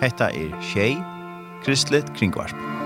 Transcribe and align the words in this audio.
Hetta 0.00 0.30
er 0.32 0.48
Tjei, 0.62 0.96
Kristelig 1.62 2.04
Kringvarp. 2.16 2.79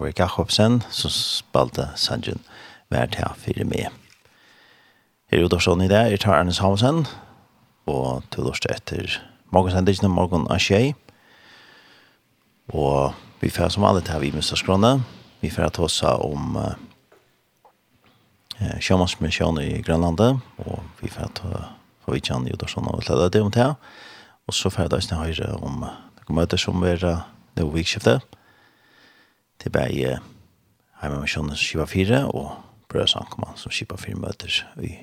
Robert 0.00 0.18
Jakobsen, 0.18 0.82
som 0.88 1.10
spalte 1.12 1.90
sangen 1.94 2.40
hver 2.88 3.06
til 3.12 3.28
fire 3.36 3.64
med. 3.68 3.92
Her 5.28 5.38
er 5.38 5.44
Udorsson 5.44 5.82
i 5.84 5.88
det, 5.88 6.12
er 6.12 6.16
tar 6.16 6.38
Ernest 6.38 6.60
Havsen, 6.64 7.06
og 7.84 8.22
til 8.32 8.48
oss 8.48 8.60
etter 8.64 9.20
morgensendingen 9.52 10.08
og 10.08 10.16
morgen 10.16 10.48
av 10.48 10.56
skjei. 10.56 10.96
Og 12.72 13.12
vi 13.42 13.50
får 13.52 13.68
som 13.76 13.84
alle 13.84 14.00
til 14.00 14.20
vi 14.24 14.32
med 14.32 14.42
størskrone. 14.42 15.04
Vi 15.44 15.50
får 15.52 15.68
ta 15.76 15.82
oss 15.84 16.00
om 16.02 16.56
eh, 16.56 16.74
sjømannsmisjon 18.80 19.60
i 19.60 19.84
Grønlandet, 19.84 20.40
og 20.64 20.80
vi 21.02 21.08
får 21.12 21.28
ta 21.42 21.76
for 22.00 22.16
vi 22.16 22.24
kjenner 22.24 22.56
Udorsson 22.56 22.88
og 22.88 23.04
leder 23.04 23.28
det 23.28 23.44
om 23.44 23.52
det. 23.52 23.68
Og 24.48 24.56
så 24.56 24.72
får 24.72 24.88
jeg 24.88 24.96
da 24.96 25.20
høre 25.20 25.52
om 25.60 25.84
kommer 26.24 26.42
møter 26.42 26.56
som 26.56 26.80
er 26.88 26.96
det 27.04 27.68
vikskiftet 27.74 28.39
til 29.60 29.72
bæg 29.72 30.18
heima 31.02 31.20
med 31.20 31.28
Sjønnes 31.28 31.60
Skiva 31.60 31.84
4 31.84 32.24
og 32.32 32.56
brød 32.88 33.16
Ankermann 33.16 33.58
som 33.60 33.72
Skiva 33.72 33.96
4 34.00 34.16
møter 34.16 34.62
i 34.80 34.94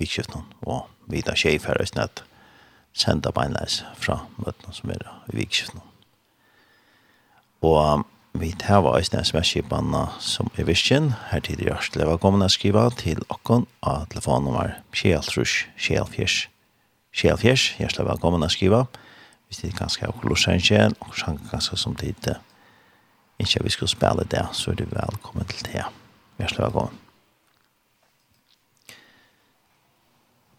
Vitskiften 0.00 0.44
og 0.62 0.88
vi 1.06 1.20
da 1.20 1.32
Vida 1.32 1.36
Kjei 1.36 1.58
for 1.60 1.80
Østnett 1.80 2.24
senda 2.96 3.30
beinleis 3.30 3.82
fra 4.00 4.22
møtene 4.40 4.72
som 4.74 4.90
er 4.90 5.04
i 5.32 5.36
Vitskiften. 5.36 5.80
Og 7.64 8.04
vi 8.36 8.52
tar 8.58 8.82
var 8.84 8.98
Østnett 9.00 9.28
SMS-skipene 9.28 10.06
som 10.20 10.50
er 10.56 10.68
visken, 10.68 11.12
Her 11.30 11.40
tid 11.40 11.60
er 11.60 11.72
hjertelig 11.72 12.08
velkommen 12.08 12.44
å 12.44 12.48
skrive 12.52 12.88
til 12.96 13.22
okken 13.28 13.66
av 13.82 14.08
telefonnummer 14.12 14.78
Kjeltrus 14.92 15.64
Kjelfjers 15.76 16.48
Kjelfjers. 17.12 17.76
Hjertelig 17.80 18.08
velkommen 18.10 18.44
å 18.44 18.48
skrive 18.52 18.86
Hvis 19.46 19.62
det 19.62 19.72
er 19.72 19.78
ganske 19.78 20.08
akkurat 20.08 20.38
sannsjen, 20.38 20.96
og 21.00 21.14
sannsjen 21.14 21.48
ganske 21.52 21.76
som 21.76 21.94
tid 21.96 22.16
til 22.20 22.36
ikke 23.38 23.64
vi 23.64 23.70
skal 23.74 23.88
spille 23.88 24.24
det, 24.30 24.44
så 24.52 24.70
er 24.70 24.80
du 24.80 24.84
velkommen 24.90 25.46
til 25.50 25.66
det. 25.68 25.84
Hjertelig 26.38 26.64
velkommen. 26.64 26.98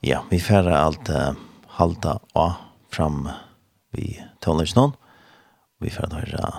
Ja, 0.06 0.22
vi 0.30 0.40
færre 0.40 0.78
alt 0.78 1.10
uh, 1.10 1.34
halda 1.80 2.20
og 2.38 2.54
fram 2.94 3.28
vi 3.92 4.18
tåler 4.42 4.70
noen. 4.78 4.94
Vi 5.82 5.90
færre 5.90 6.22
høre 6.22 6.52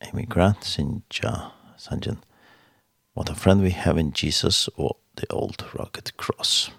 Amy 0.00 0.28
Grant, 0.28 0.64
Sinja 0.64 1.32
Sanjan, 1.76 2.20
What 3.16 3.30
a 3.30 3.34
Friend 3.34 3.62
We 3.62 3.72
Have 3.72 4.00
in 4.00 4.12
Jesus 4.12 4.68
og 4.76 4.96
The 5.16 5.26
Old 5.30 5.64
Rocket 5.74 6.12
Cross. 6.16 6.70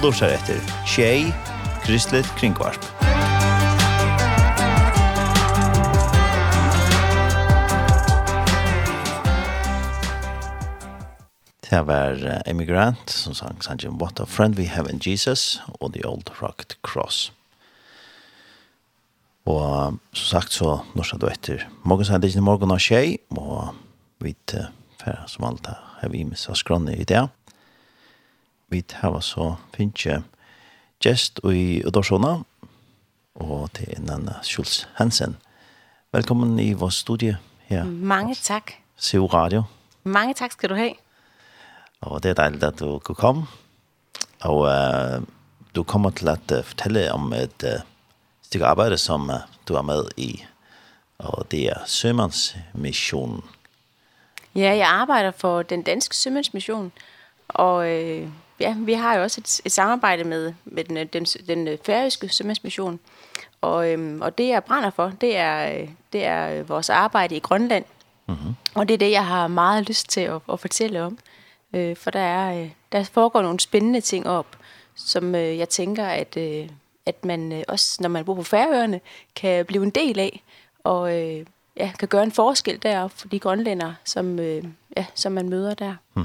Du 0.00 0.06
lursar 0.06 0.30
etter 0.32 0.56
Tjei, 0.88 1.26
Kristelig 1.84 2.24
Kringvarp. 2.38 2.80
Det 11.68 11.82
var 11.84 12.16
Emigrant 12.48 13.12
som 13.12 13.36
sang 13.36 13.60
Sanjim 13.60 13.98
What 14.00 14.20
a 14.20 14.24
Friend 14.24 14.56
We 14.56 14.70
Have 14.72 14.88
in 14.88 15.02
Jesus 15.04 15.60
og 15.80 15.92
The 15.92 16.06
Old 16.08 16.32
Rocked 16.40 16.80
Cross. 16.80 17.32
Og 19.44 20.00
som 20.14 20.26
sagt 20.32 20.56
så 20.56 20.78
norsk 20.96 21.20
du 21.20 21.28
etter 21.28 21.68
morgen 21.84 22.08
sann 22.08 22.24
det 22.24 22.32
morgon 22.40 22.72
av 22.72 22.80
tjei 22.80 23.18
og 23.36 23.76
vi 24.24 24.32
vet 24.32 24.56
som 25.28 25.44
alt 25.44 25.68
har 25.68 26.08
vi 26.08 26.24
med 26.24 26.40
oss 26.48 26.64
i 26.96 27.04
dag 27.04 27.28
vi 28.70 28.82
tar 28.86 29.18
så 29.20 29.56
finnes 29.74 30.22
gest 31.02 31.40
i 31.44 31.82
Udorsona, 31.86 32.36
og 33.34 33.70
til 33.74 33.96
Nanna 33.98 34.36
Schulz 34.46 34.84
Hansen. 34.94 35.36
Velkommen 36.12 36.58
i 36.58 36.72
vår 36.72 36.92
studie 36.94 37.38
her. 37.66 37.84
Mange 37.84 38.34
tak. 38.34 38.72
CO 38.98 39.26
Radio. 39.26 39.62
Mange 40.04 40.34
tak 40.34 40.52
skal 40.52 40.70
du 40.70 40.74
have. 40.74 40.94
Og 42.00 42.22
det 42.22 42.30
er 42.30 42.34
dejligt, 42.34 42.64
at 42.64 42.78
du 42.80 42.98
kunne 42.98 43.16
komme. 43.16 43.46
Og 44.40 44.58
uh, 44.58 45.22
du 45.74 45.82
kommer 45.82 46.10
til 46.10 46.28
at 46.28 46.52
uh, 46.52 46.64
fortælle 46.64 47.12
om 47.12 47.32
et 47.32 47.64
uh, 47.64 47.82
stykke 48.42 48.66
arbejde, 48.66 48.98
som 48.98 49.30
uh, 49.30 49.36
du 49.68 49.74
er 49.74 49.82
med 49.82 50.04
i. 50.16 50.44
Og 51.18 51.50
det 51.50 51.66
er 51.66 51.82
Sømandsmissionen. 51.86 53.42
Ja, 54.54 54.76
jeg 54.76 54.88
arbejder 54.88 55.30
for 55.30 55.62
den 55.62 55.82
danske 55.82 56.16
Sømandsmission. 56.16 56.92
Og... 57.48 57.76
Uh 57.76 58.28
ja, 58.60 58.76
vi 58.78 58.92
har 58.92 59.16
jo 59.16 59.22
også 59.22 59.40
et, 59.40 59.60
et 59.64 59.72
samarbejde 59.72 60.24
med, 60.24 60.52
med 60.64 60.84
den, 60.84 61.06
den, 61.06 61.26
den 61.48 61.78
færøske 61.84 62.28
sømandsmission, 62.28 63.00
og, 63.60 63.92
øhm, 63.92 64.22
og 64.22 64.38
det 64.38 64.48
jeg 64.48 64.64
brænder 64.64 64.90
for, 64.90 65.12
det 65.20 65.36
er, 65.36 65.86
det 66.12 66.24
er 66.24 66.62
vores 66.62 66.90
arbejde 66.90 67.36
i 67.36 67.40
Grønland, 67.40 67.84
mm 68.26 68.34
-hmm. 68.34 68.70
og 68.74 68.88
det 68.88 68.94
er 68.94 68.98
det, 68.98 69.10
jeg 69.10 69.26
har 69.26 69.48
meget 69.48 69.88
lyst 69.88 70.08
til 70.08 70.20
at, 70.20 70.40
at 70.52 70.60
fortælle 70.60 71.02
om, 71.02 71.18
øh, 71.72 71.96
for 71.96 72.10
der, 72.10 72.20
er, 72.20 72.68
der 72.92 73.04
foregår 73.04 73.42
nogle 73.42 73.60
spændende 73.60 74.00
ting 74.00 74.26
op, 74.26 74.56
som 74.94 75.34
øh, 75.34 75.58
jeg 75.58 75.68
tænker, 75.68 76.06
at, 76.06 76.36
øh, 76.36 76.68
at 77.06 77.24
man 77.24 77.52
øh, 77.52 77.62
også, 77.68 77.96
når 78.00 78.08
man 78.08 78.24
bor 78.24 78.34
på 78.34 78.42
færøerne, 78.42 79.00
kan 79.36 79.66
blive 79.66 79.82
en 79.82 79.90
del 79.90 80.18
af, 80.18 80.42
og 80.84 81.18
øh, 81.18 81.46
ja, 81.76 81.92
kan 81.98 82.08
gøre 82.08 82.22
en 82.22 82.32
forskel 82.32 82.82
deroppe 82.82 83.16
for 83.16 83.28
de 83.28 83.38
grønlændere, 83.38 83.94
som, 84.04 84.38
øh, 84.38 84.64
ja, 84.96 85.06
som 85.14 85.32
man 85.32 85.48
møder 85.48 85.74
der. 85.74 85.94
Mm. 86.14 86.24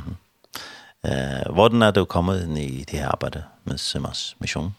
Øh, 1.06 1.54
hvordan 1.54 1.82
er 1.82 1.92
du 1.92 2.06
kommet 2.06 2.44
ind 2.44 2.58
i 2.58 2.84
det 2.92 3.00
her 3.00 3.08
arbejde 3.08 3.44
med 3.64 3.78
Simmers 3.78 4.36
Mission? 4.40 4.76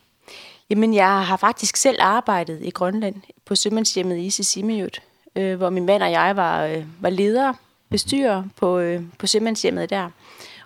Jamen, 0.71 0.95
jeg 0.95 1.27
har 1.27 1.37
faktisk 1.37 1.77
selv 1.77 1.99
arbejdet 2.01 2.59
i 2.63 2.71
Grønland 2.71 3.15
på 3.45 3.55
sømandshjemmet 3.55 4.19
i 4.19 4.31
Sisimiut, 4.31 5.03
øh, 5.37 5.57
hvor 5.57 5.71
min 5.71 5.87
mand 5.87 6.03
og 6.03 6.11
jeg 6.11 6.37
var, 6.37 6.65
øh, 6.65 6.85
var 7.01 7.11
ledere, 7.11 7.55
bestyrer 7.91 8.45
på, 8.57 8.79
øh, 8.79 9.03
på 9.19 9.27
sømandshjemmet 9.27 9.91
der. 9.91 10.11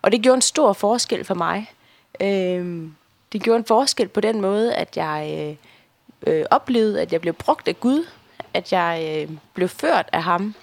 Og 0.03 0.13
det 0.13 0.23
gjorde 0.23 0.35
en 0.35 0.43
stor 0.43 0.73
forskel 0.73 1.25
for 1.25 1.35
mig. 1.35 1.73
Øh, 2.21 2.89
det 3.33 3.43
gjorde 3.43 3.59
en 3.59 3.65
forskel 3.65 4.09
på 4.09 4.21
den 4.21 4.41
måde, 4.41 4.75
at 4.75 4.97
jeg 4.97 5.57
øh, 6.27 6.45
oplevede, 6.51 7.03
at 7.03 7.13
jeg 7.13 7.21
blev 7.21 7.35
brugt 7.35 7.69
af 7.69 7.81
Gud, 7.81 8.07
at 8.55 8.73
jeg 8.73 9.27
øh, 9.29 9.37
blev 9.55 9.69
ført 9.69 10.09
af 10.13 10.23
ham, 10.23 10.55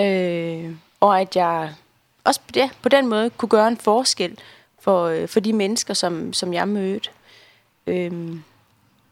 øh, 0.00 0.74
og 1.00 1.20
at 1.20 1.36
jeg 1.36 1.74
også 2.26 2.40
på, 2.40 2.52
det, 2.52 2.70
på 2.82 2.88
den 2.88 3.06
måde 3.06 3.30
kunne 3.30 3.48
gøre 3.48 3.68
en 3.68 3.76
forskel 3.76 4.38
for, 4.80 5.04
øh, 5.04 5.28
for 5.28 5.40
de 5.40 5.52
mennesker, 5.52 5.94
som, 5.94 6.32
som 6.32 6.52
jeg 6.52 6.68
mødte. 6.68 7.10
Øhm, 7.86 8.42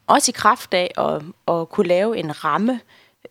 også 0.07 0.31
i 0.31 0.37
kraft 0.37 0.75
af 0.75 0.91
at, 0.99 1.23
at 1.55 1.69
kunne 1.69 1.87
lave 1.89 2.19
en 2.19 2.45
ramme 2.45 2.81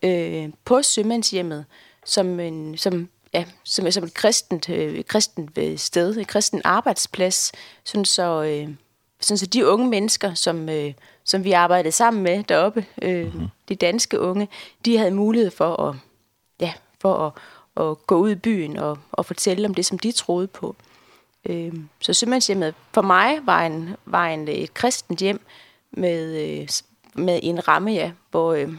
øh, 0.02 0.48
på 0.64 0.82
sømandshjemmet, 0.82 1.64
som, 2.04 2.40
en, 2.40 2.76
som, 2.76 3.08
ja, 3.34 3.44
som, 3.64 3.90
som 3.90 4.04
et 4.04 4.14
kristent, 4.14 4.68
øh, 4.68 5.04
kristent 5.04 5.80
sted, 5.80 6.16
en 6.16 6.24
kristen 6.24 6.60
arbejdsplads, 6.64 7.52
sådan 7.84 8.04
så, 8.04 8.42
øh, 8.42 8.74
sådan 9.20 9.38
så 9.38 9.46
de 9.46 9.66
unge 9.66 9.88
mennesker, 9.88 10.34
som, 10.34 10.68
øh, 10.68 10.92
som 11.24 11.44
vi 11.44 11.52
arbejdede 11.52 11.92
sammen 11.92 12.22
med 12.22 12.44
deroppe, 12.44 12.86
øh, 13.02 13.34
mm 13.34 13.40
-hmm. 13.40 13.48
de 13.68 13.74
danske 13.74 14.20
unge, 14.20 14.48
de 14.84 14.98
havde 14.98 15.10
mulighed 15.10 15.50
for 15.50 15.88
at, 15.88 15.96
ja, 16.60 16.72
for 17.00 17.26
at 17.26 17.32
og 17.74 18.06
gå 18.06 18.16
ud 18.16 18.30
i 18.30 18.34
byen 18.34 18.76
og, 18.76 18.98
og 19.12 19.26
fortælle 19.26 19.68
om 19.68 19.74
det, 19.74 19.86
som 19.86 19.98
de 19.98 20.12
troede 20.12 20.46
på. 20.46 20.76
Øh, 21.44 21.74
så 22.00 22.12
Sømandshjemmet 22.12 22.74
for 22.92 23.02
mig 23.02 23.38
var, 23.42 23.66
en, 23.66 23.96
var 24.04 24.26
en, 24.26 24.48
et 24.48 24.74
kristent 24.74 25.20
hjem 25.20 25.40
med, 25.90 26.66
med 27.14 27.40
en 27.42 27.68
ramme, 27.68 27.92
ja, 27.92 28.12
hvor, 28.30 28.52
øh, 28.52 28.72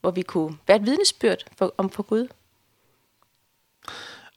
hvor 0.00 0.10
vi 0.10 0.22
kunne 0.22 0.56
være 0.66 0.76
et 0.76 0.86
vidnesbyrd 0.86 1.44
for, 1.56 1.74
om 1.76 1.90
for 1.90 2.02
Gud. 2.02 2.28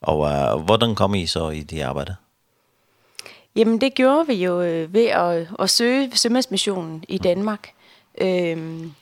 Og 0.01 0.20
uh, 0.20 0.62
hvordan 0.62 0.96
kom 0.96 1.16
I 1.16 1.25
så 1.25 1.50
i 1.50 1.63
det 1.63 1.82
arbejde? 1.82 2.16
Jamen 3.56 3.82
det 3.82 3.94
gjorde 3.94 4.27
vi 4.27 4.34
jo 4.34 4.62
øh, 4.62 4.94
ved 4.94 5.06
at, 5.06 5.48
at 5.60 5.70
søge 5.70 6.18
Sømandsmissionen 6.18 7.04
i 7.08 7.18
Danmark. 7.18 7.70
Mm. 8.22 8.94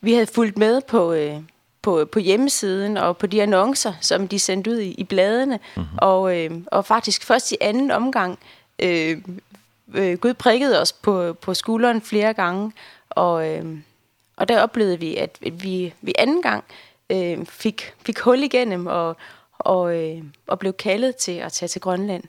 Vi 0.00 0.12
havde 0.12 0.26
fulgt 0.26 0.58
med 0.58 0.80
på, 0.80 1.12
øh, 1.12 1.40
på 1.82 2.04
på 2.04 2.18
hjemmesiden 2.18 2.96
og 2.96 3.16
på 3.16 3.26
de 3.26 3.42
annoncer 3.42 3.92
som 4.00 4.28
de 4.28 4.38
sendte 4.38 4.70
ud 4.70 4.78
i, 4.78 4.90
i 4.90 5.04
bladene 5.04 5.60
mm 5.76 5.82
-hmm. 5.82 5.98
og 5.98 6.38
øh, 6.38 6.50
og 6.66 6.84
faktisk 6.84 7.24
først 7.24 7.52
i 7.52 7.56
anden 7.60 7.90
omgang 7.90 8.38
øh, 8.78 9.22
øh, 9.94 10.18
Gud 10.18 10.34
prikkede 10.34 10.80
os 10.80 10.92
på 10.92 11.32
på 11.32 11.54
skulderen 11.54 12.00
flere 12.00 12.34
gange 12.34 12.72
og 13.10 13.48
øh, 13.48 13.78
og 14.36 14.48
der 14.48 14.62
oplevede 14.62 14.98
vi 15.00 15.16
at 15.16 15.38
vi 15.40 15.94
vi 16.00 16.14
anden 16.18 16.42
gang 16.42 16.64
øh, 17.10 17.46
fik 17.46 17.94
fik 18.06 18.18
hul 18.18 18.42
igennem 18.42 18.86
og 18.86 19.16
og 19.58 19.96
øh, 19.96 20.22
og 20.46 20.58
blev 20.58 20.72
kaldet 20.72 21.16
til 21.16 21.32
at 21.32 21.52
tage 21.52 21.68
til 21.68 21.80
Grønland. 21.80 22.24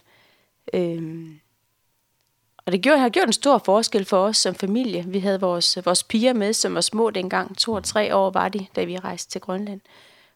Ehm 0.74 1.40
Og 2.66 2.72
det 2.72 2.82
gjorde, 2.82 3.00
har 3.00 3.10
gjort 3.10 3.28
en 3.28 3.34
stor 3.34 3.58
forskel 3.58 4.06
for 4.06 4.18
os 4.18 4.38
som 4.38 4.56
familie. 4.56 5.04
Vi 5.08 5.20
havde 5.20 5.40
vores, 5.40 5.78
vores 5.86 6.04
piger 6.04 6.34
med, 6.34 6.54
som 6.54 6.76
var 6.76 6.82
små 6.82 7.10
dengang. 7.10 7.58
To 7.58 7.74
og 7.74 7.84
tre 7.84 8.16
år 8.16 8.30
var 8.30 8.50
de, 8.50 8.66
da 8.76 8.84
vi 8.84 8.98
rejste 8.98 9.32
til 9.32 9.42
Grønland. 9.42 9.82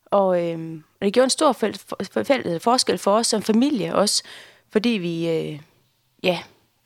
Og, 0.05 0.41
ehm 0.43 0.83
og 0.99 1.05
det 1.05 1.13
gjorde 1.13 1.23
en 1.23 1.29
stor 1.29 1.51
fæl, 1.51 1.79
fæl, 2.25 2.59
forskel 2.59 2.97
for 2.97 3.11
os 3.11 3.27
som 3.27 3.41
familie 3.41 3.95
også, 3.95 4.23
fordi 4.69 4.89
vi, 4.89 5.29
øh, 5.29 5.59
ja, 6.23 6.39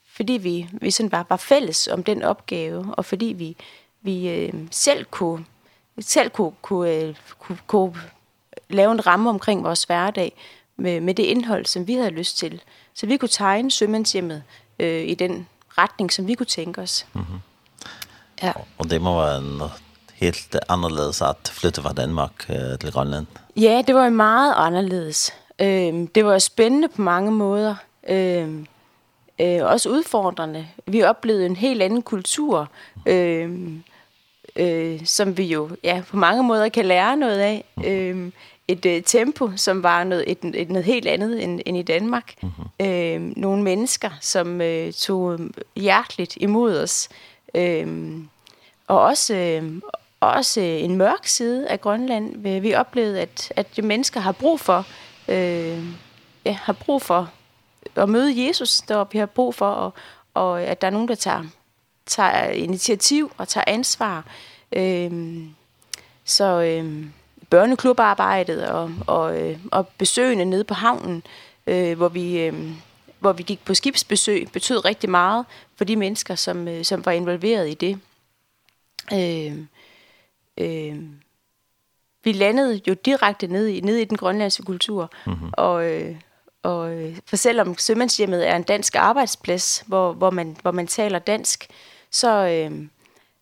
fordi 0.05 0.33
vi, 0.33 0.69
vi 0.71 0.91
sådan 0.91 1.11
var, 1.11 1.25
var 1.29 1.37
fælles 1.37 1.87
om 1.87 2.03
den 2.03 2.23
opgave, 2.23 2.95
og 2.97 3.05
fordi 3.05 3.25
vi, 3.25 3.57
vi 4.01 4.29
øh, 4.29 4.53
selv 4.71 5.05
kunne, 5.05 5.45
selv 5.99 6.29
kunne, 6.29 6.51
kunne, 6.61 6.91
øh, 6.91 7.15
kunne, 7.39 7.57
kunne 7.67 7.95
lave 8.69 8.91
en 8.91 9.07
ramme 9.07 9.29
omkring 9.29 9.63
vores 9.63 9.83
hverdag 9.83 10.33
med, 10.75 11.01
med 11.01 11.13
det 11.13 11.23
indhold, 11.23 11.65
som 11.65 11.87
vi 11.87 11.93
havde 11.93 12.11
lyst 12.11 12.37
til. 12.37 12.61
Så 12.93 13.05
vi 13.05 13.17
kunne 13.17 13.29
tegne 13.29 13.71
sømandshjemmet 13.71 14.43
øh, 14.81 15.07
i 15.07 15.13
den 15.13 15.47
retning, 15.77 16.13
som 16.13 16.27
vi 16.27 16.35
kunne 16.35 16.45
tænke 16.45 16.81
os. 16.81 17.05
Mm 17.13 17.21
ja. 18.43 18.51
Og 18.77 18.89
det 18.89 19.01
må 19.01 19.21
være 19.21 19.37
en 19.37 19.61
helt 20.13 20.57
anderledes 20.69 21.21
at 21.21 21.51
flytte 21.53 21.81
fra 21.81 21.93
Danmark 21.93 22.49
øh, 22.49 22.79
til 22.79 22.91
Grønland. 22.91 23.25
Ja, 23.57 23.81
det 23.87 23.95
var 23.95 24.09
meget 24.09 24.53
anderledes. 24.57 25.33
Øh, 25.59 26.07
det 26.15 26.25
var 26.25 26.39
spændende 26.39 26.87
på 26.87 27.01
mange 27.01 27.31
måder. 27.31 27.75
Øh, 28.09 28.65
øh, 29.39 29.59
også 29.63 29.89
udfordrende. 29.89 30.67
Vi 30.87 31.03
oplevede 31.03 31.45
en 31.45 31.55
helt 31.55 31.81
anden 31.81 32.01
kultur, 32.01 32.69
Ehm 33.05 33.83
øh, 34.55 35.05
som 35.05 35.37
vi 35.37 35.43
jo 35.43 35.69
ja, 35.83 36.03
på 36.09 36.17
mange 36.17 36.43
måder 36.43 36.69
kan 36.69 36.85
lære 36.85 37.17
noget 37.17 37.39
af. 37.39 37.63
Øh, 37.85 38.31
et 38.71 38.85
øh, 38.85 39.03
tempo, 39.03 39.51
som 39.55 39.83
var 39.83 40.03
noget, 40.03 40.31
et, 40.31 40.37
et, 40.55 40.69
noget 40.69 40.85
helt 40.85 41.07
andet 41.07 41.43
end, 41.43 41.61
end 41.65 41.77
i 41.77 41.81
Danmark. 41.81 42.33
Mm-hmm. 42.41 42.87
Øh, 42.87 43.37
nogle 43.37 43.63
mennesker, 43.63 44.09
som 44.21 44.61
øh, 44.61 44.93
tog 44.93 45.39
hjerteligt 45.75 46.37
imod 46.37 46.77
os. 46.77 47.09
Øh, 47.55 48.17
og 48.87 49.01
også, 49.01 49.35
øh, 49.35 49.81
også 50.19 50.61
en 50.61 50.95
mørk 50.95 51.27
side 51.27 51.67
af 51.67 51.81
Grønland. 51.81 52.61
Vi 52.61 52.73
oplevede, 52.73 53.21
at, 53.21 53.53
at 53.55 53.75
de 53.75 53.81
mennesker 53.81 54.19
har 54.19 54.31
brug 54.31 54.59
for, 54.59 54.85
øh, 55.27 55.85
ja, 56.45 56.51
har 56.51 56.73
brug 56.73 57.01
for 57.01 57.29
at 57.95 58.09
møde 58.09 58.47
Jesus 58.47 58.77
der 58.77 59.03
Vi 59.11 59.17
har 59.17 59.25
brug 59.25 59.55
for, 59.55 59.69
og, 59.69 59.93
og 60.33 60.61
at 60.61 60.81
der 60.81 60.87
er 60.87 60.91
nogen, 60.91 61.07
der 61.07 61.15
tager, 61.15 61.43
tager 62.05 62.49
initiativ 62.49 63.31
og 63.37 63.47
tager 63.47 63.65
ansvar. 63.67 64.25
Øh, 64.71 65.11
så... 66.25 66.61
Øh, 66.61 67.05
børneklubarbejdet 67.51 68.67
og, 68.67 68.91
og, 69.07 69.41
øh, 69.41 69.59
og 69.71 69.87
besøgene 69.87 70.45
nede 70.45 70.63
på 70.63 70.73
havnen, 70.73 71.23
øh, 71.67 71.97
hvor 71.97 72.09
vi... 72.09 72.39
Øh, 72.39 72.71
hvor 73.19 73.33
vi 73.33 73.43
gik 73.43 73.65
på 73.65 73.73
skibsbesøg, 73.73 74.47
betød 74.53 74.85
rigtig 74.85 75.09
meget 75.09 75.45
for 75.75 75.85
de 75.85 75.95
mennesker, 75.95 76.35
som, 76.35 76.67
øh, 76.67 76.85
som 76.85 77.05
var 77.05 77.11
involveret 77.11 77.69
i 77.69 77.73
det. 77.73 77.99
Øh, 79.13 79.57
øh, 80.57 81.03
vi 82.23 82.31
landede 82.31 82.81
jo 82.87 82.93
direkte 82.93 83.47
ned 83.47 83.67
i, 83.67 83.79
ned 83.79 83.97
i 83.97 84.05
den 84.05 84.17
grønlandske 84.17 84.63
kultur, 84.63 85.11
mm 85.25 85.33
-hmm. 85.33 85.49
og, 85.53 85.85
øh, 85.85 86.15
og 86.63 87.11
for 87.25 87.35
selvom 87.35 87.77
Sømandshjemmet 87.77 88.49
er 88.49 88.55
en 88.55 88.63
dansk 88.63 88.95
arbejdsplads, 88.95 89.83
hvor, 89.87 90.13
hvor, 90.13 90.29
man, 90.29 90.57
hvor 90.61 90.71
man 90.71 90.87
taler 90.87 91.19
dansk, 91.19 91.67
så, 92.11 92.47
øh, 92.47 92.87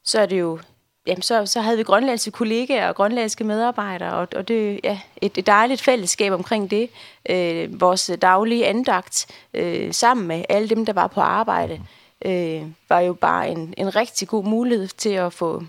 så 0.03 0.19
er 0.19 0.25
det 0.25 0.39
jo 0.39 0.59
jamen 1.07 1.21
så, 1.21 1.45
så 1.45 1.61
havde 1.61 1.77
vi 1.77 1.83
grønlandske 1.83 2.31
kollegaer 2.31 2.87
og 2.87 2.95
grønlandske 2.95 3.43
medarbejdere, 3.43 4.13
og, 4.13 4.27
og 4.35 4.47
det 4.47 4.79
ja, 4.83 4.99
et, 5.21 5.37
et 5.37 5.47
dejligt 5.47 5.81
fællesskab 5.81 6.33
omkring 6.33 6.71
det. 6.71 6.89
Øh, 7.29 7.81
vores 7.81 8.11
daglige 8.21 8.67
andagt 8.67 9.27
øh, 9.53 9.93
sammen 9.93 10.27
med 10.27 10.45
alle 10.49 10.69
dem, 10.69 10.85
der 10.85 10.93
var 10.93 11.07
på 11.07 11.21
arbejde, 11.21 11.81
øh, 12.25 12.63
var 12.89 12.99
jo 12.99 13.13
bare 13.13 13.49
en, 13.49 13.73
en 13.77 13.95
rigtig 13.95 14.27
god 14.27 14.43
mulighed 14.43 14.87
til 14.87 15.09
at 15.09 15.33
få, 15.33 15.63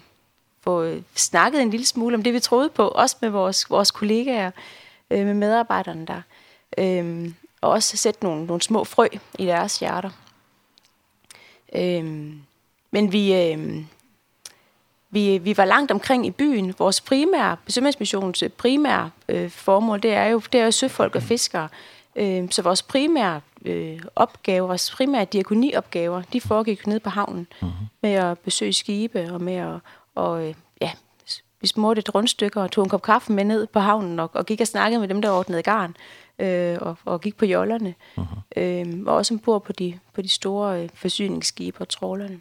få 0.61 0.95
snakket 1.15 1.63
en 1.63 1.71
lille 1.71 1.87
smule 1.87 2.15
om 2.15 2.23
det, 2.23 2.35
vi 2.35 2.41
troede 2.41 2.69
på, 2.69 2.89
også 2.89 3.17
med 3.21 3.29
vores, 3.29 3.71
vores 3.71 3.91
kollegaer, 3.91 4.51
øh, 5.11 5.27
med 5.27 5.35
medarbejderne 5.35 6.07
der. 6.07 6.23
Øh, 6.79 7.31
og 7.61 7.71
også 7.71 7.97
sætte 7.97 8.25
nogle, 8.25 8.47
nogle 8.47 8.63
små 8.63 8.85
frø 8.85 9.07
i 9.39 9.47
deres 9.47 9.79
hjerter. 9.79 10.11
Øh, 11.75 12.05
men 12.91 13.13
vi... 13.13 13.35
Øh, 13.35 13.85
vi, 15.11 15.39
vi 15.39 15.57
var 15.57 15.65
langt 15.65 15.91
omkring 15.91 16.27
i 16.27 16.31
byen. 16.31 16.75
Vores 16.79 17.01
primære, 17.01 17.57
besøgsmissions 17.65 18.45
primære 18.59 19.11
øh, 19.29 19.51
formål, 19.51 20.03
det 20.03 20.13
er 20.13 20.25
jo, 20.25 20.43
det 20.53 20.61
er 20.61 20.65
jo 20.65 20.71
søfolk 20.71 21.15
og 21.15 21.23
fiskere. 21.23 21.69
Øh, 22.17 22.51
så 22.51 22.63
vores 22.63 22.83
primære 22.83 23.41
øh, 23.65 24.01
opgave, 24.17 24.67
vores 24.67 24.91
primære 24.91 25.25
diakoniopgaver, 25.25 26.23
de 26.33 26.41
foregik 26.41 26.87
nede 26.87 27.01
på 27.01 27.11
havnen 27.11 27.47
mm 27.63 27.69
-hmm. 27.69 27.99
med 28.03 28.13
at 28.13 28.39
besøge 28.39 28.73
skibe 28.73 29.33
og 29.33 29.43
med 29.43 29.55
at, 29.55 29.79
og, 30.15 30.49
øh, 30.49 30.55
ja, 30.81 30.91
vi 31.61 31.67
smurte 31.67 31.99
et 31.99 32.15
rundstykke 32.15 32.61
og 32.61 32.71
tog 32.71 32.85
en 32.85 32.91
kop 32.91 33.03
kaffe 33.03 33.33
med 33.33 33.45
ned 33.45 33.67
på 33.67 33.81
havnen 33.81 34.21
og, 34.21 34.31
og 34.35 34.47
gik 34.47 34.61
og 34.61 34.67
snakkede 34.67 35.01
med 35.01 35.09
dem, 35.09 35.23
der 35.23 35.31
ordnede 35.31 35.63
garn 35.63 35.97
øh, 36.39 36.79
og, 36.81 36.97
og 37.05 37.21
gik 37.21 37.37
på 37.37 37.45
jollerne. 37.45 37.95
Ehm 38.17 38.27
-hmm. 38.27 39.01
øh, 39.01 39.07
og 39.07 39.17
også 39.17 39.35
ombord 39.35 39.65
på 39.65 39.73
de, 39.73 39.99
på 40.15 40.23
de 40.23 40.29
store 40.29 40.83
øh, 40.83 40.89
forsyningsskibe 40.95 41.81
og 41.81 41.89
trålerne. 41.89 42.41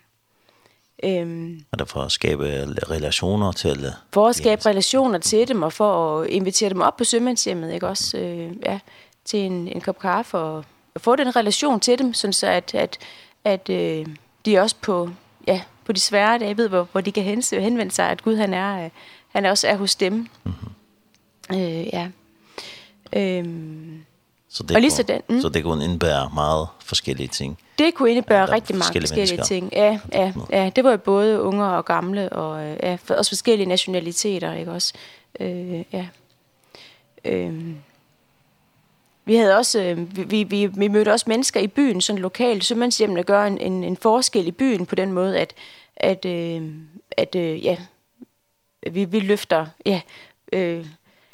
Øhm, 1.03 1.61
og 1.71 1.79
derfor 1.79 2.01
at 2.01 2.11
skabe 2.11 2.65
relationer 2.91 3.51
til... 3.51 3.93
For 4.13 4.27
at 4.27 4.35
skabe 4.35 4.65
relationer 4.65 5.17
til 5.17 5.47
dem, 5.47 5.61
og 5.61 5.73
for 5.73 6.21
at 6.21 6.29
invitere 6.29 6.69
dem 6.69 6.81
op 6.81 6.97
på 6.97 7.03
sømandshjemmet, 7.03 7.73
ikke 7.73 7.87
også? 7.87 8.17
Øh, 8.17 8.51
ja, 8.65 8.79
til 9.25 9.39
en, 9.39 9.67
en 9.67 9.81
kop 9.81 9.99
kaffe, 9.99 10.37
og, 10.37 10.65
få 10.97 11.15
den 11.15 11.35
relation 11.35 11.79
til 11.79 11.99
dem, 11.99 12.13
sådan 12.13 12.33
så 12.33 12.47
at, 12.47 12.75
at, 12.75 12.97
at 13.43 13.69
øh, 13.69 14.05
de 14.45 14.59
også 14.59 14.75
på, 14.81 15.09
ja, 15.47 15.61
på 15.85 15.91
de 15.91 15.99
svære 15.99 16.39
dage 16.39 16.57
ved, 16.57 16.69
hvor, 16.69 16.87
hvor 16.91 17.01
de 17.01 17.11
kan 17.11 17.23
henvende 17.51 17.91
sig, 17.91 18.09
at 18.09 18.23
Gud 18.23 18.35
han 18.35 18.53
er, 18.53 18.83
øh, 18.85 18.89
han 19.27 19.45
er 19.45 19.49
også 19.49 19.67
er 19.67 19.75
hos 19.75 19.95
dem. 19.95 20.13
Mm 20.13 20.51
-hmm. 20.51 21.55
øh, 21.55 21.87
ja. 21.87 22.07
Ehm 23.13 24.05
Så 24.51 24.63
det, 24.63 24.77
kunne, 24.77 25.03
den, 25.07 25.21
mm. 25.29 25.41
så 25.41 25.49
det 25.49 25.63
kunne 25.63 25.83
indebære 25.83 26.29
meget 26.33 26.67
forskellige 26.79 27.27
ting. 27.27 27.59
Det 27.79 27.93
kunne 27.93 28.11
indebære 28.11 28.39
ja, 28.39 28.51
rigtig 28.51 28.75
mange 28.75 28.83
forskellige, 28.83 29.27
forskellige 29.27 29.43
ting. 29.43 29.69
Ja, 29.73 29.99
ja, 30.13 30.33
ja, 30.51 30.71
det 30.75 30.83
var 30.83 30.91
jo 30.91 30.97
både 30.97 31.41
unge 31.41 31.65
og 31.65 31.85
gamle, 31.85 32.29
og 32.29 32.77
ja, 32.83 32.97
for, 33.03 33.13
også 33.13 33.31
forskellige 33.31 33.67
nationaliteter, 33.67 34.53
ikke 34.53 34.71
også? 34.71 34.93
Øh, 35.39 35.83
ja. 35.93 36.07
Øh, 37.25 37.75
vi 39.29 39.35
havde 39.35 39.57
også 39.57 40.05
vi 40.11 40.43
vi 40.43 40.65
vi 40.65 40.87
mødte 40.87 41.11
også 41.11 41.25
mennesker 41.27 41.59
i 41.59 41.67
byen 41.67 42.01
sådan 42.01 42.21
lokalt 42.21 42.65
så 42.65 42.75
man 42.75 42.91
simpelthen 42.91 43.25
gør 43.25 43.43
en 43.43 43.57
en 43.57 43.83
en 43.83 43.97
forskel 43.97 44.47
i 44.47 44.51
byen 44.51 44.85
på 44.85 44.95
den 44.95 45.11
måde 45.11 45.39
at 45.39 45.53
at 45.95 46.25
øh, 46.25 46.71
at 47.11 47.35
øh, 47.35 47.65
ja 47.65 47.77
vi 48.91 49.05
vi 49.05 49.19
løfter 49.19 49.65
ja 49.85 50.01
øh, 50.53 50.85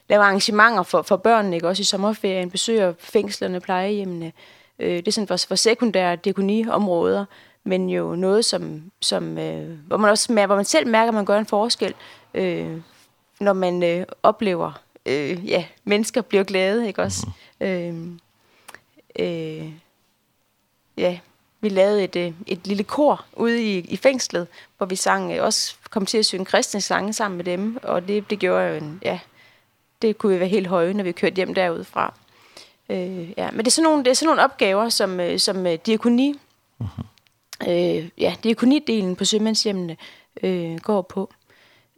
laver 0.10 0.24
arrangementer 0.24 0.84
for, 0.84 1.02
for 1.02 1.16
børnene, 1.16 1.56
ikke? 1.56 1.68
også 1.68 1.82
i 1.82 1.84
sommerferien, 1.84 2.52
besøger 2.52 2.94
fængslerne, 3.00 3.60
plejehjemmene. 3.60 4.32
Øh, 4.80 4.98
det 4.98 5.08
er 5.08 5.12
sådan 5.12 5.28
for, 5.28 5.38
for 5.48 5.56
sekundære 5.56 6.16
diakoniområder, 6.16 7.26
men 7.64 7.90
jo 7.90 8.16
noget, 8.16 8.46
som, 8.46 8.92
som, 9.02 9.38
øh, 9.38 9.78
hvor, 9.88 9.98
man 9.98 10.10
også, 10.10 10.34
hvor 10.34 10.56
man 10.56 10.66
selv 10.66 10.88
mærker, 10.88 11.08
at 11.08 11.14
man 11.14 11.26
gør 11.26 11.40
en 11.40 11.46
forskel, 11.46 11.94
øh, 12.34 12.78
når 13.40 13.54
man 13.54 13.84
øh, 13.84 14.06
oplever, 14.24 14.82
øh, 15.06 15.50
ja, 15.50 15.66
mennesker 15.84 16.22
bliver 16.22 16.44
glade, 16.44 16.88
ikke 16.88 17.02
også? 17.02 17.28
Mm. 17.60 17.66
Øh, 17.66 17.96
øh, 19.20 19.72
ja, 20.98 21.20
vi 21.62 21.70
lavede 21.70 22.04
et, 22.04 22.36
et 22.48 22.68
lille 22.68 22.84
kor 22.84 23.26
ude 23.34 23.64
i, 23.64 23.78
i 23.78 23.98
fængslet, 23.98 24.48
hvor 24.78 24.86
vi 24.86 24.96
sang, 24.96 25.42
også 25.42 25.76
kom 25.90 26.06
til 26.06 26.18
at 26.18 26.26
synge 26.26 26.46
kristne 26.46 26.82
sange 26.82 27.14
sammen 27.14 27.38
med 27.38 27.46
dem, 27.46 27.78
og 27.84 28.08
det, 28.08 28.30
det 28.30 28.40
gjorde 28.40 28.70
jo 28.70 28.76
en, 28.76 29.00
ja, 29.04 29.20
det 30.02 30.18
kunne 30.18 30.34
vi 30.34 30.40
være 30.40 30.50
helt 30.50 30.68
høje, 30.68 30.94
når 30.94 31.04
vi 31.04 31.12
kørte 31.12 31.36
hjem 31.36 31.54
derudfra. 31.54 32.14
Øh, 32.90 33.32
ja, 33.38 33.52
men 33.52 33.60
det 33.60 33.68
er 33.68 33.72
sådan 33.72 33.84
nogle, 33.84 34.04
det 34.04 34.10
er 34.10 34.16
sådan 34.16 34.28
nogle 34.28 34.44
opgaver, 34.44 34.90
som, 34.90 35.20
som 35.38 35.66
diakoni, 35.86 36.40
mm 36.80 36.88
øh, 37.68 38.10
ja, 38.18 38.36
diakonidelen 38.44 39.16
på 39.16 39.26
sømandshjemmene 39.26 39.98
øh, 40.44 40.78
går 40.78 41.02
på. 41.02 41.34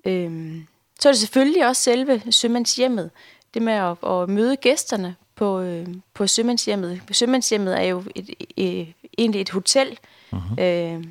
Øh, 0.05 0.61
så 0.99 1.09
er 1.09 1.13
det 1.13 1.19
selvfølgelig 1.19 1.67
også 1.67 1.81
selve 1.81 2.21
sømandshjemmet, 2.31 3.09
det 3.53 3.61
med 3.61 3.73
at, 3.73 3.97
at 4.09 4.29
møde 4.29 4.55
gæsterne 4.55 5.15
på, 5.35 5.59
øh, 5.59 5.87
på 6.13 6.27
sømandshjemmet. 6.27 7.01
Sømandshjemmet 7.11 7.79
er 7.79 7.83
jo 7.83 8.03
et, 8.15 8.29
et, 8.39 8.47
et, 8.57 8.93
egentlig 9.17 9.41
et 9.41 9.49
hotel, 9.49 9.99
mm 10.31 10.37
-hmm. 10.37 10.61
øh, 10.61 11.03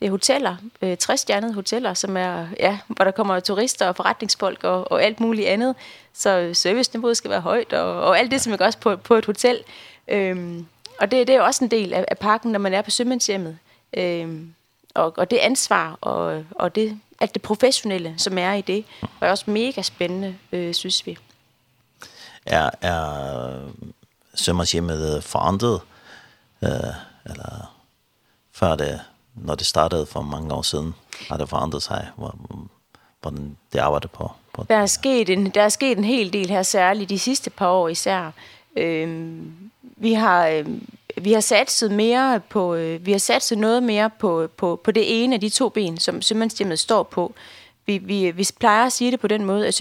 det 0.00 0.06
er 0.06 0.10
hoteller, 0.10 0.56
øh, 0.82 0.96
60-stjernede 1.02 1.52
hoteller, 1.52 1.94
som 1.94 2.16
er, 2.16 2.46
ja, 2.60 2.78
hvor 2.86 3.04
der 3.04 3.10
kommer 3.10 3.40
turister 3.40 3.88
og 3.88 3.96
forretningsfolk 3.96 4.64
og, 4.64 4.92
og 4.92 5.02
alt 5.02 5.20
muligt 5.20 5.48
andet. 5.48 5.74
Så 6.14 6.50
serviceniveauet 6.54 7.16
skal 7.16 7.30
være 7.30 7.40
højt 7.40 7.72
og, 7.72 8.02
og 8.02 8.18
alt 8.18 8.30
det, 8.30 8.40
som 8.40 8.52
er 8.52 8.56
også 8.60 8.78
på, 8.78 8.96
på 8.96 9.14
et 9.14 9.26
hotel. 9.26 9.58
Øhm, 10.08 10.66
og 11.00 11.10
det, 11.10 11.26
det 11.26 11.34
er 11.34 11.38
jo 11.38 11.44
også 11.44 11.64
en 11.64 11.70
del 11.70 11.92
af, 11.92 12.04
af 12.08 12.18
pakken, 12.18 12.52
når 12.52 12.58
man 12.58 12.74
er 12.74 12.82
på 12.82 12.90
sømandshjemmet. 12.90 13.58
Øhm, 13.92 14.54
og, 14.94 15.14
og 15.16 15.30
det 15.30 15.36
ansvar 15.36 15.98
og, 16.00 16.44
og 16.50 16.74
det, 16.74 17.00
alt 17.20 17.34
det 17.34 17.42
professionelle, 17.42 18.14
som 18.18 18.38
er 18.38 18.52
i 18.52 18.60
det, 18.60 18.84
er 19.20 19.30
også 19.30 19.50
mega 19.50 19.82
spændende, 19.82 20.36
øh, 20.52 20.74
synes 20.74 21.06
vi. 21.06 21.18
Er, 22.46 22.70
er 22.80 23.50
sømandshjemmet 24.34 25.24
forandret? 25.24 25.80
Øh, 26.64 26.70
eller 27.24 27.74
før 28.52 28.76
det 28.76 29.00
når 29.34 29.54
det 29.54 29.66
startede 29.66 30.06
for 30.06 30.22
mange 30.22 30.54
år 30.54 30.62
siden, 30.62 30.94
har 31.28 31.36
det 31.36 31.48
forandret 31.48 31.82
sig, 31.82 32.08
hvor, 32.16 32.34
hvordan 33.20 33.56
det 33.72 33.78
arbejder 33.78 34.08
på? 34.08 34.30
på 34.54 34.64
der, 34.68 34.76
er 34.76 34.86
sket 34.86 35.30
en, 35.30 35.50
der 35.50 35.62
er 35.62 35.68
sket 35.68 35.98
en 35.98 36.04
hel 36.04 36.32
del 36.32 36.50
her, 36.50 36.62
særligt 36.62 37.10
de 37.10 37.18
sidste 37.18 37.50
par 37.50 37.68
år 37.68 37.88
især. 37.88 38.30
Øhm, 38.76 39.70
vi 39.82 40.12
har... 40.12 40.46
Øhm, 40.46 40.88
vi 41.16 41.32
har 41.32 41.40
satset 41.40 41.92
mere 41.92 42.40
på 42.48 42.74
øh, 42.74 43.06
vi 43.06 43.12
har 43.12 43.18
satset 43.18 43.58
noget 43.58 43.82
mere 43.82 44.10
på 44.10 44.48
på 44.56 44.80
på 44.84 44.90
det 44.90 45.24
ene 45.24 45.34
af 45.34 45.40
de 45.40 45.48
to 45.48 45.68
ben 45.68 45.98
som 45.98 46.22
Sømandshjemmet 46.22 46.78
står 46.78 47.02
på. 47.02 47.34
Vi 47.86 47.98
vi 47.98 48.30
vi 48.30 48.48
plejer 48.60 48.86
at 48.86 48.92
sige 48.92 49.10
det 49.10 49.20
på 49.20 49.28
den 49.28 49.44
måde 49.44 49.66
at 49.66 49.74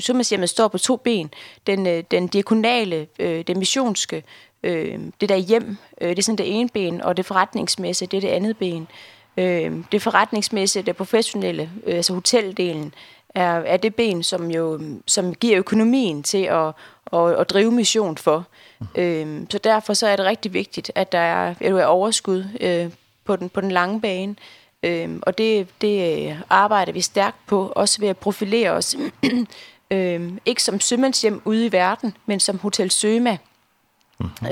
Sømandshjemmet 0.00 0.50
står 0.50 0.68
på 0.68 0.78
to 0.78 0.96
ben, 0.96 1.30
den 1.66 1.86
øh, 1.86 2.04
den 2.10 2.26
diakonale 2.28 3.06
øh, 3.18 3.44
den 3.46 3.58
missionske 3.58 4.22
øh, 4.66 4.98
det 5.20 5.28
der 5.28 5.36
hjem, 5.36 5.76
øh, 6.00 6.08
det 6.08 6.18
er 6.18 6.22
sådan 6.22 6.38
det 6.38 6.60
ene 6.60 6.68
ben, 6.68 7.00
og 7.00 7.16
det 7.16 7.26
forretningsmæssige, 7.26 8.08
det 8.08 8.16
er 8.16 8.20
det 8.20 8.28
andet 8.28 8.56
ben. 8.56 8.88
Øh, 9.36 9.72
det 9.92 10.02
forretningsmæssige, 10.02 10.82
det 10.82 10.96
professionelle, 10.96 11.70
øh, 11.86 11.96
altså 11.96 12.14
hoteldelen, 12.14 12.94
er, 13.34 13.52
er 13.52 13.76
det 13.76 13.94
ben, 13.94 14.22
som 14.22 14.50
jo 14.50 14.80
som 15.06 15.34
giver 15.34 15.58
økonomien 15.58 16.22
til 16.22 16.42
at, 16.42 16.72
at, 17.12 17.40
at 17.40 17.50
drive 17.50 17.72
mission 17.72 18.16
for. 18.16 18.46
Øh, 18.94 19.40
så 19.50 19.58
derfor 19.58 19.94
så 19.94 20.06
er 20.06 20.16
det 20.16 20.24
rigtig 20.24 20.52
vigtigt, 20.52 20.92
at 20.94 21.12
der 21.12 21.18
er, 21.18 21.54
at 21.60 21.70
du 21.70 21.76
er 21.76 21.84
overskud 21.84 22.44
øh, 22.60 22.90
på, 23.24 23.36
den, 23.36 23.48
på 23.48 23.60
den 23.60 23.72
lange 23.72 24.00
bane, 24.00 24.36
Ehm 24.82 25.22
og 25.22 25.38
det 25.38 25.68
det 25.80 26.36
arbejder 26.50 26.92
vi 26.92 27.00
stærkt 27.00 27.36
på 27.46 27.72
også 27.76 28.00
ved 28.00 28.08
at 28.08 28.16
profilere 28.16 28.70
os 28.70 28.96
ehm 29.90 30.38
ikke 30.44 30.62
som 30.62 30.80
sømandshjem 30.80 31.42
ude 31.44 31.66
i 31.66 31.72
verden, 31.72 32.16
men 32.26 32.40
som 32.40 32.58
Hotel 32.58 32.90
Søma 32.90 33.38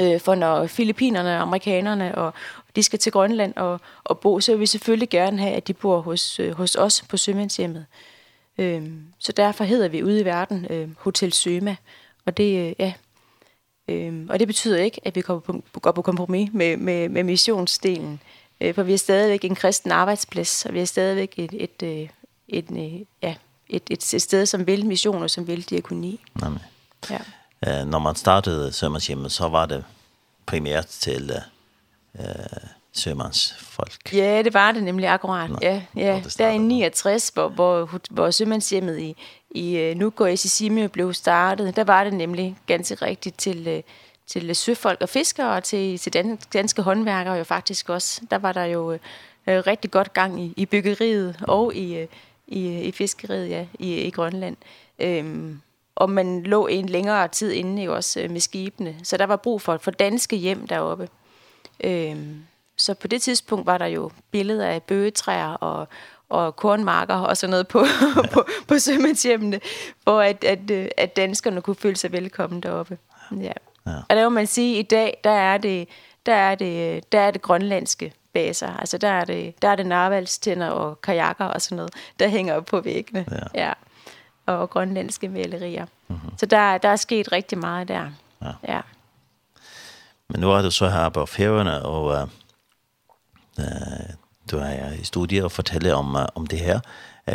Øh, 0.00 0.20
for 0.20 0.34
når 0.34 0.66
filippinerne 0.66 1.36
og 1.36 1.42
amerikanerne 1.42 2.14
og, 2.14 2.32
de 2.76 2.82
skal 2.82 2.98
til 2.98 3.12
Grønland 3.12 3.56
og, 3.56 3.80
og 4.04 4.18
bo, 4.18 4.40
så 4.40 4.52
vil 4.52 4.60
vi 4.60 4.66
selvfølgelig 4.66 5.08
gerne 5.08 5.38
have, 5.38 5.54
at 5.54 5.68
de 5.68 5.74
bor 5.74 6.00
hos, 6.00 6.40
øh, 6.40 6.52
hos 6.52 6.74
os 6.74 7.04
på 7.08 7.16
Sømandshjemmet. 7.16 7.86
Ehm 8.58 9.04
så 9.18 9.32
derfor 9.32 9.64
hedder 9.64 9.88
vi 9.88 10.02
ude 10.02 10.20
i 10.20 10.24
verden 10.24 10.66
øh, 10.70 10.88
Hotel 10.98 11.32
Søma. 11.32 11.76
Og 12.26 12.36
det, 12.36 12.68
øh, 12.68 12.74
ja, 12.78 12.92
Øhm, 13.88 14.28
og 14.30 14.38
det 14.38 14.48
betyder 14.48 14.78
ikke, 14.78 15.00
at 15.04 15.16
vi 15.16 15.20
går 15.20 15.38
på, 15.38 15.62
går 15.72 15.92
på 15.92 16.02
kompromis 16.02 16.50
med, 16.52 16.76
med, 16.76 17.08
med 17.08 17.22
missionsdelen, 17.22 18.20
øh, 18.60 18.74
for 18.74 18.82
vi 18.82 18.92
er 18.92 18.98
stadigvæk 18.98 19.44
en 19.44 19.54
kristen 19.54 19.90
arbejdsplads, 19.90 20.66
og 20.66 20.74
vi 20.74 20.80
er 20.80 20.84
stadigvæk 20.84 21.34
et, 21.36 21.52
et, 21.52 21.82
et, 21.82 22.10
et, 22.48 23.06
ja, 23.22 23.34
et, 23.68 23.82
et, 23.90 24.14
et 24.14 24.22
sted, 24.22 24.46
som 24.46 24.66
vil 24.66 24.86
mission 24.86 25.22
og 25.22 25.30
som 25.30 25.46
vil 25.46 25.62
diakoni. 25.62 26.20
Amen. 26.42 26.58
Ja 27.10 27.18
eh, 27.66 27.84
när 27.84 27.98
man 27.98 28.14
startade 28.14 28.72
Sömmanshemmet 28.72 29.32
så 29.32 29.48
var 29.48 29.66
det 29.66 29.84
primärt 30.46 30.88
till 30.88 31.30
eh, 32.18 32.68
sømandsfolk. 32.92 34.12
Ja, 34.12 34.42
det 34.42 34.54
var 34.54 34.72
det 34.72 34.82
nemlig 34.82 35.08
akkurat. 35.08 35.50
Nå, 35.50 35.58
ja, 35.62 35.82
ja. 35.96 36.20
Der 36.38 36.50
i 36.50 36.58
69, 36.58 37.28
hvor, 37.34 37.48
hvor, 37.48 38.00
hvor 38.10 38.30
sømandshjemmet 38.30 38.98
i, 38.98 39.16
i 39.50 39.94
Nugård 39.96 40.36
Sisimi 40.36 40.86
blev 40.86 41.14
startet, 41.14 41.76
der 41.76 41.84
var 41.84 42.04
det 42.04 42.12
nemlig 42.12 42.56
ganske 42.66 42.94
rigtigt 42.94 43.38
til, 43.38 43.82
til 44.26 44.56
søfolk 44.56 45.00
og 45.00 45.08
fiskere 45.08 45.56
og 45.56 45.64
til, 45.64 45.98
til 45.98 46.12
dan, 46.12 46.38
danske 46.52 46.82
håndværkere 46.82 47.34
jo 47.34 47.44
faktisk 47.44 47.88
også. 47.88 48.20
Der 48.30 48.38
var 48.38 48.52
der 48.52 48.64
jo 48.64 48.92
øh, 48.92 48.98
rigtig 49.46 49.90
godt 49.90 50.12
gang 50.12 50.40
i, 50.42 50.54
i 50.56 50.66
byggeriet 50.66 51.36
og 51.42 51.74
i, 51.74 52.06
i, 52.46 52.80
i 52.80 52.92
fiskeriet 52.92 53.50
ja, 53.50 53.66
i, 53.78 53.94
i 53.94 54.10
Grønland. 54.10 54.56
Ehm 54.98 55.60
og 55.96 56.10
man 56.10 56.42
lå 56.42 56.66
en 56.66 56.86
længere 56.86 57.28
tid 57.28 57.52
inde 57.52 57.82
i 57.82 57.88
også 57.88 58.26
med 58.30 58.40
skibene. 58.40 58.96
Så 59.02 59.16
der 59.16 59.26
var 59.26 59.36
brug 59.36 59.62
for, 59.62 59.76
for 59.76 59.90
danske 59.90 60.36
hjem 60.36 60.66
deroppe. 60.66 61.08
Øhm, 61.84 62.44
så 62.76 62.94
på 62.94 63.06
det 63.06 63.22
tidspunkt 63.22 63.66
var 63.66 63.78
der 63.78 63.86
jo 63.86 64.10
billeder 64.30 64.66
af 64.66 64.82
bøgetræer 64.82 65.48
og, 65.48 65.88
og 66.28 66.56
kornmarker 66.56 67.14
og 67.14 67.36
sådan 67.36 67.50
noget 67.50 67.68
på, 67.68 67.84
på, 68.32 68.44
på 68.68 68.78
sømandshjemmene, 68.78 69.60
hvor 70.02 70.20
at, 70.20 70.44
at, 70.44 70.70
at 70.96 71.16
danskerne 71.16 71.62
kunne 71.62 71.76
føle 71.76 71.96
sig 71.96 72.12
velkommen 72.12 72.60
deroppe. 72.60 72.98
Ja. 73.40 73.52
ja. 73.86 73.96
Og 74.08 74.16
der 74.16 74.24
må 74.24 74.34
man 74.34 74.46
sige, 74.46 74.78
at 74.78 74.84
i 74.84 74.88
dag, 74.88 75.20
der 75.24 75.30
er 75.30 75.58
det, 75.58 75.88
der 76.26 76.34
er 76.34 76.54
det, 76.54 77.12
der 77.12 77.20
er 77.20 77.30
det 77.30 77.42
grønlandske 77.42 78.12
baser. 78.32 78.76
Altså 78.76 78.98
der 78.98 79.08
er 79.08 79.24
det, 79.24 79.62
der 79.62 79.68
er 79.68 79.76
det 79.76 79.86
narvalstænder 79.86 80.68
og 80.68 81.00
kajakker 81.00 81.44
og 81.44 81.62
sådan 81.62 81.76
noget, 81.76 81.92
der 82.20 82.28
hænger 82.28 82.54
op 82.54 82.64
på 82.64 82.80
væggene. 82.80 83.26
Ja. 83.30 83.66
ja 83.66 83.72
og 84.46 84.70
grønlandske 84.70 85.28
malerier. 85.28 85.86
Mm 86.08 86.16
-hmm. 86.16 86.36
Så 86.36 86.46
der, 86.46 86.78
der 86.78 86.88
er 86.88 86.96
sket 86.96 87.32
rigtig 87.32 87.58
meget 87.58 87.88
der. 87.88 88.06
Ja. 88.42 88.50
ja. 88.68 88.80
Men 90.28 90.40
nu 90.40 90.52
er 90.52 90.62
du 90.62 90.70
så 90.70 90.88
her 90.88 91.08
på 91.08 91.26
færgerne, 91.26 91.82
og 91.82 92.28
øh, 93.58 93.64
du 94.50 94.56
er 94.56 94.92
i 95.00 95.04
studiet 95.04 95.44
og 95.44 95.52
fortæller 95.52 95.94
om, 95.94 96.14
uh, 96.14 96.22
om 96.34 96.46
det 96.46 96.58
her. 96.58 96.80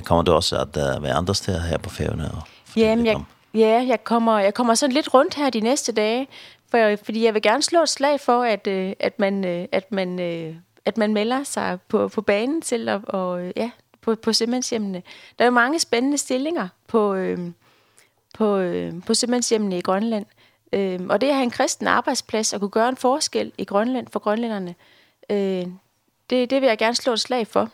Kommer 0.04 0.24
du 0.24 0.32
også 0.32 0.58
at 0.58 0.98
uh, 0.98 1.04
være 1.04 1.14
andre 1.14 1.36
steder 1.36 1.62
her 1.62 1.78
på 1.78 1.90
færgerne? 1.90 2.32
Og 2.32 2.42
Jamen, 2.76 3.06
jeg, 3.06 3.24
ja, 3.54 3.86
jeg 3.88 4.04
kommer, 4.04 4.40
jeg 4.40 4.54
kommer 4.54 4.76
sådan 4.76 4.94
lidt 4.94 5.14
rundt 5.14 5.36
her 5.36 5.50
de 5.50 5.60
næste 5.60 5.92
dage, 5.92 6.28
for, 6.72 6.96
fordi 7.04 7.26
jeg 7.26 7.34
vil 7.34 7.42
gerne 7.42 7.64
slå 7.64 7.82
et 7.82 7.90
slag 7.90 8.20
for, 8.20 8.44
at, 8.44 8.68
uh, 8.68 8.92
at 9.00 9.20
man... 9.20 9.46
uh, 9.46 9.66
at 9.72 9.92
man 9.92 10.20
uh, 10.20 10.56
at 10.86 10.98
man 10.98 11.14
melder 11.14 11.44
sig 11.44 11.78
på 11.88 12.08
på 12.08 12.22
banen 12.22 12.62
til 12.62 12.90
at 12.90 13.06
og 13.06 13.52
ja, 13.56 13.72
på, 14.02 14.16
på 14.16 14.34
Sømandshjemmene. 14.34 15.04
Der 15.40 15.46
er 15.46 15.50
jo 15.50 15.52
mange 15.52 15.80
spændende 15.80 16.18
stillinger 16.18 16.68
på, 16.88 17.14
øh, 17.14 17.40
på, 18.34 18.58
øh, 18.58 18.94
på 19.08 19.14
Sømandshjemmene 19.14 19.78
i 19.78 19.82
Grønland. 19.82 20.26
Øh, 20.74 21.00
og 21.10 21.22
det 21.22 21.28
at 21.28 21.34
have 21.34 21.44
en 21.44 21.52
kristen 21.52 21.88
arbejdsplads 21.88 22.54
og 22.54 22.60
kunne 22.60 22.70
gøre 22.70 22.90
en 22.90 22.98
forskel 22.98 23.52
i 23.58 23.64
Grønland 23.64 24.08
for 24.12 24.20
grønlænderne, 24.20 24.76
øh, 25.30 25.66
det, 26.30 26.50
det 26.50 26.62
vil 26.62 26.68
jeg 26.68 26.78
gerne 26.78 26.96
slå 26.96 27.14
et 27.14 27.20
slag 27.20 27.48
for. 27.48 27.70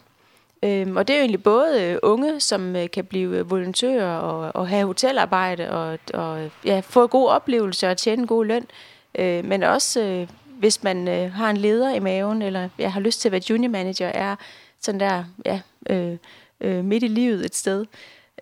Ehm 0.62 0.98
og 0.98 1.08
det 1.08 1.14
er 1.14 1.18
jo 1.18 1.22
egentlig 1.22 1.44
både 1.44 2.00
unge, 2.04 2.40
som 2.40 2.76
kan 2.94 3.06
blive 3.06 3.48
volontører 3.48 4.18
og, 4.18 4.52
og 4.56 4.68
have 4.68 4.86
hotelarbejde 4.86 5.72
og, 5.72 6.00
og 6.14 6.52
ja, 6.66 6.80
få 6.80 7.08
gode 7.08 7.30
oplevelser 7.30 7.90
og 7.90 7.98
tjene 7.98 8.28
god 8.28 8.46
løn, 8.46 8.68
Eh 9.16 9.46
men 9.46 9.64
også 9.64 10.02
øh, 10.02 10.28
hvis 10.60 10.84
man 10.84 11.08
øh, 11.08 11.32
har 11.32 11.50
en 11.50 11.58
leder 11.58 11.94
i 11.96 12.00
maven 12.00 12.42
eller 12.42 12.60
jeg 12.60 12.70
ja, 12.80 12.88
har 12.88 13.00
lyst 13.00 13.22
til 13.22 13.28
at 13.28 13.32
være 13.32 13.42
junior 13.50 13.72
manager, 13.72 14.08
er 14.08 14.36
sådan 14.82 15.00
der, 15.00 15.24
ja, 15.46 15.62
øh, 15.90 16.18
øh, 16.62 16.86
midt 16.86 17.04
i 17.04 17.08
livet 17.08 17.46
et 17.46 17.56
sted. 17.56 17.86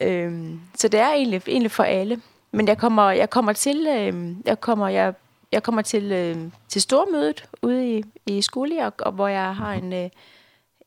Ehm 0.01 0.61
så 0.83 0.87
det 0.87 0.99
er 0.99 1.13
egentlig, 1.13 1.41
egentlig 1.47 1.71
for 1.71 1.83
alle. 1.83 2.21
Men 2.51 2.67
jeg 2.67 2.77
kommer, 2.77 3.11
jeg 3.11 3.29
kommer 3.29 3.53
til, 3.53 3.87
øh, 3.87 4.35
jeg 4.45 4.61
kommer, 4.61 4.87
jeg, 4.87 5.13
jeg 5.51 5.63
kommer 5.63 5.81
til, 5.81 6.11
øh, 6.11 6.37
til 6.67 6.81
stormødet 6.81 7.45
ude 7.61 7.97
i, 7.97 8.03
i 8.25 8.41
skole, 8.41 8.85
og, 8.85 8.93
og 8.99 9.11
hvor 9.11 9.27
jeg 9.27 9.55
har 9.55 9.73
en, 9.73 9.93
øh, 9.93 10.09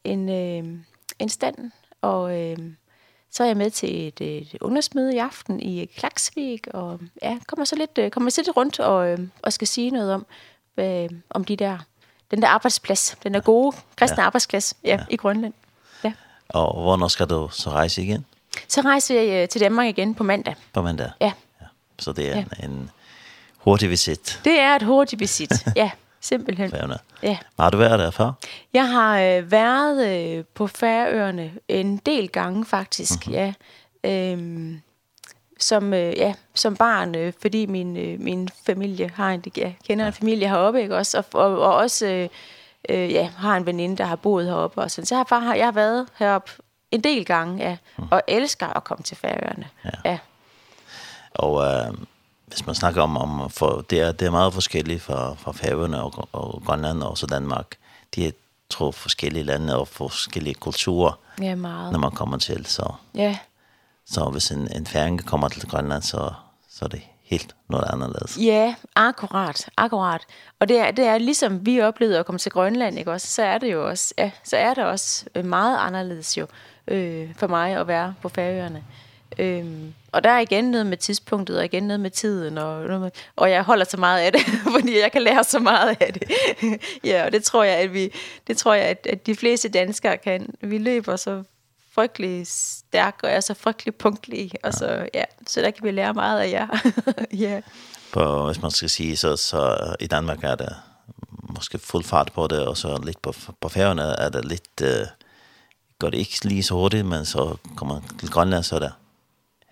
en, 0.04 0.28
øh, 0.28 0.78
en 1.18 1.28
stand, 1.28 1.70
og 2.02 2.40
øh, 2.42 2.56
så 3.30 3.42
er 3.42 3.46
jeg 3.46 3.56
med 3.56 3.70
til 3.70 4.09
et, 4.09 4.20
et 4.20 4.56
ungdomsmøde 4.61 5.14
i 5.14 5.18
aften 5.18 5.61
i 5.61 5.85
Klaksvik, 5.85 6.66
og 6.66 7.00
ja, 7.22 7.38
kommer 7.46 7.64
så 7.64 7.76
lidt, 7.76 8.12
kommer 8.12 8.30
så 8.30 8.42
lidt 8.46 8.56
rundt 8.56 8.80
og, 8.80 9.09
øh, 9.09 9.18
og 9.42 9.52
skal 9.52 9.68
sige 9.68 9.90
noget 9.90 10.14
om, 10.14 10.26
øh, 10.76 11.09
om 11.30 11.44
de 11.44 11.56
der 11.56 11.78
den 12.31 12.43
der 12.43 12.49
arbejdsplads, 12.49 13.17
den 13.23 13.35
der 13.35 13.41
gode 13.41 13.77
kristne 13.97 14.21
ja. 14.21 14.27
arbejdsplads 14.27 14.75
ja, 14.85 14.91
ja. 14.91 15.05
i 15.11 15.17
Grønland. 15.17 15.53
Ja. 16.05 16.12
Og 16.49 16.83
hvornår 16.83 17.09
skal 17.09 17.27
du 17.27 17.49
så 17.53 17.71
rejse 17.71 18.03
igen? 18.03 18.25
Så 18.69 18.81
rejser 18.81 19.21
jeg 19.21 19.51
til 19.51 19.61
Danmark 19.61 19.87
igen 19.87 20.15
på 20.15 20.25
mandag. 20.25 20.55
På 20.73 20.83
mandag? 20.83 21.11
Ja. 21.21 21.33
ja. 21.61 21.67
Så 21.99 22.12
det 22.12 22.29
er 22.29 22.37
ja. 22.37 22.45
en, 22.62 22.71
en 22.71 22.91
hurtig 23.57 23.91
visit. 23.91 24.41
Det 24.45 24.61
er 24.61 24.77
et 24.77 24.83
hurtig 24.83 25.21
visit, 25.21 25.53
ja. 25.77 25.91
Simpelthen. 26.21 26.71
Færøerne. 26.71 26.99
Ja. 27.23 27.39
Har 27.59 27.71
du 27.71 27.77
været 27.77 27.99
der 27.99 28.11
før? 28.11 28.33
Jeg 28.73 28.89
har 28.89 29.19
øh, 29.19 29.51
været 29.51 30.07
øh, 30.07 30.45
på 30.55 30.67
Færøerne 30.67 31.53
en 31.69 31.97
del 31.97 32.29
gange 32.29 32.65
faktisk, 32.65 33.27
mm 33.27 33.33
-hmm. 33.33 33.37
ja. 33.37 33.53
Øhm, 34.05 34.83
som 35.61 35.95
øh, 35.95 36.16
ja, 36.16 36.35
som 36.55 36.77
barn, 36.77 37.14
øh, 37.14 37.33
fordi 37.42 37.66
min 37.66 37.97
øh, 37.97 38.21
min 38.21 38.49
familie 38.66 39.11
har 39.14 39.31
en 39.31 39.45
ja, 39.57 39.73
kender 39.85 40.07
en 40.07 40.12
familie 40.12 40.49
heroppe, 40.49 40.83
ikke 40.83 40.97
også, 40.97 41.19
og 41.19 41.25
og, 41.33 41.61
og 41.61 41.75
også 41.75 42.07
øh, 42.07 42.29
øh, 42.88 43.12
ja, 43.12 43.31
har 43.37 43.57
en 43.57 43.66
veninde 43.66 43.97
der 43.97 44.05
har 44.05 44.16
boet 44.16 44.47
heroppe 44.47 44.81
og 44.81 44.90
sådan. 44.90 45.07
Så 45.07 45.16
har 45.16 45.25
far 45.29 45.40
har 45.40 45.55
jeg 45.55 45.75
været 45.75 46.09
heroppe 46.19 46.53
en 46.90 47.01
del 47.01 47.25
gange, 47.25 47.64
ja, 47.64 47.77
og 48.11 48.23
elsker 48.29 48.66
at 48.66 48.85
komme 48.85 49.03
til 49.03 49.16
Færøerne. 49.16 49.69
Ja. 49.85 50.11
ja. 50.11 50.19
Og 51.35 51.64
øh, 51.64 51.95
hvis 52.47 52.66
man 52.66 52.75
snakker 52.75 53.03
om 53.03 53.16
om 53.16 53.51
for 53.51 53.85
det 53.90 54.01
er 54.01 54.12
det 54.12 54.27
er 54.27 54.31
meget 54.31 54.55
forskelligt 54.55 55.03
fra 55.03 55.35
fra 55.35 55.53
Færøerne 55.53 56.03
og, 56.03 56.29
og 56.33 56.62
Grønland 56.66 57.03
og 57.03 57.19
så 57.19 57.27
Danmark. 57.27 57.66
De 58.14 58.27
er 58.27 58.31
tror 58.71 58.90
forskellige 58.90 59.45
lande 59.45 59.79
og 59.79 59.88
forskellige 59.88 60.55
kulturer. 60.55 61.12
Ja, 61.42 61.55
meget. 61.55 61.92
Når 61.92 61.99
man 61.99 62.11
kommer 62.11 62.38
til 62.38 62.66
så. 62.66 62.92
Ja. 63.14 63.38
Så 64.07 64.25
hvis 64.25 64.51
en, 64.51 64.73
en 64.77 64.87
færing 64.87 65.27
kommer 65.27 65.49
til 65.49 65.69
Grønland, 65.69 66.03
så, 66.03 66.33
så 66.69 66.85
er 66.85 66.88
det 66.88 67.03
helt 67.23 67.57
noget 67.69 67.85
anderledes. 67.92 68.38
Ja, 68.38 68.75
akkurat, 68.97 69.69
akkurat. 69.77 70.21
Og 70.61 70.69
det 70.69 70.79
er, 70.79 70.90
det 70.90 71.07
er 71.07 71.19
ligesom 71.19 71.66
vi 71.66 71.81
oplevede 71.81 72.19
at 72.19 72.27
komme 72.27 72.38
til 72.38 72.53
Grønland, 72.53 72.99
ikke 72.99 73.12
også? 73.12 73.27
Så 73.27 73.42
er 73.42 73.59
det 73.59 73.73
jo 73.73 73.88
også, 73.88 74.14
ja, 74.19 74.31
så 74.45 74.57
er 74.57 74.75
det 74.75 74.85
også 74.85 75.25
meget 75.45 75.79
anderledes 75.79 76.38
jo 76.38 76.47
øh, 76.88 77.35
for 77.37 77.47
mig 77.47 77.77
at 77.77 77.87
være 77.87 78.14
på 78.23 78.29
Færøerne. 78.29 78.85
Øhm, 79.38 79.95
og 80.12 80.25
der 80.25 80.31
er 80.31 80.38
igen 80.38 80.64
noget 80.64 80.87
med 80.87 80.97
tidspunktet, 80.97 81.59
og 81.59 81.64
igen 81.64 81.83
noget 81.83 82.01
med 82.01 82.11
tiden, 82.11 82.59
og, 82.59 82.85
noget 82.85 83.01
med, 83.01 83.11
og 83.37 83.51
jeg 83.51 83.62
holder 83.62 83.85
så 83.85 83.97
meget 83.97 84.21
af 84.21 84.33
det, 84.33 84.40
fordi 84.81 85.01
jeg 85.01 85.12
kan 85.12 85.23
lære 85.23 85.45
så 85.45 85.59
meget 85.59 85.97
af 86.01 86.12
det. 86.12 86.31
ja, 87.11 87.25
og 87.27 87.33
det 87.33 87.45
tror 87.45 87.64
jeg, 87.64 87.77
at, 87.77 87.92
vi, 87.92 88.12
det 88.47 88.57
tror 88.57 88.75
jeg, 88.75 88.85
at, 88.85 89.07
at 89.11 89.27
de 89.27 89.35
fleste 89.35 89.69
danskere 89.69 90.16
kan. 90.16 90.55
Vi 90.61 90.79
løber 90.79 91.16
så 91.16 91.42
frygtelig 91.96 92.46
stærk, 92.46 93.20
og 93.22 93.28
jeg 93.28 93.37
er 93.37 93.40
så 93.40 93.54
frygtelig 93.54 93.94
punktlig. 93.94 94.52
Og 94.62 94.72
så, 94.72 95.09
ja, 95.14 95.24
så 95.46 95.61
der 95.61 95.70
kan 95.70 95.85
vi 95.85 95.90
lære 95.90 96.14
meget 96.14 96.40
af 96.40 96.50
jer. 96.50 96.68
ja. 97.46 97.61
På, 98.12 98.46
hvis 98.46 98.62
man 98.62 98.70
skal 98.70 98.90
sige, 98.90 99.16
så, 99.16 99.37
så 99.37 99.76
i 100.00 100.06
Danmark 100.06 100.44
er 100.44 100.54
det 100.54 100.76
måske 101.48 101.78
fuld 101.78 102.04
fart 102.04 102.32
på 102.32 102.46
det, 102.46 102.66
og 102.66 102.76
så 102.76 103.00
lidt 103.04 103.22
på, 103.22 103.32
på 103.61 103.68
færgerne 103.68 104.02
er 104.02 104.28
det 104.28 104.44
lidt, 104.44 104.62
Uh, 104.82 105.06
går 105.98 106.11
det 106.11 106.18
ikke 106.18 106.44
lige 106.44 106.62
så 106.62 106.74
hurtigt, 106.74 107.06
men 107.06 107.24
så 107.24 107.56
kommer 107.76 107.94
man 107.94 108.18
til 108.18 108.30
Grønland, 108.30 108.64
så 108.64 108.74
er 108.74 108.78
det 108.78 108.92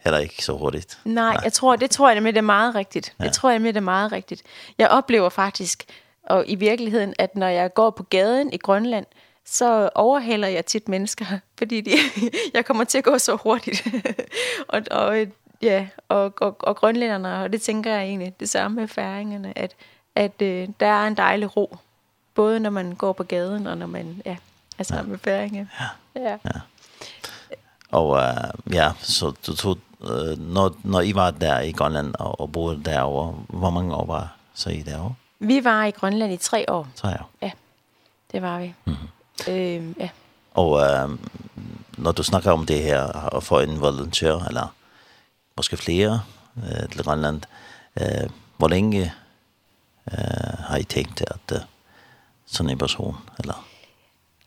heller 0.05 0.19
ikke 0.19 0.45
så 0.45 0.53
hurtigt. 0.53 0.99
Nej, 1.05 1.33
Nej. 1.33 1.41
jeg 1.45 1.53
tror, 1.53 1.77
det 1.77 1.91
tror 1.91 2.09
jeg 2.09 2.15
nemlig, 2.15 2.35
det 2.35 2.39
er 2.39 2.43
meget 2.43 2.75
rigtigt. 2.75 3.15
Ja. 3.19 3.25
Jeg 3.25 3.33
tror 3.33 3.51
jeg 3.51 3.59
nemlig, 3.59 3.75
det 3.75 3.81
er 3.81 3.85
meget 3.85 4.13
rigtigt. 4.13 4.43
Jeg 4.79 4.89
oplever 4.89 5.29
faktisk, 5.29 5.85
og 6.27 6.45
i 6.47 6.55
virkeligheden, 6.55 7.15
at 7.19 7.37
når 7.37 7.49
jeg 7.49 7.75
går 7.75 7.91
på 7.91 8.03
gaden 8.03 8.53
i 8.53 8.57
Grønland, 8.57 9.07
så 9.47 9.91
overhaler 9.95 10.49
jeg 10.49 10.67
tit 10.67 10.89
mennesker, 10.89 11.27
fordi 11.59 11.81
de, 11.81 11.91
jeg 12.55 12.65
kommer 12.65 12.85
til 12.85 12.99
at 12.99 13.05
gå 13.05 13.19
så 13.19 13.37
hurtigt. 13.37 13.87
og, 14.69 14.83
og, 14.91 15.27
ja, 15.63 15.87
og, 16.09 16.33
og, 16.41 16.57
og 16.61 16.77
grønlænderne, 16.77 17.43
og 17.43 17.53
det 17.53 17.63
tænker 17.63 17.95
jeg 17.95 18.03
egentlig, 18.03 18.41
det 18.41 18.49
samme 18.49 18.81
med 18.81 18.89
færingerne, 18.89 19.59
at, 19.59 19.75
at 20.15 20.43
øh, 20.43 20.69
der 20.81 20.87
er 20.87 21.07
en 21.07 21.17
dejlig 21.17 21.57
ro, 21.57 21.77
både 22.35 22.61
når 22.61 22.71
man 22.71 22.95
går 22.95 23.13
på 23.13 23.23
gaden, 23.23 23.67
og 23.67 23.79
når 23.79 23.87
man 23.87 24.23
ja, 24.27 24.37
er 24.79 24.85
sammen 24.85 25.07
ja. 25.07 25.11
med 25.11 25.19
færinger. 25.19 25.67
Ja. 25.81 26.21
ja. 26.21 26.39
ja. 26.45 26.61
Og 27.91 28.17
øh, 28.17 28.75
ja, 28.75 28.93
så 29.01 29.33
du 29.47 29.57
tog, 29.57 29.79
øh, 30.03 30.39
når, 30.39 30.77
når 30.83 31.01
I 31.01 31.15
var 31.15 31.31
der 31.31 31.61
i 31.61 31.73
Grønland 31.73 32.15
og, 32.19 32.41
og 32.41 32.53
boede 32.53 32.85
derovre, 32.85 33.35
hvor 33.49 33.71
mange 33.71 33.95
år 33.95 34.07
var 34.07 34.37
så 34.55 34.71
I 34.71 34.83
derovre? 34.83 35.15
Vi 35.39 35.65
var 35.65 35.85
i 35.85 35.91
Grønland 35.91 36.33
i 36.33 36.37
tre 36.37 36.65
år. 36.69 36.89
Tre 36.95 37.09
år? 37.09 37.31
Ja, 37.43 37.51
det 38.33 38.43
var 38.43 38.59
vi. 38.59 38.75
Mm 38.85 38.93
-hmm. 38.93 39.14
Ehm 39.49 39.95
ja. 40.01 40.09
Och 40.55 40.87
ehm 40.87 41.19
når 41.97 42.13
du 42.13 42.23
snakker 42.23 42.53
om 42.53 42.67
det 42.67 42.79
här 42.79 43.41
för 43.41 43.61
en 43.61 43.81
volontør 43.81 44.47
eller 44.49 44.67
måske 45.57 45.77
flere 45.77 46.21
eh, 46.57 46.91
til 46.91 47.05
Grønland. 47.05 47.41
Eh, 47.97 48.31
hvor 48.57 48.69
længe 48.69 49.13
eh, 50.13 50.59
har 50.59 50.77
I 50.77 50.83
tænkt 50.83 51.21
at 51.21 51.57
eh, 51.57 51.63
sådan 52.47 52.71
en 52.71 52.79
person 52.79 53.17
eller 53.39 53.65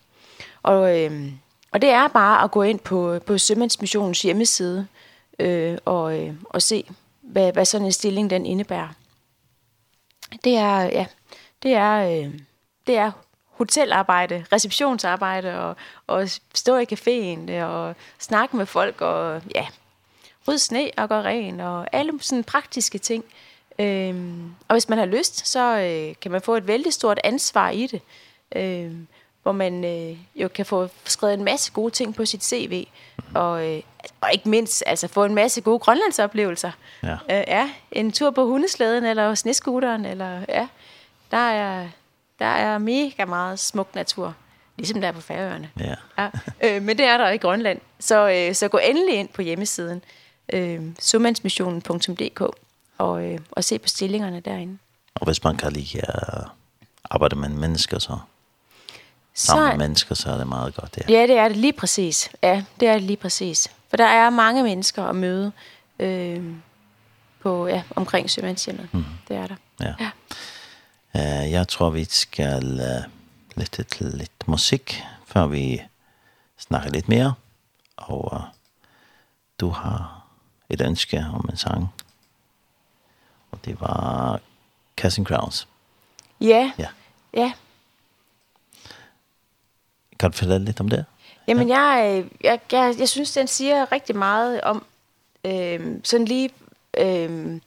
Og... 0.63 0.99
Øh, 0.99 1.33
Og 1.71 1.83
det 1.83 1.91
er 1.91 2.09
bare 2.09 2.45
at 2.45 2.51
gå 2.51 2.63
ind 2.63 2.79
på, 2.79 3.19
på 3.27 3.39
Sømandsmissionens 3.39 4.23
hjemmeside 4.23 4.87
øh, 5.39 5.79
og, 5.85 6.21
øh, 6.21 6.35
og 6.45 6.63
se, 6.63 6.85
hvad, 7.21 7.53
hvad 7.53 7.65
sådan 7.65 7.87
en 7.87 7.93
stilling 7.93 8.31
den 8.31 8.47
indebærer. 8.47 8.89
Det 10.45 10.57
er, 10.57 10.81
ja, 10.81 11.07
det 11.63 11.75
er, 11.75 12.23
øh, 12.25 12.35
det 12.87 12.97
er 12.97 13.13
hotelarbejde, 13.61 14.45
receptionsarbejde 14.53 15.61
og, 15.61 15.77
og 16.07 16.29
stå 16.55 16.77
i 16.77 16.87
caféen 16.93 17.53
og 17.63 17.95
snakke 18.19 18.57
med 18.57 18.67
folk 18.67 19.01
og 19.01 19.43
ja, 19.55 19.67
rydde 20.49 20.59
sne 20.59 20.91
og 20.97 21.09
gøre 21.09 21.23
ren 21.23 21.61
og 21.61 21.87
alle 21.93 22.13
sådan 22.21 22.45
praktiske 22.45 22.99
ting. 22.99 23.25
Ehm 23.79 24.55
og 24.69 24.75
hvis 24.75 24.89
man 24.89 24.99
har 24.99 25.07
lyst, 25.07 25.49
så 25.49 25.79
øh, 25.79 26.15
kan 26.21 26.31
man 26.31 26.43
få 26.43 26.57
et 26.57 26.67
vældig 26.67 26.93
stort 26.93 27.21
ansvar 27.25 27.71
i 27.71 27.87
det. 27.87 28.03
Ehm 28.53 29.07
hvor 29.43 29.53
man 29.53 29.85
øh, 29.85 30.17
jo 30.35 30.49
kan 30.49 30.67
få 30.67 30.89
skrevet 31.05 31.35
en 31.35 31.45
masse 31.45 31.73
gode 31.73 31.91
ting 31.91 32.15
på 32.15 32.25
sit 32.25 32.45
CV 32.45 32.87
og 33.35 33.69
øh, 33.69 33.83
og 34.21 34.33
ikke 34.33 34.49
mindst 34.49 34.83
altså 34.87 35.09
få 35.09 35.25
en 35.25 35.35
masse 35.35 35.61
gode 35.61 35.79
grønlandsoplevelser. 35.79 36.73
Ja. 37.03 37.13
Øh, 37.13 37.45
ja, 37.49 37.71
en 37.93 38.13
tur 38.13 38.31
på 38.31 38.47
hundeslæden 38.47 39.05
eller 39.05 39.35
snescooteren 39.35 40.05
eller 40.05 40.45
ja. 40.49 40.69
Der 41.31 41.37
er 41.37 41.89
der 42.39 42.47
er 42.47 42.79
mega 42.79 43.25
meget 43.25 43.59
smuk 43.59 43.95
natur 43.95 44.35
ligesom 44.81 45.01
der 45.01 45.09
er 45.09 45.13
på 45.13 45.21
Færøerne. 45.21 45.71
Ja. 45.81 45.95
ja. 46.19 46.31
Øh, 46.61 46.83
men 46.83 46.99
det 46.99 47.07
er 47.07 47.17
der 47.17 47.31
i 47.31 47.37
Grønland. 47.37 47.81
Så 47.99 48.31
øh, 48.31 48.55
så 48.55 48.69
gå 48.69 48.79
endelig 48.79 49.15
ind 49.15 49.29
på 49.29 49.43
hjemmesiden 49.43 50.03
øh, 50.53 50.81
sømandsmissionen.dk 50.99 52.43
og 52.99 53.25
øh, 53.25 53.39
og 53.51 53.65
se 53.65 53.79
på 53.79 53.89
stillingerne 53.89 54.41
derinde. 54.41 54.79
Og 55.15 55.27
hvis 55.27 55.45
man 55.45 55.57
kan 55.57 55.73
lide 55.73 56.01
at 56.01 56.45
arbejde 57.11 57.37
med 57.37 57.49
mennesker 57.49 57.99
så 57.99 58.19
sammen 59.41 59.73
så, 59.73 59.79
mennesker, 59.79 60.15
så 60.15 60.31
er 60.31 60.37
det 60.37 60.47
meget 60.47 60.75
godt. 60.75 60.99
Ja. 61.09 61.21
ja, 61.21 61.27
det 61.27 61.39
er 61.39 61.49
det 61.49 61.57
lige 61.57 61.73
præcis. 61.73 62.31
Ja, 62.43 62.65
det 62.81 62.89
er 62.89 62.93
det 62.93 63.03
lige 63.03 63.17
præcis. 63.17 63.69
For 63.89 63.97
der 63.97 64.07
er 64.07 64.31
mange 64.31 64.63
mennesker 64.63 65.05
at 65.05 65.17
møde 65.17 65.53
øh, 65.99 66.55
på, 67.41 67.67
ja, 67.67 67.83
omkring 67.97 68.31
Sømandshjemmet. 68.31 68.89
Mm. 68.93 69.05
Det 69.29 69.37
er 69.37 69.47
der. 69.47 69.57
Ja. 69.81 69.95
ja. 70.01 70.11
Uh, 71.15 71.51
jeg 71.51 71.69
tror, 71.69 71.91
vi 71.91 72.05
skal 72.05 72.65
uh, 72.65 73.13
lytte 73.57 73.83
til 73.83 74.07
lidt 74.07 74.49
musik, 74.49 75.03
før 75.27 75.47
vi 75.47 75.83
snakker 76.59 76.91
lidt 76.91 77.09
mere. 77.09 77.35
Og 77.97 78.33
uh, 78.33 78.41
du 79.61 79.71
har 79.71 80.27
et 80.69 80.81
ønske 80.81 81.27
om 81.33 81.49
en 81.51 81.57
sang. 81.57 81.89
Og 83.51 83.59
det 83.65 83.81
var 83.81 84.41
Casting 84.97 85.27
Crowns. 85.27 85.69
Ja. 86.41 86.73
Ja. 86.79 86.87
Ja 87.35 87.53
kan 90.21 90.31
du 90.31 90.37
fortælle 90.37 90.65
lidt 90.65 90.81
om 90.81 90.89
det? 90.89 91.05
Jamen, 91.49 91.69
ja. 91.69 91.81
jeg, 91.81 92.25
jeg, 92.45 92.61
jeg, 92.73 92.95
jeg 92.99 93.09
synes, 93.09 93.33
den 93.33 93.47
siger 93.47 93.93
rigtig 93.93 94.17
meget 94.17 94.61
om 94.61 94.85
øh, 95.45 95.81
sådan 96.05 96.27
lige... 96.27 96.51
Øh, 96.99 97.61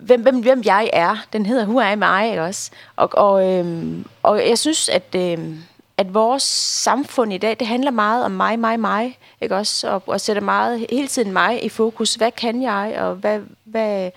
hvem, 0.00 0.22
hvem, 0.22 0.40
hvem 0.40 0.62
jeg 0.64 0.90
er. 0.92 1.16
Den 1.32 1.46
hedder 1.46 1.66
Who 1.66 1.80
Am 1.80 2.02
I, 2.02 2.28
ikke 2.28 2.42
også? 2.42 2.70
Og, 2.96 3.10
og, 3.12 3.48
øhm, 3.48 4.06
og 4.22 4.48
jeg 4.48 4.58
synes, 4.58 4.88
at, 4.88 5.14
øhm, 5.14 5.62
at 5.96 6.14
vores 6.14 6.42
samfund 6.82 7.32
i 7.32 7.38
dag, 7.38 7.56
det 7.58 7.66
handler 7.66 7.90
meget 7.90 8.24
om 8.24 8.30
mig, 8.30 8.58
mig, 8.58 8.80
mig, 8.80 9.18
ikke 9.40 9.56
også? 9.56 9.90
Og, 9.90 10.02
og 10.06 10.20
sætter 10.20 10.42
meget, 10.42 10.86
hele 10.90 11.08
tiden 11.08 11.32
mig 11.32 11.64
i 11.64 11.68
fokus. 11.68 12.14
Hvad 12.14 12.30
kan 12.30 12.62
jeg, 12.62 12.94
og 12.98 13.14
hvad, 13.14 13.40
hvad, 13.64 14.10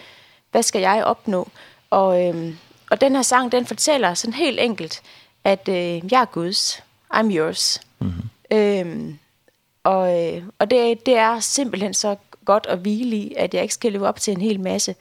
hvad 0.52 0.64
skal 0.64 0.82
jeg 0.82 1.04
opnå? 1.04 1.48
Og, 1.90 2.28
øhm, 2.28 2.58
og 2.92 3.02
den 3.02 3.16
her 3.16 3.22
sang, 3.22 3.52
den 3.52 3.66
fortæller 3.66 4.14
sådan 4.14 4.34
helt 4.34 4.60
enkelt, 4.60 5.02
at 5.44 5.70
øh, 5.70 6.12
jeg 6.12 6.22
er 6.22 6.26
Guds. 6.26 6.83
I'm 7.14 7.32
yours. 7.32 7.82
Mm-hmm. 8.00 8.30
Øhm, 8.52 9.20
og 9.84 10.42
og 10.60 10.72
det, 10.72 11.06
det 11.06 11.18
er 11.18 11.40
simpelthen 11.40 11.94
så 11.94 12.16
godt 12.46 12.66
at 12.66 12.80
hvile 12.80 13.16
i, 13.16 13.34
at 13.38 13.54
jeg 13.54 13.62
ikke 13.62 13.74
skal 13.74 13.92
leve 13.92 14.08
op 14.08 14.20
til 14.20 14.32
en 14.32 14.42
hel 14.42 14.60
masse, 14.60 14.96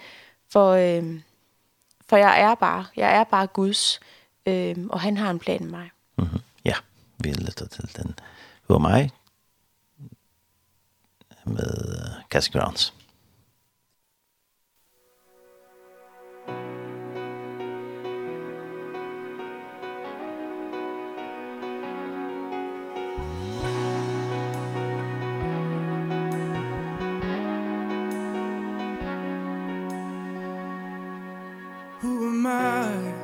for, 0.50 0.72
øhm, 0.72 1.22
for 2.08 2.16
jeg 2.16 2.40
er 2.40 2.54
bare, 2.54 2.86
jeg 2.96 3.16
er 3.16 3.24
bare 3.24 3.46
Guds, 3.46 4.00
øhm, 4.46 4.90
og 4.90 5.00
han 5.00 5.16
har 5.16 5.30
en 5.30 5.38
plan 5.38 5.60
med 5.60 5.70
mig. 5.70 5.90
Mm-hmm. 6.18 6.40
Ja, 6.64 6.74
vi 7.18 7.32
lytter 7.32 7.66
til 7.66 7.90
den. 7.96 8.14
Hvor 8.66 8.78
mig 8.78 9.10
med 11.44 12.06
Cassie 12.30 12.60
Grounds. 12.60 12.94
high 32.52 33.14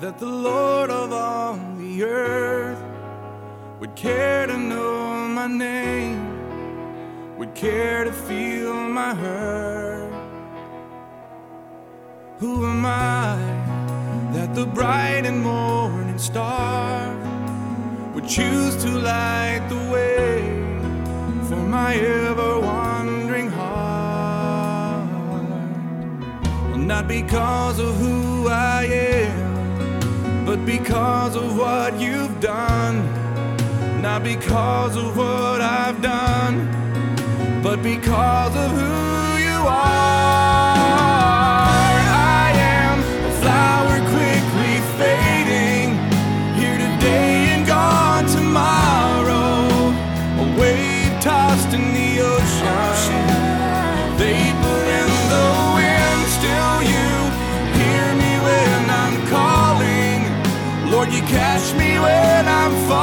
That 0.00 0.18
the 0.18 0.32
Lord 0.48 0.90
of 0.90 1.12
all 1.12 1.58
the 1.82 1.92
earth 2.04 2.82
Would 3.80 3.94
care 3.96 4.46
to 4.46 4.56
know 4.56 5.28
my 5.38 5.46
name 5.46 6.18
Would 7.38 7.54
care 7.54 8.04
to 8.04 8.12
feel 8.12 8.74
my 9.00 9.12
hurt. 9.14 10.12
Who 12.40 12.52
am 12.72 12.84
I 12.86 13.36
That 14.34 14.50
the 14.58 14.66
bright 14.78 15.24
and 15.30 15.38
morning 15.52 16.18
star 16.18 17.16
Would 18.14 18.28
choose 18.36 18.74
to 18.84 18.90
light 19.10 19.64
the 19.74 19.82
way 19.94 20.32
For 21.48 21.62
my 21.76 21.90
ever 21.94 22.49
Not 26.90 27.06
because 27.06 27.78
of 27.78 27.94
who 27.98 28.48
I 28.48 28.82
am 28.82 30.44
But 30.44 30.66
because 30.66 31.36
of 31.36 31.56
what 31.56 32.00
you've 32.00 32.40
done. 32.40 32.96
Not 34.02 34.24
because 34.24 34.96
of 34.96 35.16
what 35.16 35.60
I've 35.60 36.02
done 36.02 36.56
But 37.62 37.80
because 37.84 38.56
of 38.56 38.72
who 38.72 39.38
you 39.40 39.58
are. 39.68 40.49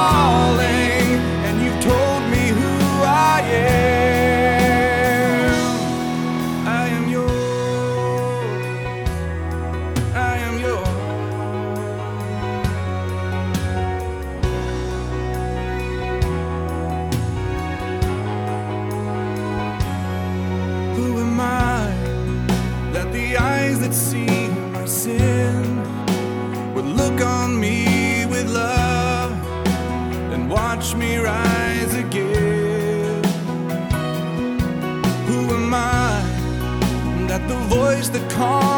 all 0.08 0.67
call 38.38 38.77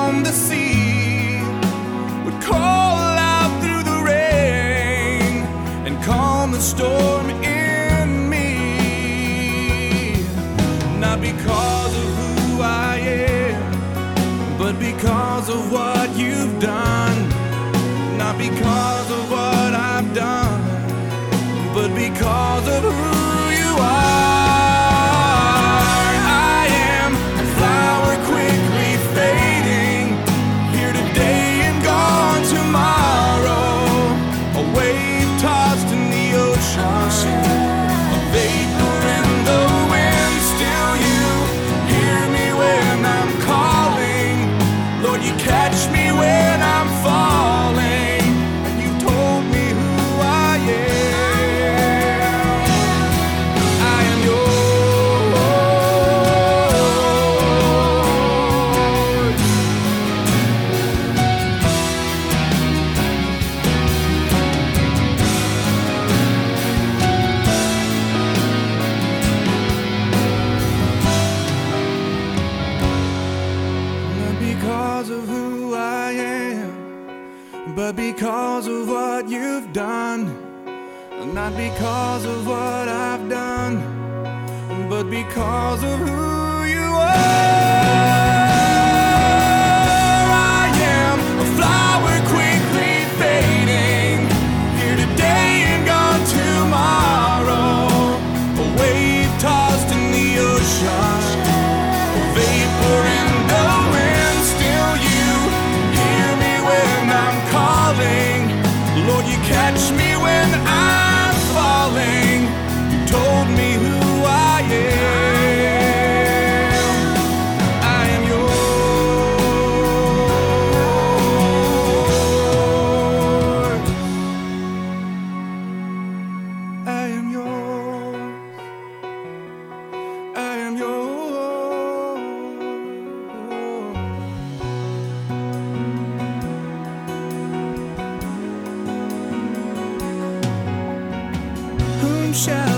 ocean 142.40 142.69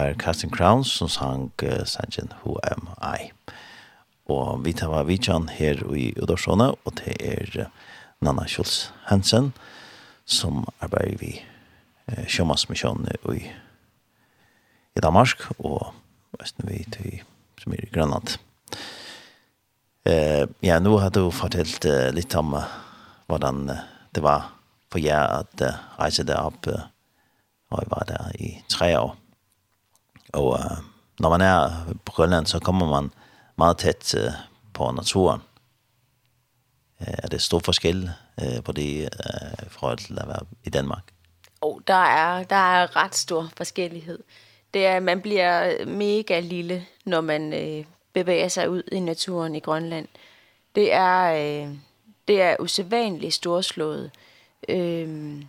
var 0.00 0.14
Casting 0.14 0.52
Crowns 0.52 0.92
som 0.92 1.08
sang 1.08 1.50
uh, 1.62 1.84
sangen 1.84 2.32
Who 2.42 2.56
Am 2.64 2.88
I. 3.02 3.30
Og 4.30 4.64
vi 4.64 4.72
tar 4.72 4.88
var 4.88 5.04
vidtjan 5.04 5.48
her 5.52 5.82
i 5.96 6.12
Udorsåne, 6.16 6.70
og 6.84 6.94
det 7.00 7.16
er 7.20 7.68
Nanna 8.20 8.46
Kjolz 8.48 8.92
Hansen 9.10 9.52
som 10.24 10.64
arbeider 10.80 11.18
vi 11.20 11.32
uh, 12.08 12.24
sjømannsmisjonen 12.26 13.10
i, 13.34 13.42
i 14.96 15.02
Danmark, 15.02 15.50
og 15.58 15.92
Østen 16.40 16.68
vi 16.70 16.84
til 16.94 17.20
som 17.60 17.74
er 17.76 17.84
i 17.84 17.92
Grønland. 17.92 18.38
Eh, 20.08 20.46
ja, 20.64 20.78
nå 20.80 20.96
har 20.96 21.10
du 21.12 21.26
fortalt 21.28 21.84
uh, 21.84 22.08
litt 22.16 22.32
om 22.38 22.54
uh, 22.56 22.64
hvordan 23.28 23.66
uh, 23.68 23.82
det 24.16 24.24
var 24.24 24.54
for 24.88 25.02
jeg 25.02 25.20
at 25.20 25.66
uh, 25.66 25.82
reise 26.00 26.24
det 26.24 26.38
opp, 26.40 26.70
uh, 26.72 26.86
og 27.68 27.82
jeg 27.82 27.92
var 27.92 28.08
der 28.08 28.38
i 28.40 28.54
tre 28.72 28.94
år. 28.96 29.18
Og 30.32 30.46
uh, 30.46 30.78
når 31.18 31.30
man 31.30 31.40
er 31.40 31.70
på 32.04 32.12
Grønland, 32.12 32.46
så 32.46 32.58
kommer 32.58 32.86
man 32.88 33.10
meget 33.56 33.78
tæt 33.78 34.14
uh, 34.14 34.32
på 34.72 34.90
naturen. 34.90 35.40
Uh, 37.00 37.06
er 37.18 37.28
det 37.28 37.42
stor 37.42 37.58
forskel 37.58 38.10
uh, 38.42 38.64
på 38.64 38.72
det 38.72 39.02
uh, 39.02 39.70
fra 39.70 39.96
til 39.96 40.18
at 40.18 40.28
være 40.28 40.46
i 40.64 40.70
Danmark? 40.70 41.12
Oh, 41.60 41.80
der 41.86 42.04
er 42.04 42.44
der 42.44 42.56
er 42.56 42.96
ret 42.96 43.14
stor 43.14 43.48
forskellighed. 43.56 44.18
Det 44.74 44.86
er 44.86 45.00
man 45.00 45.20
bliver 45.20 45.86
mega 45.86 46.40
lille 46.40 46.86
når 47.04 47.20
man 47.20 47.52
øh, 47.52 47.84
bevæger 48.12 48.48
sig 48.48 48.70
ud 48.70 48.82
i 48.92 49.00
naturen 49.00 49.54
i 49.56 49.60
Grønland. 49.60 50.08
Det 50.74 50.92
er 50.92 51.32
øh, 51.32 51.74
det 52.28 52.42
er 52.42 52.56
usædvanligt 52.60 53.34
storslået. 53.34 54.10
Ehm 54.68 55.48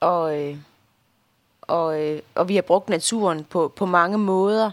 og 0.00 0.38
øh, 0.38 0.56
og, 1.70 2.00
øh, 2.00 2.22
og 2.34 2.48
vi 2.48 2.54
har 2.54 2.62
brugt 2.62 2.88
naturen 2.88 3.44
på, 3.44 3.72
på 3.76 3.86
mange 3.86 4.18
måder. 4.18 4.70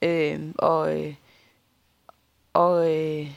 Ehm 0.00 0.54
og 0.58 1.00
øh, 1.00 1.14
og 2.52 2.92
øh, 2.92 3.28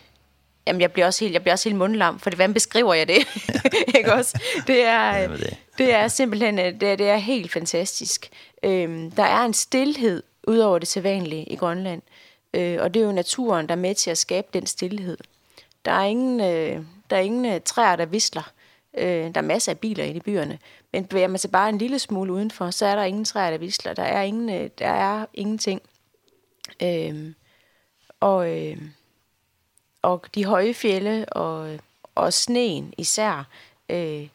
jamen 0.68 0.82
jeg 0.82 0.92
bliver 0.92 1.06
også 1.06 1.26
helt 1.26 1.34
jeg 1.34 1.42
bliver 1.42 1.54
også 1.54 1.70
helt 1.70 1.78
mundlam, 1.78 2.20
for 2.20 2.30
det 2.30 2.38
hvordan 2.38 2.54
beskriver 2.54 2.94
jeg 2.94 3.08
det? 3.08 3.28
ikke 3.98 4.14
også? 4.14 4.42
Det 4.68 4.84
er 4.84 5.38
det 5.78 5.94
er 5.94 6.08
simpelthen 6.08 6.58
det 6.58 6.84
er, 6.84 6.96
det 6.96 7.10
er 7.10 7.18
helt 7.18 7.52
fantastisk. 7.52 8.30
Ehm 8.64 9.12
der 9.12 9.24
er 9.24 9.46
en 9.46 9.54
stillhed 9.54 10.24
udover 10.48 10.80
det 10.80 10.88
sædvanlige 10.88 11.44
i 11.44 11.56
Grønland. 11.56 12.02
Øh, 12.54 12.78
og 12.82 12.94
det 12.94 13.02
er 13.02 13.06
jo 13.06 13.12
naturen 13.12 13.68
der 13.68 13.76
er 13.76 13.80
med 13.80 13.96
til 13.96 14.12
at 14.12 14.18
skabe 14.18 14.48
den 14.54 14.66
stillhed. 14.66 15.18
Der 15.86 15.92
er 15.92 16.04
ingen 16.04 16.40
øh, 16.40 16.84
der 17.10 17.16
er 17.16 17.22
ingen 17.22 17.62
træer 17.62 17.96
der 17.96 18.06
visler. 18.06 18.52
Øh, 18.98 19.36
der 19.36 19.42
er 19.42 19.42
masser 19.42 19.72
af 19.72 19.80
biler 19.80 20.04
inde 20.04 20.18
i 20.18 20.20
byerne, 20.20 20.60
Men 20.92 21.06
bevæger 21.06 21.28
man 21.28 21.40
sig 21.40 21.52
bare 21.52 21.70
en 21.70 21.78
lille 21.78 22.00
smule 22.00 22.34
udenfor, 22.34 22.72
så 22.72 22.86
er 22.86 22.96
der 22.96 23.04
ingen 23.04 23.26
træer, 23.26 23.52
der 23.52 23.58
visler. 23.58 23.94
Der 23.94 24.04
er, 24.04 24.22
ingen, 24.22 24.70
der 24.80 24.88
er 24.88 25.26
ingenting. 25.34 25.82
Øhm, 26.84 27.36
og, 28.20 28.58
øh, 28.58 28.82
og 30.02 30.26
de 30.36 30.46
høje 30.46 30.74
fjelle 30.74 31.26
og, 31.34 31.80
og 32.16 32.34
sneen 32.34 32.94
især 32.98 33.48
øh, 33.90 34.28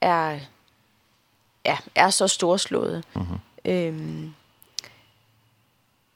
er, 0.00 0.40
ja, 1.64 1.78
er 1.94 2.10
så 2.10 2.28
storslået. 2.28 3.04
Mm 3.14 3.22
-hmm. 3.22 3.70
øhm, 3.70 4.34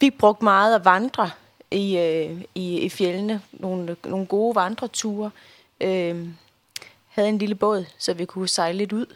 vi 0.01 0.11
brugte 0.11 0.45
meget 0.45 0.75
at 0.75 0.85
vandre 0.85 1.31
i, 1.71 1.99
øh, 1.99 2.45
i, 2.55 2.79
i 2.79 2.89
fjellene. 2.89 3.43
Nogle, 3.53 3.97
nogle 4.05 4.27
gode 4.27 4.55
vandreture. 4.55 5.31
Øhm, 5.81 6.37
havde 7.09 7.29
en 7.29 7.39
lille 7.39 7.55
båd, 7.55 7.85
så 7.99 8.15
vi 8.15 8.25
kunne 8.25 8.49
sejle 8.49 8.79
lidt 8.79 8.93
ud 8.93 9.07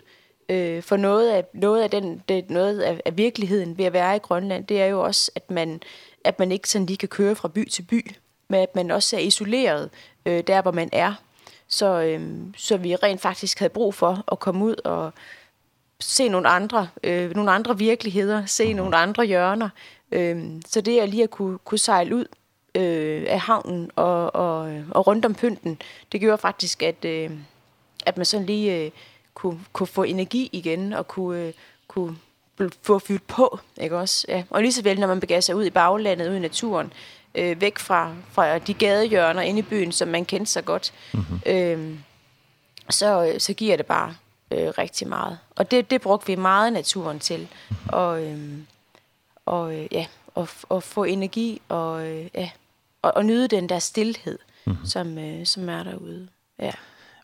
øh, 0.48 0.82
for 0.82 0.96
noget 0.96 1.30
af 1.30 1.44
noget 1.52 1.82
af 1.82 1.90
den 1.90 2.22
det 2.28 2.50
noget 2.50 2.80
af, 2.80 3.00
af 3.04 3.16
virkeligheden 3.16 3.78
ved 3.78 3.84
at 3.84 3.92
være 3.92 4.16
i 4.16 4.18
Grønland, 4.18 4.66
det 4.66 4.82
er 4.82 4.86
jo 4.86 5.00
også 5.00 5.30
at 5.34 5.50
man 5.50 5.82
at 6.24 6.38
man 6.38 6.52
ikke 6.52 6.68
sådan 6.68 6.86
lige 6.86 6.96
kan 6.96 7.08
køre 7.08 7.34
fra 7.34 7.48
by 7.48 7.68
til 7.68 7.82
by, 7.82 8.10
men 8.48 8.60
at 8.60 8.74
man 8.74 8.90
også 8.90 9.16
er 9.16 9.20
isoleret 9.20 9.90
øh, 10.26 10.42
der 10.46 10.62
hvor 10.62 10.72
man 10.72 10.88
er. 10.92 11.14
Så 11.68 12.02
øh, 12.02 12.30
så 12.56 12.76
vi 12.76 12.96
rent 12.96 13.20
faktisk 13.20 13.58
havde 13.58 13.72
brug 13.72 13.94
for 13.94 14.24
at 14.32 14.38
komme 14.38 14.64
ud 14.64 14.76
og 14.84 15.12
se 16.00 16.28
nogle 16.28 16.48
andre 16.48 16.88
øh, 17.02 17.34
nogle 17.34 17.50
andre 17.50 17.78
virkeligheder, 17.78 18.46
se 18.46 18.72
nogle 18.72 18.96
andre 18.96 19.24
hjørner. 19.24 19.68
Øh, 20.12 20.44
så 20.66 20.80
det 20.80 21.02
er 21.02 21.06
lige 21.06 21.22
at 21.22 21.30
kunne 21.30 21.58
kunne 21.58 21.78
sejle 21.78 22.16
ud 22.16 22.24
øh, 22.74 23.24
af 23.28 23.40
havnen 23.40 23.90
og 23.96 24.34
og 24.34 24.82
og 24.90 25.06
rundt 25.06 25.24
om 25.24 25.34
pynten. 25.34 25.78
Det 26.12 26.20
gjorde 26.20 26.38
faktisk 26.38 26.82
at 26.82 27.04
øh, 27.04 27.30
at 28.06 28.16
man 28.16 28.26
sådan 28.26 28.46
lige 28.46 28.84
øh, 28.84 28.90
kunne, 29.34 29.60
kunne 29.72 29.86
få 29.86 30.02
energi 30.02 30.48
igen, 30.52 30.92
og 30.92 31.08
kunne, 31.08 31.40
øh, 31.40 31.52
kunne 31.88 32.16
få 32.82 32.98
fyldt 32.98 33.26
på, 33.26 33.58
ikke 33.80 33.98
også? 33.98 34.24
Ja. 34.28 34.44
Og 34.50 34.62
lige 34.62 34.72
så 34.72 34.82
vel, 34.82 35.00
når 35.00 35.06
man 35.06 35.20
begav 35.20 35.40
sig 35.40 35.56
ud 35.56 35.64
i 35.64 35.70
baglandet, 35.70 36.28
ud 36.28 36.34
i 36.34 36.38
naturen, 36.38 36.92
øh, 37.34 37.60
væk 37.60 37.78
fra, 37.78 38.14
fra 38.30 38.58
de 38.58 38.74
gadehjørner 38.74 39.42
inde 39.42 39.58
i 39.58 39.62
byen, 39.62 39.92
som 39.92 40.08
man 40.08 40.24
kendte 40.24 40.52
så 40.52 40.62
godt, 40.62 40.92
mm-hmm. 41.12 41.40
øh, 41.46 41.98
så, 42.90 43.34
så 43.38 43.52
giver 43.52 43.76
det 43.76 43.86
bare 43.86 44.14
øh, 44.50 44.68
rigtig 44.78 45.08
meget. 45.08 45.38
Og 45.56 45.70
det, 45.70 45.90
det 45.90 46.00
brugte 46.00 46.26
vi 46.26 46.34
meget 46.34 46.72
naturen 46.72 47.18
til. 47.18 47.48
Og, 47.88 48.22
øh, 48.22 48.58
og 49.46 49.74
øh, 49.74 49.86
ja, 49.90 50.06
og, 50.34 50.48
og 50.68 50.82
få 50.82 51.04
energi 51.04 51.62
og, 51.68 52.06
øh, 52.06 52.28
ja, 52.34 52.50
og, 53.02 53.12
og 53.16 53.24
nyde 53.24 53.48
den 53.48 53.68
der 53.68 53.78
stillhed, 53.78 54.38
mm-hmm. 54.66 54.86
som, 54.86 55.18
øh, 55.18 55.46
som 55.46 55.68
er 55.68 55.82
derude. 55.82 56.28
Ja. 56.58 56.72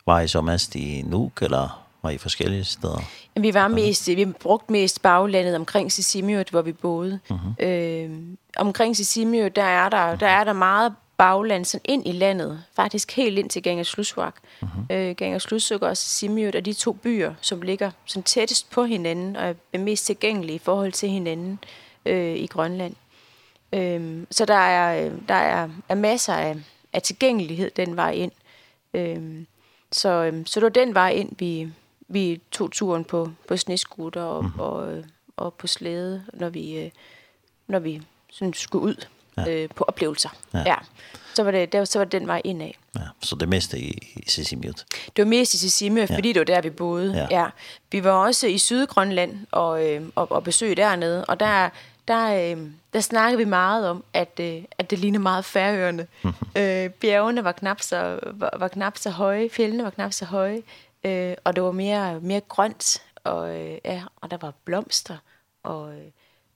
Var 0.05 0.19
I 0.19 0.27
så 0.27 0.41
mest 0.41 0.75
i 0.75 1.01
Nuuk, 1.01 1.41
eller 1.41 1.88
var 2.03 2.09
i 2.09 2.17
forskellige 2.17 2.63
steder? 2.63 3.01
Men 3.35 3.43
vi 3.43 3.53
var 3.53 3.67
mest, 3.67 4.07
vi 4.07 4.25
brugte 4.25 4.71
mest 4.71 5.01
baglandet 5.01 5.55
omkring 5.55 5.91
Sisimiut, 5.91 6.49
hvor 6.49 6.61
vi 6.61 6.71
boede. 6.71 7.19
Mm 7.29 7.35
-hmm. 7.35 7.65
øh, 7.65 8.09
omkring 8.57 8.97
Sisimiut, 8.97 9.55
der 9.55 9.63
er 9.63 9.89
der, 9.89 10.07
mm 10.07 10.13
-hmm. 10.13 10.19
der 10.19 10.27
er 10.27 10.43
der 10.43 10.53
meget 10.53 10.93
bagland 11.17 11.65
sådan 11.65 11.85
ind 11.85 12.07
i 12.07 12.11
landet, 12.11 12.63
faktisk 12.75 13.15
helt 13.15 13.39
ind 13.39 13.49
til 13.49 13.63
Gangerslusvak. 13.63 14.35
Mm 14.61 14.67
-hmm. 14.67 14.93
øh, 14.93 15.15
Gangerslusvak 15.15 15.81
og 15.81 15.97
Sisimiut 15.97 16.55
er 16.55 16.61
de 16.61 16.73
to 16.73 16.91
byer, 16.91 17.33
som 17.41 17.61
ligger 17.61 17.91
sådan 18.05 18.23
tættest 18.23 18.69
på 18.69 18.83
hinanden 18.83 19.35
og 19.35 19.55
er 19.73 19.79
mest 19.79 20.05
tilgængelige 20.05 20.55
i 20.55 20.59
forhold 20.59 20.91
til 20.91 21.09
hinanden 21.09 21.59
øh, 22.05 22.35
i 22.35 22.45
Grønland. 22.45 22.95
Øhm, 23.73 24.27
så 24.31 24.45
der 24.45 24.53
er 24.53 25.11
der 25.27 25.33
er, 25.33 25.69
er 25.89 25.95
masser 25.95 26.33
af, 26.33 26.55
af 26.93 27.01
tilgængelighed 27.01 27.71
den 27.75 27.95
vej 27.95 28.11
ind. 28.11 28.31
Øhm, 28.93 29.47
så 29.91 30.09
øhm, 30.09 30.45
så 30.45 30.59
det 30.59 30.63
var 30.63 30.69
den 30.69 30.93
vej 30.93 31.09
ind 31.09 31.31
vi 31.39 31.67
vi 32.09 32.41
tog 32.51 32.71
turen 32.71 33.03
på 33.03 33.31
på 33.47 33.57
snescooter 33.57 34.21
og, 34.21 34.43
mm. 34.43 34.59
og 34.59 35.03
og 35.37 35.53
på 35.53 35.67
slæde, 35.67 36.23
når 36.33 36.49
vi 36.49 36.91
når 37.67 37.79
vi 37.79 38.01
sådan 38.31 38.53
skulle 38.53 38.85
ud 38.85 39.05
ja. 39.37 39.51
øh, 39.51 39.69
på 39.75 39.83
oplevelser. 39.87 40.29
Ja. 40.53 40.63
ja. 40.65 40.75
Så 41.33 41.43
var 41.43 41.51
det 41.51 41.73
der 41.73 41.85
så 41.85 41.99
var 41.99 42.05
det 42.05 42.11
den 42.11 42.27
vej 42.27 42.41
ind 42.43 42.61
af. 42.61 42.77
Ja, 42.95 43.01
så 43.21 43.35
det 43.35 43.49
meste 43.49 43.79
i, 43.79 44.13
i 44.15 44.29
Sisimiut. 44.29 44.85
Det 45.15 45.25
var 45.25 45.29
mest 45.29 45.53
i 45.53 45.57
Sisimiut, 45.57 46.09
ja. 46.09 46.15
fordi 46.15 46.33
det 46.33 46.39
var 46.39 46.45
der 46.45 46.61
vi 46.61 46.69
boede. 46.69 47.13
Ja. 47.13 47.41
ja. 47.41 47.47
Vi 47.91 48.03
var 48.03 48.11
også 48.11 48.47
i 48.47 48.57
Sydgrønland 48.57 49.47
og 49.51 49.87
øh, 49.87 50.01
og, 50.15 50.31
og 50.31 50.43
besøg 50.43 50.77
dernede, 50.77 51.25
og 51.25 51.39
der 51.39 51.69
der 52.07 52.51
øh, 52.51 52.67
der 52.93 52.99
snakkede 52.99 53.37
vi 53.37 53.45
meget 53.45 53.89
om 53.89 54.03
at 54.13 54.39
øh, 54.39 54.63
at 54.77 54.89
det 54.89 54.99
ligner 54.99 55.19
meget 55.19 55.45
Færøerne. 55.45 56.07
øh, 56.57 56.89
bjergene 56.89 57.43
var 57.43 57.51
knap 57.51 57.81
så 57.81 58.19
var, 58.23 58.53
var 58.59 58.67
knap 58.67 58.97
så 58.97 59.09
høje, 59.09 59.49
fjellene 59.49 59.83
var 59.83 59.89
knap 59.89 60.13
så 60.13 60.25
høje. 60.25 60.61
Øh, 61.03 61.35
og 61.43 61.55
det 61.55 61.63
var 61.63 61.71
mere, 61.71 62.19
mere 62.19 62.41
grønt, 62.41 63.03
og, 63.23 63.55
øh, 63.55 63.77
ja, 63.85 64.03
og 64.21 64.31
der 64.31 64.37
var 64.37 64.53
blomster, 64.65 65.17
og 65.63 65.93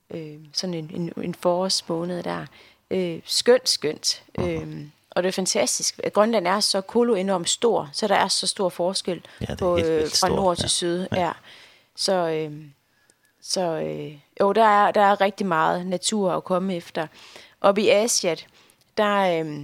øh, 0.10 0.40
sådan 0.54 0.74
en, 0.74 0.92
en, 0.94 1.14
en 1.24 1.36
forårsmåned 1.36 2.24
der. 2.24 2.46
Øh, 2.92 3.22
skønt, 3.26 3.70
skønt. 3.70 4.24
Øh, 4.40 4.86
og 5.12 5.24
det 5.24 5.28
er 5.28 5.34
fantastisk. 5.34 6.00
Grønland 6.14 6.48
er 6.48 6.60
så 6.60 6.82
kolo 6.82 7.16
enormt 7.16 7.50
stor, 7.50 7.90
så 7.94 8.08
der 8.08 8.16
er 8.16 8.28
så 8.28 8.48
stor 8.48 8.70
forskel 8.70 9.26
ja, 9.50 9.56
på, 9.56 9.76
helt, 9.76 9.90
helt 9.90 10.20
fra 10.20 10.30
nord 10.30 10.58
til 10.58 10.64
ja. 10.64 10.68
syd. 10.68 11.08
Ja. 11.12 11.22
ja. 11.22 11.32
Så, 11.96 12.14
øh, 12.14 12.66
så 13.42 13.62
øh, 13.62 14.18
jo, 14.42 14.54
der 14.54 14.66
er, 14.66 14.92
der 14.92 15.02
er 15.02 15.22
rigtig 15.22 15.48
meget 15.48 15.88
natur 15.88 16.32
at 16.32 16.44
komme 16.44 16.76
efter. 16.76 17.08
Og 17.60 17.80
i 17.80 17.90
Asien, 17.90 18.38
der, 18.98 19.44
øh, 19.44 19.64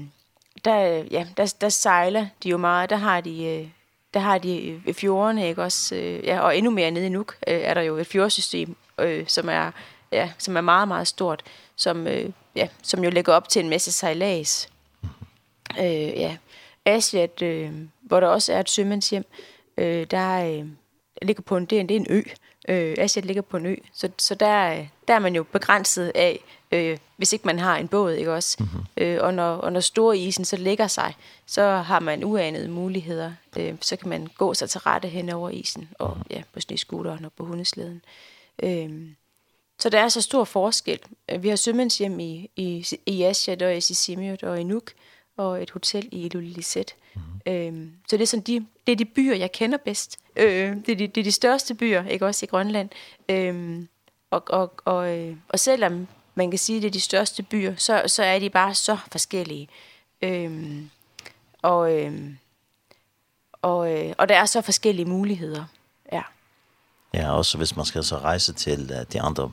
der, 0.65 0.75
ja, 1.11 1.27
der, 1.38 1.53
der 1.61 1.69
sejler 1.69 2.27
de 2.43 2.49
jo 2.49 2.57
meget. 2.57 2.89
Der 2.89 2.95
har 2.95 3.21
de 3.21 3.71
der 4.14 4.20
har 4.20 4.38
de 4.38 4.82
i 4.86 4.93
fjorden, 4.93 5.38
ikke 5.38 5.64
også? 5.64 5.95
Øh, 5.95 6.26
ja, 6.26 6.39
og 6.39 6.57
endnu 6.57 6.72
mere 6.72 6.91
nede 6.91 7.05
i 7.05 7.10
Nuuk 7.10 7.36
øh, 7.47 7.53
er 7.53 7.74
der 7.74 7.82
jo 7.82 7.97
et 7.97 8.07
fjordsystem, 8.07 8.76
øh, 8.99 9.28
som, 9.28 9.49
er, 9.49 9.72
ja, 10.12 10.32
som 10.38 10.57
er 10.57 10.62
meget, 10.62 10.88
meget 10.88 11.07
stort, 11.07 11.43
som, 11.76 12.07
øh, 12.07 12.30
ja, 12.55 12.68
som 12.84 13.03
jo 13.03 13.10
lægger 13.10 13.34
op 13.34 13.49
til 13.49 13.64
en 13.64 13.70
masse 13.70 13.91
sejlads. 13.91 14.70
Øh, 15.80 16.20
ja. 16.20 16.38
Asiat, 16.86 17.41
øh, 17.41 17.72
hvor 18.01 18.20
der 18.20 18.28
også 18.28 18.53
er 18.53 18.60
et 18.60 18.70
sømandshjem, 18.70 19.26
øh, 19.78 20.07
der 20.12 20.45
øh, 20.45 20.66
ligger 21.22 21.43
på 21.43 21.57
en, 21.57 21.66
det 21.66 21.76
er 21.76 21.80
en, 21.80 21.89
det 21.89 21.95
er 21.95 21.99
en 21.99 22.07
ø. 22.10 22.22
Øh, 22.70 22.95
Asiat 22.97 23.26
ligger 23.26 23.41
på 23.41 23.57
en 23.57 23.66
ø, 23.66 23.76
så, 23.93 24.10
så 24.18 24.36
der, 24.36 24.86
der 25.07 25.14
er 25.16 25.20
man 25.20 25.36
jo 25.36 25.43
begrænset 25.43 26.12
af, 26.16 26.39
øh, 26.72 26.97
hvis 27.17 27.34
ikke 27.34 27.45
man 27.45 27.59
har 27.59 27.78
en 27.78 27.88
båd, 27.88 28.13
ikke 28.13 28.34
også? 28.34 28.57
Mm-hmm. 28.59 28.86
Øh, 28.97 29.24
og, 29.24 29.34
når, 29.34 29.55
og 29.55 29.74
når 29.74 29.80
storisen 29.80 30.45
så 30.45 30.57
lægger 30.57 30.88
sig, 30.88 31.15
så 31.45 31.63
har 31.72 31.99
man 31.99 32.24
uanede 32.24 32.67
muligheder. 32.67 33.32
Øh, 33.57 33.76
så 33.82 33.95
kan 33.95 34.09
man 34.09 34.28
gå 34.38 34.53
sig 34.53 34.70
til 34.70 34.82
rette 34.82 35.07
hen 35.07 35.30
over 35.30 35.49
isen, 35.49 35.89
og 35.99 36.17
ja, 36.30 36.41
på 36.53 36.59
snescooteren 36.59 37.26
og 37.26 37.32
på 37.34 37.45
hundesleden. 37.45 38.01
Øh, 38.63 38.89
så 39.80 39.89
der 39.89 39.99
er 39.99 40.09
så 40.09 40.22
stor 40.22 40.43
forskel. 40.43 40.99
Vi 41.39 41.49
har 41.49 41.55
sømandshjem 41.55 42.20
i, 42.20 42.49
i, 42.55 42.86
i 43.05 43.24
Asjad 43.24 43.61
og 43.61 43.78
i 43.78 43.82
Sisimiut 43.82 44.43
og 44.43 44.59
i 44.59 44.63
Nuuk, 44.63 44.91
og 45.38 45.63
et 45.63 45.70
hotel 45.70 46.09
i 46.11 46.26
Ilulissat. 46.26 46.95
Mm-hmm. 47.15 47.53
Øhm, 47.53 47.91
så 48.09 48.17
det 48.17 48.24
er 48.24 48.28
sådan 48.28 48.43
de 48.43 48.65
det 48.88 48.91
er 48.91 48.95
de 48.95 49.05
byer 49.05 49.36
jeg 49.36 49.51
kender 49.51 49.78
bedst. 49.78 50.17
Øh, 50.36 50.76
det 50.86 50.89
er 50.89 50.95
de 50.95 51.07
det 51.07 51.17
er 51.17 51.24
de 51.24 51.32
største 51.32 51.74
byer, 51.74 52.07
ikke 52.07 52.26
også 52.26 52.45
i 52.45 52.47
Grønland. 52.47 52.89
Ehm 53.28 53.88
og 54.32 54.43
og 54.47 54.74
og 54.86 55.34
og 55.49 55.59
selvom 55.59 56.07
man 56.39 56.51
kan 56.51 56.57
sige, 56.57 56.77
at 56.77 56.81
det 56.81 56.87
er 56.87 56.91
de 56.91 56.99
største 56.99 57.43
byer, 57.43 57.75
så, 57.77 58.03
så 58.07 58.23
er 58.23 58.39
de 58.39 58.49
bare 58.49 58.75
så 58.75 58.97
forskellige. 59.11 59.67
Øhm, 60.21 60.89
og, 61.61 61.93
øhm, 61.93 62.37
og, 63.61 63.91
øh, 63.91 64.13
og 64.17 64.29
der 64.29 64.35
er 64.35 64.45
så 64.45 64.61
forskellige 64.61 65.05
muligheder. 65.05 65.65
Ja. 66.11 66.21
Ja, 67.13 67.31
også 67.31 67.57
hvis 67.57 67.75
man 67.75 67.85
skal 67.85 68.03
så 68.03 68.17
rejse 68.17 68.53
til 68.53 69.05
de 69.13 69.21
andre 69.21 69.51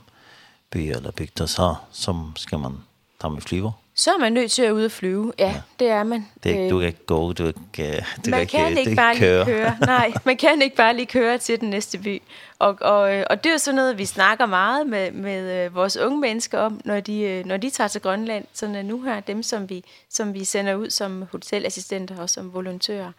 byer 0.69 0.95
eller 0.95 1.11
bygder, 1.11 1.45
så, 1.45 1.75
så 1.91 2.31
skal 2.35 2.59
man 2.59 2.77
tage 3.21 3.33
med 3.33 3.41
flyver 3.41 3.71
så 3.97 4.13
er 4.13 4.17
man 4.17 4.33
nødt 4.33 4.51
til 4.51 4.61
at 4.61 4.71
ud 4.71 4.85
og 4.85 4.91
flyve. 4.91 5.33
Ja, 5.39 5.47
ja. 5.47 5.61
det 5.79 5.89
er 5.89 6.03
man. 6.03 6.27
Det 6.43 6.65
er, 6.65 6.69
du 6.69 6.79
kan 6.79 6.87
ikke 6.87 7.05
gå, 7.05 7.33
du 7.33 7.51
kan 7.73 7.85
ikke, 7.85 8.05
du 8.25 8.29
man 8.29 8.47
kan, 8.47 8.47
kan 8.47 8.77
ikke, 8.77 8.95
bare 8.95 9.13
ikke 9.13 9.25
køre. 9.25 9.45
Lige 9.45 9.55
køre. 9.55 9.77
Nej, 9.81 10.13
man 10.25 10.37
kan 10.37 10.61
ikke 10.61 10.75
bare 10.75 10.95
lige 10.95 11.05
køre 11.05 11.37
til 11.37 11.59
den 11.59 11.69
næste 11.69 11.97
by. 11.97 12.21
Og, 12.59 12.77
og, 12.81 12.99
og 13.29 13.43
det 13.43 13.49
er 13.49 13.53
jo 13.53 13.57
sådan 13.57 13.75
noget, 13.75 13.97
vi 13.97 14.05
snakker 14.05 14.45
meget 14.45 14.87
med, 14.87 15.11
med 15.11 15.69
vores 15.69 15.97
unge 15.97 16.19
mennesker 16.19 16.59
om, 16.59 16.81
når 16.85 16.99
de, 16.99 17.43
når 17.45 17.57
de 17.57 17.69
tager 17.69 17.87
til 17.87 18.01
Grønland. 18.01 18.45
Sådan 18.53 18.85
nu 18.85 19.01
her, 19.01 19.19
dem 19.19 19.43
som 19.43 19.69
vi, 19.69 19.83
som 20.09 20.33
vi 20.33 20.43
sender 20.43 20.75
ud 20.75 20.89
som 20.89 21.25
hotelassistenter 21.31 22.21
og 22.21 22.29
som 22.29 22.53
volontører. 22.53 23.11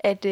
At, 0.00 0.26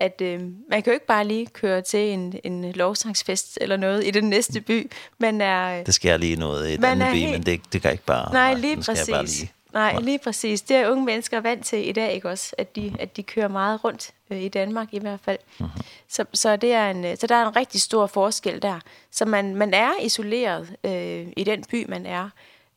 at 0.00 0.20
øh, 0.20 0.40
man 0.40 0.82
kan 0.82 0.84
jo 0.86 0.92
ikke 0.92 1.06
bare 1.06 1.24
lige 1.24 1.46
køre 1.46 1.82
til 1.82 2.00
en, 2.00 2.34
en 2.44 2.72
lovsangsfest 2.72 3.58
eller 3.60 3.76
noget 3.76 4.06
i 4.06 4.10
den 4.10 4.24
næste 4.24 4.60
by. 4.60 4.90
men 5.18 5.40
er, 5.40 5.84
det 5.84 5.94
sker 5.94 6.16
lige 6.16 6.36
noget 6.36 6.70
i 6.70 6.76
den 6.76 6.84
anden 6.84 7.12
by, 7.12 7.16
helt... 7.16 7.32
men 7.32 7.42
det, 7.42 7.60
det 7.72 7.82
kan 7.82 7.92
ikke 7.92 8.04
bare... 8.04 8.32
Nej, 8.32 8.54
lige 8.54 8.74
nej, 8.74 8.84
præcis. 8.84 9.10
Bare 9.10 9.24
lige. 9.24 9.52
Nej, 9.72 9.96
lige 10.00 10.18
præcis. 10.18 10.62
Det 10.62 10.76
er 10.76 10.90
unge 10.90 11.04
mennesker 11.04 11.40
vant 11.40 11.66
til 11.66 11.88
i 11.88 11.92
dag, 11.92 12.12
ikke 12.12 12.28
også? 12.28 12.54
At 12.58 12.76
de, 12.76 12.92
at 12.98 13.16
de 13.16 13.22
kører 13.22 13.48
meget 13.48 13.84
rundt 13.84 14.10
øh, 14.30 14.42
i 14.42 14.48
Danmark 14.48 14.88
i 14.92 14.98
hvert 14.98 15.20
fald. 15.24 15.38
Mm. 15.60 15.66
Så, 16.08 16.24
så, 16.34 16.56
det 16.56 16.72
er 16.72 16.90
en, 16.90 17.16
så 17.16 17.26
der 17.26 17.34
er 17.34 17.48
en 17.48 17.56
rigtig 17.56 17.80
stor 17.80 18.06
forskel 18.06 18.62
der. 18.62 18.80
Så 19.10 19.24
man, 19.24 19.56
man 19.56 19.74
er 19.74 19.90
isoleret 20.02 20.76
øh, 20.84 21.26
i 21.36 21.44
den 21.44 21.64
by, 21.70 21.86
man 21.88 22.06
er. 22.06 22.30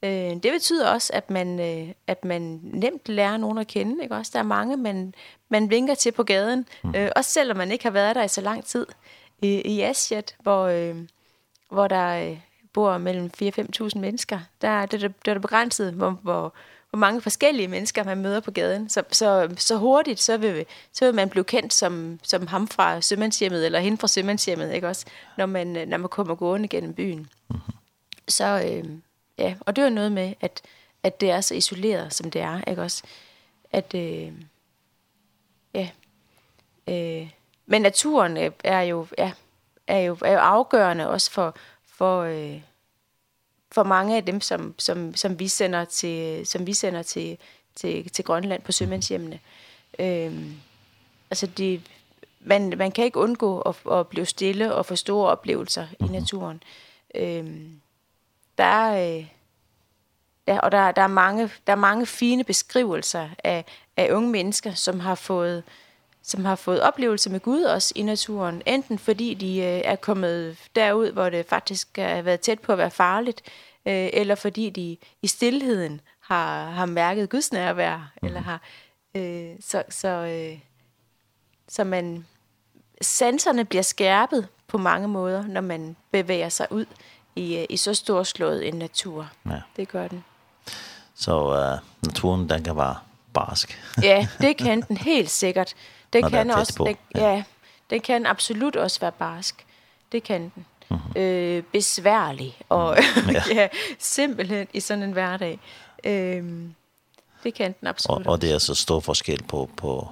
Øh, 0.04 0.44
det 0.44 0.52
betyder 0.54 0.90
også, 0.90 1.14
at 1.14 1.30
man, 1.30 1.60
øh, 1.60 1.94
at 2.08 2.26
man 2.26 2.60
nemt 2.64 3.10
lærer 3.10 3.38
nogen 3.38 3.58
at 3.58 3.68
kende. 3.68 4.04
Ikke? 4.04 4.16
Også 4.16 4.32
der 4.34 4.40
er 4.40 4.44
mange, 4.44 4.78
man, 4.78 5.14
man 5.50 5.70
vinker 5.70 5.96
til 5.96 6.12
på 6.12 6.24
gaden. 6.24 6.66
Mm. 6.84 6.96
Øh, 6.96 7.12
også 7.16 7.32
selvom 7.32 7.58
man 7.58 7.72
ikke 7.72 7.84
har 7.84 7.92
været 7.92 8.16
der 8.16 8.24
i 8.24 8.28
så 8.28 8.42
lang 8.42 8.66
tid. 8.66 8.86
i 9.42 9.62
I 9.62 9.82
Asjet, 9.82 10.36
hvor, 10.40 10.64
øh, 10.64 10.96
hvor 11.70 11.88
der 11.88 12.30
øh, 12.30 12.38
bor 12.74 12.98
mellem 12.98 13.32
4-5.000 13.44 14.00
mennesker, 14.00 14.40
der 14.62 14.68
er 14.68 14.86
det, 14.86 15.02
det, 15.02 15.26
det 15.26 15.34
er 15.34 15.40
begrænset, 15.40 15.94
hvor, 15.94 16.20
hvor, 16.22 16.54
hvor 16.90 16.98
mange 16.98 17.22
forskellige 17.22 17.68
mennesker 17.68 18.04
man 18.04 18.18
møder 18.18 18.40
på 18.40 18.52
gaden. 18.52 18.90
Så, 18.90 19.04
så, 19.12 19.50
så 19.58 19.78
hurtigt, 19.78 20.20
så 20.20 20.38
vil, 20.38 20.66
så 20.94 21.06
vil 21.06 21.16
man 21.16 21.30
blive 21.30 21.44
kendt 21.44 21.74
som, 21.74 22.20
som 22.24 22.48
ham 22.48 22.68
fra 22.68 23.02
sømandshjemmet, 23.02 23.66
eller 23.66 23.80
hende 23.80 23.98
fra 23.98 24.08
sømandshjemmet, 24.08 24.74
ikke 24.74 24.88
også? 24.88 25.06
Når 25.38 25.46
man, 25.46 25.68
når 25.68 25.98
man 25.98 26.10
kommer 26.10 26.36
gående 26.36 26.68
gennem 26.68 26.94
byen. 26.94 27.28
Mm. 27.50 27.60
Så... 28.28 28.64
Øh, 28.66 28.86
ja, 29.44 29.56
og 29.60 29.76
det 29.76 29.82
er 29.82 29.86
jo 29.86 29.94
noget 29.94 30.12
med, 30.12 30.34
at, 30.42 30.62
at 31.04 31.22
det 31.22 31.32
er 31.32 31.42
så 31.42 31.56
isoleret, 31.56 32.14
som 32.14 32.32
det 32.32 32.42
er, 32.42 32.62
ikke 32.68 32.82
også? 32.82 33.04
At, 33.72 33.94
øh, 33.96 34.32
ja, 35.74 35.90
øh, 36.88 37.30
men 37.66 37.82
naturen 37.82 38.54
er 38.64 38.82
jo, 38.82 39.08
ja, 39.18 39.32
er 39.88 40.00
jo, 40.00 40.18
er 40.22 40.32
jo 40.32 40.40
afgørende 40.40 41.10
også 41.10 41.32
for, 41.32 41.56
for, 41.86 42.22
øh, 42.22 42.62
for 43.72 43.84
mange 43.84 44.18
af 44.18 44.26
dem, 44.26 44.42
som, 44.42 44.76
som, 44.78 45.16
som 45.16 45.40
vi 45.40 45.48
sender 45.48 45.86
til, 45.86 46.48
som 46.48 46.68
vi 46.68 46.74
sender 46.74 47.04
til, 47.04 47.38
til, 47.76 48.10
til 48.10 48.26
Grønland 48.26 48.62
på 48.62 48.72
sømandshjemmene. 48.72 49.40
Øhm, 50.00 50.54
altså 51.32 51.48
det, 51.48 51.82
man, 52.40 52.74
man 52.78 52.92
kan 52.92 53.06
ikke 53.06 53.20
undgå 53.20 53.62
at, 53.62 53.76
at 53.92 54.08
blive 54.08 54.26
stille 54.26 54.76
og 54.76 54.86
få 54.86 54.96
store 54.96 55.30
oplevelser 55.30 55.88
i 56.00 56.04
naturen. 56.04 56.64
Øhm, 57.16 57.80
der 58.58 58.64
er, 58.64 59.18
øh, 59.18 59.26
der, 60.48 60.60
og 60.60 60.72
der, 60.72 60.92
der, 60.92 61.02
er 61.02 61.08
mange, 61.08 61.50
der 61.68 61.74
er 61.74 61.78
mange 61.78 62.06
fine 62.06 62.44
beskrivelser 62.44 63.30
af, 63.44 63.66
af 63.98 64.12
unge 64.12 64.30
mennesker, 64.30 64.74
som 64.74 65.00
har 65.00 65.16
fået 65.16 65.64
som 66.26 66.46
har 66.46 66.56
fået 66.56 66.82
oplevelser 66.82 67.32
med 67.32 67.40
Gud 67.40 67.62
også 67.62 67.94
i 67.96 68.02
naturen, 68.02 68.62
enten 68.66 69.00
fordi 69.00 69.34
de 69.34 69.58
øh, 69.58 69.82
er 69.86 69.96
kommet 69.96 70.58
derud, 70.76 71.12
hvor 71.12 71.30
det 71.30 71.46
faktisk 71.46 71.98
har 71.98 72.22
været 72.22 72.40
tæt 72.40 72.60
på 72.60 72.72
at 72.72 72.78
være 72.78 72.92
farligt, 72.92 73.42
øh, 73.86 74.10
eller 74.14 74.36
fordi 74.36 74.70
de 74.70 74.98
i 75.22 75.28
stillheden 75.28 76.02
har 76.20 76.70
har 76.70 76.86
mærket 76.86 77.30
Guds 77.30 77.54
nærvær 77.54 77.98
mm. 77.98 78.04
-hmm. 78.04 78.28
eller 78.28 78.42
har 78.42 78.62
øh, 79.16 79.56
så 79.62 79.84
så 79.90 80.08
øh, 80.08 80.60
så 81.68 81.84
man 81.84 82.26
sanserne 83.02 83.66
bliver 83.66 83.82
skærpet 83.82 84.48
på 84.68 84.78
mange 84.78 85.08
måder, 85.08 85.48
når 85.48 85.62
man 85.62 85.96
bevæger 86.12 86.50
sig 86.50 86.72
ud 86.72 86.86
i, 87.36 87.66
i 87.70 87.78
så 87.78 87.94
storslået 87.94 88.68
en 88.68 88.74
natur. 88.74 89.30
Ja. 89.46 89.62
Det 89.76 89.88
gør 89.88 90.08
den. 90.08 90.24
Så 91.16 91.44
uh, 91.44 92.08
naturen, 92.08 92.50
den 92.50 92.64
kan 92.64 92.78
være 92.78 92.96
barsk. 93.34 93.80
ja, 94.04 94.28
det 94.42 94.58
kan 94.58 94.82
den 94.82 94.98
helt 94.98 95.30
sikkert. 95.30 95.74
Den 96.14 96.22
Når 96.22 96.30
kan 96.30 96.52
også, 96.52 96.76
på. 96.76 96.86
Den, 96.86 96.96
ja. 97.16 97.34
ja, 97.34 97.44
den 97.90 98.02
kan 98.02 98.26
absolut 98.26 98.76
også 98.76 99.00
være 99.00 99.12
barsk. 99.12 99.66
Det 100.12 100.24
kan 100.24 100.42
den. 100.42 100.66
Mm 100.90 100.98
-hmm. 100.98 101.20
øh, 101.20 101.64
besværlig 101.64 102.58
og 102.70 102.98
mm. 103.26 103.30
ja. 103.30 103.44
ja, 103.62 103.68
simpelthen 104.00 104.68
i 104.74 104.80
sådan 104.80 105.04
en 105.04 105.12
hverdag. 105.12 105.60
Ehm 106.04 106.76
det 107.44 107.54
kan 107.54 107.76
den 107.80 107.88
absolut. 107.88 108.28
Og, 108.28 108.34
og 108.34 108.42
det 108.42 108.52
er 108.52 108.58
så 108.58 108.76
stor 108.76 109.00
forskel 109.00 109.44
på, 109.44 109.70
på 109.78 110.10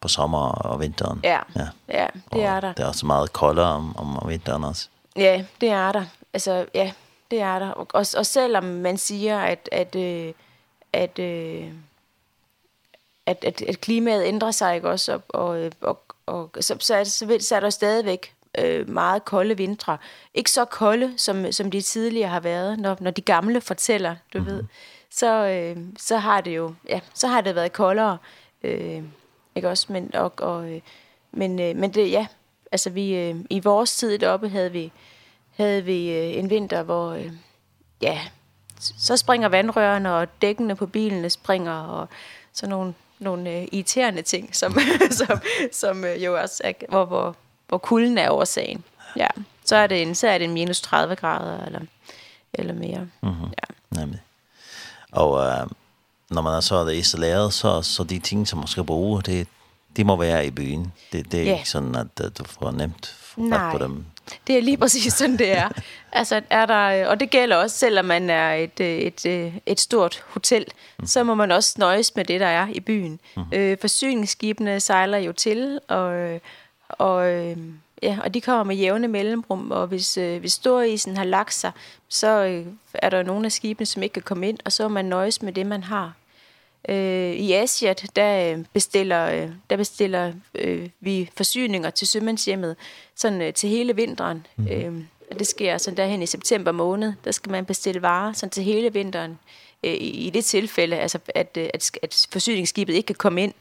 på 0.00 0.08
sommer 0.08 0.38
og 0.38 0.80
vinteren. 0.80 1.20
Ja, 1.24 1.40
ja, 1.56 1.66
ja 1.88 2.06
det 2.14 2.22
og 2.30 2.40
er 2.40 2.60
der. 2.60 2.72
Det 2.72 2.82
er 2.82 2.86
også 2.86 3.06
meget 3.06 3.32
koldere 3.32 3.66
om, 3.66 3.96
om 3.96 4.28
vinteren 4.28 4.64
også. 4.64 4.88
Ja, 5.16 5.44
det 5.60 5.68
er 5.68 5.92
der 5.92 6.04
altså, 6.36 6.66
ja, 6.74 6.92
det 7.30 7.40
er 7.40 7.58
der. 7.58 7.70
Og, 7.70 7.86
og, 7.92 8.06
og 8.16 8.26
selvom 8.26 8.64
man 8.64 8.98
siger, 8.98 9.38
at, 9.38 9.68
at, 9.72 9.96
øh, 9.96 10.32
at, 10.92 11.18
øh, 11.18 11.72
at, 13.26 13.44
at, 13.44 13.62
at 13.62 13.80
klimaet 13.80 14.24
ændrer 14.24 14.50
sig, 14.50 14.74
ikke 14.74 14.88
også? 14.88 15.12
Og, 15.12 15.20
og, 15.28 15.70
og, 15.80 15.98
og 16.26 16.50
så, 16.60 16.76
så, 16.80 16.94
er 16.94 17.04
det, 17.04 17.12
så, 17.12 17.36
så 17.40 17.56
er 17.56 17.60
der 17.60 17.70
stadigvæk 17.70 18.34
øh, 18.58 18.88
meget 18.88 19.24
kolde 19.24 19.56
vintre. 19.56 19.98
Ikke 20.34 20.50
så 20.50 20.64
kolde, 20.64 21.14
som, 21.16 21.52
som 21.52 21.70
de 21.70 21.80
tidligere 21.80 22.28
har 22.28 22.40
været, 22.40 22.78
når, 22.78 22.96
når 23.00 23.10
de 23.10 23.20
gamle 23.20 23.60
fortæller, 23.60 24.16
du 24.32 24.38
mm 24.38 24.46
-hmm. 24.46 24.50
ved. 24.50 24.64
Så, 25.10 25.46
øh, 25.46 25.76
så 25.98 26.16
har 26.16 26.40
det 26.40 26.56
jo, 26.56 26.74
ja, 26.88 27.00
så 27.14 27.26
har 27.26 27.40
det 27.40 27.54
været 27.54 27.72
koldere. 27.72 28.18
Øh, 28.62 29.02
ikke 29.54 29.68
også? 29.68 29.92
Men, 29.92 30.14
og, 30.14 30.32
og, 30.38 30.80
men, 31.32 31.60
øh, 31.60 31.76
men 31.76 31.94
det, 31.94 32.10
ja, 32.10 32.26
altså 32.72 32.90
vi, 32.90 33.14
øh, 33.14 33.36
i 33.50 33.60
vores 33.60 33.96
tid 33.96 34.18
deroppe 34.18 34.48
havde 34.48 34.72
vi, 34.72 34.84
øh, 34.84 34.90
havde 35.56 35.84
vi 35.84 36.10
en 36.38 36.50
vinter, 36.50 36.82
hvor 36.82 37.18
ja, 38.00 38.20
så 38.78 39.16
springer 39.16 39.48
vandrørene, 39.48 40.14
og 40.14 40.28
dækkene 40.42 40.76
på 40.76 40.86
bilene 40.86 41.30
springer, 41.30 41.72
og 41.72 42.08
så 42.52 42.66
nogle, 42.66 42.94
nogle 43.18 43.66
irriterende 43.66 44.22
ting, 44.22 44.56
som, 44.56 44.78
som, 45.18 45.40
som 45.72 46.04
jo 46.04 46.40
også 46.40 46.60
er, 46.64 46.72
hvor, 46.88 47.04
hvor, 47.04 47.36
hvor 47.68 47.78
kulden 47.78 48.18
er 48.18 48.30
årsagen. 48.30 48.84
Ja. 49.16 49.28
Så 49.64 49.76
er 49.76 49.86
det 49.86 50.02
en, 50.02 50.14
så 50.14 50.28
er 50.28 50.38
det 50.38 50.44
en 50.44 50.52
minus 50.52 50.80
30 50.80 51.16
grader, 51.16 51.64
eller, 51.64 51.80
eller 52.54 52.74
mere. 52.74 53.08
Mm 53.22 53.28
-hmm. 53.28 53.48
ja. 53.48 54.00
Nemlig. 54.00 54.20
Og 55.12 55.46
øh, 55.46 55.66
når 56.30 56.42
man 56.42 56.54
er 56.54 56.60
så 56.60 56.84
det 56.84 56.94
isoleret, 56.94 57.54
så, 57.54 57.82
så 57.82 58.04
de 58.04 58.18
ting, 58.18 58.48
som 58.48 58.58
man 58.58 58.68
skal 58.68 58.84
bruge, 58.84 59.22
det, 59.22 59.48
det 59.96 60.06
må 60.06 60.16
være 60.16 60.46
i 60.46 60.50
byen. 60.50 60.92
Det, 61.12 61.32
det 61.32 61.40
er 61.40 61.46
yeah. 61.46 61.58
ikke 61.58 61.70
sådan, 61.70 61.94
at 61.94 62.38
du 62.38 62.44
får 62.44 62.70
nemt 62.70 63.06
Nej, 63.36 63.72
på 63.72 63.78
dem. 63.78 64.04
det 64.46 64.58
er 64.58 64.62
lige 64.62 64.76
præcis 64.76 65.12
sådan, 65.12 65.38
det 65.38 65.52
er. 65.52 65.68
altså, 66.12 66.42
er 66.50 66.66
der, 66.66 67.06
og 67.06 67.20
det 67.20 67.30
gælder 67.30 67.56
også, 67.56 67.76
selvom 67.78 68.04
man 68.04 68.30
er 68.30 68.54
et, 68.54 68.80
et, 68.80 69.26
et, 69.26 69.52
et 69.66 69.80
stort 69.80 70.24
hotel, 70.28 70.66
mm. 70.98 71.06
så 71.06 71.24
må 71.24 71.34
man 71.34 71.50
også 71.50 71.74
nøjes 71.78 72.16
med 72.16 72.24
det, 72.24 72.40
der 72.40 72.46
er 72.46 72.68
i 72.68 72.80
byen. 72.80 73.20
Mm. 73.36 73.42
Øh, 73.52 73.76
forsyningsskibene 73.80 74.80
sejler 74.80 75.18
jo 75.18 75.32
til, 75.32 75.80
og, 75.88 76.40
og, 76.88 77.30
ja, 78.02 78.18
og 78.24 78.34
de 78.34 78.40
kommer 78.40 78.64
med 78.64 78.76
jævne 78.76 79.08
mellemrum, 79.08 79.70
og 79.70 79.86
hvis, 79.86 80.18
øh, 80.18 80.40
hvis 80.40 80.52
storisen 80.52 81.16
har 81.16 81.24
lagt 81.24 81.54
sig, 81.54 81.72
så 82.08 82.44
øh, 82.44 82.66
er 82.94 83.10
der 83.10 83.22
nogle 83.22 83.46
af 83.46 83.52
skibene, 83.52 83.86
som 83.86 84.02
ikke 84.02 84.12
kan 84.12 84.22
komme 84.22 84.48
ind, 84.48 84.58
og 84.64 84.72
så 84.72 84.82
må 84.82 84.88
man 84.88 85.04
nøjes 85.04 85.42
med 85.42 85.52
det, 85.52 85.66
man 85.66 85.82
har 85.82 86.12
øh, 86.88 87.32
i 87.32 87.52
Asiat, 87.52 88.06
der 88.16 88.64
bestiller, 88.72 89.48
der 89.70 89.76
bestiller 89.76 90.32
øh, 90.54 90.88
vi 91.00 91.30
forsyninger 91.36 91.90
til 91.90 92.08
sømandshjemmet 92.08 92.76
sådan, 93.14 93.42
øh, 93.42 93.52
til 93.52 93.68
hele 93.68 93.96
vinteren. 93.96 94.46
Mm. 94.56 94.68
Øh, 94.68 94.94
og 95.30 95.38
det 95.38 95.46
sker 95.46 95.78
sådan 95.78 95.96
derhen 95.96 96.22
i 96.22 96.26
september 96.26 96.72
måned, 96.72 97.12
der 97.24 97.30
skal 97.30 97.52
man 97.52 97.64
bestille 97.64 98.02
varer 98.02 98.32
sådan 98.32 98.50
til 98.50 98.64
hele 98.64 98.92
vinteren 98.92 99.38
øh, 99.84 99.92
i, 99.92 100.26
i 100.26 100.30
det 100.30 100.44
tilfælde, 100.44 100.96
altså 100.96 101.18
at, 101.34 101.56
at, 101.56 101.98
at 102.02 102.26
forsyningsskibet 102.32 102.94
ikke 102.94 103.06
kan 103.06 103.16
komme 103.16 103.42
ind. 103.42 103.54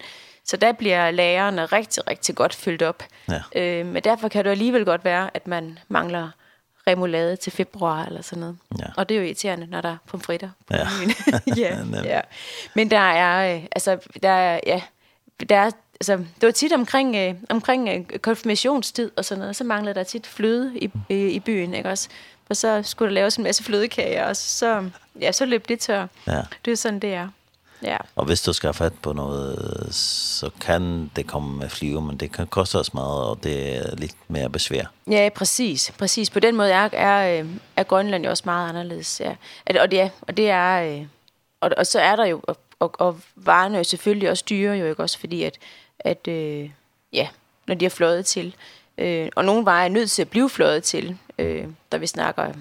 Så 0.44 0.58
der 0.58 0.72
bliver 0.72 1.12
lagerne 1.12 1.66
rigtig, 1.66 2.08
rigtig 2.10 2.36
godt 2.36 2.56
fyldt 2.56 2.82
op. 2.82 3.04
Ja. 3.30 3.62
Øh, 3.62 3.86
men 3.86 4.04
derfor 4.04 4.28
kan 4.28 4.46
det 4.46 4.52
alligevel 4.52 4.86
godt 4.86 5.06
være, 5.06 5.30
at 5.34 5.48
man 5.48 5.80
mangler 5.88 6.30
remoulade 6.88 7.36
til 7.36 7.52
februar 7.52 8.06
eller 8.06 8.22
sådan 8.22 8.40
noget. 8.40 8.58
Ja. 8.80 8.86
Og 8.98 9.10
det 9.10 9.16
er 9.16 9.20
jo 9.20 9.26
irriterende, 9.26 9.68
når 9.68 9.82
der 9.82 9.90
er 9.90 9.98
pomfritter. 10.08 10.50
Ja. 10.72 10.88
ja, 11.58 11.78
ja. 12.04 12.22
Men 12.74 12.92
der 12.92 13.00
er, 13.00 13.56
øh, 13.56 13.64
altså, 13.72 13.98
der 14.24 14.30
er, 14.30 14.60
ja, 14.66 14.82
der 15.50 15.56
er, 15.56 15.72
altså, 16.00 16.18
det 16.18 16.46
var 16.46 16.52
tit 16.52 16.74
omkring, 16.74 17.16
øh, 17.16 17.36
omkring 17.50 17.90
øh, 17.90 18.20
konfirmationstid 18.20 19.12
og 19.16 19.26
sådan 19.26 19.40
noget, 19.40 19.56
så 19.56 19.64
manglede 19.64 19.96
der 19.96 20.04
tit 20.04 20.28
fløde 20.28 20.80
i, 20.80 20.92
i, 21.10 21.28
i 21.28 21.40
byen, 21.40 21.74
ikke 21.74 21.90
også? 21.90 22.10
Og 22.50 22.58
så 22.58 22.84
skulle 22.84 23.08
der 23.08 23.14
laves 23.14 23.36
en 23.36 23.44
masse 23.44 23.64
flødekager, 23.64 24.26
og 24.26 24.36
så, 24.36 24.90
ja, 25.22 25.32
så 25.32 25.46
løb 25.46 25.68
det 25.68 25.80
tør. 25.80 26.08
Ja. 26.28 26.42
Det 26.66 26.72
er 26.72 26.76
sådan, 26.76 27.00
det 27.00 27.14
er. 27.14 27.28
Ja. 27.86 27.98
Og 28.16 28.26
hvis 28.26 28.42
du 28.42 28.54
skal 28.54 28.68
have 28.68 28.74
fat 28.74 28.94
på 29.02 29.14
noget, 29.14 29.88
så 29.96 30.50
kan 30.62 31.12
det 31.16 31.28
komme 31.28 31.58
med 31.58 31.70
flyve, 31.70 32.02
men 32.02 32.18
det 32.18 32.32
kan 32.32 32.48
koste 32.48 32.76
os 32.76 32.94
meget, 32.94 33.24
og 33.24 33.44
det 33.44 33.78
er 33.78 33.96
lidt 33.96 34.16
mere 34.28 34.50
besvær. 34.50 34.84
Ja, 35.10 35.30
præcis. 35.36 35.94
Præcis. 36.00 36.30
På 36.30 36.40
den 36.40 36.56
måde 36.56 36.72
er, 36.72 36.90
er, 36.94 37.46
er 37.76 37.84
Grønland 37.84 38.24
jo 38.24 38.30
også 38.30 38.44
meget 38.46 38.70
anderledes. 38.70 39.22
Ja. 39.22 39.36
Og, 39.82 39.92
det, 39.92 40.02
er, 40.02 40.10
og 40.22 40.38
det 40.38 40.50
er... 40.50 41.06
Og, 41.62 41.72
og 41.78 41.86
så 41.88 42.00
er 42.00 42.16
der 42.16 42.26
jo... 42.26 42.42
Og, 42.44 42.58
og, 42.80 42.92
og 43.00 43.20
varerne 43.36 43.78
jo 43.78 43.84
selvfølgelig 43.84 44.30
også 44.30 44.44
dyre 44.50 44.76
jo, 44.76 44.86
ikke 44.86 45.04
også? 45.04 45.20
Fordi 45.20 45.44
at... 45.44 45.58
at 46.00 46.28
øh, 46.28 46.70
ja, 47.14 47.28
når 47.68 47.76
de 47.76 47.86
er 47.86 47.90
fløjet 47.90 48.26
til. 48.26 48.56
Øh, 48.98 49.30
og 49.36 49.46
nogle 49.46 49.66
varer 49.66 49.86
er 49.86 49.90
nødt 49.90 50.12
til 50.12 50.22
at 50.22 50.30
blive 50.30 50.50
fløjet 50.50 50.84
til. 50.84 51.18
Øh, 51.40 51.68
der 51.92 51.98
vi 51.98 52.08
snakker 52.08 52.54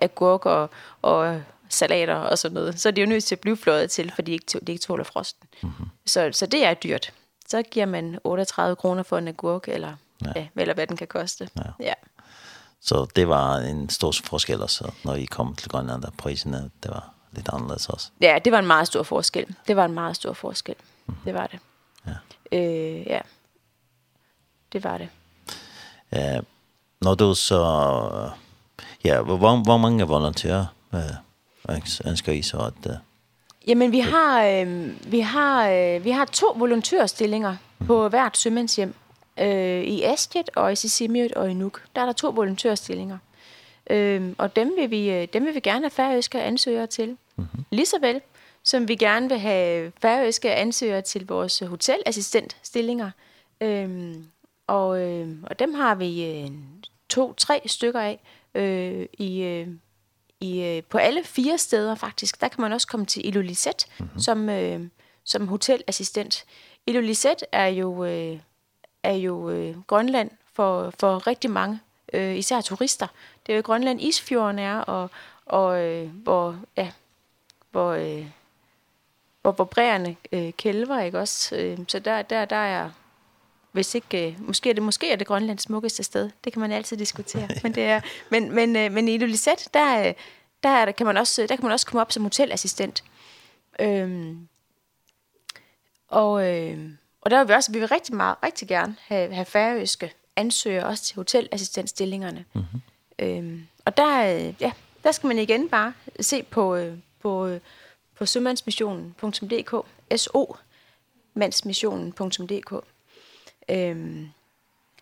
agurk 0.00 0.46
og, 0.46 0.70
og 1.02 1.42
salater 1.68 2.14
og 2.14 2.38
sådan 2.38 2.54
noget. 2.54 2.80
Så 2.80 2.88
er 2.88 2.92
de 2.92 3.00
jo 3.00 3.06
nødt 3.06 3.24
til 3.24 3.34
at 3.34 3.40
blive 3.40 3.56
fløjet 3.56 3.90
til, 3.90 4.12
fordi 4.14 4.30
de 4.30 4.32
ikke, 4.32 4.60
de 4.66 4.72
ikke 4.72 4.82
tåler 4.82 5.04
frosten. 5.04 5.48
Mm-hmm. 5.62 5.86
Så, 6.06 6.30
så 6.32 6.46
det 6.46 6.64
er 6.64 6.74
dyrt. 6.74 7.12
Så 7.48 7.62
giver 7.62 7.86
man 7.86 8.18
38 8.24 8.76
kroner 8.76 9.02
for 9.02 9.18
en 9.18 9.28
agurk, 9.28 9.68
eller, 9.68 9.92
ja. 10.24 10.32
Ja, 10.36 10.46
eller 10.56 10.74
hvad 10.74 10.86
den 10.86 10.96
kan 10.96 11.06
koste. 11.06 11.48
Ja. 11.56 11.62
ja. 11.80 11.92
Så 12.80 13.06
det 13.16 13.28
var 13.28 13.56
en 13.56 13.88
stor 13.88 14.12
forskel 14.24 14.62
også, 14.62 14.90
når 15.04 15.14
I 15.14 15.24
kom 15.24 15.54
til 15.54 15.68
Grønland, 15.68 16.02
der 16.02 16.10
priserne, 16.10 16.70
det 16.82 16.90
var 16.90 17.14
lidt 17.32 17.48
anderledes 17.52 17.88
også. 17.88 18.10
Ja, 18.20 18.38
det 18.44 18.52
var 18.52 18.58
en 18.58 18.66
meget 18.66 18.86
stor 18.86 19.02
forskel. 19.02 19.56
Det 19.68 19.76
var 19.76 19.84
en 19.84 19.94
meget 19.94 20.16
stor 20.16 20.32
forskel. 20.32 20.74
Mm-hmm. 21.06 21.22
Det 21.24 21.34
var 21.34 21.46
det. 21.46 21.58
Ja. 22.06 22.58
Øh, 22.58 23.06
ja. 23.06 23.20
Det 24.72 24.84
var 24.84 24.98
det. 24.98 25.08
Eh, 26.10 26.42
når 27.00 27.14
du 27.14 27.34
så... 27.34 28.30
Ja, 29.04 29.22
hvor, 29.22 29.62
hvor 29.64 29.76
mange 29.76 30.04
volontører? 30.04 30.66
ønsker 32.06 32.32
I 32.32 32.42
så 32.42 32.56
at... 32.56 32.86
Uh, 32.86 32.92
Jamen, 33.66 33.92
vi 33.92 33.98
har, 33.98 34.44
øh, 34.44 35.12
vi 35.12 35.20
har, 35.20 35.70
øh, 35.70 36.04
vi 36.04 36.10
har 36.10 36.24
to 36.24 36.54
volontørstillinger 36.56 37.56
mm. 37.78 37.86
på 37.86 38.08
hvert 38.08 38.36
sømandshjem. 38.36 38.94
Øh, 39.40 39.82
I 39.82 40.02
Asket 40.02 40.50
og 40.56 40.72
i 40.72 40.76
Sisimiut 40.76 41.32
og 41.32 41.50
i 41.50 41.54
Nuuk. 41.54 41.82
Der 41.96 42.02
er 42.02 42.06
der 42.06 42.12
to 42.12 42.28
volontørstillinger. 42.28 43.18
Øh, 43.90 44.32
og 44.38 44.56
dem 44.56 44.72
vil, 44.78 44.90
vi, 44.90 45.26
dem 45.26 45.44
vil 45.44 45.54
vi 45.54 45.60
gerne 45.60 45.84
have 45.84 45.90
færøske 45.90 46.42
ansøgere 46.42 46.86
til. 46.86 47.16
Mm 47.36 47.44
-hmm. 47.54 47.62
Ligesåvel 47.70 48.20
som 48.68 48.88
vi 48.88 48.94
gerne 48.94 49.28
vil 49.28 49.38
have 49.38 49.92
færøske 50.02 50.54
ansøgere 50.54 51.02
til 51.02 51.26
vores 51.26 51.58
hotelassistentstillinger. 51.58 53.10
Øhm, 53.60 54.26
og, 54.66 55.00
øh, 55.00 55.28
og 55.42 55.58
dem 55.58 55.74
har 55.74 55.94
vi 55.94 56.26
øh, 56.26 56.50
to-tre 57.08 57.60
stykker 57.66 58.00
af 58.00 58.20
øh, 58.54 59.06
i, 59.12 59.42
øh, 59.42 59.68
i, 60.40 60.82
på 60.88 60.98
alle 60.98 61.24
fire 61.24 61.58
steder 61.58 61.94
faktisk. 61.94 62.40
Der 62.40 62.48
kan 62.48 62.60
man 62.60 62.72
også 62.72 62.86
komme 62.86 63.06
til 63.06 63.26
Ilulissat 63.26 63.86
mm 63.98 64.08
-hmm. 64.14 64.22
som, 64.22 64.48
øh, 64.48 64.80
som 65.24 65.48
hotelassistent. 65.48 66.44
Ilulissat 66.86 67.44
er 67.52 67.66
jo, 67.66 68.04
øh, 68.04 68.38
er 69.02 69.12
jo 69.12 69.50
øh, 69.50 69.82
Grønland 69.86 70.30
for, 70.52 70.92
for 71.00 71.26
rigtig 71.26 71.50
mange, 71.50 71.80
øh, 72.12 72.36
især 72.36 72.60
turister. 72.60 73.06
Det 73.46 73.52
er 73.52 73.56
jo 73.56 73.62
Grønland 73.64 74.00
Isfjorden 74.00 74.58
er, 74.58 74.80
og, 74.80 75.10
og 75.46 75.84
øh, 75.84 76.08
hvor, 76.08 76.56
ja, 76.76 76.92
hvor, 77.70 77.90
øh, 77.90 78.26
hvor, 79.42 79.52
hvor 79.52 79.64
bræerne 79.64 80.16
øh, 80.32 80.52
kælver, 80.52 81.00
ikke 81.00 81.18
også? 81.18 81.56
Øh, 81.56 81.78
så 81.88 81.98
der, 81.98 82.22
der, 82.22 82.44
der 82.44 82.56
er 82.56 82.90
hvis 83.72 83.94
ikke, 83.94 84.36
måske 84.40 84.70
er 84.70 84.74
det, 84.74 84.82
måske 84.82 85.12
er 85.12 85.16
det 85.16 85.26
Grønlands 85.26 85.62
smukkeste 85.62 86.02
sted. 86.02 86.30
Det 86.44 86.52
kan 86.52 86.60
man 86.60 86.72
altid 86.72 86.96
diskutere. 86.96 87.48
Men, 87.62 87.74
det 87.74 87.82
er, 87.82 88.00
men, 88.30 88.54
men, 88.54 88.72
men 88.72 89.08
i 89.08 89.14
Ilulissat, 89.14 89.68
der, 89.74 90.12
der, 90.62 90.84
der 90.84 90.92
kan 90.92 91.06
man 91.06 91.16
også, 91.16 91.42
der 91.42 91.56
kan 91.56 91.64
man 91.64 91.72
også 91.72 91.86
komme 91.86 92.00
op 92.00 92.12
som 92.12 92.22
hotelassistent. 92.22 93.04
Ehm 93.78 94.48
og, 96.08 96.56
øh, 96.56 96.90
og 97.20 97.30
der 97.30 97.38
vil 97.38 97.48
vi 97.48 97.52
også, 97.52 97.72
vi 97.72 97.78
vil 97.78 97.88
rigtig 97.88 98.14
meget, 98.14 98.36
rigtig 98.42 98.68
gerne 98.68 98.96
have, 99.00 99.34
have 99.34 99.44
færøske 99.44 100.12
ansøgere 100.36 100.86
også 100.86 101.04
til 101.04 101.16
hotelassistentstillingerne. 101.16 102.44
Mm 102.54 102.62
ehm 103.18 103.66
og 103.84 103.96
der, 103.96 104.20
ja, 104.60 104.72
der 105.04 105.12
skal 105.12 105.26
man 105.26 105.38
igen 105.38 105.68
bare 105.68 105.92
se 106.20 106.42
på, 106.42 106.90
på, 107.20 107.58
på 108.14 108.26
sømandsmissionen.dk, 108.26 109.74
so-mandsmissionen.dk. 110.14 112.84
Øhm, 113.70 114.28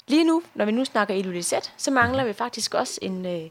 lige 0.08 0.24
nu, 0.24 0.42
når 0.54 0.64
vi 0.64 0.72
nu 0.72 0.84
snakker 0.84 1.14
Elisette, 1.14 1.70
så 1.76 1.90
mangler 1.90 2.24
vi 2.24 2.32
faktisk 2.32 2.74
også 2.74 2.98
en, 3.02 3.26
øh, 3.26 3.48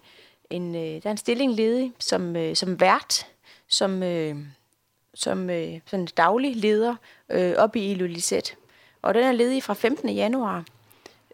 en, 0.50 0.76
øh, 0.76 0.82
der 0.82 1.02
er 1.04 1.12
en 1.12 1.18
stilling 1.18 1.54
ledig 1.54 1.94
som, 2.00 2.36
øh, 2.36 2.56
som 2.56 2.80
vært, 2.80 3.28
som, 3.68 4.04
øh, 4.04 4.36
som 5.14 5.50
øh, 5.50 5.80
sådan 5.86 6.06
daglig 6.06 6.56
leder 6.56 6.96
øh, 7.30 7.54
op 7.58 7.76
i 7.76 7.92
Elisette. 7.92 8.56
Og 9.02 9.14
den 9.14 9.24
er 9.24 9.32
ledig 9.32 9.64
fra 9.64 9.74
15. 9.74 10.10
januar. 10.10 10.64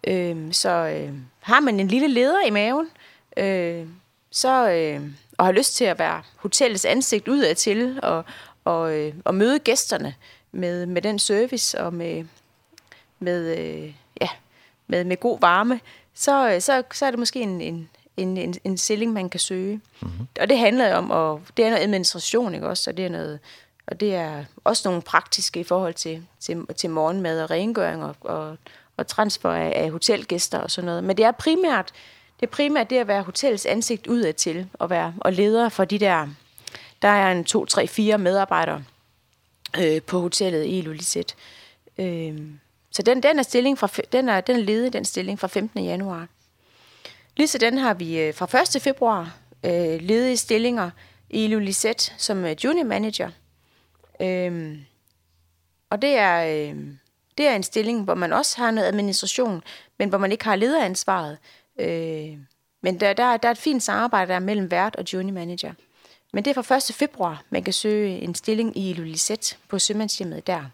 Øh, 0.07 0.53
så 0.53 0.69
øh, 0.69 1.13
har 1.39 1.59
man 1.59 1.79
en 1.79 1.87
lille 1.87 2.07
leder 2.07 2.45
i 2.45 2.49
maven, 2.49 2.89
øh, 3.37 3.87
så, 4.31 4.69
øh, 4.69 5.01
og 5.37 5.45
har 5.45 5.51
lyst 5.51 5.75
til 5.75 5.85
at 5.85 5.99
være 5.99 6.21
hotellets 6.35 6.85
ansigt 6.85 7.27
udadtil 7.27 7.99
og, 8.03 8.25
og, 8.63 8.97
øh, 8.97 9.13
og 9.25 9.35
møde 9.35 9.59
gæsterne 9.59 10.15
med, 10.51 10.85
med 10.85 11.01
den 11.01 11.19
service 11.19 11.81
og 11.81 11.93
med, 11.93 12.25
med 13.21 13.57
øh, 13.57 13.93
ja, 14.21 14.29
med 14.87 15.03
med 15.03 15.17
god 15.17 15.39
varme, 15.39 15.79
så 16.13 16.57
så 16.59 16.83
så 16.93 17.05
er 17.05 17.11
det 17.11 17.19
måske 17.19 17.41
en 17.41 17.61
en 17.61 17.89
en 18.17 18.37
en, 18.37 18.55
en 18.63 18.77
stilling 18.77 19.13
man 19.13 19.29
kan 19.29 19.39
søge. 19.39 19.81
Mm-hmm. 20.01 20.27
Og 20.41 20.49
det 20.49 20.57
handler 20.57 20.95
om 20.95 21.11
og 21.11 21.41
det 21.57 21.65
er 21.65 21.69
noget 21.69 21.83
administration, 21.83 22.53
ikke 22.53 22.67
også, 22.67 22.89
og 22.89 22.97
det 22.97 23.05
er 23.05 23.09
noget 23.09 23.39
og 23.87 23.99
det 23.99 24.15
er 24.15 24.45
også 24.63 24.89
nogle 24.89 25.01
praktiske 25.01 25.59
i 25.59 25.63
forhold 25.63 25.93
til 25.93 26.25
til 26.39 26.65
til 26.77 26.89
morgenmad 26.89 27.43
og 27.43 27.51
rengøring 27.51 28.03
og 28.03 28.15
og 28.21 28.57
og 28.97 29.07
transfer 29.07 29.49
af, 29.49 29.73
af 29.75 29.91
hotelgæster 29.91 30.59
og 30.59 30.71
sådan 30.71 30.85
noget. 30.85 31.03
Men 31.03 31.17
det 31.17 31.25
er 31.25 31.31
primært 31.31 31.91
det 32.39 32.45
er 32.45 32.51
primært 32.51 32.89
det 32.89 32.97
at 32.97 33.07
være 33.07 33.21
hotellets 33.21 33.65
ansigt 33.65 34.07
udad 34.07 34.33
til 34.33 34.67
og 34.73 34.89
være 34.89 35.13
og 35.17 35.33
leder 35.33 35.69
for 35.69 35.85
de 35.85 35.99
der 35.99 36.27
der 37.01 37.07
er 37.07 37.31
en 37.31 37.43
2 37.43 37.65
3 37.65 37.87
4 37.87 38.17
medarbejdere 38.17 38.83
øh, 39.79 40.01
på 40.01 40.19
hotellet 40.19 40.65
i 40.67 40.81
Lulisset. 40.81 41.35
Ehm 41.97 42.59
Så 42.91 43.01
den, 43.01 43.23
den, 43.23 43.39
er 43.39 43.43
stilling 43.43 43.77
fra, 43.77 43.87
den, 44.11 44.29
er, 44.29 44.41
den 44.41 44.55
er 44.55 44.61
ledet, 44.61 44.93
den 44.93 45.05
stilling 45.05 45.39
fra 45.39 45.47
15. 45.47 45.83
januar. 45.83 46.27
Lige 47.37 47.47
så 47.47 47.57
den 47.57 47.77
har 47.77 47.93
vi 47.93 48.31
fra 48.35 48.75
1. 48.75 48.81
februar 48.81 49.37
øh, 49.65 50.01
ledige 50.01 50.37
stillinger 50.37 50.89
i 51.29 51.47
Lulisette 51.47 52.13
som 52.17 52.45
junior 52.45 52.83
manager. 52.83 53.29
Øhm, 54.21 54.85
og 55.89 56.01
det 56.01 56.17
er, 56.17 56.45
øh, 56.45 56.77
det 57.37 57.47
er 57.47 57.55
en 57.55 57.63
stilling, 57.63 58.03
hvor 58.03 58.15
man 58.15 58.33
også 58.33 58.57
har 58.57 58.71
noget 58.71 58.87
administration, 58.87 59.63
men 59.97 60.09
hvor 60.09 60.17
man 60.17 60.31
ikke 60.31 60.45
har 60.45 60.55
lederansvaret. 60.55 61.37
Øh, 61.79 62.37
men 62.81 62.99
der, 62.99 63.13
der, 63.13 63.37
der 63.37 63.47
er 63.47 63.51
et 63.51 63.57
fint 63.57 63.83
samarbejde 63.83 64.33
der 64.33 64.39
mellem 64.39 64.71
vært 64.71 64.95
og 64.95 65.13
junior 65.13 65.33
manager. 65.33 65.73
Men 66.33 66.45
det 66.45 66.57
er 66.57 66.61
fra 66.61 66.75
1. 66.75 66.83
februar, 66.95 67.43
man 67.49 67.63
kan 67.63 67.73
søge 67.73 68.19
en 68.19 68.35
stilling 68.35 68.77
i 68.77 68.93
Lulisette 68.93 69.55
på 69.67 69.79
sømandshjemmet 69.79 70.47
der. 70.47 70.65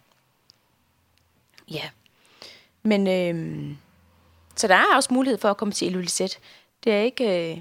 Ja. 1.71 1.89
Men 2.87 3.07
øh, 3.07 3.75
så 4.55 4.67
der 4.67 4.75
er 4.75 4.95
også 4.95 5.13
mulighed 5.13 5.37
for 5.37 5.49
at 5.49 5.57
komme 5.57 5.71
til 5.71 5.87
Ilulissat. 5.87 6.39
Det 6.83 6.93
er 6.93 6.99
ikke 6.99 7.51
øh, 7.51 7.57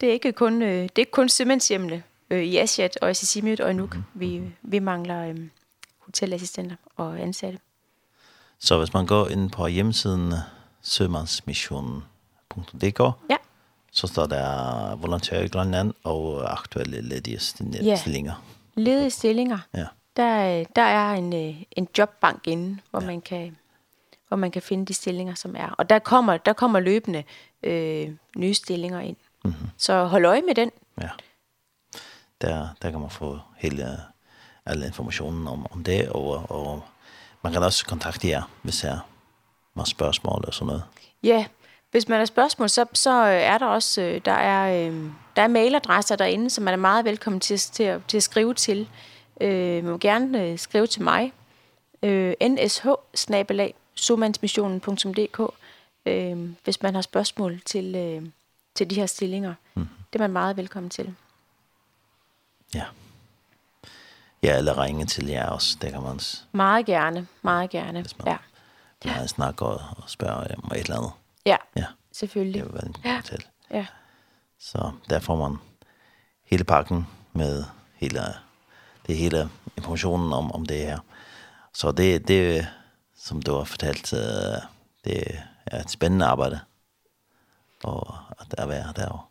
det 0.00 0.08
er 0.08 0.12
ikke 0.12 0.32
kun 0.32 0.62
øh, 0.62 0.82
det 0.82 0.90
er 0.96 0.98
ikke 0.98 1.10
kun 1.10 1.28
sømandshjemle 1.28 2.02
øh, 2.30 2.42
i 2.42 2.56
Asiat 2.56 2.98
og 3.02 3.10
i 3.10 3.14
Sisimiut 3.14 3.60
og 3.60 3.70
i 3.70 3.74
Nuuk. 3.74 3.96
Vi 4.14 4.42
vi 4.62 4.78
mangler 4.78 5.28
øh, 5.28 5.36
hotelassistenter 5.98 6.76
og 6.96 7.20
ansatte. 7.20 7.58
Så 8.58 8.78
hvis 8.78 8.92
man 8.92 9.06
går 9.06 9.28
ind 9.28 9.50
på 9.50 9.66
hjemmesiden 9.66 10.32
sømandsmissionen.dk 10.82 13.00
ja. 13.30 13.36
så 13.92 14.06
står 14.06 14.26
der 14.26 14.96
volontærer 14.96 15.42
i 15.42 15.48
Grønland 15.48 15.92
og 16.04 16.52
aktuelle 16.52 17.00
ledige 17.00 17.38
stillinger. 17.38 18.44
Ja. 18.76 18.82
Ledige 18.82 19.10
stillinger. 19.10 19.58
Ja. 19.74 19.86
Der, 20.16 20.64
der 20.76 20.82
er 20.82 21.12
en, 21.12 21.32
en 21.70 21.88
jobbank 21.98 22.46
inde, 22.46 22.78
hvor 22.90 23.00
ja. 23.00 23.06
man 23.06 23.20
kan 23.20 23.56
hvor 24.32 24.36
man 24.36 24.50
kan 24.50 24.62
finde 24.62 24.86
de 24.86 24.94
stillinger, 24.94 25.34
som 25.34 25.56
er. 25.56 25.70
Og 25.78 25.90
der 25.90 25.98
kommer, 25.98 26.36
der 26.36 26.52
kommer 26.52 26.80
løbende 26.80 27.24
øh, 27.62 28.10
nye 28.36 28.54
stillinger 28.54 29.00
ind. 29.00 29.16
Mm 29.44 29.50
-hmm. 29.50 29.66
Så 29.76 30.04
hold 30.04 30.24
øje 30.24 30.42
med 30.42 30.54
den. 30.54 30.70
Ja. 31.02 31.08
Der, 32.40 32.68
der 32.82 32.90
kan 32.90 33.00
man 33.00 33.10
få 33.10 33.38
hele, 33.56 33.98
alle 34.66 34.86
informationen 34.86 35.48
om, 35.48 35.66
om 35.72 35.84
det, 35.84 36.08
og, 36.08 36.50
og 36.50 36.82
man 37.42 37.52
kan 37.52 37.62
også 37.62 37.86
kontakte 37.86 38.28
jer, 38.28 38.42
hvis 38.62 38.84
jeg 38.84 38.98
har 39.76 39.84
spørgsmål 39.84 40.40
eller 40.40 40.52
sådan 40.52 40.66
noget. 40.66 40.82
Ja, 41.22 41.46
hvis 41.90 42.08
man 42.08 42.18
har 42.18 42.24
spørgsmål, 42.24 42.68
så, 42.68 42.86
så 42.92 43.10
er 43.10 43.58
der 43.58 43.66
også, 43.66 44.20
der 44.24 44.32
er, 44.32 44.90
der 45.36 45.42
er 45.42 45.48
mailadresser 45.48 46.16
derinde, 46.16 46.50
som 46.50 46.64
man 46.64 46.72
er 46.72 46.78
meget 46.78 47.04
velkommen 47.04 47.40
til, 47.40 47.58
til, 47.58 47.82
at, 47.82 48.00
til 48.08 48.16
at 48.16 48.22
skrive 48.22 48.54
til. 48.54 48.88
Øh, 49.40 49.84
man 49.84 49.92
må 49.92 49.98
gerne 49.98 50.58
skrive 50.58 50.86
til 50.86 51.02
mig, 51.02 51.32
øh, 52.02 52.34
nsh 52.40 52.86
somandsmissionen.dk, 54.02 55.40
øh, 56.06 56.50
hvis 56.64 56.82
man 56.82 56.94
har 56.94 57.02
spørgsmål 57.02 57.60
til, 57.64 57.94
øh, 57.94 58.22
til 58.74 58.90
de 58.90 58.94
her 58.94 59.06
stillinger. 59.06 59.54
Mm. 59.74 59.88
Det 60.12 60.18
er 60.18 60.22
man 60.22 60.32
meget 60.32 60.56
velkommen 60.56 60.90
til. 60.90 61.14
Ja. 62.74 62.84
Ja, 64.42 64.58
eller 64.58 64.82
ringe 64.82 65.06
til 65.06 65.26
jer 65.26 65.48
også, 65.48 65.78
det 65.82 65.92
kan 65.92 66.02
man 66.02 66.12
også. 66.12 66.42
Meget 66.52 66.86
gerne, 66.86 67.26
meget 67.42 67.70
gerne, 67.70 68.00
hvis 68.00 68.18
man, 68.18 68.28
ja. 68.28 68.36
Ja. 69.04 69.26
snakker 69.26 69.66
og, 69.66 69.80
og 69.96 70.10
spørger 70.10 70.54
om 70.62 70.72
et 70.74 70.80
eller 70.80 70.96
andet. 70.96 71.12
Ja, 71.46 71.56
ja. 71.76 71.86
selvfølgelig. 72.12 72.62
Det 72.62 72.72
vil 72.72 72.80
man 72.84 72.94
ja. 73.04 73.20
til. 73.24 73.44
Ja. 73.70 73.86
Så 74.58 74.92
der 75.10 75.20
får 75.20 75.36
man 75.36 75.56
hele 76.44 76.64
pakken 76.64 77.06
med 77.32 77.64
hele, 77.94 78.20
det 79.06 79.16
hele 79.16 79.50
informationen 79.76 80.32
om, 80.32 80.52
om 80.52 80.66
det 80.66 80.76
her. 80.78 80.98
Så 81.72 81.92
det, 81.92 82.28
det, 82.28 82.68
som 83.24 83.42
du 83.42 83.52
har 83.54 83.64
fortalt, 83.64 84.10
det 85.04 85.40
er 85.66 85.80
et 85.80 85.90
spændende 85.90 86.26
arbejde, 86.26 86.60
og 87.84 88.14
at 88.40 88.46
der 88.56 88.66
være 88.66 88.92
derovre. 88.96 89.22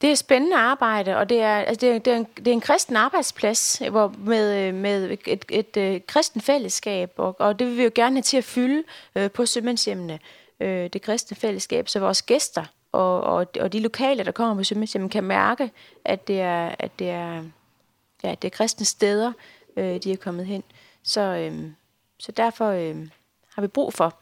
Det 0.00 0.10
er 0.10 0.14
spændende 0.14 0.56
arbejde, 0.56 1.16
og 1.16 1.28
det 1.28 1.40
er 1.40 1.56
altså 1.56 1.86
det 1.86 1.94
er, 1.94 1.98
det 1.98 2.12
er 2.12 2.16
en 2.16 2.24
det 2.36 2.48
er 2.48 2.52
en 2.52 2.60
kristen 2.60 2.96
arbejdsplads, 2.96 3.82
hvor 3.90 4.14
med 4.18 4.72
med 4.72 5.10
et 5.10 5.20
et, 5.26 5.44
et, 5.50 5.76
et 5.76 6.06
kristen 6.06 6.40
fællesskab 6.40 7.12
og 7.16 7.40
og 7.40 7.58
det 7.58 7.66
vil 7.66 7.76
vi 7.76 7.82
jo 7.82 7.90
gerne 7.94 8.16
have 8.16 8.22
til 8.22 8.36
at 8.36 8.44
fylde 8.44 8.82
øh, 9.14 9.30
på 9.30 9.46
sømandshjemmene. 9.46 10.18
Øh, 10.60 10.90
det 10.92 11.02
kristne 11.02 11.36
fællesskab, 11.36 11.88
så 11.88 12.00
vores 12.00 12.22
gæster 12.22 12.64
og 12.92 13.20
og 13.20 13.46
og 13.60 13.72
de 13.72 13.80
lokale 13.80 14.24
der 14.24 14.32
kommer 14.32 14.54
på 14.54 14.64
sømandshjemmet 14.64 15.10
kan 15.10 15.24
mærke 15.24 15.70
at 16.04 16.28
det 16.28 16.40
er 16.40 16.74
at 16.78 16.98
det 16.98 17.10
er 17.10 17.44
ja, 18.22 18.34
det 18.42 18.44
er 18.44 18.56
kristne 18.56 18.86
steder 18.86 19.32
øh, 19.76 20.02
de 20.02 20.12
er 20.12 20.16
kommet 20.16 20.46
hen. 20.46 20.62
Så 21.02 21.20
øh, 21.20 21.70
så 22.18 22.32
derfor 22.32 22.66
øh, 22.66 23.08
har 23.56 23.62
vi 23.62 23.68
brug 23.68 23.92
for, 23.92 24.14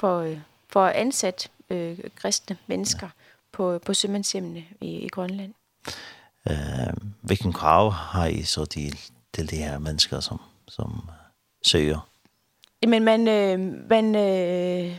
for, 0.00 0.34
for 0.68 0.84
at 0.84 0.92
ansætte 0.96 1.48
øh, 1.70 1.98
kristne 2.16 2.56
mennesker 2.66 3.08
på, 3.52 3.78
på 3.86 3.94
sømandshjemmene 3.94 4.64
i, 4.80 4.90
i 4.96 5.08
Grønland. 5.08 5.54
Øh, 6.50 6.94
hvilken 7.20 7.52
krav 7.52 7.90
har 7.90 8.26
I 8.26 8.42
så 8.42 8.64
til, 8.64 8.98
til 9.34 9.50
de 9.50 9.56
her 9.56 9.78
mennesker, 9.78 10.20
som, 10.20 10.40
som 10.68 11.02
søger? 11.62 12.08
Jamen, 12.82 13.04
man, 13.04 13.28
øh, 13.28 13.88
man, 13.90 14.14
øh, 14.14 14.96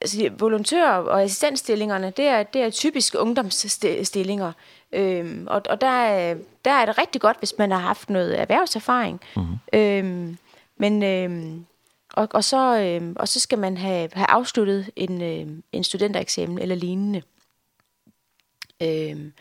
altså, 0.00 0.30
volontører 0.38 0.96
og 0.96 1.22
assistentstillingerne, 1.22 2.12
det 2.16 2.24
er, 2.24 2.42
det 2.42 2.62
er 2.62 2.70
typisk 2.70 3.14
ungdomsstillinger. 3.18 4.52
Ehm 4.92 5.46
og 5.50 5.62
og 5.70 5.80
der, 5.80 5.86
er, 5.86 6.36
der 6.64 6.70
er 6.70 6.86
det 6.86 6.98
rigtig 6.98 7.20
godt, 7.20 7.38
hvis 7.38 7.54
man 7.58 7.70
har 7.70 7.78
haft 7.78 8.10
noget 8.10 8.40
erhvervserfaring. 8.40 9.20
Mm 9.36 9.42
-hmm. 9.42 10.36
men 10.76 11.02
ehm 11.02 11.66
Og, 12.12 12.28
og, 12.30 12.44
så, 12.44 12.78
øh, 12.78 13.12
og 13.16 13.28
så 13.28 13.40
skal 13.40 13.58
man 13.58 13.76
have, 13.76 14.08
have 14.12 14.30
afsluttet 14.30 14.90
en, 14.96 15.22
øh, 15.22 15.62
en 15.72 15.84
studentereksamen 15.84 16.58
eller 16.58 16.74
lignende. 16.74 17.22
Øh, 18.82 19.32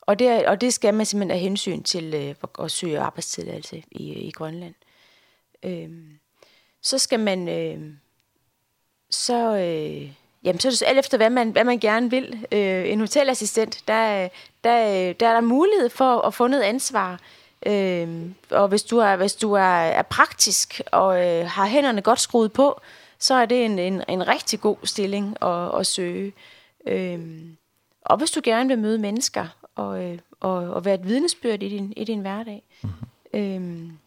og, 0.00 0.18
det, 0.18 0.46
og 0.46 0.60
det 0.60 0.74
skal 0.74 0.94
man 0.94 1.06
simpelthen 1.06 1.36
af 1.36 1.40
hensyn 1.40 1.82
til 1.82 2.14
øh, 2.14 2.34
at, 2.42 2.64
at 2.64 2.70
søge 2.70 2.98
arbejdstilladelse 2.98 3.82
i, 3.90 4.12
i 4.12 4.30
Grønland. 4.30 4.74
Øh, 5.62 5.90
så 6.82 6.98
skal 6.98 7.20
man... 7.20 7.48
Øh, 7.48 7.94
så, 9.10 9.56
øh, 9.56 10.12
jamen, 10.44 10.60
så 10.60 10.68
er 10.68 10.70
det 10.70 10.82
alt 10.82 10.98
efter, 10.98 11.16
hvad 11.16 11.30
man, 11.30 11.50
hvad 11.50 11.64
man 11.64 11.78
gerne 11.78 12.10
vil. 12.10 12.46
Øh, 12.52 12.88
en 12.90 13.00
hotelassistent, 13.00 13.82
der, 13.88 14.28
der, 14.64 15.12
der 15.12 15.28
er 15.28 15.34
der 15.34 15.40
mulighed 15.40 15.88
for 15.88 16.20
at 16.20 16.34
få 16.34 16.46
noget 16.46 16.62
ansvar 16.62 17.20
Ehm 17.66 18.34
og 18.50 18.68
hvis 18.68 18.82
du 18.82 18.98
er 18.98 19.16
hvis 19.16 19.34
du 19.34 19.52
er, 19.52 19.60
er 19.60 20.02
praktisk 20.02 20.80
og 20.92 21.26
øh, 21.26 21.46
har 21.46 21.66
hænderne 21.66 22.02
godt 22.02 22.20
skruet 22.20 22.52
på, 22.52 22.80
så 23.18 23.34
er 23.34 23.46
det 23.46 23.64
en 23.64 23.78
en 23.78 24.02
en 24.08 24.28
rigtig 24.28 24.60
god 24.60 24.76
stilling 24.84 25.42
at 25.42 25.80
at 25.80 25.86
søge. 25.86 26.32
Ehm 26.86 27.56
og 28.02 28.16
hvis 28.16 28.30
du 28.30 28.40
gerne 28.44 28.68
vil 28.68 28.78
møde 28.78 28.98
mennesker 28.98 29.46
og 29.74 30.04
øh, 30.04 30.18
og 30.40 30.54
og 30.54 30.84
være 30.84 30.94
et 30.94 31.08
vidnesbyrd 31.08 31.62
i 31.62 31.68
din 31.68 31.92
i 31.96 32.04
din 32.04 32.20
hverdag. 32.20 32.62
Mm 32.82 32.88
-hmm. 32.90 33.06
Ehm 33.32 33.98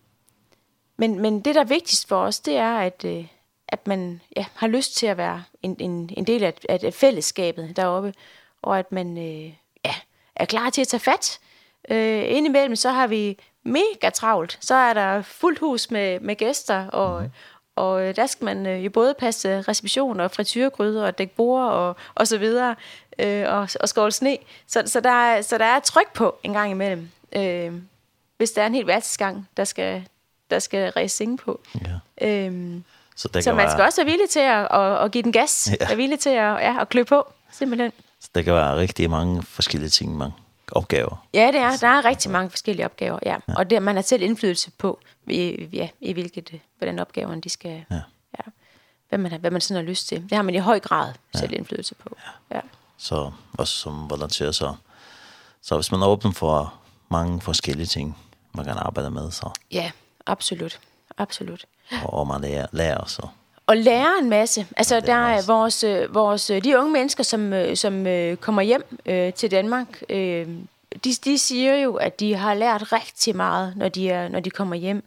men 0.97 1.19
men 1.19 1.39
det 1.39 1.55
der 1.55 1.61
er 1.61 1.65
vigtigst 1.65 2.07
for 2.07 2.17
os, 2.17 2.39
det 2.39 2.55
er 2.55 2.77
at 2.77 3.05
øh, 3.05 3.25
at 3.67 3.87
man 3.87 4.21
ja, 4.37 4.45
har 4.55 4.67
lyst 4.67 4.95
til 4.95 5.07
at 5.07 5.17
være 5.17 5.43
en 5.63 5.75
en 5.79 6.09
en 6.17 6.27
del 6.27 6.43
af, 6.43 6.53
af 6.69 6.93
fællesskabet 6.93 7.75
deroppe 7.75 8.13
og 8.61 8.79
at 8.79 8.91
man 8.91 9.17
øh, 9.17 9.53
ja, 9.85 9.95
er 10.35 10.45
klar 10.45 10.69
til 10.69 10.81
at 10.81 10.87
tage 10.87 10.99
fat 10.99 11.39
Øh, 11.89 12.23
indimellem 12.28 12.75
så 12.75 12.91
har 12.91 13.07
vi 13.07 13.38
mega 13.63 14.09
travlt. 14.13 14.57
Så 14.61 14.75
er 14.75 14.93
der 14.93 15.21
fuldt 15.21 15.59
hus 15.59 15.91
med, 15.91 16.19
med 16.19 16.36
gæster, 16.36 16.88
og, 16.88 17.21
mm. 17.21 17.30
og 17.75 18.15
der 18.15 18.25
skal 18.25 18.45
man 18.45 18.65
øh, 18.65 18.86
jo 18.86 18.89
både 18.89 19.13
passe 19.19 19.61
reception 19.61 20.19
og 20.19 20.32
frityregryder 20.32 21.05
og 21.05 21.17
dække 21.17 21.36
bord 21.36 21.63
og, 21.63 21.95
og 22.15 22.28
så 22.28 22.38
videre, 22.38 22.75
øh, 23.19 23.45
og, 23.47 23.69
og 23.80 23.89
skåle 23.89 24.11
sne. 24.11 24.38
Så, 24.67 24.84
så, 24.86 24.99
der, 24.99 25.41
så 25.41 25.57
der 25.57 25.65
er 25.65 25.80
tryk 25.80 26.13
på 26.13 26.39
en 26.43 26.53
gang 26.53 26.71
imellem, 26.71 27.09
øh, 27.36 27.73
hvis 28.38 28.51
der 28.51 28.61
er 28.61 28.67
en 28.67 28.73
helt 28.73 28.88
værtsgang, 28.88 29.49
der 29.57 29.63
skal, 29.63 30.07
der 30.49 30.59
skal 30.59 30.91
racing 30.91 31.39
på. 31.39 31.61
Ja. 32.21 32.28
Øhm, 32.28 32.84
så, 33.15 33.28
det 33.28 33.43
så 33.43 33.53
man 33.53 33.71
skal 33.71 33.84
også 33.84 34.01
være 34.01 34.11
villig 34.11 34.30
til 34.30 34.39
at, 34.39 34.67
at, 34.71 35.03
at 35.05 35.11
give 35.11 35.23
den 35.23 35.32
gas, 35.32 35.69
ja. 35.80 35.88
være 35.88 35.97
villig 35.97 36.19
til 36.19 36.30
at, 36.30 36.36
ja, 36.36 36.82
at 36.82 36.89
klø 36.89 37.03
på, 37.03 37.34
simpelthen. 37.51 37.91
Så 38.19 38.30
der 38.36 38.41
kan 38.41 38.53
være 38.53 38.75
rigtig 38.75 39.09
mange 39.09 39.43
forskellige 39.43 39.89
ting, 39.89 40.17
man 40.17 40.32
opgaver. 40.72 41.28
Ja, 41.34 41.47
det 41.47 41.59
er. 41.59 41.78
Der 41.78 41.88
er 41.88 42.05
rigtig 42.05 42.32
mange 42.32 42.49
forskellige 42.49 42.86
opgaver, 42.86 43.20
ja. 43.26 43.38
ja. 43.47 43.55
Og 43.57 43.70
det, 43.70 43.84
man 43.84 43.95
har 43.95 44.01
selv 44.01 44.22
indflydelse 44.22 44.72
på, 44.72 44.99
i, 45.28 45.70
ja, 45.74 45.89
i 46.01 46.13
hvilket, 46.13 46.59
hvordan 46.78 46.99
opgaverne 46.99 47.41
de 47.41 47.49
skal... 47.49 47.86
Ja. 47.91 47.95
ja. 48.38 48.51
Hvad, 49.09 49.20
man, 49.20 49.39
hvad 49.39 49.51
man 49.51 49.61
sådan 49.61 49.84
har 49.84 49.89
lyst 49.89 50.07
til. 50.07 50.22
Det 50.24 50.32
har 50.32 50.41
man 50.41 50.55
i 50.55 50.57
høj 50.57 50.80
grad 50.80 51.13
selv 51.36 51.51
ja. 51.51 51.57
indflydelse 51.57 51.95
på. 51.95 52.09
Ja. 52.51 52.55
ja. 52.55 52.61
Så 52.97 53.32
også 53.57 53.74
som 53.74 54.09
volontør, 54.09 54.51
så, 54.51 54.76
så 55.61 55.76
hvis 55.76 55.91
man 55.91 56.01
er 56.01 56.07
åben 56.07 56.34
for 56.34 56.74
mange 57.09 57.41
forskellige 57.41 57.88
ting, 57.88 58.18
man 58.53 58.65
kan 58.65 58.78
arbejde 58.78 59.09
med, 59.09 59.32
så... 59.32 59.49
Ja, 59.72 59.91
absolut. 60.26 60.80
Absolut. 61.18 61.65
Og, 62.03 62.13
og 62.13 62.28
man 62.28 62.41
lærer, 62.41 62.68
lærer 62.72 63.05
så 63.05 63.28
og 63.68 63.78
lære 63.78 64.13
en 64.22 64.30
masse. 64.30 64.68
Altså 64.78 64.95
ja, 64.95 65.01
der 65.01 65.13
er 65.13 65.41
vores 65.47 65.86
vores 66.13 66.51
de 66.63 66.80
unge 66.80 66.91
mennesker 66.91 67.24
som 67.24 67.53
som 67.76 68.05
kommer 68.41 68.61
hjem 68.61 68.99
øh, 69.05 69.34
til 69.34 69.51
Danmark, 69.51 70.03
øh, 70.09 70.47
de 71.03 71.13
de 71.26 71.38
siger 71.38 71.76
jo 71.76 71.95
at 71.95 72.20
de 72.20 72.36
har 72.36 72.53
lært 72.53 72.93
rigtig 72.93 73.36
meget 73.36 73.74
når 73.76 73.89
de 73.89 74.09
er 74.09 74.28
når 74.28 74.39
de 74.39 74.49
kommer 74.49 74.76
hjem. 74.76 75.03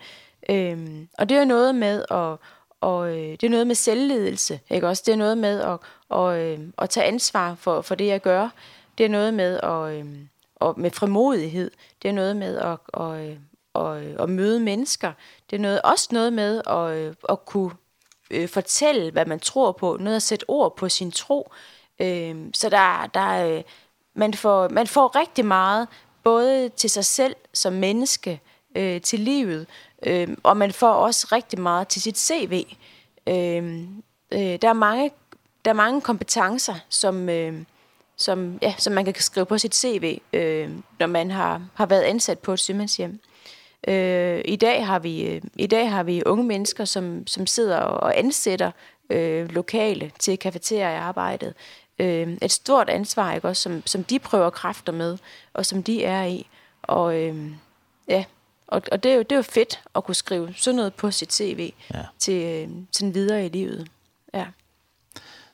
Ehm 0.49 1.09
og 1.19 1.29
det 1.29 1.37
er 1.37 1.45
noget 1.45 1.75
med 1.75 2.05
at 2.11 2.37
og 2.81 3.09
øh, 3.09 3.31
det 3.31 3.43
er 3.43 3.49
noget 3.49 3.67
med 3.67 3.75
selvledelse, 3.75 4.61
ikke 4.71 4.89
også? 4.89 5.03
Det 5.07 5.13
er 5.13 5.17
noget 5.17 5.39
med 5.39 5.61
at 5.61 5.77
og 6.09 6.39
øh, 6.39 6.59
at 6.79 6.91
tage 6.91 7.07
ansvar 7.07 7.55
for 7.55 7.83
for 7.83 7.95
det 7.95 8.07
jeg 8.07 8.21
gør. 8.21 8.49
Det 8.99 9.05
er 9.05 9.11
noget 9.11 9.35
med 9.35 9.61
at 9.63 9.93
øh, 9.95 10.05
og 10.57 10.81
med 10.81 10.91
frimodighed. 10.91 11.71
Det 12.03 12.09
er 12.09 12.13
noget 12.13 12.37
med 12.37 12.57
at 12.59 12.77
og 12.89 13.37
og, 13.75 14.03
og 14.19 14.31
møde 14.31 14.61
mennesker. 14.61 15.13
Det 15.51 15.57
er 15.57 15.61
noget 15.61 15.83
også 15.83 16.09
noget 16.13 16.33
med 16.33 16.63
at 16.67 17.15
at 17.29 17.45
kunne 17.45 17.71
øh, 18.31 18.49
fortælle, 18.49 19.11
hvad 19.11 19.27
man 19.27 19.41
tror 19.41 19.73
på, 19.73 19.97
noget 20.01 20.17
at 20.17 20.23
sætte 20.23 20.45
ord 20.49 20.77
på 20.77 20.89
sin 20.89 21.11
tro. 21.11 21.53
Øh, 22.01 22.37
så 22.55 22.69
der, 22.69 23.11
der, 23.15 23.47
øh, 23.47 23.63
man, 24.15 24.35
får, 24.35 24.69
man 24.69 24.87
får 24.87 25.17
rigtig 25.17 25.45
meget, 25.45 25.89
både 26.25 26.69
til 26.69 26.91
sig 26.91 27.05
selv 27.05 27.37
som 27.53 27.73
menneske, 27.73 28.41
øh, 28.75 29.01
til 29.01 29.21
livet, 29.21 29.67
øh, 30.07 30.29
og 30.43 30.57
man 30.57 30.73
får 30.73 30.93
også 30.93 31.29
rigtig 31.33 31.61
meget 31.61 31.89
til 31.89 32.03
sit 32.03 32.19
CV. 32.19 32.65
Øh, 33.27 33.83
øh, 34.33 34.59
der, 34.63 34.69
er 34.69 34.73
mange, 34.73 35.11
der 35.65 35.71
er 35.71 35.75
mange 35.75 36.01
kompetencer, 36.01 36.75
som, 36.89 37.29
øh, 37.29 37.63
som, 38.17 38.59
ja, 38.63 38.75
som 38.79 38.93
man 38.93 39.05
kan 39.05 39.15
skrive 39.15 39.47
på 39.47 39.59
sit 39.59 39.75
CV, 39.75 40.19
øh, 40.33 40.71
når 40.99 41.07
man 41.07 41.31
har, 41.31 41.63
har 41.75 41.87
været 41.87 42.03
ansat 42.03 42.39
på 42.39 42.53
et 42.53 42.59
sygmandshjem. 42.59 43.21
Øh, 43.89 44.41
i 44.45 44.57
dag 44.57 44.87
har 44.87 44.99
vi 44.99 45.41
i 45.57 45.67
dag 45.67 45.91
har 45.91 46.03
vi 46.03 46.23
unge 46.27 46.45
mennesker 46.45 46.85
som 46.85 47.27
som 47.27 47.47
sidder 47.47 47.77
og 47.77 48.19
ansætter 48.19 48.71
øh, 49.11 49.49
lokale 49.53 50.13
til 50.19 50.39
kafeteriearbejdet. 50.39 51.55
Øh, 51.99 52.37
et 52.43 52.53
stort 52.53 52.89
ansvar 52.89 53.35
ikke 53.35 53.49
også 53.49 53.63
som 53.63 53.83
som 53.87 54.05
de 54.05 54.19
prøver 54.19 54.51
kræfter 54.51 54.93
med 54.93 55.19
og 55.55 55.67
som 55.67 55.83
de 55.83 56.05
er 56.05 56.25
i 56.25 56.47
og 56.83 57.17
øh, 57.17 57.51
ja 58.09 58.25
og 58.67 58.83
og 58.93 59.03
det 59.03 59.13
er 59.13 59.15
jo 59.15 59.23
det 59.23 59.33
er 59.33 59.37
jo 59.37 59.43
fedt 59.43 59.81
at 59.95 60.05
kunne 60.05 60.15
skrive 60.15 60.55
sådan 60.57 60.77
noget 60.77 60.95
på 60.95 61.11
sit 61.11 61.33
CV 61.33 61.73
ja. 61.95 62.03
til 62.19 62.69
til 62.93 63.15
videre 63.15 63.47
i 63.47 63.49
livet. 63.49 63.89
Ja. 64.35 64.47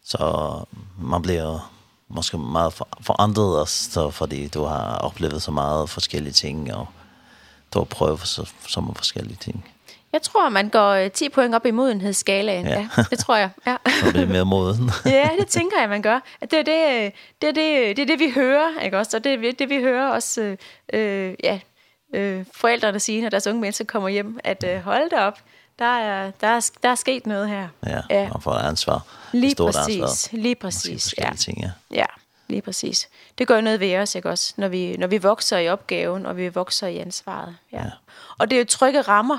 Så 0.03 0.53
man 0.99 1.23
bliver 1.23 1.73
måske 2.09 2.39
meget 2.39 2.73
forandret 3.01 3.61
også, 3.61 4.11
fordi 4.11 4.49
du 4.49 4.65
har 4.65 4.99
oplevet 4.99 5.43
så 5.43 5.51
meget 5.51 5.91
forskellige 5.91 6.33
ting 6.33 6.75
og 6.75 6.87
står 7.77 7.81
og 7.81 7.89
prøver 7.89 8.17
så, 8.17 8.51
så 8.69 8.81
mange 8.81 8.95
forskellige 8.95 9.37
ting. 9.41 9.65
Jeg 10.13 10.23
tror, 10.23 10.49
man 10.49 10.69
går 10.69 11.09
10 11.09 11.29
point 11.29 11.55
op 11.55 11.67
i 11.67 11.71
modenhedsskalaen. 11.71 12.67
Ja. 12.67 12.89
ja 12.97 13.05
det 13.11 13.19
tror 13.19 13.37
jeg. 13.37 13.51
Ja. 13.67 13.77
Så 14.05 14.13
det 14.13 14.29
mere 14.29 14.45
moden. 14.45 14.91
ja, 15.05 15.29
det 15.39 15.47
tænker 15.47 15.81
jeg, 15.81 15.89
man 15.89 16.03
gør. 16.03 16.21
Det 16.41 16.53
er 16.53 16.63
det, 16.63 17.13
det, 17.43 17.49
er 17.49 17.53
det, 17.53 17.97
det, 17.97 18.03
er 18.03 18.07
det 18.07 18.19
vi 18.19 18.31
hører, 18.35 18.81
ikke 18.85 18.99
også? 18.99 19.17
Og 19.17 19.25
det 19.25 19.45
er 19.45 19.53
det, 19.53 19.69
vi 19.69 19.81
hører 19.81 20.09
også, 20.09 20.57
øh, 20.93 21.35
ja, 21.45 21.61
øh, 22.15 22.45
forældrene 22.53 23.01
sige, 23.01 23.23
når 23.23 23.29
deres 23.29 23.47
unge 23.47 23.61
mennesker 23.61 23.85
kommer 23.85 24.09
hjem, 24.09 24.39
at 24.45 24.65
øh, 24.69 24.81
hold 24.81 25.11
da 25.11 25.17
op, 25.17 25.39
der 25.79 25.99
er, 25.99 26.31
der, 26.41 26.47
er, 26.47 26.71
der 26.83 26.89
er 26.89 26.95
sket 26.95 27.27
noget 27.27 27.49
her. 27.49 27.69
Ja, 27.87 28.01
ja. 28.11 28.29
og 28.31 28.43
får 28.43 28.53
ansvar. 28.53 29.07
Lige 29.33 29.55
præcis, 29.55 30.01
ansvar. 30.01 30.39
lige 30.39 30.55
præcis. 30.55 31.15
Ja. 31.19 31.31
Ting, 31.37 31.61
ja. 31.61 31.71
ja. 31.91 32.07
Lige 32.49 32.63
præcis. 32.63 33.09
Det 33.39 33.49
gør 33.49 33.61
noget 33.61 33.81
ved 33.81 33.97
os, 33.97 34.15
ikke 34.15 34.31
også? 34.31 34.55
Når 34.57 34.69
vi, 34.69 34.97
når 34.97 35.07
vi 35.07 35.19
vokser 35.19 35.59
i 35.59 35.69
opgaven, 35.69 36.27
og 36.27 36.37
vi 36.37 36.49
vokser 36.49 36.87
i 36.87 36.99
ansvaret. 36.99 37.57
Ja. 37.73 37.83
ja. 37.83 37.91
Og 38.39 38.51
det 38.51 38.57
er 38.57 38.61
jo 38.61 38.67
trygge 38.67 39.01
rammer 39.01 39.39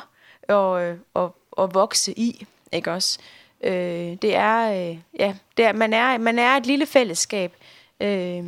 at, 0.50 0.96
at, 1.16 1.30
at 1.58 1.74
vokse 1.74 2.20
i, 2.20 2.46
ikke 2.72 2.92
også? 2.92 3.20
Øh, 3.64 4.18
det 4.22 4.36
er, 4.36 4.72
øh, 4.72 4.98
ja, 5.20 5.36
det 5.58 5.66
er, 5.66 5.74
man, 5.74 5.94
er, 5.94 6.18
man 6.18 6.40
er 6.40 6.58
et 6.58 6.66
lille 6.66 6.86
fællesskab. 6.86 7.54
Øh, 8.02 8.46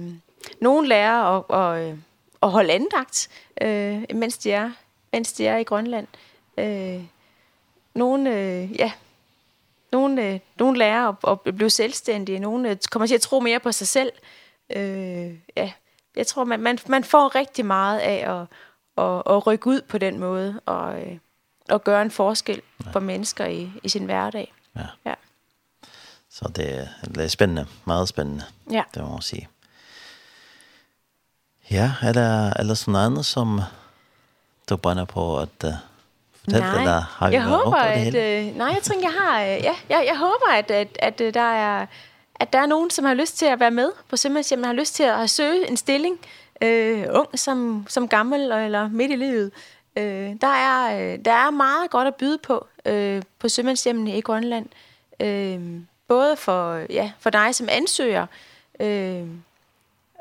nogen 0.61 0.85
lærer 0.85 1.37
at, 1.37 1.77
at, 1.77 1.95
at 2.43 2.51
holde 2.51 2.73
andagt, 2.73 3.29
øh, 3.61 4.03
mens, 4.17 4.37
de 4.37 4.51
er, 4.51 4.71
mens 5.11 5.33
de 5.33 5.47
er 5.47 5.57
i 5.57 5.63
Grønland. 5.63 6.07
Øh, 6.57 7.03
nogen, 7.93 8.27
øh, 8.27 8.79
ja, 8.79 8.91
nogen, 9.91 10.19
øh, 10.19 10.39
nogen 10.59 10.77
lærer 10.77 11.27
at, 11.27 11.37
at 11.47 11.55
blive 11.55 11.69
selvstændige, 11.69 12.39
nogen 12.39 12.65
øh, 12.65 12.77
kommer 12.91 13.07
til 13.07 13.15
at 13.15 13.21
tro 13.21 13.39
mere 13.39 13.59
på 13.59 13.71
sig 13.71 13.87
selv, 13.87 14.11
Øh, 14.75 15.35
ja, 15.57 15.71
jeg 16.15 16.27
tror, 16.27 16.43
man, 16.43 16.59
man, 16.59 16.79
man 16.87 17.03
får 17.03 17.35
rigtig 17.35 17.65
meget 17.65 17.99
af 17.99 18.31
at, 18.31 18.47
at, 19.05 19.23
at 19.25 19.47
rykke 19.47 19.67
ud 19.67 19.81
på 19.81 19.97
den 19.97 20.19
måde, 20.19 20.61
og, 20.65 20.95
og 21.69 21.83
gøre 21.83 22.01
en 22.01 22.11
forskel 22.11 22.61
ja. 22.85 22.91
for 22.91 22.99
mennesker 22.99 23.45
i, 23.45 23.71
i 23.83 23.89
sin 23.89 24.05
hverdag. 24.05 24.53
Ja. 24.75 24.85
ja. 25.05 25.13
Så 26.29 26.51
det, 26.55 26.89
det 27.15 27.23
er 27.23 27.27
spændende, 27.27 27.67
meget 27.85 28.07
spændende, 28.07 28.43
ja. 28.71 28.83
det 28.93 29.03
må 29.03 29.09
man 29.09 29.21
sige. 29.21 29.49
Ja, 31.71 31.93
er 32.01 32.13
der, 32.13 32.53
er 32.55 32.63
der 32.63 32.73
sådan 32.73 32.91
noget 32.91 33.05
andet, 33.05 33.25
som 33.25 33.61
du 34.69 34.77
brænder 34.77 35.05
på 35.05 35.39
at 35.39 35.63
uh, 35.63 35.71
fortælle? 36.39 36.65
Nej, 36.65 36.79
eller 36.79 36.99
har 36.99 37.29
jeg 37.29 37.43
håber, 37.43 37.77
at, 37.77 38.15
øh, 38.15 38.55
nej, 38.57 38.67
jeg 38.67 38.83
tror 38.83 39.01
jeg 39.01 39.13
har, 39.19 39.39
ja, 39.39 39.75
jeg, 39.89 40.03
jeg 40.07 40.17
håber, 40.17 40.51
at, 40.53 40.71
at, 40.71 40.97
at 40.99 41.33
der 41.33 41.53
er 41.53 41.85
at 42.39 42.53
der 42.53 42.59
er 42.59 42.65
nogen, 42.65 42.89
som 42.89 43.05
har 43.05 43.13
lyst 43.13 43.37
til 43.37 43.45
at 43.45 43.59
være 43.59 43.71
med 43.71 43.91
på 44.09 44.17
Sømandshjem, 44.17 44.63
har 44.63 44.73
lyst 44.73 44.95
til 44.95 45.03
at 45.03 45.29
søge 45.29 45.69
en 45.69 45.77
stilling, 45.77 46.19
øh, 46.61 47.05
ung 47.09 47.39
som, 47.39 47.85
som 47.89 48.07
gammel 48.07 48.51
eller 48.51 48.89
midt 48.89 49.11
i 49.11 49.15
livet. 49.15 49.51
Øh, 49.95 50.35
der, 50.41 50.47
er, 50.47 50.99
øh, 51.13 51.19
der 51.25 51.31
er 51.31 51.49
meget 51.49 51.89
godt 51.89 52.07
at 52.07 52.15
byde 52.15 52.37
på 52.37 52.67
øh, 52.85 53.21
på 53.39 53.49
Sømandshjemmene 53.49 54.17
i 54.17 54.21
Grønland. 54.21 54.69
Øh, 55.19 55.81
både 56.07 56.35
for, 56.35 56.85
ja, 56.89 57.11
for 57.19 57.29
dig 57.29 57.55
som 57.55 57.67
ansøger, 57.71 58.25
øh, 58.79 59.27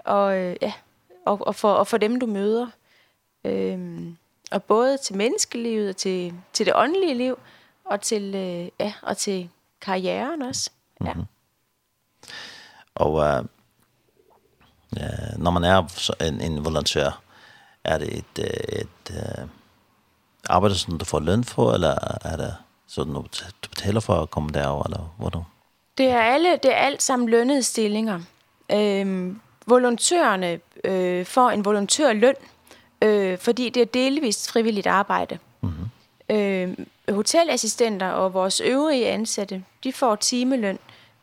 og, 0.05 0.37
ja, 0.63 0.73
og, 1.25 1.47
og, 1.47 1.55
for, 1.55 1.73
og 1.73 1.87
for 1.87 1.97
dem, 1.97 2.21
du 2.21 2.27
møder. 2.27 2.67
Øh, 3.45 4.01
og 4.51 4.63
både 4.63 4.99
til 4.99 5.17
menneskelivet 5.17 5.89
og 5.89 5.97
til, 5.97 6.35
til 6.53 6.67
det 6.67 6.75
åndelige 6.77 7.15
liv, 7.15 7.39
og 7.85 8.01
til, 8.01 8.35
øh, 8.35 8.69
ja, 8.81 8.93
og 9.03 9.17
til 9.17 9.51
karrieren 9.81 10.43
også. 10.43 10.71
Ja. 11.05 11.13
Mm 11.13 11.21
-hmm. 11.21 11.38
Og 12.99 13.39
eh, 14.97 15.39
når 15.39 15.51
man 15.51 15.65
er 15.65 15.83
en, 16.21 16.41
en 16.41 16.65
volontør, 16.65 17.21
er 17.85 17.99
det 17.99 18.19
et, 18.19 18.39
et, 18.69 19.11
uh, 19.11 19.49
arbejde, 20.49 20.75
som 20.75 20.99
du 20.99 21.05
får 21.05 21.21
løn 21.21 21.45
for, 21.45 21.73
eller 21.73 22.19
er 22.25 22.37
det 22.37 22.55
sådan, 22.87 23.13
du 23.13 23.25
betaler 23.71 24.01
for 24.01 24.23
at 24.23 24.31
komme 24.31 24.51
derover, 24.55 24.85
eller 24.85 25.15
hvordan? 25.19 25.43
Det 25.99 26.07
er, 26.07 26.21
alle, 26.21 26.59
det 26.63 26.73
er 26.73 26.77
alt 26.77 27.03
sammen 27.03 27.29
lønnede 27.29 27.63
stillinger. 27.63 28.21
Øhm, 28.73 29.41
volontørerne 29.67 30.61
øh, 30.85 31.27
får 31.27 31.51
en 31.51 31.65
volontørløn, 31.65 32.35
øh, 33.03 33.39
fordi 33.39 33.69
det 33.69 33.81
er 33.81 33.87
delvist 33.87 34.51
frivilligt 34.51 34.87
arbejde. 34.87 35.39
Mm 35.61 35.91
øh, 36.31 36.77
hotelassistenter 37.09 38.09
og 38.09 38.35
vores 38.35 38.61
øvrige 38.61 39.09
ansatte, 39.09 39.65
de 39.85 39.93
får 39.93 40.17
timeløn 40.17 40.79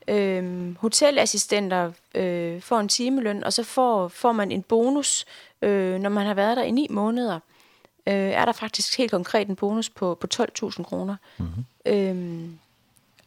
øh, 0.08 0.76
hotelassistenter 0.78 1.91
øh, 2.16 2.62
får 2.62 2.80
en 2.80 2.88
timeløn, 2.88 3.43
og 3.43 3.53
så 3.53 3.64
får, 3.64 4.08
får 4.08 4.32
man 4.32 4.51
en 4.51 4.64
bonus, 4.64 5.26
øh, 5.62 5.99
når 5.99 6.10
man 6.10 6.26
har 6.26 6.34
været 6.34 6.58
der 6.58 6.64
i 6.64 6.72
ni 6.72 6.88
måneder. 6.89 7.39
Øh, 8.08 8.14
er 8.14 8.45
der 8.45 8.51
faktisk 8.51 8.97
helt 8.97 9.12
konkret 9.12 9.47
en 9.47 9.56
bonus 9.56 9.89
på, 9.89 10.16
på 10.16 10.28
12.000 10.34 10.84
kroner. 10.84 11.16
Mm-hmm. 11.38 11.66
Øh, 11.86 12.49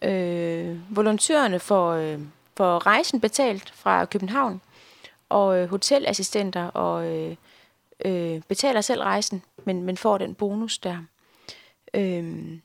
øh, 0.03 0.97
volontørerne 0.97 1.61
får, 1.61 1.93
øh, 1.93 2.20
får 2.57 2.87
rejsen 2.87 3.20
betalt 3.20 3.70
fra 3.70 4.05
København, 4.05 4.61
og 5.29 5.59
øh, 5.59 5.70
hotelassistenter 5.70 6.64
og, 6.64 7.07
øh, 7.07 7.37
øh, 8.05 8.43
betaler 8.49 8.81
selv 8.81 9.03
rejsen, 9.03 9.43
men, 9.64 9.83
men 9.83 9.97
får 9.97 10.18
den 10.18 10.35
bonus 10.35 10.79
der. 10.79 10.99
Øh, 11.95 12.59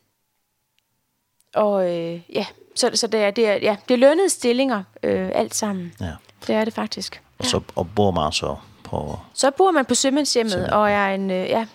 Og 1.56 1.92
øh, 1.92 2.22
ja, 2.34 2.46
så, 2.76 2.90
så 2.94 3.08
det, 3.08 3.20
er, 3.20 3.32
det, 3.32 3.48
er, 3.48 3.54
ja, 3.54 3.76
det 3.88 3.94
er 3.94 3.98
lønnede 3.98 4.30
stillinger 4.30 4.84
øh, 5.04 5.30
alt 5.34 5.56
sammen. 5.56 5.94
Ja. 6.02 6.12
Det 6.48 6.56
er 6.56 6.66
det 6.66 6.74
faktisk. 6.74 7.22
Og 7.40 7.46
så 7.46 7.62
og 7.76 7.88
bor 7.96 8.12
man 8.12 8.32
så 8.32 8.56
på... 8.84 9.20
Så 9.34 9.52
bor 9.52 9.72
man 9.72 9.86
på 9.86 9.96
Sømandshjemmet, 9.96 10.70
og 10.70 10.92
er 10.92 11.08
en, 11.08 11.32
øh, 11.32 11.50
ja, 11.50 11.66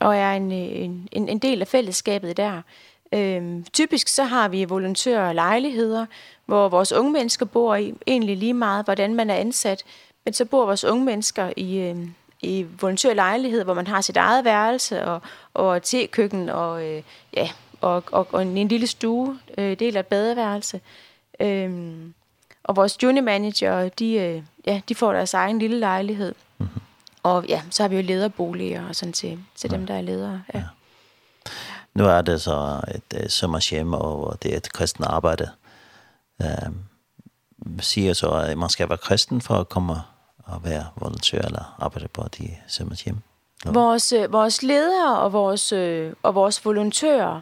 og 0.00 0.16
er 0.16 0.32
en, 0.32 0.52
en, 0.52 1.08
en, 1.12 1.28
en 1.28 1.38
del 1.38 1.60
af 1.60 1.68
fællesskabet 1.68 2.36
der. 2.36 2.62
Ehm 3.12 3.64
typisk 3.72 4.08
så 4.08 4.24
har 4.24 4.48
vi 4.48 4.64
volontører 4.64 5.28
og 5.28 5.34
lejligheder, 5.34 6.06
hvor 6.46 6.68
vores 6.68 6.92
unge 6.92 7.12
mennesker 7.12 7.46
bor 7.46 7.74
i, 7.74 7.94
egentlig 8.06 8.36
lige 8.36 8.54
meget, 8.54 8.84
hvordan 8.84 9.14
man 9.14 9.30
er 9.30 9.34
ansat. 9.34 9.84
Men 10.24 10.34
så 10.34 10.44
bor 10.44 10.66
vores 10.66 10.84
unge 10.84 11.04
mennesker 11.04 11.52
i, 11.56 11.78
øh, 11.78 11.96
i 12.40 12.66
volontørlejlighed, 12.80 13.64
hvor 13.64 13.74
man 13.74 13.86
har 13.86 14.00
sit 14.00 14.16
eget 14.16 14.44
værelse 14.44 15.04
og, 15.04 15.20
og 15.54 15.82
tekøkken 15.82 16.48
og 16.48 16.84
øh, 16.84 17.02
ja, 17.36 17.48
og, 17.80 18.04
og, 18.12 18.26
og 18.32 18.42
en, 18.42 18.56
en 18.56 18.68
lille 18.68 18.86
stue, 18.86 19.38
øh, 19.58 19.78
del 19.78 19.96
af 19.96 20.00
et 20.00 20.06
badeværelse. 20.06 20.80
Øhm, 21.40 22.14
og 22.64 22.76
vores 22.76 23.02
junior 23.02 23.22
manager, 23.22 23.88
de, 23.88 24.12
øh, 24.12 24.42
ja, 24.66 24.80
de 24.88 24.94
får 24.94 25.12
deres 25.12 25.34
egen 25.34 25.58
lille 25.58 25.78
lejlighed. 25.78 26.34
Mm 26.58 26.66
-hmm. 26.66 26.80
Og 27.22 27.44
ja, 27.48 27.62
så 27.70 27.82
har 27.82 27.88
vi 27.88 27.96
jo 27.96 28.02
lederboliger 28.02 28.88
og 28.88 28.96
sådan 28.96 29.12
til, 29.12 29.38
til 29.54 29.70
ja. 29.70 29.76
dem, 29.76 29.86
der 29.86 29.94
er 29.94 30.00
ledere. 30.00 30.42
Ja. 30.54 30.58
ja. 30.58 30.64
Nu 31.94 32.04
er 32.04 32.20
det 32.20 32.40
så 32.40 32.80
et 32.94 33.20
uh, 33.20 33.28
sommershjem, 33.28 33.92
og 33.92 34.42
det 34.42 34.52
er 34.52 34.56
et 34.56 34.72
kristen 34.72 35.04
arbejde. 35.04 35.50
Uh, 36.44 36.72
siger 37.80 38.12
så, 38.12 38.30
at 38.30 38.58
man 38.58 38.68
skal 38.68 38.88
være 38.88 38.98
kristen 38.98 39.40
for 39.40 39.54
at 39.54 39.68
komme 39.68 39.94
og 40.44 40.64
være 40.64 40.86
volontør 40.96 41.40
eller 41.40 41.76
arbejde 41.78 42.08
på 42.08 42.28
de 42.38 42.56
sommershjem. 42.66 43.16
Vores, 43.64 44.12
øh, 44.12 44.32
vores 44.32 44.62
ledere 44.62 45.18
og 45.18 45.32
vores, 45.32 45.72
øh, 45.72 46.12
og 46.22 46.34
vores 46.34 46.64
volontører, 46.64 47.40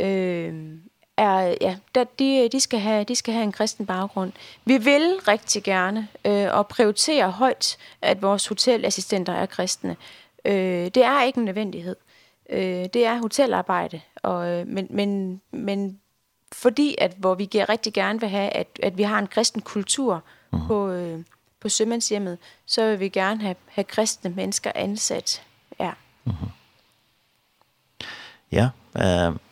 øh, 0.00 0.78
er 1.16 1.54
ja, 1.60 1.76
der 1.94 2.04
de 2.04 2.48
de 2.52 2.60
skal 2.60 2.80
have 2.80 3.04
de 3.04 3.14
skal 3.14 3.34
have 3.34 3.44
en 3.44 3.52
kristen 3.52 3.86
baggrund. 3.86 4.32
Vi 4.64 4.78
vil 4.78 5.14
rigtig 5.28 5.62
gerne 5.62 6.08
øh, 6.24 6.46
og 6.50 6.68
prioritere 6.68 7.30
højt 7.30 7.76
at 8.02 8.22
vores 8.22 8.46
hotelassistenter 8.46 9.32
er 9.32 9.46
kristne. 9.46 9.96
Øh, 10.44 10.84
det 10.84 10.96
er 10.96 11.22
ikke 11.22 11.38
en 11.38 11.44
nødvendighed. 11.44 11.96
Øh, 12.50 12.86
det 12.94 13.06
er 13.06 13.18
hotelarbejde 13.18 14.00
og 14.22 14.66
men 14.66 14.86
men 14.90 15.40
men 15.50 16.00
fordi 16.52 16.94
at 16.98 17.14
hvor 17.18 17.34
vi 17.34 17.46
gerne 17.46 17.68
rigtig 17.68 17.92
gerne 17.92 18.20
vil 18.20 18.28
have 18.28 18.50
at 18.50 18.66
at 18.82 18.98
vi 18.98 19.02
har 19.02 19.18
en 19.18 19.26
kristen 19.26 19.62
kultur 19.62 20.22
mm. 20.52 20.66
på 20.66 20.90
øh, 20.90 21.18
på 21.60 21.68
sømandshjemmet, 21.68 22.38
så 22.66 22.86
vil 22.86 23.00
vi 23.00 23.08
gerne 23.08 23.40
have 23.40 23.56
have 23.66 23.84
kristne 23.84 24.30
mennesker 24.30 24.72
ansat. 24.74 25.42
Ja. 25.80 25.92
Mm. 26.24 26.32
Ja, 28.52 28.68
eh 28.96 29.49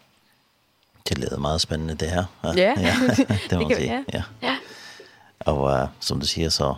det 1.09 1.19
lyder 1.19 1.39
meget 1.39 1.61
spændende, 1.61 1.95
det 1.95 2.11
her. 2.11 2.25
Ja, 2.45 2.53
ja. 2.57 2.75
ja 2.81 2.95
det 3.51 3.59
må 3.59 3.69
man 3.69 3.77
sige. 3.77 4.05
Ja. 4.13 4.23
ja. 4.43 4.57
Og 5.41 5.63
uh, 5.63 5.89
som 6.01 6.21
du 6.21 6.27
siger, 6.27 6.49
så, 6.49 6.75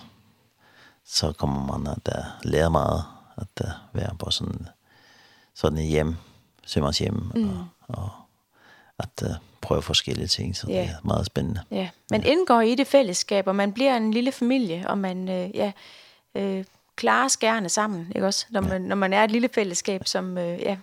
så 1.04 1.32
kommer 1.32 1.78
man 1.78 1.86
at 1.86 2.18
uh, 2.18 2.50
lære 2.50 2.70
meget 2.70 3.04
at 3.36 3.64
uh, 3.64 3.70
være 3.92 4.10
på 4.18 4.30
sådan, 4.30 4.68
sådan 5.54 5.78
et 5.78 5.86
hjem, 5.86 6.16
sømmers 6.66 6.98
hjem, 6.98 7.30
mm. 7.34 7.50
og, 7.50 7.66
og 7.88 8.10
at 8.98 9.22
uh, 9.22 9.30
prøve 9.60 9.82
forskellige 9.82 10.26
ting, 10.26 10.56
så 10.56 10.66
yeah. 10.70 10.88
det 10.88 10.90
er 10.90 10.96
meget 11.04 11.26
spændende. 11.26 11.60
Ja, 11.70 11.76
yeah. 11.76 11.88
man 12.10 12.22
ja. 12.22 12.30
indgår 12.30 12.60
i 12.60 12.74
det 12.74 12.86
fællesskab, 12.86 13.46
og 13.46 13.56
man 13.56 13.72
bliver 13.72 13.96
en 13.96 14.10
lille 14.10 14.32
familie, 14.32 14.84
og 14.88 14.98
man 14.98 15.28
uh, 15.28 15.56
ja, 15.56 15.72
uh, 16.34 16.64
klarer 16.96 17.28
skærne 17.28 17.68
sammen, 17.68 18.12
ikke 18.14 18.26
også? 18.26 18.46
Når, 18.50 18.60
man, 18.60 18.82
ja. 18.82 18.88
når 18.88 18.96
man 18.96 19.12
er 19.12 19.24
et 19.24 19.30
lille 19.30 19.48
fællesskab, 19.54 20.06
som 20.06 20.36
uh, 20.36 20.62
ja, 20.62 20.76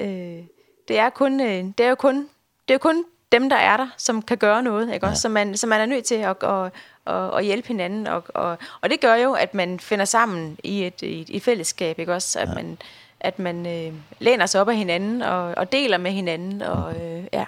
uh, 0.00 0.44
det 0.88 0.98
er 0.98 1.10
kun 1.10 1.40
uh, 1.40 1.46
det 1.46 1.80
er 1.80 1.88
jo 1.88 1.94
kun 1.94 2.28
det 2.68 2.74
er 2.74 2.74
jo 2.74 2.78
kun 2.78 3.04
dem, 3.32 3.48
der 3.50 3.56
er 3.56 3.76
der, 3.76 3.88
som 3.96 4.22
kan 4.22 4.38
gøre 4.38 4.62
noget, 4.62 4.94
ikke? 4.94 5.06
Ja. 5.06 5.10
Også, 5.10 5.22
så, 5.22 5.28
man, 5.28 5.56
så 5.56 5.66
man 5.66 5.80
er 5.80 5.86
nødt 5.86 6.04
til 6.04 6.14
at, 6.14 6.36
at, 6.42 6.72
at, 7.06 7.38
at 7.38 7.44
hjælpe 7.44 7.68
hinanden, 7.68 8.06
og, 8.06 8.24
og, 8.28 8.58
og 8.80 8.90
det 8.90 9.00
gør 9.00 9.14
jo, 9.14 9.32
at 9.32 9.54
man 9.54 9.80
finder 9.80 10.04
sammen 10.04 10.58
i 10.64 10.86
et, 10.86 11.02
i 11.02 11.20
et, 11.20 11.28
et 11.30 11.42
fællesskab, 11.42 11.98
ikke? 11.98 12.14
Også, 12.14 12.38
at 12.38 12.48
ja. 12.48 12.54
man, 12.54 12.78
at 13.20 13.38
man 13.38 13.66
øh, 13.66 13.94
læner 14.18 14.46
sig 14.46 14.60
op 14.60 14.68
af 14.68 14.76
hinanden, 14.76 15.22
og, 15.22 15.54
og 15.56 15.72
deler 15.72 15.98
med 15.98 16.10
hinanden, 16.10 16.62
og 16.62 16.94
øh, 16.96 17.24
ja. 17.32 17.44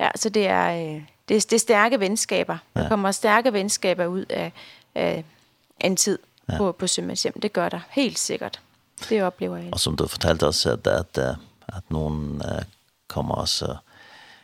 ja, 0.00 0.10
så 0.16 0.28
det 0.28 0.46
er, 0.46 0.70
øh, 0.70 1.02
det, 1.28 1.36
er, 1.36 1.40
det 1.40 1.52
er 1.52 1.58
stærke 1.58 2.00
venskaber. 2.00 2.58
Ja. 2.76 2.80
Der 2.80 2.88
kommer 2.88 3.12
stærke 3.12 3.52
venskaber 3.52 4.06
ud 4.06 4.24
af, 4.24 4.52
af 4.94 5.24
en 5.80 5.96
tid 5.96 6.18
ja. 6.48 6.56
på, 6.56 6.72
på 6.72 6.86
Sømandshjem, 6.86 7.40
det 7.40 7.52
gør 7.52 7.68
der 7.68 7.80
helt 7.90 8.18
sikkert. 8.18 8.60
Det 9.08 9.22
oplever 9.22 9.56
jeg. 9.56 9.68
Og 9.72 9.80
som 9.80 9.96
du 9.96 10.06
fortalte 10.06 10.46
os 10.46 10.66
at, 10.66 10.86
at, 10.86 11.18
at 11.18 11.82
nogen 11.88 12.42
kommer 13.08 13.34
også 13.34 13.76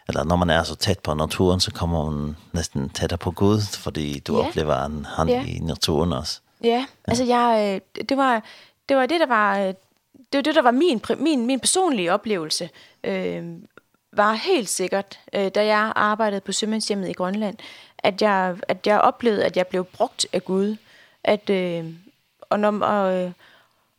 eller 0.08 0.24
når 0.24 0.36
man 0.36 0.50
er 0.50 0.62
så 0.62 0.74
tæt 0.74 0.98
på 0.98 1.14
naturen, 1.14 1.60
så 1.60 1.72
kommer 1.72 2.10
man 2.10 2.36
næsten 2.52 2.88
tættere 2.88 3.18
på 3.18 3.30
Gud, 3.30 3.60
fordi 3.76 4.18
du 4.18 4.36
yeah. 4.36 4.48
oplever 4.48 4.84
en 4.84 5.06
han 5.16 5.28
yeah. 5.28 5.56
i 5.56 5.58
naturen 5.58 6.12
også. 6.12 6.40
Ja, 6.64 6.68
ja. 6.68 6.84
altså 7.04 7.24
jeg, 7.24 7.80
det 8.08 8.16
var, 8.16 8.42
det 8.88 8.96
var 8.96 9.06
det, 9.06 9.20
der 9.20 9.26
var, 9.26 9.56
det 9.56 10.34
var 10.34 10.40
det, 10.40 10.54
der 10.54 10.62
var 10.62 10.70
min, 10.70 11.02
min, 11.18 11.46
min 11.46 11.60
personlige 11.60 12.12
oplevelse, 12.12 12.70
øh, 13.04 13.44
var 14.12 14.32
helt 14.32 14.68
sikkert, 14.68 15.18
øh, 15.32 15.48
da 15.48 15.66
jeg 15.66 15.92
arbejdede 15.96 16.40
på 16.40 16.52
Sømandshjemmet 16.52 17.08
i 17.08 17.12
Grønland, 17.12 17.56
at 17.98 18.22
jeg, 18.22 18.56
at 18.68 18.86
jeg 18.86 19.00
oplevede, 19.00 19.44
at 19.44 19.56
jeg 19.56 19.66
blev 19.66 19.84
brugt 19.84 20.26
af 20.32 20.44
Gud, 20.44 20.76
at, 21.24 21.50
øh, 21.50 21.84
og, 22.40 22.60
når, 22.60 22.78
og, 22.80 23.32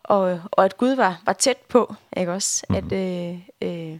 og, 0.03 0.41
og 0.51 0.65
at 0.65 0.77
Gud 0.77 0.89
var, 0.89 1.21
var 1.25 1.33
tæt 1.33 1.57
på, 1.57 1.95
ikke 2.17 2.31
også? 2.31 2.65
Mm 2.69 2.75
-hmm. 2.75 2.77
At, 2.77 2.91
øh, 2.91 3.39
øh, 3.61 3.99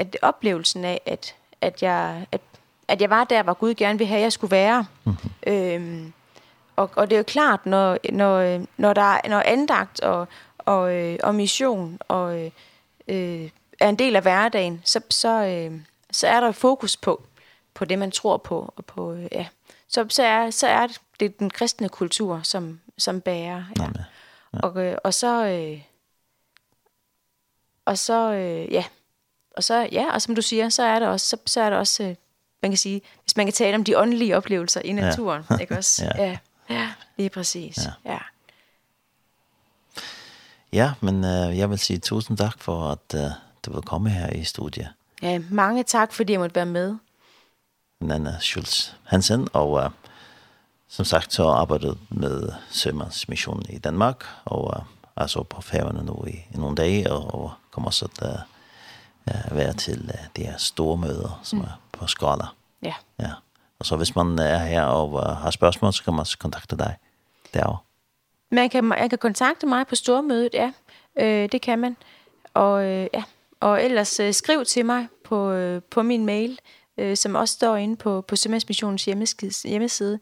at 0.00 0.16
oplevelsen 0.22 0.84
af, 0.84 1.00
at, 1.06 1.34
at, 1.60 1.82
jeg, 1.82 2.26
at, 2.32 2.40
at 2.88 3.00
jeg 3.00 3.10
var 3.10 3.24
der, 3.24 3.42
hvor 3.42 3.54
Gud 3.54 3.74
gerne 3.74 3.98
ville 3.98 4.08
have, 4.08 4.20
jeg 4.20 4.32
skulle 4.32 4.50
være. 4.50 4.86
Mm-hmm. 5.04 6.12
Og, 6.76 6.90
og 6.96 7.10
det 7.10 7.16
er 7.16 7.18
jo 7.18 7.24
klart, 7.24 7.66
når, 7.66 7.98
når, 8.12 8.64
når, 8.76 8.92
der, 8.92 9.02
er, 9.02 9.28
når 9.28 9.42
andagt 9.46 10.00
og, 10.00 10.28
og, 10.58 10.94
øh, 10.94 11.18
og 11.22 11.34
mission 11.34 11.98
og, 12.08 12.52
øh, 13.08 13.50
er 13.80 13.88
en 13.88 13.96
del 13.96 14.16
af 14.16 14.22
hverdagen, 14.22 14.82
så, 14.84 15.00
så, 15.10 15.44
øh, 15.44 15.80
så 16.10 16.28
er 16.28 16.40
der 16.40 16.52
fokus 16.52 16.96
på, 16.96 17.22
på 17.74 17.84
det, 17.84 17.98
man 17.98 18.10
tror 18.10 18.36
på. 18.36 18.72
Og 18.76 18.84
på 18.84 19.12
øh, 19.12 19.26
ja. 19.32 19.46
så, 19.88 20.06
så, 20.08 20.22
er, 20.22 20.50
så 20.50 20.66
er 20.66 20.86
det 21.20 21.38
den 21.38 21.50
kristne 21.50 21.88
kultur, 21.88 22.40
som, 22.42 22.80
som 22.98 23.20
bærer. 23.20 23.64
Ja. 23.78 23.84
Ja. 23.84 24.60
Og, 24.62 24.86
øh, 24.86 24.98
og 25.04 25.14
så... 25.14 25.46
Øh, 25.46 25.80
og 27.84 27.98
så, 27.98 28.32
øh, 28.32 28.72
ja, 28.72 28.84
og 29.56 29.64
så, 29.64 29.88
ja, 29.92 30.12
og 30.14 30.22
som 30.22 30.34
du 30.34 30.42
siger, 30.42 30.68
så 30.68 30.82
er 30.82 30.98
det 30.98 31.08
også, 31.08 31.26
så, 31.26 31.36
så 31.46 31.60
er 31.60 31.70
det 31.70 31.78
også, 31.78 32.14
man 32.62 32.70
kan 32.70 32.78
sige, 32.78 33.02
hvis 33.24 33.36
man 33.36 33.46
kan 33.46 33.52
tale 33.52 33.74
om 33.74 33.84
de 33.84 33.98
åndelige 33.98 34.36
oplevelser 34.36 34.80
i 34.80 34.92
naturen, 34.92 35.44
ja. 35.50 35.56
ikke 35.60 35.78
også? 35.78 36.04
ja. 36.04 36.24
ja. 36.24 36.38
Ja, 36.70 36.88
lige 37.16 37.30
præcis. 37.30 37.78
Ja. 38.04 38.12
ja. 38.12 38.18
Ja, 40.72 40.92
men 41.00 41.24
øh, 41.24 41.58
jeg 41.58 41.70
vil 41.70 41.78
sige 41.78 41.98
tusind 41.98 42.38
tak 42.38 42.58
for, 42.58 42.88
at 42.88 43.14
øh, 43.14 43.30
du 43.66 43.72
vil 43.72 43.82
komme 43.82 44.10
her 44.10 44.30
i 44.30 44.44
studiet. 44.44 44.88
Ja, 45.22 45.40
mange 45.50 45.82
tak, 45.82 46.12
fordi 46.12 46.32
jeg 46.32 46.40
måtte 46.40 46.54
være 46.54 46.66
med. 46.66 46.96
Nana 48.00 48.38
Schulz 48.40 48.90
Hansen, 49.04 49.48
og 49.52 49.84
øh, 49.84 49.90
som 50.88 51.04
sagt, 51.04 51.32
så 51.32 51.48
arbejdet 51.48 51.98
med 52.08 52.52
Sømandsmissionen 52.70 53.66
i 53.68 53.78
Danmark, 53.78 54.24
og 54.44 54.74
øh, 54.76 54.82
altså 55.16 55.42
på 55.42 55.60
færgerne 55.60 56.04
nu 56.04 56.24
i, 56.26 56.30
i 56.54 56.56
nogle 56.56 56.76
dage, 56.76 57.12
og, 57.12 57.34
og 57.34 57.52
kommer 57.70 57.90
så 57.90 58.08
til 58.18 58.26
øh, 58.26 58.38
øh, 59.28 59.56
være 59.56 59.72
til 59.72 60.10
øh, 60.14 60.20
de 60.36 60.44
her 60.44 60.58
store 60.58 60.96
møder, 60.96 61.40
som 61.42 61.58
mm. 61.58 61.64
er 61.64 61.80
på 61.92 62.06
Skala. 62.06 62.44
Ja. 62.82 62.94
ja. 63.20 63.30
Og 63.78 63.86
så 63.86 63.96
hvis 63.96 64.16
man 64.16 64.38
er 64.38 64.58
her 64.58 64.82
og 64.82 65.20
øh, 65.20 65.26
har 65.36 65.50
spørgsmål, 65.50 65.92
så 65.92 66.04
kan 66.04 66.14
man 66.14 66.26
kontakte 66.38 66.76
dig 66.76 66.96
derovre. 67.54 67.78
Man 68.50 68.70
kan, 68.70 68.92
jeg 68.98 69.10
kan 69.10 69.18
kontakte 69.18 69.66
mig 69.66 69.86
på 69.86 69.94
stormødet, 69.94 70.54
ja. 70.54 70.72
Øh, 71.18 71.48
det 71.52 71.62
kan 71.62 71.78
man. 71.78 71.96
Og, 72.54 72.84
øh, 72.84 73.06
ja. 73.14 73.22
og 73.60 73.84
ellers 73.84 74.20
øh, 74.20 74.34
skriv 74.34 74.64
til 74.64 74.86
mig 74.86 75.08
på, 75.24 75.50
øh, 75.50 75.82
på 75.82 76.02
min 76.02 76.26
mail, 76.26 76.58
øh, 76.98 77.16
som 77.16 77.34
også 77.34 77.54
står 77.54 77.76
inde 77.76 77.96
på, 77.96 78.20
på 78.20 78.36
Sømandsmissionens 78.36 79.04
hjemmeside, 79.04 79.68
hjemmeside 79.68 80.18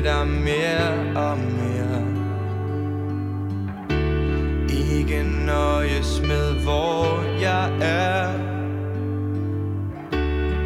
til 0.02 0.10
dig 0.10 0.26
mere 0.26 1.16
og 1.16 1.38
mere 1.38 2.02
Ikke 4.96 5.24
nøjes 5.46 6.20
med 6.20 6.62
hvor 6.62 7.40
jeg 7.40 7.70
er. 7.80 8.32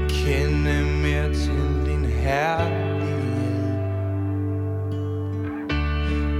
Kende 0.08 0.84
mere 1.02 1.34
til 1.34 1.86
din 1.86 2.04
herlighed. 2.04 3.16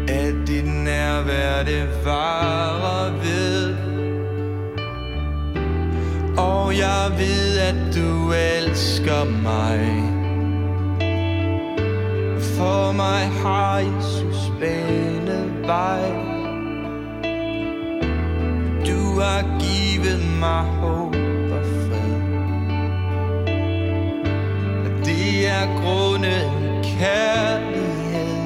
At 0.08 0.34
dit 0.46 0.66
nærvær 0.66 1.64
det 1.64 1.88
varer 2.04 3.10
ved. 3.10 3.76
Og 6.38 6.78
jeg 6.78 7.12
ved 7.18 7.58
at 7.58 7.94
du 7.94 8.32
elsker 8.32 9.24
mig. 9.42 9.95
by 15.66 15.98
Do 18.84 19.20
I 19.20 19.42
give 19.58 20.04
it 20.12 20.22
my 20.40 20.62
hope 20.80 21.16
og 21.56 21.64
fred 21.82 22.16
At 24.86 25.06
det 25.06 25.48
er 25.48 25.66
grundet 25.80 26.50
i 26.62 26.88
kærlighed. 26.98 28.36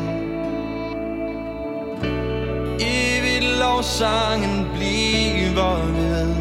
Evigt 2.81 3.59
lovsangen 3.59 4.67
bliver 4.75 5.87
ved. 5.97 6.35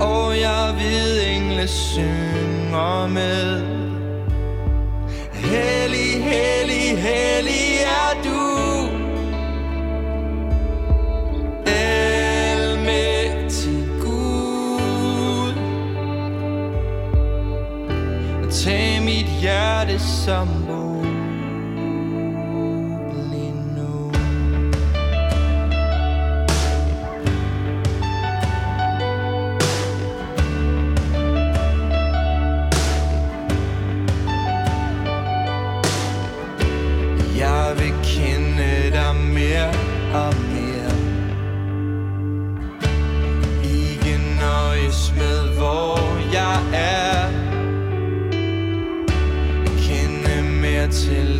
Og 0.00 0.40
jeg 0.40 0.74
ved 0.78 1.22
engle 1.36 1.68
synger 1.68 3.06
med. 3.06 3.62
Hellig 5.32 5.95
hellig, 6.26 6.98
hellig 6.98 7.68
er 7.82 8.12
du. 8.24 8.42
Almægtig 11.70 12.88
Gud 14.02 15.54
Tag 18.50 19.02
mit 19.02 19.28
hjerte 19.40 19.98
som 19.98 20.65
til 50.90 51.35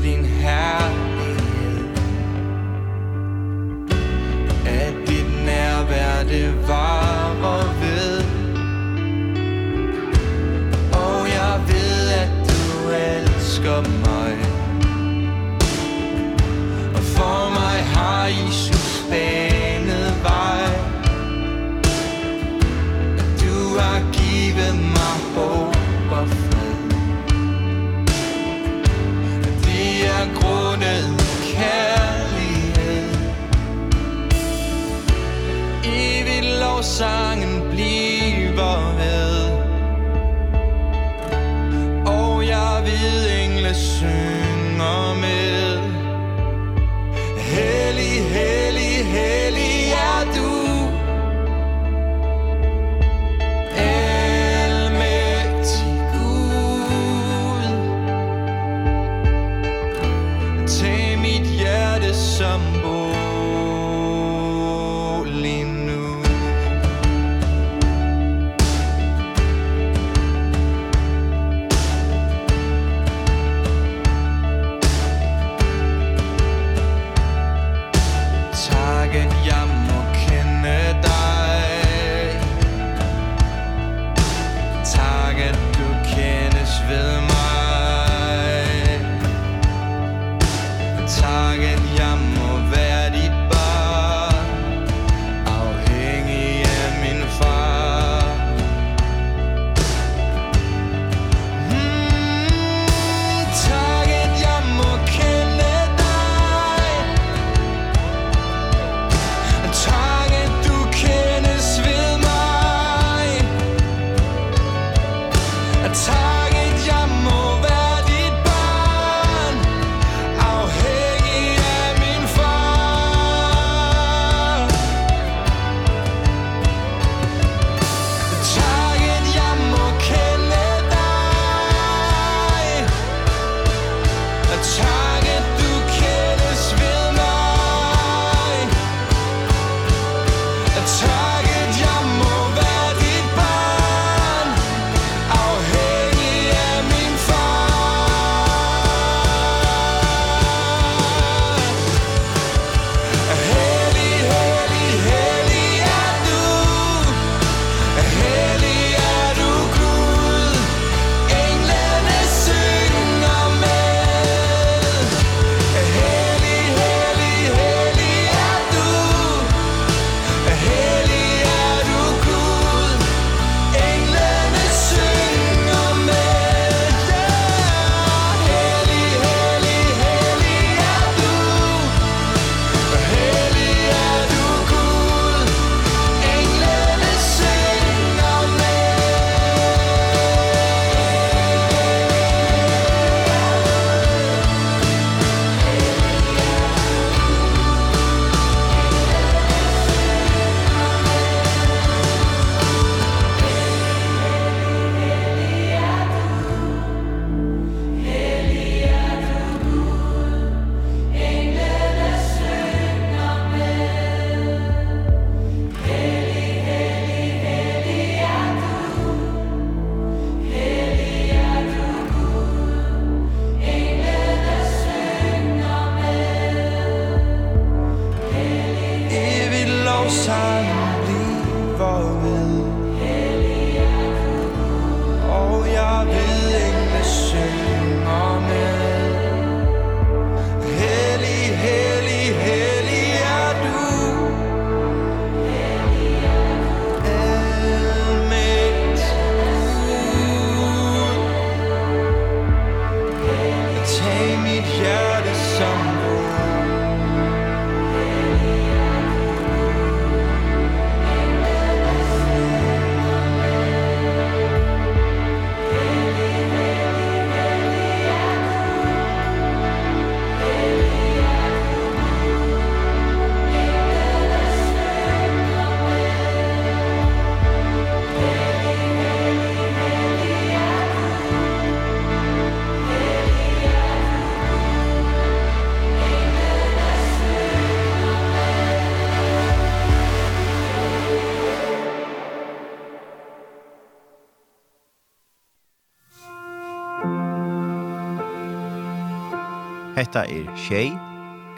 Hetta 300.16 300.32
er 300.32 300.56
Shay 300.56 300.92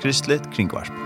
Kristlet 0.00 0.50
Kringvarp. 0.50 0.97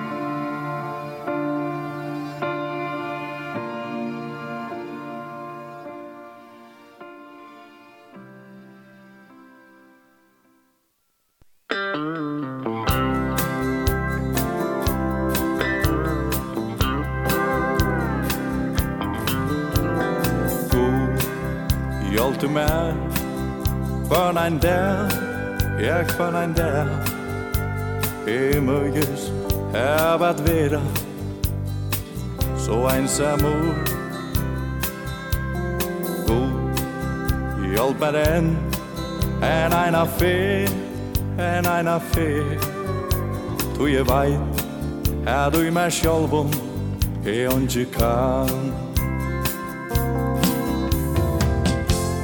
Tu 43.76 43.86
je 43.86 44.02
veit, 44.04 44.64
her 45.26 45.50
du 45.50 45.60
i 45.66 45.70
mer 45.70 45.90
sjolvun, 45.90 46.50
e 47.26 47.46
ongi 47.48 47.84
kan. 47.98 48.72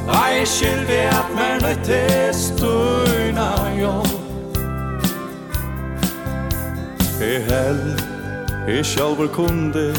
Nei, 0.06 0.44
skyldig 0.44 1.04
at 1.10 1.34
mer 1.34 1.58
nøytis 1.62 2.52
tuina 2.58 3.50
jo 3.80 3.96
E 7.20 7.32
hell, 7.48 7.82
e 8.68 8.82
sjolvur 8.84 9.26
kunde, 9.34 9.94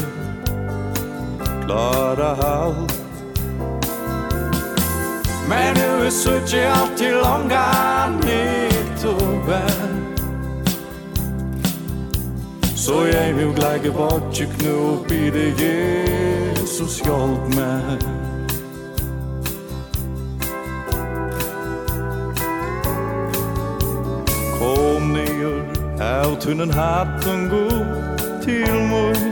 klara 1.66 2.34
halt. 2.42 3.00
Men 5.48 5.74
nu 5.74 6.04
er 6.06 6.10
suttje 6.10 6.62
alt 6.72 6.96
til 6.96 7.12
longa 7.12 7.66
nytt 8.22 9.04
og 9.04 9.46
vel 9.46 9.89
Så 12.90 13.04
jeg 13.04 13.36
vil 13.36 13.46
legge 13.46 13.92
bort 13.92 14.22
til 14.34 14.48
knop 14.58 15.12
i 15.12 15.30
det 15.30 15.50
Jesus 15.62 16.96
hjelp 17.04 17.44
meg. 17.54 18.00
Kom 24.56 25.06
nyer 25.14 25.62
av 26.02 26.34
tunnen 26.42 26.74
hatten 26.74 27.46
god 27.52 27.86
Til 28.42 28.74
mor, 28.90 29.22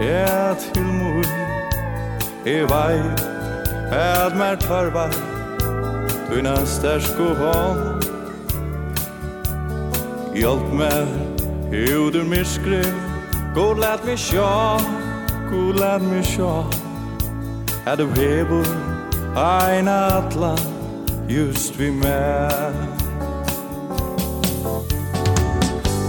ja 0.00 0.54
til 0.64 0.88
mor 0.88 1.28
Jeg 2.46 2.64
veit 2.72 3.26
at 3.92 4.32
mer 4.36 4.56
tarva 4.64 5.10
Tunna 6.30 6.56
stærsko 6.64 7.28
hånd. 7.36 8.08
Hjelp 10.34 10.72
meg. 10.80 11.23
Ut 11.74 12.14
ur 12.14 12.24
myskre 12.24 12.84
God 13.54 13.78
lät 13.78 14.04
mig 14.04 14.18
sjå 14.18 14.78
God 15.50 15.80
lät 15.80 16.02
mig 16.02 16.24
sjå 16.24 16.64
Er 17.86 17.96
du 17.96 18.06
hebor 18.06 18.66
Ein 19.36 19.88
atla 19.88 20.56
Just 21.28 21.76
vi 21.76 21.90
mer 21.90 22.72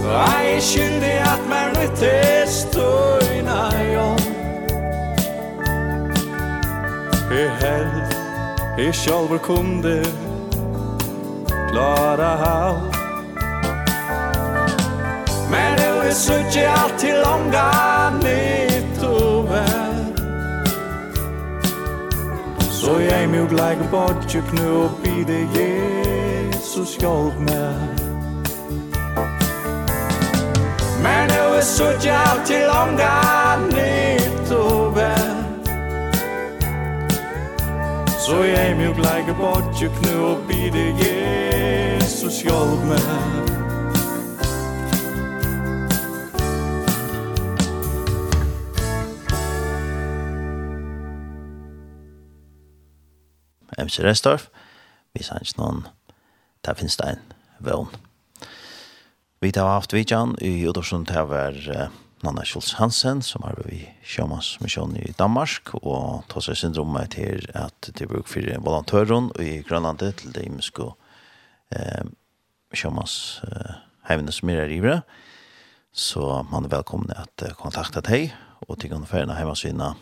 Ei 0.06 0.60
skyldig 0.60 1.18
at 1.20 1.48
mer 1.48 1.74
nytt 1.74 2.02
er 2.02 2.46
støyna 2.46 3.70
jom 3.94 4.22
Er 7.30 7.50
held 7.60 8.14
Er 8.78 8.92
sjálfur 8.92 9.38
kunde 9.38 10.02
Klara 11.70 12.36
halt 12.44 12.95
Men 15.56 15.78
det 15.78 16.08
er 16.08 16.14
så 16.14 16.38
inte 16.38 16.70
alltid 16.70 17.14
långa 17.24 18.10
nytt 18.22 19.04
og 19.04 19.48
vel. 19.48 19.96
Så 22.60 22.98
jeg 22.98 23.28
mjuk 23.28 23.50
like 23.50 23.90
bort 23.90 24.34
ju 24.34 24.42
knu 24.50 24.68
og 24.84 24.90
bide 25.04 25.38
Jesus 25.56 26.96
hjelp 27.00 27.40
meg. 27.40 27.80
Men 31.02 31.28
det 31.28 31.40
er 31.58 31.60
så 31.60 31.90
inte 31.90 32.12
alltid 32.12 32.62
långa 32.72 33.16
nytt 33.72 34.52
og 34.52 34.96
vel. 34.96 35.36
Så 38.18 38.42
jeg 38.42 38.76
mjuk 38.76 38.96
like 38.96 39.34
bort 39.40 39.82
ju 39.82 39.88
knu 39.88 40.24
og 40.24 40.38
bide 40.48 40.86
Jesus 41.02 42.42
hjelp 42.42 42.84
meg. 42.88 43.55
MC 53.86 54.02
Restorff. 54.04 54.50
Vi 55.16 55.24
sa 55.24 55.38
ikke 55.40 55.60
noen, 55.60 55.84
der 56.66 56.76
finnes 56.76 56.98
det 57.00 57.14
en 57.14 57.22
vøvn. 57.64 57.88
Vi 59.44 59.52
har 59.54 59.78
haft 59.78 59.94
vidjan 59.94 60.34
i 60.42 60.66
Udorsund, 60.66 61.06
det 61.08 61.22
var 61.28 61.56
Nanna 62.24 62.44
Schultz 62.44 62.72
Hansen, 62.80 63.22
som 63.22 63.42
har 63.44 63.54
vært 63.58 63.72
i 63.76 63.78
Sjømans 64.00 64.56
sjømannsmisjon 64.56 64.96
i 64.98 65.12
Danmark, 65.18 65.74
og 65.82 66.24
tar 66.32 66.40
seg 66.42 66.56
syndromet 66.58 67.10
til 67.14 67.40
at 67.54 67.90
det 67.92 68.08
bruk 68.08 68.28
for 68.30 68.42
volontøren 68.64 69.30
i 69.42 69.62
Grønlandet 69.66 70.16
til 70.22 70.32
det 70.34 70.44
imenske 70.48 70.82
eh, 71.76 72.04
heimene 74.08 74.32
som 74.32 74.48
er 74.50 74.70
i 74.72 74.80
Så 75.92 76.44
man 76.50 76.64
er 76.64 76.68
velkommen 76.72 77.10
at 77.14 77.42
kontakta 77.60 78.00
deg, 78.00 78.32
og 78.66 78.78
til 78.80 78.92
å 78.96 79.04
ferne 79.04 79.36
hjemmesynene 79.36 79.94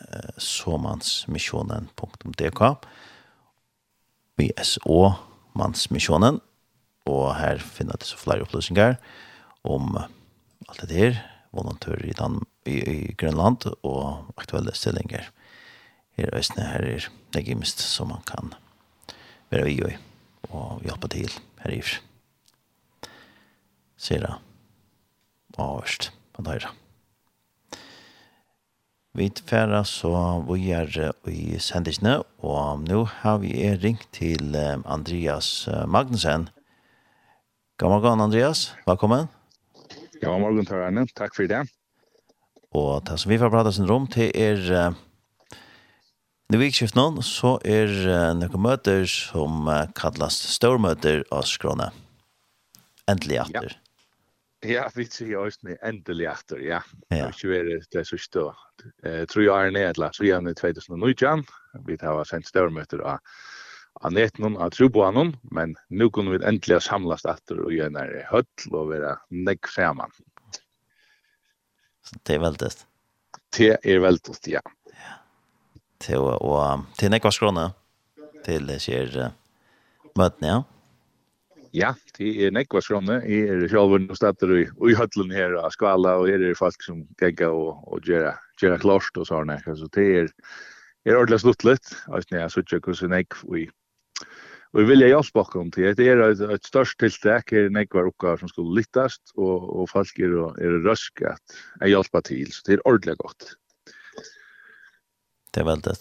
eh, 0.00 0.30
såmansmisjonen.dk. 0.38 2.60
BSO, 4.38 5.12
Mansmissionen, 5.54 6.40
og 7.06 7.34
her 7.36 7.60
finner 7.62 8.00
det 8.00 8.08
så 8.08 8.18
flere 8.18 8.42
opplysninger 8.46 8.96
om 9.64 9.96
alt 9.98 10.84
det 10.88 10.96
her, 10.98 11.22
volontører 11.54 12.08
i, 12.08 12.14
Dan 12.18 12.40
i, 12.66 12.78
i 12.80 13.14
Grønland 13.14 13.68
og 13.86 14.32
aktuelle 14.40 14.74
stillinger 14.74 15.30
her 16.16 16.30
er 16.30 16.38
Østene. 16.38 16.66
Her 16.70 16.86
er 16.86 17.08
det 17.34 17.44
gymst 17.46 17.82
som 17.82 18.12
man 18.12 18.22
kan 18.26 18.54
være 19.50 19.70
i 19.72 19.80
og, 19.82 19.96
og 20.50 20.82
hjelpe 20.86 21.10
til 21.10 21.32
her 21.64 21.74
i 21.74 21.82
Ser 23.96 24.20
det 24.20 24.34
avhørst 25.58 26.10
på 26.34 26.42
døyre. 26.42 26.70
Vi 29.14 29.28
tfæra 29.30 29.84
så 29.86 30.10
vi 30.48 30.72
er 30.74 30.88
i 31.30 31.58
sendisene, 31.62 32.16
og 32.42 32.80
nå 32.82 33.04
har 33.20 33.36
vi 33.44 33.52
er 33.62 33.76
ringt 33.78 34.08
til 34.10 34.56
Andreas 34.90 35.68
Magnussen. 35.86 36.48
God 37.78 37.92
morgen, 37.94 38.20
Andreas. 38.20 38.74
Velkommen. 38.88 39.28
God 40.18 40.40
morgen, 40.42 40.66
Tørne. 40.66 41.06
Takk 41.14 41.36
for 41.36 41.46
det. 41.46 41.62
Og 42.74 43.06
det 43.06 43.20
som 43.22 43.30
vi 43.30 43.38
får 43.38 43.54
prate 43.54 43.72
sin 43.76 43.86
rom 43.86 44.10
til 44.10 44.34
er... 44.34 44.98
Nå 46.50 46.58
vi 46.58 46.72
ikke 46.72 46.90
noen, 46.98 47.22
så 47.22 47.54
er 47.62 47.94
noen 48.34 48.66
møter 48.66 49.06
som 49.06 49.70
kallas 49.94 50.42
stormøter 50.56 51.22
av 51.30 51.46
Skrone. 51.46 51.92
Endelig 53.06 53.44
atter. 53.46 53.78
Ja. 53.78 53.83
Ja, 54.68 54.90
vi 54.94 55.06
ser 55.06 55.36
oss 55.36 55.62
med 55.62 55.78
endelig 55.82 56.26
etter, 56.26 56.58
ja. 56.58 56.82
Ja. 57.08 57.26
Vi 57.26 57.32
ser 57.32 57.80
det 57.90 58.04
så 58.04 58.18
stå. 58.18 58.54
Eh 59.02 59.24
tror 59.24 59.44
jag 59.44 59.66
är 59.66 59.70
nedla 59.70 60.12
så 60.12 60.24
igen 60.24 60.48
i 60.48 60.54
2019. 60.54 61.44
Vi 61.86 61.96
har 62.00 62.24
sent 62.24 62.46
störmöter 62.46 62.98
av 62.98 63.18
av 64.00 64.12
neten 64.12 64.56
av 64.56 64.70
troboanon, 64.70 65.36
men 65.42 65.76
nu 65.88 66.10
kunde 66.10 66.38
vi 66.38 66.44
äntligen 66.44 66.80
samlas 66.80 67.24
efter 67.24 67.60
och 67.60 67.72
göra 67.72 67.88
när 67.88 68.26
höll 68.30 68.44
och 68.70 68.88
vara 68.88 69.18
nägg 69.28 69.68
samman. 69.68 70.10
Så 72.02 72.16
det 72.22 72.34
är 72.34 72.38
väldigt. 72.38 72.86
Det 73.56 73.78
är 73.82 73.98
väldigt, 73.98 74.46
ja. 74.46 74.60
Ja. 74.84 74.92
Det 76.06 76.16
och 76.16 76.80
till 76.96 77.10
nästa 77.10 77.30
skrona 77.30 77.72
till 78.44 78.80
ser 78.80 79.30
möten, 80.14 80.48
ja. 80.48 80.64
Ja, 81.74 81.90
det 82.14 82.30
er 82.46 82.52
nekva 82.54 82.78
skrone. 82.84 83.16
Jeg 83.26 83.48
er 83.50 83.64
själv 83.66 83.96
nu 84.04 84.14
stater 84.14 84.52
i, 84.54 84.62
i 84.62 84.94
høtlen 84.94 85.32
her 85.34 85.56
av 85.58 85.72
skvala 85.74 86.12
og 86.20 86.28
her 86.30 86.38
er 86.38 86.52
det 86.52 86.58
folk 86.58 86.84
som 86.86 87.00
gegga 87.18 87.48
og, 87.50 87.80
og 87.90 88.06
göra, 88.06 88.36
göra 88.62 88.78
klart 88.78 89.18
og 89.18 89.26
sånne. 89.26 89.58
Så 89.66 89.88
det 89.96 90.04
er, 90.20 90.28
det 91.02 91.10
är 91.10 91.16
ordentligt 91.16 91.40
sluttligt. 91.40 91.96
Alltså 92.06 92.34
när 92.34 92.40
jag 92.40 92.52
suttar 92.52 92.78
hvordan 92.78 93.10
nekv 93.10 93.42
vi 93.50 93.70
Og 94.74 94.80
vi 94.80 94.84
vilja 94.88 95.06
hjelpe 95.08 95.38
bakom 95.38 95.70
til. 95.70 95.94
Det 95.94 96.06
er 96.08 96.18
et, 96.18 96.40
et 96.50 96.66
størst 96.66 96.98
tiltak 96.98 97.52
her 97.54 97.68
enn 97.68 97.76
ekvar 97.78 98.08
oppgaver 98.08 98.40
som 98.42 98.50
skulle 98.50 98.74
lyttast, 98.74 99.22
og, 99.38 99.68
og 99.70 99.86
folk 99.86 100.18
er, 100.18 100.34
er 100.58 100.80
røsk 100.82 101.22
at 101.30 101.58
jeg 101.80 101.92
hjelpe 101.92 102.22
til, 102.26 102.50
så 102.50 102.66
det 102.66 102.74
er 102.74 102.82
ordentlig 102.82 103.14
godt. 103.22 103.54
Det 105.54 105.62
er 105.62 105.68
veldig. 105.68 105.94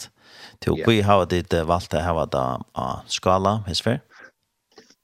Til 0.58 0.74
å 0.74 0.80
gå 0.88 0.96
i 0.96 1.06
hava 1.06 1.30
ditt 1.30 1.54
valgte 1.54 2.02
hava 2.02 2.26
da 2.26 2.48
av 2.74 3.06
skala, 3.14 3.60
hesfer? 3.70 4.02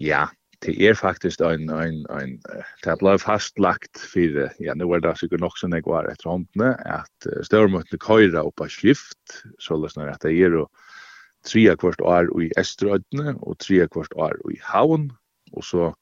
Ja, 0.02 0.26
det 0.65 0.76
er 0.84 0.94
faktisk 0.98 1.41
en, 1.41 1.69
en, 1.72 2.02
en, 2.11 2.34
det 2.84 2.95
ble 2.99 3.14
fastlagt 3.22 4.02
for, 4.11 4.40
ja, 4.60 4.76
nå 4.76 4.90
er 4.91 5.03
det 5.03 5.15
sikkert 5.19 5.44
nok 5.44 5.56
som 5.60 5.76
jeg 5.76 5.86
var 5.88 6.10
etter 6.11 6.31
håndene, 6.34 6.73
at 6.84 7.30
størmøttene 7.48 8.02
køyre 8.03 8.44
opp 8.44 8.65
av 8.65 8.72
skift, 8.73 9.40
så 9.64 9.80
løsner 9.80 10.11
at 10.11 10.26
det 10.26 10.36
er 10.36 10.57
jo 10.57 10.65
tre 11.48 11.64
kvart 11.80 12.03
år 12.03 12.27
i 12.44 12.49
Estrødene, 12.60 13.38
og 13.40 13.60
tre 13.64 13.88
kvart 13.88 14.14
år 14.19 14.36
i 14.52 14.60
Havn, 14.68 15.10
og 15.56 15.64
så 15.64 15.94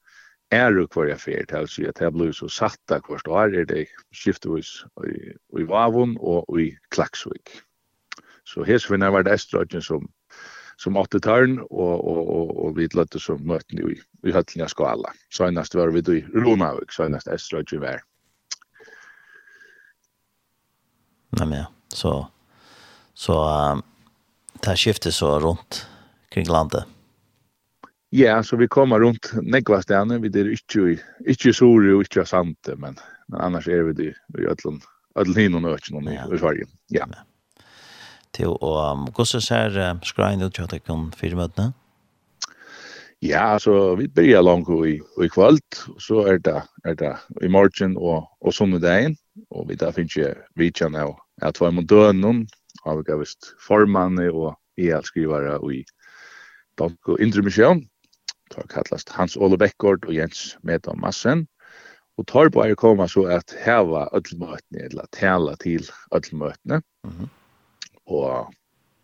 er 0.50 0.72
jo 0.74 0.88
hver 0.90 1.12
jeg 1.12 1.20
fer 1.20 1.46
til, 1.46 1.86
at 1.86 2.00
det 2.00 2.12
ble 2.16 2.32
så 2.34 2.48
satt 2.50 2.94
av 2.94 3.06
hvert 3.06 3.28
år, 3.28 3.54
er 3.54 3.68
det 3.68 3.86
skiftevis 4.16 4.82
i, 5.06 5.32
i 5.60 5.66
Vavon 5.68 6.16
og 6.18 6.48
i 6.58 6.72
Klaksvik. 6.90 7.60
Så 8.48 8.64
her 8.64 8.80
var 9.12 9.22
det 9.22 9.34
Estrødene 9.36 9.82
som 9.84 10.08
som 10.78 10.96
åtte 10.96 11.20
tørn, 11.22 11.58
og, 11.58 11.94
og, 11.98 12.20
og, 12.22 12.52
og 12.64 12.76
vi 12.76 12.86
løtte 12.94 13.20
som 13.22 13.42
møten 13.46 13.80
i, 13.82 13.96
i 14.26 14.34
høtlinga 14.34 14.68
skala. 14.70 15.10
Søgnast 15.34 15.74
var 15.74 15.90
vi 15.94 16.04
i 16.14 16.20
Lunavik, 16.34 16.94
søgnast 16.94 17.30
Estrødje 17.34 17.80
var. 17.82 18.04
Nei, 21.38 21.44
men 21.46 21.58
ja. 21.64 21.66
Så, 21.88 22.12
så 23.16 23.34
um, 23.72 23.82
det 24.64 24.76
skiftet 24.78 25.16
så 25.16 25.38
rundt 25.42 25.86
kring 26.32 26.48
landet. 26.48 26.84
Ja, 28.14 28.42
så 28.42 28.56
vi 28.56 28.68
kommer 28.68 29.00
rundt 29.00 29.32
nekva 29.42 29.80
stedene. 29.84 30.20
Vi 30.22 30.30
er 30.32 30.52
ikke, 30.52 30.98
ikke 31.28 31.52
sore 31.56 31.96
og 31.96 32.06
ikke 32.06 32.24
sante, 32.28 32.76
men, 32.80 32.96
men 33.28 33.40
annars 33.44 33.68
er 33.68 33.84
vi 33.90 34.08
i, 34.08 34.12
i 34.38 34.46
ødlen, 34.48 34.80
ødlen 35.18 35.42
hin 35.42 35.58
og 35.58 35.66
nøkken 35.66 36.08
i, 36.08 36.16
i 36.16 36.40
Sverige. 36.40 36.70
Ja 36.94 37.08
til 38.36 38.54
å 38.54 38.72
hvordan 39.08 39.44
ser 39.44 39.78
skrein 40.04 40.42
ut 40.42 40.54
til 40.54 40.66
at 40.66 40.72
jeg 40.72 40.84
kan 40.86 41.10
fire 41.16 41.38
møtene? 41.38 41.72
Ja, 43.22 43.54
altså, 43.54 43.96
vi 43.98 44.06
börjar 44.06 44.42
langt 44.42 44.68
i, 44.86 45.00
i 45.24 45.28
kvöld, 45.28 45.64
så 45.98 46.22
er 46.30 46.38
det, 46.38 46.62
er 46.84 46.94
det 46.94 47.16
i 47.42 47.48
morgen 47.48 47.96
og, 47.96 48.28
og 48.40 48.54
sonnedagen, 48.54 49.16
og 49.50 49.68
vi 49.68 49.74
da 49.74 49.90
finnes 49.90 50.14
ikke 50.14 50.36
vidtjen 50.54 50.94
av 50.94 51.16
at 51.42 51.58
var 51.58 51.74
mot 51.74 51.88
døgnen, 51.90 52.44
av 52.86 53.02
ikke 53.02 53.18
vist 53.18 53.50
formanne 53.58 54.28
og 54.30 54.54
EL-skrivere 54.78 55.58
i 55.74 55.82
Dank 56.78 57.10
og 57.10 57.18
Indre 57.18 57.42
Indremisjon, 57.42 57.82
tar 58.54 58.70
kallast 58.70 59.10
Hans 59.10 59.34
Ole 59.36 59.58
Beckgård 59.58 60.06
og 60.06 60.14
Jens 60.14 60.54
Medan 60.62 61.02
Massen, 61.02 61.48
og 62.18 62.26
tar 62.30 62.52
på 62.54 62.62
å 62.62 62.78
komme 62.78 63.06
så 63.10 63.26
at 63.34 63.54
heva 63.64 64.06
ødelmøtene, 64.14 64.86
eller 64.86 65.10
tala 65.10 65.56
til 65.58 65.90
ødelmøtene, 66.14 66.82
mm 67.02 67.10
-hmm 67.10 67.28
og, 68.08 68.50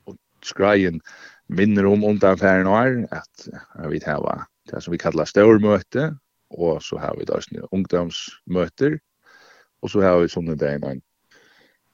og 0.08 0.18
skreien 0.44 1.00
minner 1.48 1.86
om 1.86 2.04
undanfæren 2.04 2.66
år, 2.66 3.00
at 3.12 3.48
vi 3.92 4.00
har 4.04 4.46
det 4.70 4.82
som 4.82 4.92
vi 4.92 4.98
kallar 4.98 5.28
størmøte, 5.28 6.14
og 6.50 6.82
så 6.82 6.98
har 6.98 7.16
vi 7.18 7.26
da 7.28 7.40
sånne 7.42 7.68
ungdomsmøter, 7.72 8.98
og 9.82 9.90
så 9.92 10.04
har 10.04 10.20
vi 10.22 10.30
sånne 10.32 10.56
dagen 10.56 10.86
en, 10.88 11.02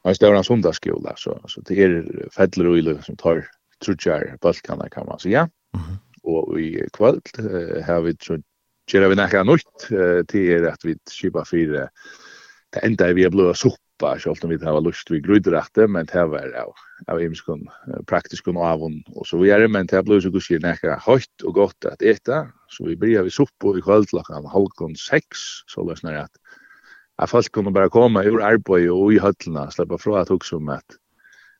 en 0.06 0.14
større 0.14 0.44
sundagsskola, 0.46 1.16
så, 1.18 1.34
så 1.50 1.62
det 1.66 1.80
er 1.82 1.96
fedler 2.34 2.70
og 2.70 2.78
ille 2.78 2.96
som 3.06 3.18
tar 3.18 3.42
trutjar 3.80 4.36
balkana 4.42 4.88
kan 4.88 5.06
man 5.06 5.18
säga. 5.18 5.48
Mm 5.74 5.80
-hmm. 5.80 5.98
Og 6.22 6.60
i 6.60 6.82
kvöld 6.92 7.22
uh, 7.38 7.82
har 7.82 8.00
vi 8.00 8.16
så 8.20 8.42
gjør 8.92 9.08
vi 9.08 9.14
nekka 9.14 9.42
nytt 9.42 9.90
uh, 9.90 10.22
til 10.28 10.50
er 10.50 10.72
at 10.72 10.84
vi 10.84 10.94
skipa 11.10 11.44
fire 11.44 11.88
det 12.74 12.80
enda 12.84 13.12
vi 13.12 13.24
er 13.24 13.30
blåa 13.30 13.54
sopp 13.54 13.80
soppa, 14.01 14.18
selv 14.18 14.44
om 14.44 14.51
vi 14.51 14.59
har 14.64 14.81
lust 14.81 15.10
vi 15.10 15.20
grudrette, 15.20 15.86
men 15.86 16.06
det 16.06 16.24
var 16.31 16.52
av, 16.56 16.72
av 17.09 17.20
imskun 17.20 17.68
praktisk 18.06 18.48
og 18.48 18.56
avun 18.64 19.02
og 19.14 19.27
så 19.27 19.39
videre, 19.39 19.68
men 19.68 19.86
det 19.86 20.02
ble 20.05 20.20
så 20.20 20.31
gusir 20.31 20.60
nekka 20.60 20.98
høyt 21.05 21.44
og 21.44 21.55
godt 21.55 21.86
at 21.86 22.02
eta, 22.02 22.51
så 22.70 22.86
vi 22.86 22.97
bryr 22.97 23.22
vi 23.24 23.31
soppa 23.31 23.77
i 23.77 23.82
kvöld 23.82 24.09
klokkan 24.10 24.47
halvkon 24.48 24.97
seks, 24.97 25.64
så 25.68 25.85
løsner 25.85 26.24
at 26.24 26.32
at 27.20 27.28
folk 27.28 27.52
kunne 27.52 27.72
bare 27.72 27.90
komme 27.93 28.22
ur 28.24 28.40
arbeid 28.40 28.89
og 28.89 29.12
i 29.12 29.18
høtlena, 29.20 29.68
slippe 29.70 29.98
fra 30.01 30.22
at 30.22 30.31
hugsa 30.32 30.56
om 30.56 30.70
at 30.72 30.97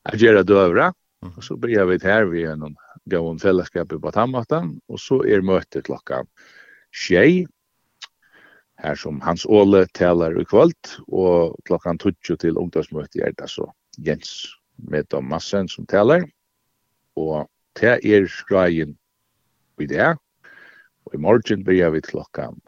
at 0.09 0.17
gjerra 0.17 0.43
døvra, 0.43 0.93
og 1.21 1.43
så 1.45 1.59
bryr 1.61 1.85
vi 1.85 1.99
her 2.01 2.25
vi 2.25 2.47
gjennom 2.47 2.77
gavun 3.11 3.39
fellesskap 3.39 3.93
på 3.93 4.11
tammatan, 4.15 4.79
og 4.89 4.97
så 4.99 5.21
er 5.29 5.45
møte 5.45 5.83
klokkan 5.85 6.25
tjej, 6.97 7.45
her 8.83 8.97
som 8.97 9.21
Hans 9.21 9.47
Åle 9.47 9.85
talar 9.95 10.39
i 10.41 10.45
kvöld, 10.45 10.97
og 11.09 11.57
klokkan 11.69 11.99
20 11.99 12.37
til 12.41 12.59
ungdomsmøte 12.59 13.23
er 13.23 13.33
det 13.37 13.51
så 13.51 13.69
Jens 13.99 14.49
Medom 14.79 15.29
Massen 15.29 15.69
som 15.69 15.87
talar, 15.87 16.25
og 17.17 17.51
det 17.81 17.99
er 18.05 18.29
skreien 18.29 18.97
i 19.81 19.87
det, 19.87 20.17
og 21.07 21.15
i 21.15 21.21
morgen 21.21 21.65
byrjar 21.65 21.91
vi 21.95 22.01
klokkan 22.01 22.61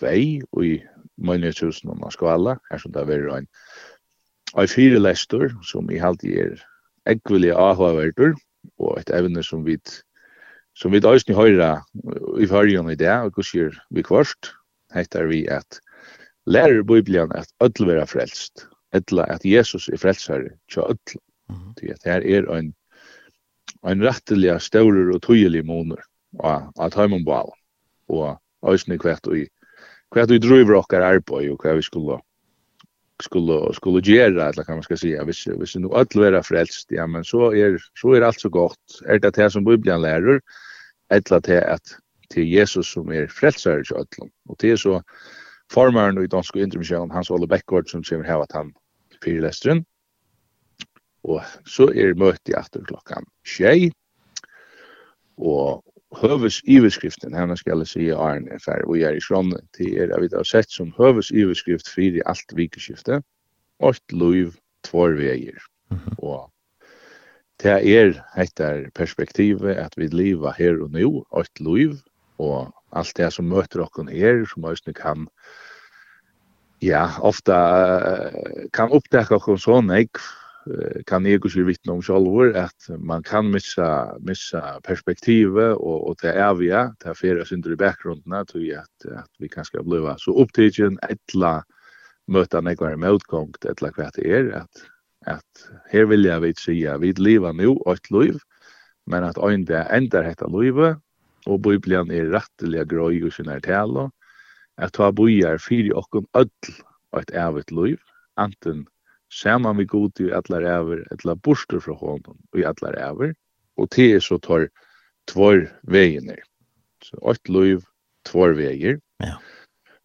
2 0.00 0.06
og 0.52 0.66
i 0.66 0.76
Møgneshusen 1.16 1.90
og 1.92 2.12
Skala, 2.12 2.56
her 2.70 2.78
som 2.78 2.92
det 2.92 3.08
er 3.08 3.36
en 3.36 3.48
Og 4.54 4.68
fire 4.68 4.98
lester, 4.98 5.48
som 5.64 5.90
i 5.90 5.96
halvtid 5.96 6.36
er 6.36 6.64
ekvelig 7.06 7.52
avhverdur 7.56 8.34
og 8.78 8.98
et 9.00 9.10
evne 9.10 9.42
som 9.42 9.64
vi 9.64 9.78
som 10.74 10.92
vi 10.92 11.00
eisne 11.04 11.36
høyra 11.36 11.82
i 12.40 12.46
fyrjon 12.48 12.90
i 12.90 12.96
det 12.96 13.12
og 13.12 13.32
hvordan 13.36 13.76
vi 13.90 14.02
kvart 14.02 14.52
heitar 14.94 15.28
vi 15.30 15.46
at 15.46 15.80
lærer 16.46 16.82
Bibelen 16.82 17.32
at 17.34 17.50
ødel 17.62 17.86
vera 17.92 18.04
frelst, 18.04 18.66
etla 18.92 19.26
at 19.32 19.44
Jesus 19.44 19.88
er 19.88 20.00
frelsare 20.00 20.56
tja 20.70 20.86
ødel. 20.90 21.20
Mm 21.48 21.56
-hmm. 21.56 21.92
At 21.92 22.02
her 22.04 22.20
er 22.36 22.54
ein, 22.56 22.74
ein 23.82 24.02
rettelig 24.02 24.60
større 24.60 25.14
og 25.14 25.22
tøyelig 25.22 25.66
måneder 25.66 26.02
av, 26.40 26.72
at 26.80 26.94
heimann 26.94 27.24
bal 27.24 27.52
og 28.08 28.38
æsne 28.72 28.98
kvett 28.98 29.26
og 29.26 29.46
kvett 30.12 30.30
vi 30.30 30.38
driver 30.38 30.78
okkar 30.80 31.02
arbeid 31.02 31.50
og 31.52 31.64
hva 31.64 31.74
vi 31.76 31.82
skulle 31.82 32.18
skulle 33.22 33.74
skulle 33.74 34.02
göra 34.02 34.48
eller 34.48 34.64
kan 34.64 34.76
man 34.76 34.82
ska 34.82 34.96
säga 34.96 35.24
hvis 35.24 35.46
hvis 35.46 35.76
nu 35.76 35.88
öll 35.88 36.20
vera 36.20 36.42
frelst 36.42 36.90
ja 36.90 37.06
men 37.06 37.24
så 37.24 37.52
är 37.52 37.74
er, 37.74 37.78
så 37.94 38.08
är 38.08 38.16
er 38.16 38.26
allt 38.26 38.40
så 38.40 38.48
gott 38.48 39.02
är 39.06 39.14
er 39.14 39.18
det 39.18 39.34
det 39.34 39.52
som 39.52 39.64
bibeln 39.64 40.02
lärer 40.02 40.40
eller 41.10 41.40
det 41.40 41.62
att 41.62 41.96
til 42.32 42.48
Jesus 42.48 42.92
som 42.94 43.12
er 43.12 43.30
frelsare 43.30 43.84
til 43.84 44.00
ötlom. 44.00 44.30
Og 44.48 44.58
det 44.60 44.72
er 44.72 44.80
så 44.80 45.00
formaren 45.72 46.20
i 46.22 46.30
dansk 46.30 46.56
intermission, 46.56 47.10
Hans 47.10 47.30
Olle 47.30 47.48
Beckgård, 47.48 47.88
som 47.90 48.04
kommer 48.04 48.28
heva 48.28 48.46
han 48.52 48.74
fyrlestren. 49.24 49.84
Og 51.24 51.42
så 51.68 51.88
er 51.94 52.18
møte 52.18 52.52
i 52.52 52.58
atter 52.58 52.82
klokkan 52.88 53.26
tjei. 53.46 53.92
Og 55.38 55.82
høves 56.20 56.60
iverskriften, 56.68 57.34
henne 57.34 57.56
skal 57.56 57.82
jeg 57.82 57.90
si 57.90 58.08
Arne 58.12 58.58
for 58.62 58.84
og 58.84 58.98
er 59.00 59.16
i 59.16 59.22
skrånne 59.22 59.62
til 59.76 59.96
er, 60.02 60.12
vi 60.20 60.28
har 60.32 60.48
sett 60.48 60.70
som 60.70 60.92
høves 60.98 61.30
iverskrift 61.30 61.88
fyrir 61.88 62.20
i 62.20 62.26
alt 62.28 62.52
vikeskiftet, 62.56 63.24
årt 63.80 64.12
loiv, 64.12 64.56
tvår 64.84 65.16
veier. 65.20 65.62
Og 66.18 66.50
det 67.62 67.78
er 67.94 68.16
etter 68.36 68.88
perspektivet 68.94 69.78
at 69.78 69.94
vi 69.96 70.10
lever 70.12 70.52
her 70.58 70.80
og 70.82 70.92
nå, 70.92 71.22
årt 71.30 71.60
loiv, 71.60 71.96
og 72.42 72.72
alt 72.92 73.16
det 73.16 73.32
som 73.32 73.48
møter 73.48 73.84
oss 73.84 74.10
her, 74.10 74.44
som 74.46 74.64
ösnen 74.64 74.94
kan 74.94 75.28
ja, 76.82 77.08
ofta 77.20 77.56
kan 78.72 78.90
upptäcka 78.90 79.36
oss 79.36 79.62
så 79.62 79.80
nej 79.80 80.08
kan 81.06 81.26
jag 81.26 81.46
också 81.46 81.62
vittna 81.62 81.92
om 81.92 82.02
själv 82.02 82.56
at 82.56 82.88
man 82.98 83.22
kan 83.22 83.50
missa 83.50 84.18
missa 84.20 84.80
perspektivet 84.82 85.76
och 85.76 86.08
och 86.08 86.16
det 86.22 86.32
är 86.32 86.54
vi 86.54 86.68
det 86.68 87.10
er 87.10 87.14
flera 87.14 87.44
synder 87.44 87.72
i 87.72 87.76
bakgrunden 87.76 88.46
tror 88.46 88.64
jag 88.64 88.78
att 88.78 89.18
att 89.18 89.30
vi 89.38 89.48
kanske 89.48 89.82
blir 89.82 90.16
så 90.18 90.42
upptagen 90.42 90.98
ettla 91.02 91.64
möta 92.26 92.60
några 92.60 92.96
motgångt 92.96 93.64
ettla 93.64 93.92
kvart 93.92 94.18
är 94.18 94.52
att 94.52 94.76
att 95.26 95.68
här 95.90 96.04
vill 96.04 96.24
jag 96.24 96.40
vet 96.40 96.58
säga 96.58 96.98
vi 96.98 97.12
lever 97.12 97.52
nu 97.52 97.76
et 97.86 98.10
liv 98.10 98.38
men 99.06 99.24
att 99.24 99.38
en 99.38 99.64
där 99.64 99.84
ändrar 99.90 100.22
detta 100.22 100.46
livet 100.46 100.98
og 101.46 101.62
Bibelen 101.62 102.10
er 102.14 102.30
rettelig 102.32 102.86
grøy 102.90 103.22
og 103.26 103.32
sin 103.34 103.50
er 103.50 103.62
tale, 103.64 104.08
at 104.78 104.94
ta 104.96 105.10
bojar 105.12 105.60
fyri 105.60 105.92
okkun 105.94 106.26
öll 106.38 106.72
og 107.12 107.20
et 107.20 107.32
evigt 107.36 107.72
liv, 107.74 107.98
anten 108.40 108.86
saman 109.32 109.78
vi 109.80 109.86
god 109.88 110.20
i 110.20 110.30
allar 110.32 110.64
ever, 110.68 111.04
etla 111.12 111.34
borster 111.34 111.80
fra 111.80 111.94
honom 111.96 112.38
i 112.56 112.64
allar 112.68 112.96
ever, 113.00 113.34
og 113.76 113.90
til 113.90 114.16
er 114.16 114.24
så 114.24 114.38
tar 114.38 114.68
tvor 115.30 115.66
veginer. 115.82 116.40
Så 117.02 117.18
ett 117.30 117.48
liv, 117.48 117.82
tvor 118.28 118.54
veger. 118.56 119.00
Ja. 119.20 119.36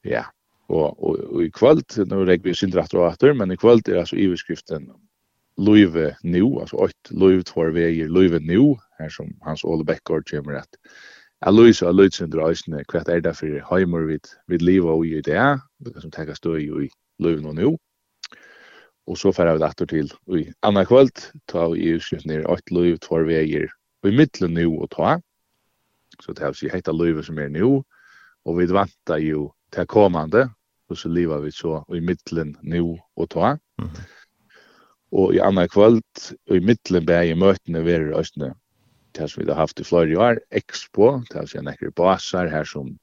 Ja. 0.04 0.24
Og, 0.68 0.96
og, 1.00 1.20
og 1.32 1.44
i 1.44 1.52
kvöld, 1.52 1.86
nå 2.10 2.24
regger 2.28 2.50
vi 2.50 2.56
sindra 2.56 2.84
atter 2.84 3.00
og 3.00 3.14
atter, 3.14 3.34
men 3.34 3.52
i 3.52 3.60
kvöld 3.60 3.88
er 3.88 4.02
altså 4.02 4.18
iverskriften 4.20 4.90
Løyve 5.58 6.12
nu, 6.22 6.60
altså 6.62 6.78
åt 6.86 7.10
løyve 7.10 7.42
tvær 7.50 7.72
veier, 7.74 8.12
løyve 8.14 8.38
nu, 8.46 8.76
her 9.00 9.10
som 9.10 9.32
Hans 9.42 9.64
Ole 9.66 9.86
Beckard 9.86 10.28
kommer 10.30 10.60
at 10.60 10.78
Jeg 11.46 11.54
løs 11.54 11.82
og 11.86 11.94
løs 11.94 12.22
under 12.22 12.48
øyne 12.50 12.84
hva 12.90 13.04
er 13.14 13.20
det 13.22 13.36
for 13.38 13.60
heimer 13.70 14.08
vid, 14.10 14.30
vid 14.48 14.64
livet 14.66 14.90
og 14.90 15.06
i 15.06 15.22
det, 15.22 15.44
det 15.86 16.02
som 16.02 16.12
tenker 16.12 16.34
stå 16.34 16.56
i 16.58 16.90
løven 17.22 17.46
og 17.46 17.56
nå. 17.60 17.74
Og 19.08 19.18
så 19.22 19.32
fer 19.32 19.54
vi 19.54 19.62
datter 19.62 19.86
til 19.86 20.10
i 20.34 20.48
andre 20.66 20.84
kvöld, 20.90 21.14
ta 21.48 21.70
i 21.78 21.94
utskift 21.96 22.26
ned 22.26 22.48
åtte 22.50 22.74
løv, 22.74 22.98
tvær 23.06 23.28
veier, 23.30 23.70
og 24.04 24.10
i 24.10 24.18
midtelen 24.18 24.58
nå 24.58 24.66
og 24.82 24.90
ta. 24.92 25.20
Så 26.20 26.34
det 26.34 26.44
er 26.44 26.52
å 26.52 26.58
si 26.58 26.72
heita 26.74 26.92
løvet 26.92 27.30
som 27.30 27.38
er 27.40 27.54
nå, 27.54 27.70
og 28.48 28.58
vi 28.58 28.68
venter 28.74 29.22
jo 29.22 29.52
til 29.72 29.86
kommande, 29.86 30.48
og 30.90 30.98
så 30.98 31.12
lever 31.12 31.46
vi 31.46 31.54
så 31.54 31.84
i 31.94 32.02
midtelen 32.02 32.56
nå 32.64 32.98
og 32.98 33.30
ta. 33.30 33.56
Mm. 33.78 33.94
Og 35.22 35.36
i 35.38 35.44
andre 35.44 35.70
kvöld, 35.70 36.34
og 36.50 36.58
i 36.58 36.66
midtelen 36.66 37.06
ber 37.06 37.30
jeg 37.30 37.40
møtene 37.40 37.86
verer 37.86 38.18
østene, 38.18 38.56
det 39.18 39.30
som 39.32 39.44
vi 39.44 39.50
har 39.50 39.60
haft 39.60 39.80
i 39.80 39.86
flere 39.88 40.18
år, 40.22 40.42
Expo, 40.56 41.18
det 41.32 41.44
er 41.44 41.66
nekker 41.66 41.94
basar 41.98 42.50
her 42.52 42.68
som 42.68 42.96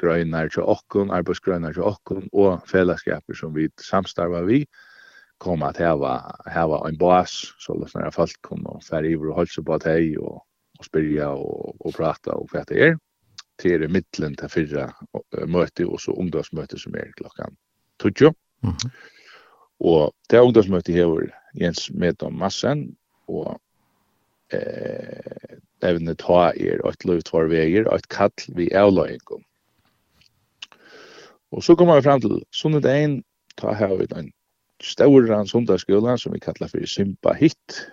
grøynar 0.00 0.50
til 0.52 0.64
okkun, 0.68 1.12
arbeidsgrøynar 1.12 1.76
til 1.76 1.86
okkun, 1.88 2.28
og 2.32 2.64
fellesskaper 2.68 3.36
som 3.36 3.54
vi 3.56 3.68
samstarva 3.80 4.42
vi, 4.48 4.64
kom 5.42 5.64
at 5.66 5.78
heva, 5.82 6.18
heva 6.52 6.80
en 6.88 6.98
bas, 6.98 7.32
så 7.60 7.76
løsner 7.76 8.06
jeg 8.06 8.16
folk 8.16 8.36
kom 8.46 8.64
og 8.70 8.84
færre 8.86 9.10
iver 9.10 9.32
og 9.32 9.40
holdt 9.40 9.54
seg 9.54 9.66
på 9.66 9.76
at 9.76 9.88
og, 10.22 10.44
og 10.78 10.86
spyrja 10.86 11.32
og, 11.34 11.74
og 11.80 11.96
prata 11.96 12.36
og 12.38 12.48
hva 12.52 12.64
det 12.68 12.80
er. 12.88 12.96
Det 13.60 13.74
er 13.76 13.90
mittlen 13.92 14.34
til 14.34 14.50
fyrra 14.50 14.88
møte, 15.46 15.86
og 15.86 16.00
så 16.02 16.14
ungdomsmøte 16.18 16.78
som 16.78 16.94
er 16.98 17.12
klokkan 17.18 17.56
20. 18.02 18.32
Mm 18.62 18.70
-hmm. 18.70 18.90
Og 19.80 20.14
det 20.30 20.40
ungdomsmøte 20.40 20.92
hever 20.92 21.30
Jens 21.60 21.90
med 21.92 22.22
om 22.22 22.32
massen, 22.32 22.96
og 23.28 23.60
eh, 24.54 25.58
evne 25.84 26.14
ta 26.20 26.48
er 26.52 26.80
et 26.88 27.04
løy 27.04 27.20
tvar 27.26 27.50
veier, 27.50 27.88
et 27.92 28.08
kall 28.12 28.32
vi 28.56 28.70
avløying 28.74 29.22
om. 29.34 29.42
Og 31.54 31.62
så 31.62 31.76
kommer 31.78 32.00
vi 32.00 32.06
fram 32.06 32.22
til, 32.22 32.40
sånn 32.50 32.80
en 32.80 33.20
ta 33.60 33.74
her 33.78 33.94
ut 34.00 34.12
en 34.16 34.32
stauran 34.82 35.46
sundagsskola 35.46 36.16
som 36.18 36.34
vi 36.34 36.42
kallar 36.42 36.72
for 36.72 36.86
Simpa 36.90 37.34
Hitt, 37.38 37.84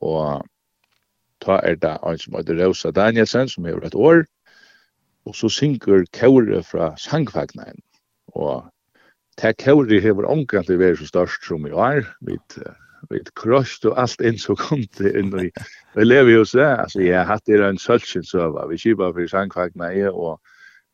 og 0.00 0.46
ta 1.42 1.58
er 1.66 1.78
det 1.82 1.96
en 2.06 2.18
som 2.18 2.36
heter 2.38 2.60
Rosa 2.60 2.92
Danielsen, 2.94 3.50
som 3.50 3.66
er 3.66 3.82
et 3.84 3.94
år, 3.94 4.24
og 5.26 5.36
så 5.36 5.50
synker 5.52 6.06
kåre 6.14 6.62
fra 6.64 6.94
sangfagnen 6.96 7.82
og 8.38 8.68
ta 9.38 9.52
kåret 9.52 10.02
hever 10.02 10.28
omkant 10.28 10.70
i 10.70 10.76
å 10.78 10.82
være 10.82 11.00
så 11.00 11.08
størst 11.10 11.44
som 11.46 11.66
i 11.66 11.74
år, 11.74 12.06
vi 12.24 12.38
vi 13.10 13.22
krosst 13.38 13.86
og 13.88 13.98
allt 14.00 14.22
inn 14.24 14.38
så 14.40 14.56
kom 14.58 14.84
det 14.98 15.14
inn 15.18 15.32
i 15.38 15.48
vi 15.96 16.06
lever 16.06 16.38
jo 16.38 16.44
så 16.44 16.70
altså 16.74 17.02
jeg 17.04 17.18
har 17.18 17.28
hatt 17.32 17.46
det 17.46 17.60
en 17.64 17.80
sølsen 17.80 18.26
så 18.26 18.50
var 18.54 18.70
vi 18.70 18.78
skipa 18.80 19.12
for 19.12 19.30
sangfagna 19.30 19.92
er 19.92 20.14
og 20.14 20.38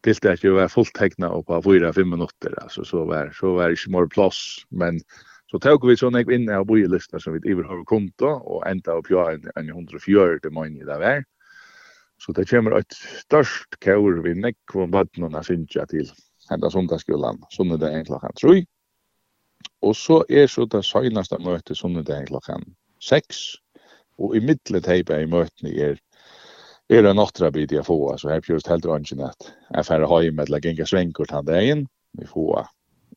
til 0.05 0.18
det 0.20 0.35
ikke 0.36 0.56
var 0.59 0.72
fullt 0.72 0.93
tegna 0.98 1.31
og 1.32 1.47
på 1.48 1.60
4-5 1.64 2.05
minutter 2.05 2.56
altså 2.62 2.85
så 2.85 3.05
var 3.09 3.32
så 3.36 3.55
var 3.56 3.72
ikke 3.72 3.94
mer 3.97 4.10
plass 4.12 4.64
men 4.70 5.01
så 5.55 5.60
tog 5.62 5.85
vi 5.86 5.94
sånn 5.94 6.16
jeg 6.18 6.32
inn 6.35 6.48
av 6.51 6.64
bojelista 6.66 7.20
som 7.22 7.36
vi 7.36 7.52
iver 7.52 7.68
har 7.68 7.85
konto 7.86 8.26
og 8.26 8.64
enda 8.66 8.97
opp 8.98 9.06
ja 9.12 9.28
en, 9.31 9.44
en 9.55 9.68
104 9.70 10.40
det 10.43 10.51
mann 10.51 10.74
i 10.74 10.86
det 10.89 10.97
var. 10.98 11.22
Så 12.18 12.35
det 12.35 12.48
kommer 12.51 12.74
et 12.81 12.97
størst 13.20 13.76
kaur 13.85 14.18
vi 14.24 14.32
nekk 14.35 14.74
og 14.74 14.90
badnona 14.94 15.44
synsja 15.47 15.85
til 15.90 16.10
enda 16.51 16.70
sundagsskolan 16.74 17.39
det 17.78 17.90
en 17.90 18.09
klokkan 18.09 18.35
3 18.40 18.56
Og 19.82 19.96
så 19.96 20.22
er 20.28 20.46
så 20.46 20.64
det 20.64 20.84
søgneste 20.84 21.38
møtet 21.44 21.76
sunnedagen 21.76 22.26
klokken 22.26 22.64
6. 23.00 23.42
Og 24.18 24.36
i 24.36 24.40
midtlet 24.40 24.86
heipet 24.86 25.24
i 25.24 25.30
møtene 25.30 25.74
er 25.74 26.00
er 26.90 27.02
det 27.02 27.10
en 27.10 27.52
bit 27.52 27.72
jeg 27.72 27.84
få, 27.84 28.16
så 28.18 28.28
her 28.28 28.40
pjørst 28.40 28.68
helt 28.68 28.84
ønsken 28.84 29.20
at 29.24 29.54
jeg 29.74 29.86
færre 29.86 30.06
høyme 30.06 30.42
eller 30.42 30.60
genga 30.60 30.84
svengur 30.84 31.24
tann 31.24 31.46
dagen, 31.46 31.86
vi 32.12 32.26
får 32.26 32.68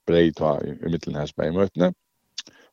brei 0.07 0.31
ta 0.31 0.57
i 0.63 0.71
middelen 0.87 1.19
her 1.19 1.25
spør 1.25 1.51
i 1.51 1.55
møtene. 1.55 1.91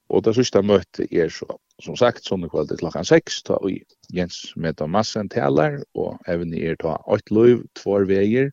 Og 0.08 0.22
det 0.24 0.34
sørste 0.36 0.62
møtet 0.62 1.10
er 1.10 1.32
så, 1.32 1.48
som 1.82 1.96
sagt, 1.96 2.26
sånne 2.28 2.48
kveld 2.52 2.68
til 2.68 2.78
klokkan 2.78 3.04
6, 3.08 3.42
ta 3.42 3.56
og 3.56 3.72
Jens 4.14 4.52
Meta 4.56 4.86
Massen 4.86 5.28
taler, 5.28 5.80
og 5.94 6.20
evne 6.28 6.60
er 6.62 6.76
ta 6.78 6.94
8 7.10 7.34
løyv, 7.34 7.64
2 7.80 8.04
veier, 8.12 8.52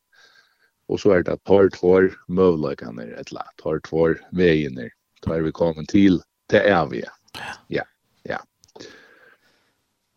og 0.89 0.99
så 0.99 1.13
er 1.17 1.27
det 1.27 1.37
tar 1.45 1.69
2 1.75 1.93
møvløkene, 2.27 3.05
eller 3.21 3.53
tar 3.61 3.83
2 3.85 4.07
veier, 4.33 4.89
tar 5.25 5.43
vi 5.45 5.53
kommer 5.55 5.85
til, 5.89 6.21
det 6.51 6.63
er 6.67 6.85
vi. 6.91 7.03
Ja, 7.71 7.85
ja. 8.27 8.39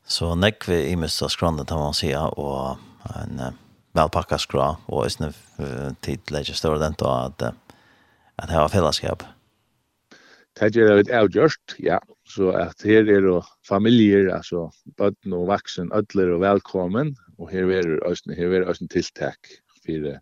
Så 0.04 0.34
nekk 0.36 0.68
vi 0.68 0.80
i 0.90 0.96
mista 1.00 1.28
av 1.28 1.34
skrannet, 1.34 1.68
kan 1.68 1.80
man 1.80 1.94
säga, 1.94 2.26
og 2.36 2.78
en 3.20 3.40
uh, 3.40 3.52
velpakka 3.96 4.38
skra, 4.42 4.74
og 4.88 5.06
i 5.06 5.12
sin 5.12 5.32
tid 6.02 6.34
legger 6.34 6.58
større 6.58 6.82
den 6.82 6.96
til 6.98 7.08
at, 7.08 7.54
at 8.38 8.50
det 8.50 8.58
var 8.58 8.72
fellesskap. 8.72 9.24
Det 10.54 10.76
er 10.78 11.00
et 11.00 11.10
avgjørst, 11.10 11.78
ja. 11.82 11.98
Så 12.30 12.52
at 12.54 12.82
her 12.86 13.08
er 13.10 13.24
det 13.24 13.40
familier, 13.66 14.30
altså 14.34 14.68
bøtten 14.98 15.34
og 15.34 15.48
vaksen, 15.50 15.90
ødler 15.94 16.34
og 16.36 16.44
velkommen, 16.44 17.16
og 17.38 17.50
her 17.50 17.70
er 17.74 17.82
det 17.82 18.38
her 18.38 18.62
er 18.62 18.78
tiltak 18.90 19.50
for 19.84 20.14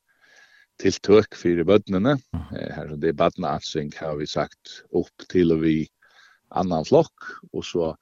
tiltøk 0.83 1.37
for 1.39 1.65
bøttene. 1.69 2.17
Her 2.53 2.89
som 2.89 3.01
det 3.01 3.13
er 3.13 3.19
bøttene 3.19 3.53
har 3.99 4.17
vi 4.19 4.27
sagt 4.27 4.83
opp 4.93 5.29
til 5.33 5.55
og 5.55 5.63
vi 5.63 5.77
annan 6.59 6.85
flokk, 6.85 7.31
og 7.53 7.65
så 7.65 7.93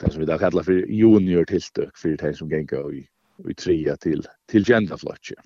det 0.00 0.12
som 0.12 0.22
vi 0.22 0.28
da 0.28 0.38
kallar 0.40 0.66
for 0.66 0.86
junior 0.90 1.46
tiltøk 1.48 1.96
for 1.98 2.16
de 2.20 2.32
som 2.36 2.50
gengar 2.50 2.90
i, 2.94 3.04
i 3.48 3.54
tria 3.58 3.96
til, 4.02 4.24
til 4.50 4.66
gjenda 4.66 4.98
flotje. 5.00 5.36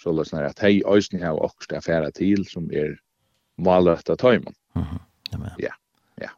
Så 0.00 0.12
det 0.12 0.26
er 0.26 0.36
nær 0.36 0.50
at 0.50 0.62
hei 0.62 0.80
òsni 0.84 1.22
har 1.22 1.38
også 1.40 1.70
det 1.70 1.80
affæra 1.80 2.12
til 2.14 2.44
som 2.48 2.68
er 2.72 2.96
maløtta 3.56 4.16
tøymon. 4.20 4.54
Mm. 4.76 5.00
Ja, 5.32 5.54
ja. 5.62 5.72
ja. 6.20 6.30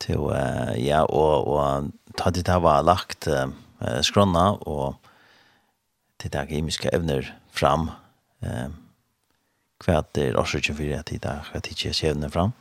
Til, 0.00 0.24
uh, 0.24 0.72
ja, 0.80 1.04
og, 1.04 1.48
og 1.52 2.16
ta 2.16 2.32
det 2.32 2.46
der 2.48 2.62
var 2.64 2.86
lagt 2.86 3.28
uh, 3.28 3.52
skrona 4.02 4.50
og 4.64 4.96
til 6.18 6.32
det 6.32 6.40
akademiske 6.40 6.90
evner 6.96 7.28
fram, 7.54 7.90
eh, 8.42 8.70
hva 9.84 10.00
er 10.18 10.38
årsøkken 10.38 10.74
for 10.74 10.82
det 10.82 11.18
jeg 11.18 11.20
hva 11.22 11.62
ikke 11.62 11.94
ser 11.94 12.14
den 12.14 12.30
fram? 12.30 12.56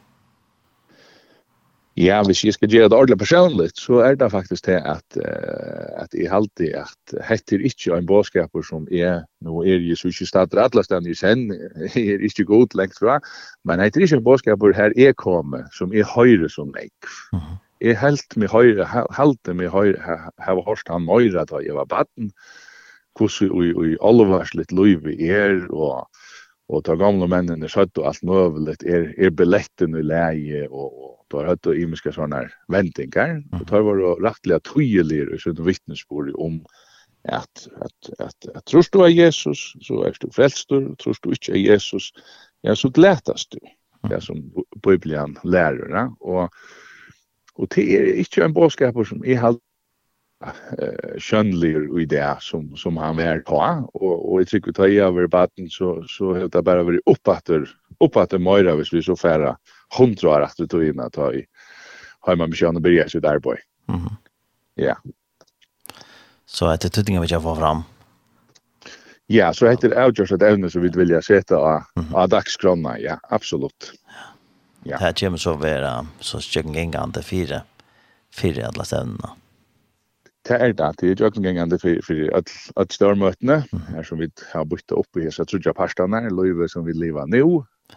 Ja, 1.97 2.19
hvis 2.21 2.43
jeg 2.45 2.53
skal 2.53 2.69
gjøre 2.69 2.91
det 2.91 2.97
ordentlig 2.97 3.17
personlig, 3.17 3.71
så 3.73 4.03
er 4.05 4.17
det 4.21 4.27
faktisk 4.29 4.67
det 4.67 4.75
at, 4.85 5.17
uh, 5.17 6.03
at 6.03 6.13
jeg 6.13 6.29
alltid 6.29 6.75
at 6.77 7.15
heter 7.25 7.63
ikke 7.65 7.95
en 7.95 8.05
båtskaper 8.05 8.61
som 8.61 8.85
er, 8.93 9.23
nå 9.41 9.63
er 9.65 9.81
jeg 9.81 9.97
så 9.97 10.11
ikke 10.11 10.27
stater 10.29 10.61
alle 10.61 10.83
stedene 10.85 11.09
i 11.09 11.17
sen, 11.17 11.47
jeg 11.95 12.03
er 12.13 12.21
ikke 12.27 12.45
god 12.51 12.77
lengt 12.77 13.01
fra, 13.01 13.17
men 13.65 13.81
heter 13.81 14.05
ikke 14.05 14.19
en 14.19 14.27
båtskaper 14.29 14.77
her 14.77 14.93
jeg 14.93 15.17
kommer, 15.17 15.65
som 15.73 15.89
er 15.89 16.05
høyre 16.05 16.49
som 16.53 16.69
meg. 16.69 16.93
Mm 17.33 17.39
-hmm. 17.39 17.57
Jeg 17.81 17.99
helt 17.99 18.37
med 18.37 18.47
høyre, 18.47 18.85
halte 19.11 19.53
med 19.53 19.69
høyre, 19.69 19.97
har 20.37 20.61
hørt 20.69 20.87
han 20.87 21.09
høyre 21.09 21.45
da 21.45 21.57
jeg 21.65 21.75
var 21.75 21.85
baden, 21.85 22.31
hvordan 23.17 23.51
vi 23.59 23.91
i 23.91 23.99
alvarsligt 24.05 24.71
liv 24.75 25.05
er, 25.17 25.59
og, 25.73 26.07
og 26.69 26.83
ta 26.87 26.97
gamle 26.99 27.27
mennene 27.31 27.69
skjøtt 27.71 27.99
og 28.01 28.09
alt 28.11 28.25
møveligt, 28.27 28.83
er, 28.87 29.09
er 29.17 29.35
billetten 29.35 29.97
i 29.97 30.03
leie, 30.05 30.65
og, 30.69 30.91
og 30.91 31.13
ta 31.33 31.45
høyt 31.47 31.69
og 31.71 31.79
imiske 31.79 32.13
sånne 32.15 32.45
ventingar, 32.73 33.39
og 33.57 33.65
tar 33.69 33.85
var 33.87 34.03
rettelig 34.23 34.61
tydelig 34.69 35.23
i 35.27 35.41
sånne 35.43 35.67
vittnesbord 35.67 36.33
om 36.35 36.61
at, 37.27 37.67
at, 37.83 38.11
at, 38.23 38.51
at 38.53 38.63
tror 38.69 38.87
du 38.93 39.01
er 39.03 39.11
Jesus, 39.11 39.73
så 39.83 40.05
er 40.07 40.15
du 40.21 40.29
frelstur, 40.31 40.93
tror 41.01 41.17
du 41.23 41.33
ikke 41.35 41.57
er 41.57 41.63
Jesus, 41.73 42.13
ja, 42.63 42.75
så 42.75 42.91
gledes 42.93 43.49
du, 43.51 43.59
det 44.07 44.21
som 44.23 44.39
Bibelen 44.85 45.35
lærer, 45.43 46.13
og 46.21 46.47
Og 47.57 47.67
det 47.75 47.85
er 47.97 48.13
ikke 48.21 48.45
en 48.45 48.53
boskap 48.53 48.97
som 49.05 49.23
jeg 49.25 49.39
halt 49.41 49.61
eh 50.77 51.19
skönlig 51.19 52.01
i 52.01 52.05
det 52.05 52.37
som 52.39 52.75
som 52.77 52.97
han 52.97 53.17
var 53.17 53.39
ta 53.39 53.89
och 53.93 54.31
och 54.31 54.41
jag 54.41 54.47
tycker 54.47 54.71
ta 54.71 54.87
i 54.87 54.99
över 54.99 55.27
batten 55.27 55.69
så 55.69 56.03
så 56.07 56.33
helt 56.33 56.53
det 56.53 56.61
bara 56.61 56.83
varit 56.83 57.01
uppåter 57.05 57.69
uppåter 57.99 58.37
Moira 58.37 58.75
hvis 58.75 58.93
vi 58.93 59.03
så 59.03 59.15
färra 59.15 59.57
hundra 59.97 60.29
år 60.29 60.41
att 60.41 60.69
ta 60.69 60.83
in 60.83 60.99
att 60.99 61.13
ta 61.13 61.33
i 61.33 61.45
hemma 62.27 62.47
med 62.47 62.57
Sjön 62.57 62.75
och 62.75 62.81
Birger 62.81 63.07
så 63.07 63.19
där 63.19 63.39
boy. 63.39 63.57
Mhm. 63.85 64.09
Ja. 64.75 64.97
Så 66.45 66.65
att 66.65 66.81
det 66.81 66.89
tydligen 66.89 67.21
vi 67.21 67.27
jag 67.27 67.39
var 67.39 67.55
fram. 67.55 67.81
Ja, 69.27 69.53
så 69.53 69.67
heter 69.67 69.89
det 69.89 70.05
outdoors 70.05 70.31
att 70.31 70.41
ävne 70.41 70.69
så 70.69 70.79
vi 70.79 70.89
vill 70.89 71.09
jag 71.09 71.23
sätta 71.23 71.57
av 71.57 71.83
av 72.13 72.29
dagskrona, 72.29 72.99
ja, 72.99 73.19
absolut. 73.29 73.93
Ja. 74.83 74.97
Det 74.97 75.03
här 75.03 75.13
kommer 75.13 75.37
så 75.37 75.53
vara 75.53 76.07
så 76.19 76.39
checken 76.39 76.73
gängande 76.73 77.23
fyra 77.23 77.61
fyra 78.35 78.67
alla 78.67 78.83
städerna 78.83 79.29
det 80.47 80.57
er 80.61 80.73
det, 80.73 80.91
det 80.99 81.07
er 81.07 81.13
jo 81.13 81.25
jøgningengende 81.25 81.79
for, 81.79 82.03
for 82.07 82.37
at, 82.37 82.51
at 82.77 82.93
størmøtene, 82.93 83.63
her 83.89 84.03
som 84.03 84.19
vi 84.19 84.29
har 84.53 84.63
byttet 84.63 84.95
opp 84.97 85.19
i 85.19 85.25
hese 85.27 85.45
trudja 85.45 85.73
parstene, 85.75 86.21
løyve 86.31 86.69
som 86.71 86.85
vi 86.85 86.95
lever 86.95 87.27
nå, 87.31 87.43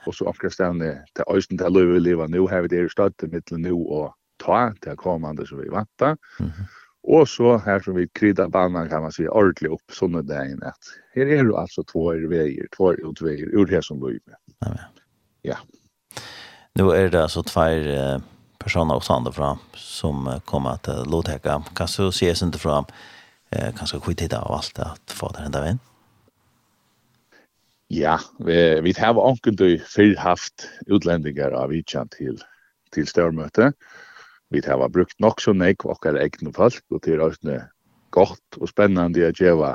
og 0.06 0.14
så 0.14 0.26
akkurat 0.30 0.54
stedene 0.54 0.90
til 1.16 1.24
øysten 1.30 1.58
til 1.58 1.72
løyve 1.72 1.98
vi 1.98 2.04
lever 2.08 2.30
nå, 2.32 2.46
her 2.50 2.66
vi 2.66 2.72
det 2.72 2.82
er 2.84 2.92
stedet 2.92 3.30
mittelen 3.32 3.66
nå 3.68 3.76
og 3.78 4.12
ta 4.42 4.70
til 4.82 4.98
kommande 4.98 5.46
som 5.46 5.60
vi 5.60 5.70
vanta. 5.70 6.16
Mm 6.40 6.46
-hmm. 6.46 6.76
Og 7.02 7.28
så 7.28 7.56
her 7.64 7.80
som 7.80 7.96
vi 7.96 8.08
krydda 8.14 8.48
banan 8.48 8.88
kan 8.88 9.02
man 9.02 9.12
si 9.12 9.26
ordentlig 9.26 9.70
opp 9.70 9.92
sånne 9.92 10.20
dagen 10.22 10.60
at 10.62 10.92
her 11.14 11.26
er 11.26 11.44
jo 11.44 11.56
altså 11.56 11.82
två 11.82 12.12
veier, 12.28 12.66
två 12.76 12.92
utveier 13.08 13.48
ur 13.56 13.66
her 13.66 13.80
som 13.80 14.00
løyve. 14.00 14.36
Ja. 14.66 14.74
ja. 15.42 15.56
Nu 16.74 16.90
är 16.90 17.08
det 17.08 17.22
alltså 17.22 17.42
två 17.42 17.60
personer 18.64 18.94
också 18.94 19.12
andra 19.12 19.32
fram 19.32 19.58
som 19.74 20.40
kommer 20.44 20.70
att 20.70 20.88
uh, 20.88 21.10
låtäcka. 21.10 21.62
Kanske 21.74 22.08
ses 22.08 22.42
inte 22.42 22.58
fram. 22.58 22.84
Eh, 23.50 23.74
kanske 23.78 24.00
skit 24.00 24.32
av 24.32 24.52
allt 24.52 24.78
att 24.78 25.10
få 25.10 25.28
det 25.28 25.38
enda 25.38 25.60
vän. 25.60 25.78
Ja, 27.88 28.20
vi, 28.38 28.80
vi 28.80 28.92
har 28.98 29.18
onkundu 29.18 29.78
fyrr 29.78 30.16
haft 30.16 30.68
utlendingar 30.86 31.50
av 31.50 31.72
vitjan 31.72 32.08
til, 32.08 32.36
til 32.94 33.08
størmøte. 33.10 33.72
Vi 34.54 34.62
har 34.62 34.88
brukt 34.88 35.18
nok 35.18 35.42
så 35.42 35.52
nek 35.52 35.82
okkar 35.82 36.20
egnu 36.22 36.52
folk, 36.54 36.84
og 36.94 37.08
er 37.08 37.24
også 37.24 37.56
godt 38.14 38.60
og 38.60 38.70
spennande 38.70 39.26
at 39.26 39.42
gjeva 39.42 39.72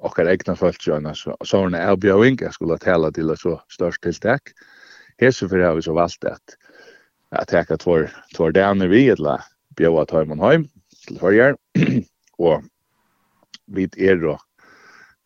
okkar 0.00 0.30
egna 0.32 0.54
folk 0.56 0.80
sånne 0.80 1.12
sånne 1.44 1.84
avbjøring, 1.92 2.40
jeg 2.40 2.56
skulle 2.56 2.80
tala 2.80 3.10
til 3.12 3.34
et 3.34 3.42
så 3.42 3.58
størst 3.72 4.00
tiltak. 4.06 4.54
Hese 5.20 5.48
har 5.52 5.76
vi 5.76 5.84
så 5.84 5.92
valgt 5.92 6.24
at 6.24 6.56
at 7.30 7.48
ta 7.48 7.58
att 7.58 7.82
för 7.82 8.10
för 8.36 8.52
där 8.52 8.88
vi 8.88 9.08
eller 9.08 9.40
bjöa 9.76 10.04
ta 10.06 10.18
hem 10.18 10.40
hem 10.40 10.68
til 11.06 11.18
förjar 11.18 11.56
og 12.38 12.64
vi 13.66 13.88
er 13.98 14.16
da 14.16 14.36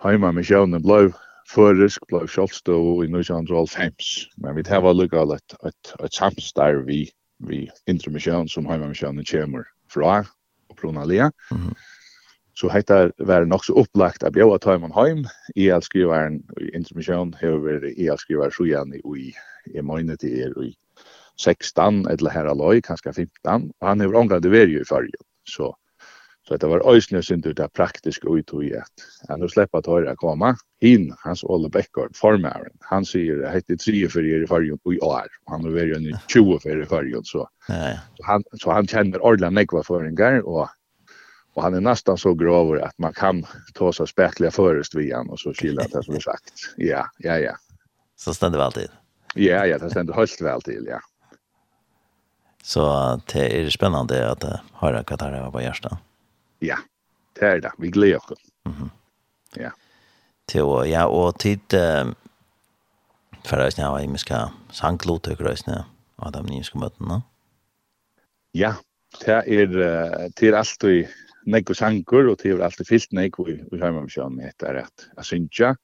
hemma 0.02 0.32
med 0.32 0.44
sjøvnen 0.44 0.82
blå 0.82 1.12
förrisk 1.48 2.06
blå 2.08 2.26
kjølstå 2.26 3.04
i 3.04 3.08
nu 3.08 3.22
andra 3.30 3.66
fems 3.66 4.28
men 4.36 4.56
vi 4.56 4.62
tar 4.62 4.94
lucka 4.94 5.22
et, 5.22 5.54
et, 5.66 5.94
et 6.04 6.14
samstar 6.14 6.84
vi 6.86 7.10
vi 7.38 7.68
intermission 7.86 8.48
som 8.48 8.66
hemma 8.66 8.86
med 8.86 8.96
sjøvnen 8.96 9.24
kommer 9.24 9.64
fra 9.88 10.24
och 10.68 10.76
pronalia 10.76 11.30
mm 11.50 11.74
Så 12.54 12.68
hetta 12.68 13.10
var 13.18 13.44
nok 13.44 13.64
så 13.64 13.72
upplagt 13.72 14.22
at 14.22 14.34
bjóa 14.36 14.58
tøyman 14.60 14.92
heim. 14.92 15.24
EL-skrivaren 15.56 16.42
i 16.60 16.68
intermission 16.76 17.32
hever 17.40 17.86
EL-skrivar 17.96 18.52
så 18.52 18.66
gjerne 18.68 19.00
i, 19.00 19.32
i 19.72 19.80
møyne 19.80 20.16
til 20.20 20.36
er 20.44 20.58
i 20.60 20.74
16 21.40 22.06
eller 22.06 22.30
här 22.30 22.44
alloy 22.44 22.82
kanske 22.82 23.12
15 23.12 23.72
och 23.78 23.88
han 23.88 24.00
har 24.00 24.14
ångrat 24.16 24.42
det 24.42 24.62
i 24.62 24.84
färgen 24.84 25.22
så 25.50 25.76
så 26.48 26.56
det 26.56 26.66
var 26.66 26.96
ösnö 26.96 27.22
synd 27.22 27.46
ut 27.46 27.72
praktiskt 27.72 28.24
ut 28.24 28.30
och 28.30 28.46
tog 28.46 28.64
i 28.64 28.76
att 28.76 28.92
han 29.28 29.40
har 29.40 29.48
släppt 29.48 29.74
att 29.74 29.86
höra 29.86 30.16
komma 30.16 30.56
in 30.80 31.14
hans 31.18 31.44
Olle 31.44 31.68
Beckard 31.68 32.16
formaren 32.16 32.72
han 32.80 33.04
säger 33.04 33.36
det 33.36 33.50
heter 33.50 33.76
tre 33.76 34.09
för 34.09 34.24
er 34.24 34.42
i 34.42 34.46
färgen 34.46 34.78
och 34.84 34.94
i 34.94 34.98
år 34.98 35.26
han 35.46 35.64
har 35.64 35.70
varit 35.70 35.96
en 35.96 36.18
20 36.28 36.59
för 36.59 36.82
i 36.82 36.86
färgen 36.86 37.24
så 37.24 37.48
så 38.16 38.24
han 38.24 38.42
så 38.52 38.72
han 38.72 38.86
känner 38.86 39.22
ordla 39.22 39.50
nekva 39.50 39.82
föringar 39.82 40.40
och 40.40 40.68
Och 41.54 41.62
han 41.62 41.74
är 41.74 41.80
nästan 41.80 42.18
så 42.18 42.34
grov 42.34 42.82
att 42.82 42.98
man 42.98 43.12
kan 43.12 43.46
ta 43.74 43.92
sig 43.92 44.06
späckliga 44.06 44.50
förrest 44.50 44.94
vid 44.94 45.14
han 45.14 45.30
och 45.30 45.40
så 45.40 45.54
skilja 45.54 45.86
det 45.92 46.02
som 46.02 46.14
är 46.14 46.20
sagt. 46.20 46.52
Ja, 46.76 47.06
ja, 47.18 47.38
ja. 47.38 47.56
Så 48.16 48.34
ständer 48.34 48.59
det 48.59 48.64
alltid. 48.64 48.88
Ja, 49.34 49.66
ja, 49.66 49.78
det 49.78 49.90
ständer 49.90 50.14
helt 50.14 50.40
väl 50.40 50.62
till, 50.62 50.86
ja. 50.88 51.00
Så 52.62 52.82
det 53.32 53.44
er 53.51 53.70
spennende 53.74 54.20
at 54.22 54.44
uh, 54.47 54.59
har 54.80 54.98
hva 55.02 55.16
det 55.18 55.30
her 55.34 55.51
på 55.51 55.62
hjertet. 55.64 55.98
Ja, 56.62 56.78
det 57.39 57.48
er 57.48 57.62
det. 57.64 57.72
Vi 57.78 57.90
gleder 57.90 58.18
oss. 58.32 58.43
Mm 58.64 58.72
-hmm. 58.72 58.90
Ja. 59.56 59.70
Til 60.48 60.64
ja, 60.90 61.06
og 61.06 61.39
tid 61.39 61.74
uh, 61.74 62.12
for 63.44 63.56
å 63.56 63.70
snakke 63.70 63.90
om 63.90 64.05
imiske 64.05 64.39
sangloter, 64.70 65.36
og 65.48 65.59
snakke 65.59 65.84
om 66.18 66.32
de 66.32 66.43
nye 66.43 66.64
møtene. 66.74 67.22
Ja, 68.55 68.74
det 69.20 69.43
er, 69.47 69.66
det 70.28 70.48
er 70.48 70.56
alltid 70.56 71.09
nekko 71.47 71.74
sangur, 71.74 72.30
og 72.30 72.43
det 72.43 72.52
er 72.52 72.62
alltid 72.62 72.86
fyllt 72.86 73.12
nekko 73.12 73.48
i, 73.48 73.59
i 73.72 73.80
Heimansjøen, 73.80 74.40
etter 74.40 74.76
at 74.84 75.09
jeg 75.16 75.24
synes 75.24 75.76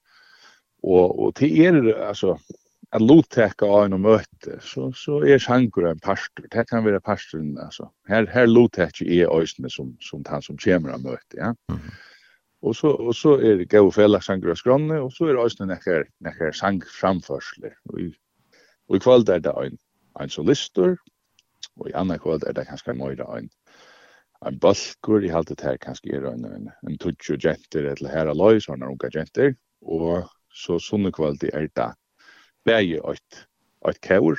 og, 0.82 1.18
og 1.18 1.32
det 1.38 1.50
er, 1.66 1.78
altså, 2.08 2.36
att 2.90 3.02
lotteka 3.02 3.66
av 3.66 3.84
en 3.84 4.00
möte 4.00 4.58
så 4.60 4.92
så 4.92 5.24
är 5.24 5.38
sjankur 5.38 5.86
en 5.86 5.98
pastor. 5.98 6.46
Det 6.50 6.68
kan 6.68 6.84
vara 6.84 7.00
pastorn 7.00 7.58
alltså. 7.58 7.90
Här 8.08 8.26
här 8.26 8.46
lotteka 8.46 9.04
är 9.04 9.40
ösnen 9.42 9.70
som 9.70 9.96
som 10.00 10.24
han 10.28 10.42
som 10.42 10.56
kommer 10.58 10.90
av 10.90 11.02
möte, 11.02 11.36
ja. 11.36 11.44
Mm. 11.44 11.80
Och 12.60 12.76
så 12.76 12.90
och 12.90 13.16
så 13.16 13.34
är 13.34 13.56
det 13.56 13.64
gå 13.64 13.90
fälla 13.90 14.20
sjankur 14.20 14.50
och 14.50 14.58
skranne 14.58 14.98
och 15.00 15.12
så 15.12 15.26
är 15.26 15.34
det 15.34 15.40
ösnen 15.40 15.68
näkar 15.68 16.08
näkar 16.20 16.52
sank 16.52 16.84
framförsle. 16.84 17.70
Och 17.84 18.00
i 18.00 18.14
och 18.88 18.96
i 18.96 19.00
kväll 19.00 19.24
där 19.24 19.40
det 19.40 19.50
en 19.50 19.78
en 20.20 20.28
solister 20.28 20.96
och 21.76 21.90
i 21.90 21.92
andra 21.92 22.18
kväll 22.18 22.38
där 22.38 22.52
det 22.52 22.64
kanske 22.64 22.92
mer 22.92 23.36
en 23.36 23.48
en 24.46 24.58
balkur 24.58 25.24
i 25.24 25.28
haltet 25.28 25.60
här 25.60 25.76
kanskje 25.76 26.16
er 26.16 26.24
en 26.24 26.44
en, 26.44 26.70
en 26.82 26.98
tutsch 26.98 27.44
jenter 27.44 27.84
eller 27.84 28.08
här 28.08 28.26
alloy 28.26 28.60
såna 28.60 28.86
unga 28.86 29.10
jenter 29.14 29.54
og 29.80 30.28
så 30.52 30.78
sunne 30.78 31.12
kväll 31.12 31.36
er 31.42 31.56
är 31.56 31.68
det 31.74 31.94
bæði 32.68 33.00
eitt 33.08 33.44
eitt 33.86 34.00
kaur 34.04 34.38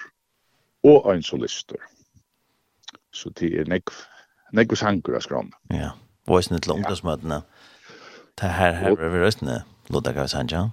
og 0.87 1.07
ein 1.11 1.23
solister. 1.23 1.79
Så 3.11 3.31
det 3.39 3.51
er 3.59 3.69
nekv, 3.69 3.93
nekv 4.55 4.75
sangur 4.79 5.17
av 5.17 5.25
skrann. 5.25 5.51
Ja, 5.73 5.93
og 6.29 6.39
eisne 6.39 6.59
til 6.63 6.77
ungdomsmøtene. 6.77 7.41
Det 8.39 8.51
her 8.55 8.75
her 8.79 8.95
er 8.95 9.09
vi 9.11 9.23
røstene, 9.23 9.63
Lodaka 9.89 10.27
Sanja. 10.27 10.69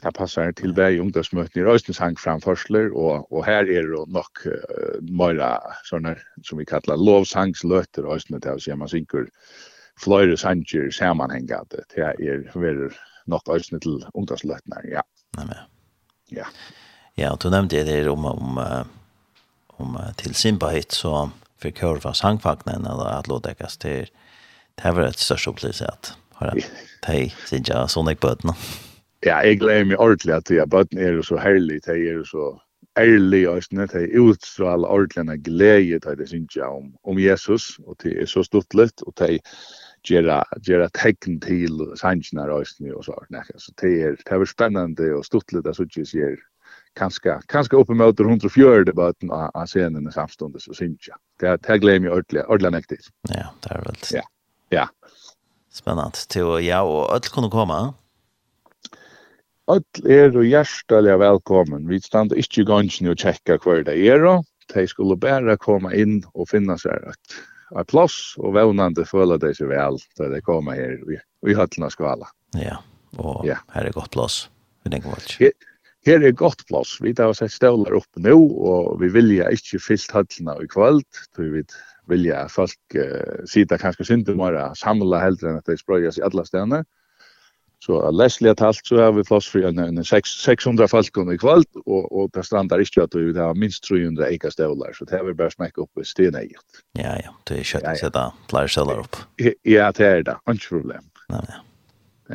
Det 0.00 0.12
passer 0.16 0.52
til 0.56 0.72
bæði 0.76 1.00
ungdomsmøtene 1.02 1.62
i 1.62 1.66
røstene 1.66 1.96
sangframførsler, 1.96 2.92
og, 2.96 3.26
og 3.32 3.44
her 3.44 3.66
er 3.66 3.88
det 3.88 4.04
nok 4.14 4.44
uh, 4.46 5.00
møyra 5.10 5.50
sånne 5.88 6.14
som 6.46 6.60
vi 6.60 6.68
kallar 6.68 7.00
lovsangsløter 7.00 8.06
røstene 8.08 8.40
til 8.40 8.56
å 8.56 8.62
si 8.62 8.76
man 8.76 8.92
synker 8.92 9.28
fløyre 10.00 10.38
sanger 10.40 10.88
sammanhengade. 10.94 11.82
Det 11.92 12.06
er 12.06 12.46
veldig 12.54 12.92
nok 13.28 13.50
røstene 13.50 13.82
til 13.82 13.98
ungdomsløtene, 14.14 14.84
ja. 14.88 15.04
Nei, 15.36 15.50
men. 15.50 15.66
Ja. 16.32 16.46
Ja, 17.16 17.36
du 17.42 17.50
nevnte 17.50 17.84
det 17.84 17.94
her 17.94 18.08
om, 18.08 18.24
om, 18.24 18.58
om 19.68 19.98
til 20.16 20.34
Simba 20.34 20.70
hit, 20.70 20.92
så 20.92 21.30
fikk 21.60 21.82
høre 21.84 22.00
fra 22.00 22.12
sangfagnen 22.14 22.86
eller 22.86 23.18
att 23.18 23.28
låta 23.28 23.48
det 23.48 23.78
till 23.80 24.06
det 24.82 24.90
var 24.92 25.02
ett 25.02 25.18
störst 25.18 25.48
upplevelse 25.48 25.86
att 25.86 26.14
höra 26.34 26.54
dig 27.06 27.34
sinja 27.46 27.88
Sonic 27.88 28.20
Button. 28.20 28.54
Ja, 29.20 29.42
jeg 29.42 29.48
jag 29.48 29.58
glömmer 29.58 30.00
ordentligt 30.00 30.34
att 30.34 30.50
jag 30.50 30.68
Button 30.68 30.98
är 30.98 31.22
så 31.22 31.36
härligt, 31.36 31.84
det 31.84 31.92
är 31.92 32.24
så 32.24 32.60
ærlig 32.98 33.48
og 33.48 33.62
snett, 33.62 33.92
det 33.92 34.02
är 34.02 34.30
utstrål 34.30 34.84
ordentligt 34.84 35.42
glädje 35.44 35.96
att 35.96 36.18
det 36.18 36.56
jeg 36.56 36.68
om, 36.68 36.94
om 37.02 37.18
Jesus 37.18 37.78
og 37.86 37.96
det 38.02 38.22
er 38.22 38.26
så 38.26 38.42
stortligt 38.42 39.02
og 39.02 39.12
det 39.18 39.40
gera 40.08 40.44
gera 40.66 40.88
tecken 40.88 41.40
til 41.40 41.96
sanjnar 41.96 42.48
och 42.48 42.66
så 43.04 43.24
där. 43.28 43.44
Så 43.58 43.72
det 43.80 44.02
är 44.02 44.16
det 44.24 44.30
är 44.30 44.44
spännande 44.44 45.14
och 45.14 45.26
stortligt 45.26 45.66
att 45.66 45.76
så 45.76 45.86
tjus 45.86 46.14
ger 46.14 46.36
kanska 46.94 47.42
kanska 47.46 47.76
upp 47.76 47.90
emot 47.90 48.20
140 48.20 48.92
button 48.94 49.30
av 49.30 49.66
scenen 49.66 50.08
i 50.08 50.12
samstundes 50.12 50.64
så 50.64 50.74
syns 50.74 51.08
jag. 51.08 51.16
Det 51.40 51.62
det 51.62 51.78
glömmer 51.78 52.08
jag 52.08 52.16
ordentligt 52.16 52.44
ordentligt. 52.48 53.06
Ja, 53.28 53.54
det 53.60 53.74
är 53.74 53.82
väl. 53.84 53.94
Ja. 54.12 54.22
Ja. 54.68 54.88
Spännande. 55.72 56.16
Till 56.28 56.66
ja 56.66 56.82
och 56.82 57.14
öll 57.14 57.20
kunde 57.20 57.50
komma. 57.50 57.94
Öll 59.66 59.82
är 60.04 60.28
du 60.28 60.48
hjärtliga 60.48 61.16
välkommen. 61.16 61.88
Vi 61.88 62.00
stannar 62.00 62.36
inte 62.36 62.60
i 62.60 62.64
gången 62.64 63.08
och 63.10 63.18
checka 63.18 63.58
kvar 63.58 63.76
det 63.76 63.98
är 63.98 64.18
då. 64.18 64.44
De 64.74 64.86
skulle 64.86 65.16
bara 65.16 65.56
komma 65.56 65.94
in 65.94 66.24
och 66.32 66.48
finna 66.48 66.78
sig 66.78 66.92
ett 66.92 67.34
av 67.70 67.84
plats 67.84 68.34
och 68.36 68.52
vånande 68.54 69.04
føla 69.04 69.38
det 69.38 69.54
sig 69.54 69.66
väl 69.66 69.98
så 70.16 70.28
det 70.28 70.40
kommer 70.40 70.72
här 70.72 71.12
i, 71.12 71.50
i 71.50 71.54
höllna 71.54 71.90
skvala. 71.90 72.26
Ja, 72.52 72.82
och 73.16 73.46
ja. 73.46 73.56
här 73.68 73.84
är 73.84 73.92
gott 73.92 74.10
plats. 74.10 74.50
Vi 74.82 74.90
tänker 74.90 75.08
vart. 75.08 75.38
Her 76.08 76.22
er 76.24 76.32
godt 76.32 76.64
plass. 76.68 76.94
Vi 77.04 77.12
har 77.18 77.34
sett 77.36 77.52
støvlar 77.52 77.98
opp 77.98 78.20
nå, 78.24 78.32
og 78.32 79.00
vi 79.02 79.10
vilja 79.12 79.50
ikke 79.52 79.80
fyllt 79.84 80.14
høllene 80.16 80.56
i 80.64 80.68
kvöld. 80.70 81.04
Vi 81.36 81.64
vilja 82.10 82.44
at 82.46 82.54
folk 82.54 82.96
uh, 82.96 83.42
sida 83.48 83.78
kanskje 83.80 84.08
syndumara 84.08 84.70
samla 84.78 85.20
heldre 85.22 85.52
enn 85.52 85.60
at 85.60 85.68
de 85.68 85.76
sprøyes 85.78 86.18
i 86.18 86.24
alle 86.26 86.44
stedene. 86.48 86.82
Så 87.84 87.96
uh, 88.00 88.08
leslig 88.12 88.56
talt 88.60 88.80
så 88.86 88.98
har 89.02 89.12
vi 89.16 89.26
plass 89.28 89.48
for 89.52 89.68
en, 89.68 89.78
en 89.84 90.02
600 90.04 90.88
folk 90.90 91.20
i 91.20 91.38
kvöld, 91.40 91.68
og, 91.84 92.08
og 92.08 92.32
det 92.34 92.46
strandar 92.48 92.82
ikke 92.82 93.04
at 93.06 93.16
vi 93.16 93.36
har 93.36 93.56
minst 93.58 93.84
300 93.88 94.26
eika 94.32 94.50
støvlar, 94.52 94.96
så 94.96 95.06
det 95.08 95.18
har 95.18 95.28
vi 95.28 95.36
bare 95.36 95.54
smekke 95.54 95.84
opp 95.84 96.00
i 96.02 96.08
stedene 96.08 96.44
eget. 96.46 96.82
Ja, 96.98 97.14
ja, 97.20 97.36
det 97.48 97.60
er 97.60 97.70
kjøtt 97.74 97.88
å 97.92 97.96
sette 98.02 98.26
flere 98.52 98.72
støvlar 98.72 99.04
opp. 99.04 99.22
Ja, 99.68 99.92
det 99.96 100.08
er 100.08 100.26
det, 100.32 100.40
ikke 100.56 100.80
problem. 100.80 101.08
Nei, 101.30 101.46
ja. 101.52 101.64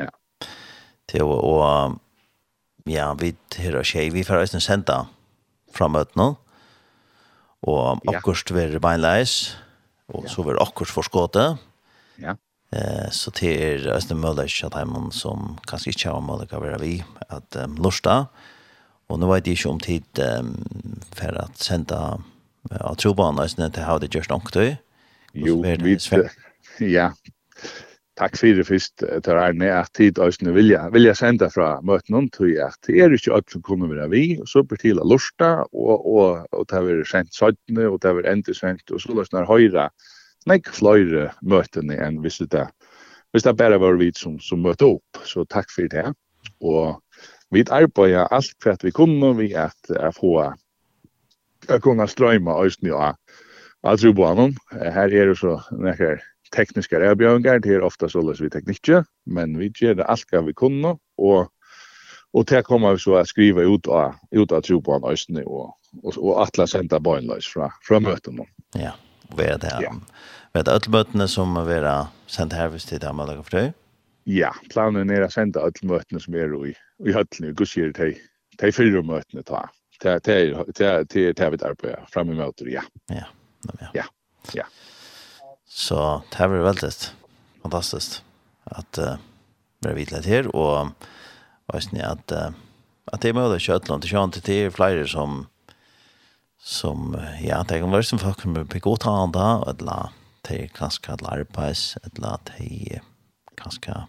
Ja. 0.06 0.10
Det 1.06 1.22
er 1.22 1.28
og 1.28 2.00
ja, 2.86 3.10
vi 3.18 3.34
her 3.58 3.78
og 3.80 3.86
tjej, 3.86 4.10
vi 4.14 4.24
får 4.26 4.44
eisen 4.44 4.62
senda 4.62 5.04
framøt 5.74 6.14
nå, 6.18 6.32
og 7.66 8.02
ja. 8.06 8.16
akkurat 8.16 8.52
vil 8.54 8.80
beinleis, 8.82 9.56
og 10.12 10.26
ja. 10.26 10.32
så 10.32 10.44
vil 10.46 10.60
akkurat 10.62 10.94
forskåte. 10.94 11.46
Ja. 12.22 12.36
Eh, 12.74 13.08
så 13.14 13.32
det 13.38 13.52
er 13.62 13.88
eisen 13.94 14.20
mulig 14.22 14.48
at 14.66 14.78
heimann 14.78 15.12
som 15.14 15.56
kanskje 15.68 15.94
ikke 15.94 16.14
har 16.14 16.24
mulig 16.24 16.48
å 16.54 16.62
være 16.62 16.80
vi, 16.82 16.94
at 17.28 17.58
um, 17.62 17.76
lusta, 17.82 18.26
og 19.06 19.20
nå 19.22 19.28
vet 19.30 19.46
jeg 19.46 19.58
ikke 19.58 19.70
om 19.70 19.82
tid 19.82 20.22
um, 20.22 20.54
for 21.14 21.42
at 21.42 21.62
senda 21.62 22.00
av 22.70 22.96
trobanen 22.98 23.44
eisen 23.44 23.62
til 23.70 23.84
å 23.84 23.90
ha 23.90 23.98
det 24.02 24.10
gjørst 24.14 24.32
nok 24.32 24.50
til. 24.54 24.74
Jo, 25.36 25.60
vi, 25.62 25.98
ja, 26.90 27.10
takk 28.16 28.38
fyrir 28.40 28.64
fyrst 28.64 29.02
til 29.04 29.36
Arne 29.36 29.68
at 29.76 29.90
tid 29.96 30.18
òsne 30.22 30.54
vilja, 30.56 30.86
vilja 30.94 31.12
senda 31.16 31.50
fra 31.52 31.76
møten 31.84 32.16
om 32.16 32.28
til 32.32 32.54
at 32.64 32.76
det 32.88 33.00
er 33.04 33.12
ikke 33.12 33.34
alt 33.36 33.52
som 33.52 33.64
kunne 33.64 33.90
være 33.90 34.08
vi, 34.12 34.24
og 34.40 34.48
så 34.48 34.62
blir 34.64 34.80
til 34.80 35.00
å 35.02 35.06
lusta, 35.08 35.50
og, 35.72 36.06
og, 36.08 36.46
og 36.56 36.68
det 36.70 36.80
er 36.80 37.02
sendt 37.08 37.36
søttene, 37.36 37.88
og 37.90 38.00
det 38.02 38.14
er 38.14 38.30
endur 38.32 38.56
sendt, 38.56 38.88
og 38.90 39.02
så 39.02 39.16
løsner 39.16 39.48
høyra 39.48 39.90
nek 40.48 40.70
fløyre 40.72 41.30
møtene 41.42 41.98
enn 42.00 42.20
hvis 42.24 42.40
det, 42.52 42.64
hvis 43.34 43.44
det 43.44 43.56
bare 43.58 43.80
var 43.82 43.98
vi 44.00 44.12
som, 44.16 44.38
som 44.40 44.62
møtte 44.64 44.88
opp, 44.96 45.24
så 45.26 45.44
takk 45.50 45.68
fyrir 45.74 45.92
det. 45.92 46.06
Og 46.64 46.96
vi 47.52 47.66
arbeider 47.68 48.30
alt 48.32 48.54
for 48.62 48.72
at 48.72 48.86
vi 48.86 48.94
kunne, 48.94 49.34
vi 49.36 49.52
at 49.54 49.92
at 49.92 50.16
få 50.16 50.38
jeg 51.66 51.82
kunne 51.82 52.06
strøyma 52.08 52.54
òsne 52.62 52.94
av 52.94 53.18
Altrubbanen, 53.86 54.54
her 54.72 55.12
er 55.12 55.30
det 55.30 55.36
så 55.38 55.58
nekker 55.70 56.22
tekniska 56.54 57.00
erbjøringar, 57.02 57.60
det 57.64 57.76
er 57.76 57.84
ofta 57.86 58.08
såles 58.08 58.40
vi 58.42 58.50
teknikke, 58.52 59.02
men 59.26 59.56
vi 59.58 59.70
gjør 59.70 60.00
det 60.00 60.08
alt 60.08 60.34
vi 60.46 60.54
kunne, 60.56 60.96
og, 61.18 61.48
og 62.34 62.46
til 62.46 62.62
kommer 62.66 62.96
vi 62.96 63.02
så 63.02 63.18
å 63.20 63.24
skrive 63.26 63.66
ut 63.66 63.88
av, 63.88 64.18
ut 64.32 64.52
av 64.52 64.62
tro 64.66 64.80
på 64.80 64.96
han 64.96 65.08
østene, 65.10 65.44
og, 65.46 65.74
og, 66.02 66.12
og 66.16 66.42
atle 66.44 66.66
senda 66.70 67.00
bøgnløs 67.00 67.48
fra, 67.52 67.70
fra 67.86 68.00
møtene. 68.00 68.46
Ja, 68.76 68.94
og 69.32 69.40
er 69.40 69.58
det, 69.58 69.72
ja. 69.82 69.92
är 70.54 70.68
alle 70.68 70.90
møtene 70.90 71.28
som 71.28 71.56
er 71.56 72.06
sendt 72.26 72.52
her 72.52 72.68
hvis 72.68 72.86
det 72.86 73.04
er 73.04 73.12
mulig 73.12 73.42
for 73.44 73.58
deg? 73.58 73.74
Ja, 74.26 74.50
planen 74.70 75.10
er 75.10 75.26
å 75.26 75.30
sende 75.30 75.62
alle 75.62 75.86
møtene 75.86 76.20
som 76.20 76.34
er 76.34 76.54
i, 76.66 76.72
i 77.04 77.12
høttene, 77.12 77.52
og 77.52 77.66
sier 77.68 77.92
till 77.92 78.16
de 78.58 78.72
fire 78.72 79.02
møtene 79.02 79.44
ta. 79.46 79.66
Det 80.02 80.12
er 80.12 80.20
det 80.26 81.50
vi 81.52 81.62
arbeider 81.64 82.04
fremme 82.12 82.36
møter, 82.36 82.68
ja. 82.68 82.82
Ja, 83.10 83.26
ja. 83.80 83.88
Ja, 83.94 84.06
ja. 84.54 84.66
Så 85.76 86.22
det 86.30 86.36
här 86.36 86.48
var 86.48 86.56
väldigt 86.56 87.14
fantastiskt 87.62 88.24
att 88.64 88.98
uh, 88.98 89.92
vidt 89.94 90.10
litt 90.10 90.24
her, 90.24 90.48
og 90.56 90.94
vet 91.68 91.90
ni 91.92 92.00
at, 92.00 92.32
uh, 92.32 92.54
at 93.12 93.20
det 93.20 93.28
er 93.28 93.34
är 93.34 93.36
möjligt 93.36 93.62
kött 93.62 93.88
långt 93.88 94.10
jag 94.10 94.30
det 94.32 94.48
er 94.48 94.70
flere 94.70 95.06
som 95.06 95.46
som 96.58 97.16
ja 97.40 97.62
det 97.62 97.80
kan 97.80 97.92
være 97.92 98.02
som 98.02 98.18
folk 98.18 98.40
som 98.40 98.54
blir 98.54 98.80
godt 98.80 99.06
av 99.06 99.18
handa 99.18 99.64
eller 99.68 100.12
de 100.48 100.62
er 100.62 100.72
kanskje 100.72 101.12
et 101.12 101.26
arbets 101.28 101.98
eller 102.02 102.38
de 102.44 102.94
er 102.94 103.02
kanskje 103.56 104.06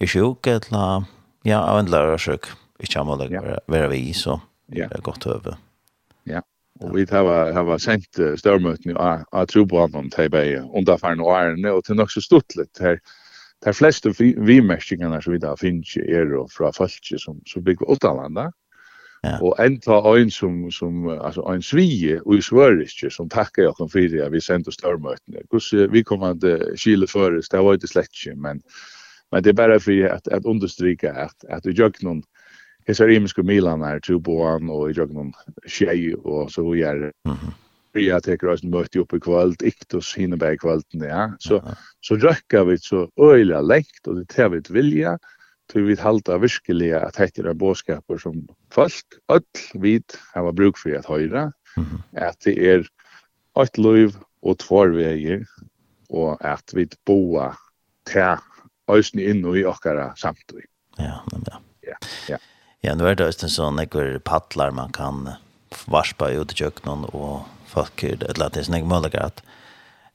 är 0.00 0.06
sjuk 0.06 0.46
eller 0.46 1.04
ja 1.42 1.58
av 1.58 1.78
en 1.78 1.90
lærersøk, 1.90 2.54
ikke 2.78 2.86
lärarsjuk 2.86 2.86
i 2.86 2.86
chamma 2.86 3.16
være 3.66 3.88
vi 3.88 4.12
så 4.12 4.40
det 4.68 4.82
är 4.82 5.00
gott 5.00 5.26
över. 5.26 5.56
Ja. 6.24 6.42
Og 6.80 6.94
vi 6.94 7.06
har 7.10 7.52
har 7.52 7.78
sent 7.82 8.20
størmøtene 8.38 8.94
av 8.98 9.24
av 9.32 9.46
trobanen 9.50 10.10
til 10.10 10.30
Bay 10.30 10.58
under 10.62 10.96
for 10.96 11.18
noen 11.18 11.64
år 11.64 11.72
og 11.74 11.84
til 11.84 11.96
nok 11.96 12.10
så 12.10 12.22
stort 12.22 12.56
litt 12.56 12.78
her. 12.78 13.00
De 13.66 13.74
fleste 13.74 14.12
vimerkingene 14.18 15.18
som 15.22 15.32
vi 15.32 15.42
da 15.42 15.56
finnes 15.58 15.96
er 15.96 16.30
fra 16.54 16.70
folk 16.70 17.10
som, 17.18 17.40
som 17.46 17.64
bygger 17.64 17.90
utenlandet. 17.90 18.54
Ja. 19.24 19.38
Og 19.42 19.56
en 19.58 19.80
ta 19.82 19.98
ein 20.12 20.30
som, 20.30 20.70
som 20.70 21.08
altså 21.10 21.42
ein 21.50 21.62
svige 21.62 22.20
og 22.22 22.36
i 22.36 22.42
svøriske 22.44 23.10
som 23.10 23.28
takkar 23.28 23.66
jokken 23.66 23.90
fyrir 23.90 24.22
at 24.24 24.32
vi 24.32 24.40
sendte 24.40 24.72
størmøtene. 24.72 25.42
Hvordan 25.50 25.92
vi 25.92 26.02
kom 26.06 26.22
at 26.22 26.44
uh, 26.46 26.62
kile 26.78 27.08
føres, 27.10 27.48
det 27.48 27.64
var 27.64 27.74
ikke 27.74 27.90
slett 27.90 28.14
ikke, 28.14 28.36
men, 28.38 28.62
men 29.32 29.44
det 29.44 29.50
er 29.50 29.58
bare 29.58 29.80
for 29.80 30.06
at, 30.06 30.30
at 30.30 30.46
understryka 30.46 31.10
at, 31.26 31.34
at 31.48 31.66
i 31.66 31.74
jøgnen 31.74 32.22
hesa 32.88 33.06
rimsku 33.06 33.42
Milan 33.42 33.82
är 33.82 34.00
två 34.00 34.18
boan 34.18 34.70
og 34.70 34.90
i 34.90 34.94
jognon 34.96 35.32
tjej 35.66 36.14
og 36.24 36.50
så 36.50 36.64
vidare. 36.70 37.12
Mhm. 37.24 37.54
har 38.12 38.20
tycker 38.20 38.48
oss 38.48 38.62
mötte 38.62 39.00
opp 39.00 39.12
i 39.14 39.20
kvällt, 39.20 39.62
iktos 39.62 40.14
hinner 40.14 40.52
i 40.52 40.56
kvölden, 40.56 41.04
ja. 41.04 41.32
Så 41.38 41.60
så 42.00 42.16
rökar 42.16 42.64
vi 42.64 42.78
så 42.78 43.08
øyla 43.20 43.60
lengt, 43.60 44.06
og 44.06 44.16
det 44.16 44.28
tar 44.28 44.48
vi 44.48 44.60
vilja 44.68 45.18
til 45.68 45.82
vi 45.82 45.96
halda 45.96 46.38
virkelig 46.38 46.92
at 46.94 47.16
heter 47.16 47.46
er 47.46 47.54
boskaper 47.54 48.18
som 48.18 48.48
folk 48.70 49.18
öll 49.28 49.42
vid 49.74 50.04
har 50.34 50.52
bruk 50.52 50.78
för 50.78 50.94
att 50.94 51.06
höra 51.06 51.52
at 52.16 52.40
det 52.44 52.58
er 52.58 52.86
ett 53.62 53.78
liv 53.78 54.16
og 54.42 54.58
tvær 54.58 54.94
veier, 54.94 55.44
og 56.10 56.38
at 56.40 56.74
vi 56.74 56.86
boa 57.06 57.52
ta 58.06 58.38
inn 59.14 59.44
og 59.44 59.58
i 59.58 59.64
okkara 59.64 60.12
samtid. 60.16 60.62
Ja, 60.98 61.20
men 61.32 61.44
ja. 61.50 61.58
Ja, 61.82 61.96
ja. 62.28 62.38
Ja, 62.80 62.94
nu 62.94 63.08
är 63.08 63.14
det 63.14 63.24
just 63.24 63.42
en 63.42 63.48
sån 63.48 63.78
ekor 63.78 64.18
paddlar 64.18 64.70
man 64.70 64.92
kan 64.92 65.30
varspa 65.84 66.30
ut 66.30 66.52
i 66.52 66.54
köknen 66.54 67.04
och 67.04 67.40
folk 67.66 68.02
eller 68.02 68.46
att 68.46 68.52
det 68.52 68.60
är 68.60 68.64
sån 68.64 68.74
ekor 68.74 68.86
möjlighet 68.86 69.22
att, 69.22 69.42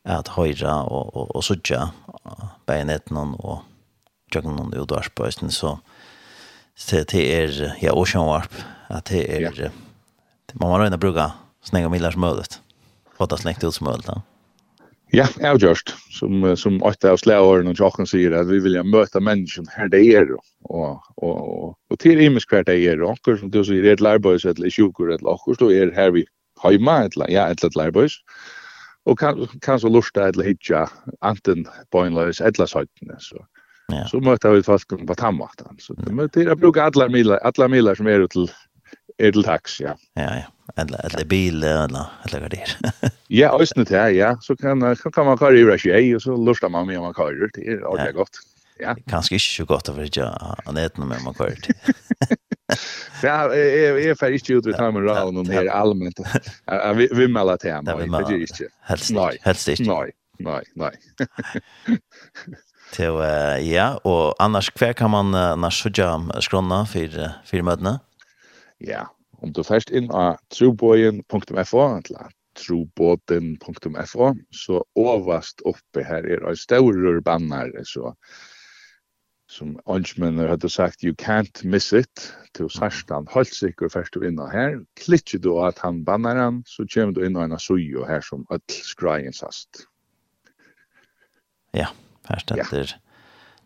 att 0.03 0.27
höjra 0.27 0.83
och, 0.83 1.15
och, 1.15 1.35
och 1.35 1.43
sutja 1.43 1.91
bajonetten 2.65 3.17
och 3.17 3.59
köknen 4.33 4.73
ut 4.73 4.91
och 4.91 4.97
varspa 4.97 5.25
just 5.25 5.41
en 5.41 5.51
så 5.51 5.79
så 6.75 6.95
det 6.95 7.43
är 7.43 7.77
ja 7.81 7.91
ocean 7.93 8.25
warp 8.25 8.53
att 8.87 9.05
det 9.05 9.37
är 9.37 9.61
ja. 9.61 9.69
man 10.53 10.69
måste 10.69 10.85
ändå 10.85 10.97
bruka 10.97 11.31
snäga 11.63 11.89
millar 11.89 12.11
som 12.11 12.21
möjligt. 12.21 12.61
Fått 13.17 13.29
det 13.29 13.37
slängt 13.37 13.63
ut 13.63 13.75
som 13.75 13.85
möjligt. 13.85 14.07
Ja. 14.07 14.21
Ja, 15.13 15.27
avgjørst, 15.45 15.91
som, 16.09 16.41
som 16.57 16.79
åtta 16.81 17.11
av 17.13 17.19
slæåren 17.21 17.69
og 17.69 17.77
tjokken 17.77 18.07
sier, 18.09 18.33
at 18.33 18.47
vi 18.49 18.57
vilja 18.63 18.81
møta 18.81 19.21
mennesken 19.21 19.67
her 19.69 19.91
det 19.93 20.01
er, 20.09 20.31
og, 20.33 20.41
og, 20.73 21.03
og, 21.21 21.67
og 21.93 21.99
til 22.01 22.21
imisk 22.23 22.49
hver 22.49 22.65
det 22.65 22.79
er, 22.81 23.03
og 23.03 23.13
akkur 23.13 23.37
som 23.37 23.51
du 23.53 23.59
sier, 23.61 23.85
er 23.85 23.93
et 23.93 24.01
lærbøys, 24.01 24.47
eller 24.49 24.73
sjukur, 24.73 25.11
eller 25.13 25.35
akkur, 25.35 25.59
så 25.59 25.69
er 25.69 25.93
her 25.93 26.15
vi 26.15 26.25
heima, 26.63 27.03
eller, 27.05 27.29
ja, 27.29 27.45
et 27.45 27.61
eller 27.61 27.83
lærbøys, 27.83 28.17
og 29.05 29.19
kan, 29.21 29.45
kan 29.61 29.77
så 29.83 29.91
lusta, 29.93 30.31
eller 30.31 30.49
hitja, 30.49 30.87
anten 31.21 31.67
bøynløys, 31.93 32.41
eller 32.41 32.73
søytene, 32.73 33.19
så. 33.21 33.37
Ja. 33.91 34.07
Så 34.09 34.17
møter 34.23 34.55
vi 34.55 34.65
folk 34.65 34.97
på 34.97 35.19
tammatan, 35.19 35.77
så 35.77 35.93
det 35.99 36.41
er 36.41 36.55
å 36.55 36.57
bruke 36.57 36.81
alle 36.81 37.05
milar, 37.13 37.43
alle 37.45 37.69
milar 37.69 37.99
som 37.99 38.09
er 38.09 38.25
til, 38.33 38.49
er 39.19 39.35
til 39.35 39.45
taks, 39.45 39.77
ja. 39.83 39.93
Ja, 40.17 40.31
ja 40.41 40.52
eller 40.75 41.05
eller 41.05 41.25
bil 41.25 41.63
eller 41.63 42.05
eller 42.25 42.39
vad 42.41 42.51
det 42.51 42.57
är. 42.57 42.91
Ja, 43.27 43.61
ösnet 43.61 43.89
här, 43.89 44.09
ja. 44.09 44.37
Så 44.41 44.55
kan 44.55 44.79
kan 44.79 44.95
kan 45.13 45.25
man 45.25 45.37
köra 45.37 45.55
i 45.55 45.63
rush 45.63 46.15
och 46.15 46.21
så 46.21 46.37
lustar 46.45 46.69
man 46.69 46.87
med 46.87 46.99
man 46.99 47.13
köra 47.13 47.47
det 47.53 47.67
är 47.67 47.85
ordentligt 47.85 48.15
gott. 48.15 48.29
Ja. 48.79 48.95
Kanske 49.07 49.35
inte 49.35 49.45
så 49.45 49.65
gott 49.65 49.89
över 49.89 50.09
jag 50.13 50.55
anet 50.65 50.97
med 50.97 51.07
man 51.23 51.33
kör 51.33 51.55
det. 51.67 51.93
Ja, 53.23 53.55
jag 53.55 54.01
är 54.01 54.15
färdig 54.15 54.49
ut 54.51 54.65
vid 54.65 54.75
timer 54.75 55.01
round 55.01 55.37
och 55.37 55.47
här 55.47 55.67
allmänt. 55.67 56.19
Vi 56.95 57.09
vi 57.11 57.27
mellan 57.27 57.57
till 57.57 57.71
hemma. 57.71 57.95
Det 57.95 58.33
är 58.33 58.41
inte. 58.41 58.67
Helst 58.81 59.11
nej. 59.11 59.37
Helst 59.41 59.67
inte. 59.67 59.83
Nej, 59.83 60.11
nej, 60.39 60.63
nej. 60.75 60.95
Till 62.93 63.05
ja, 63.73 63.97
och 64.03 64.43
annars 64.43 64.69
kvar 64.69 64.93
kan 64.93 65.09
man 65.09 65.31
när 65.31 65.69
sjunga 65.71 66.41
skrona 66.41 66.85
för 66.85 67.31
för 67.45 67.61
mötena. 67.61 67.99
Ja, 68.77 69.09
Om 69.43 69.51
du 69.53 69.63
først 69.67 69.91
inn 69.91 70.09
av 70.15 70.39
trobojen.fo, 70.55 71.83
eller 71.83 72.31
troboden.fo, 72.55 74.31
så 74.55 74.81
overast 74.99 75.63
oppe 75.67 76.03
her 76.05 76.25
er 76.29 76.43
en 76.47 76.59
større 76.59 77.21
banner, 77.25 77.71
så 77.87 78.13
som 79.53 79.75
Angemen 79.85 80.39
hadde 80.39 80.69
sagt, 80.69 81.03
you 81.03 81.13
can't 81.13 81.61
miss 81.63 81.91
it, 81.93 82.33
til 82.57 82.69
Sarstan, 82.73 83.27
holdt 83.29 83.53
sikker 83.53 83.91
først 83.91 84.15
du 84.15 84.23
inn 84.25 84.39
av 84.41 84.49
her, 84.53 84.79
klikker 84.97 85.41
du 85.43 85.51
at 85.61 85.81
han 85.83 86.01
banner 86.07 86.39
han, 86.39 86.61
så 86.65 86.87
kommer 86.89 87.13
du 87.13 87.21
inn 87.25 87.37
av 87.37 87.51
en 87.51 87.59
sujo 87.61 88.05
her 88.07 88.23
som 88.25 88.47
ødel 88.49 88.79
skreien 88.87 89.35
sast. 89.35 89.85
Ja, 91.73 91.91
her 92.29 92.41
stender 92.41 92.79
ja. 92.79 92.87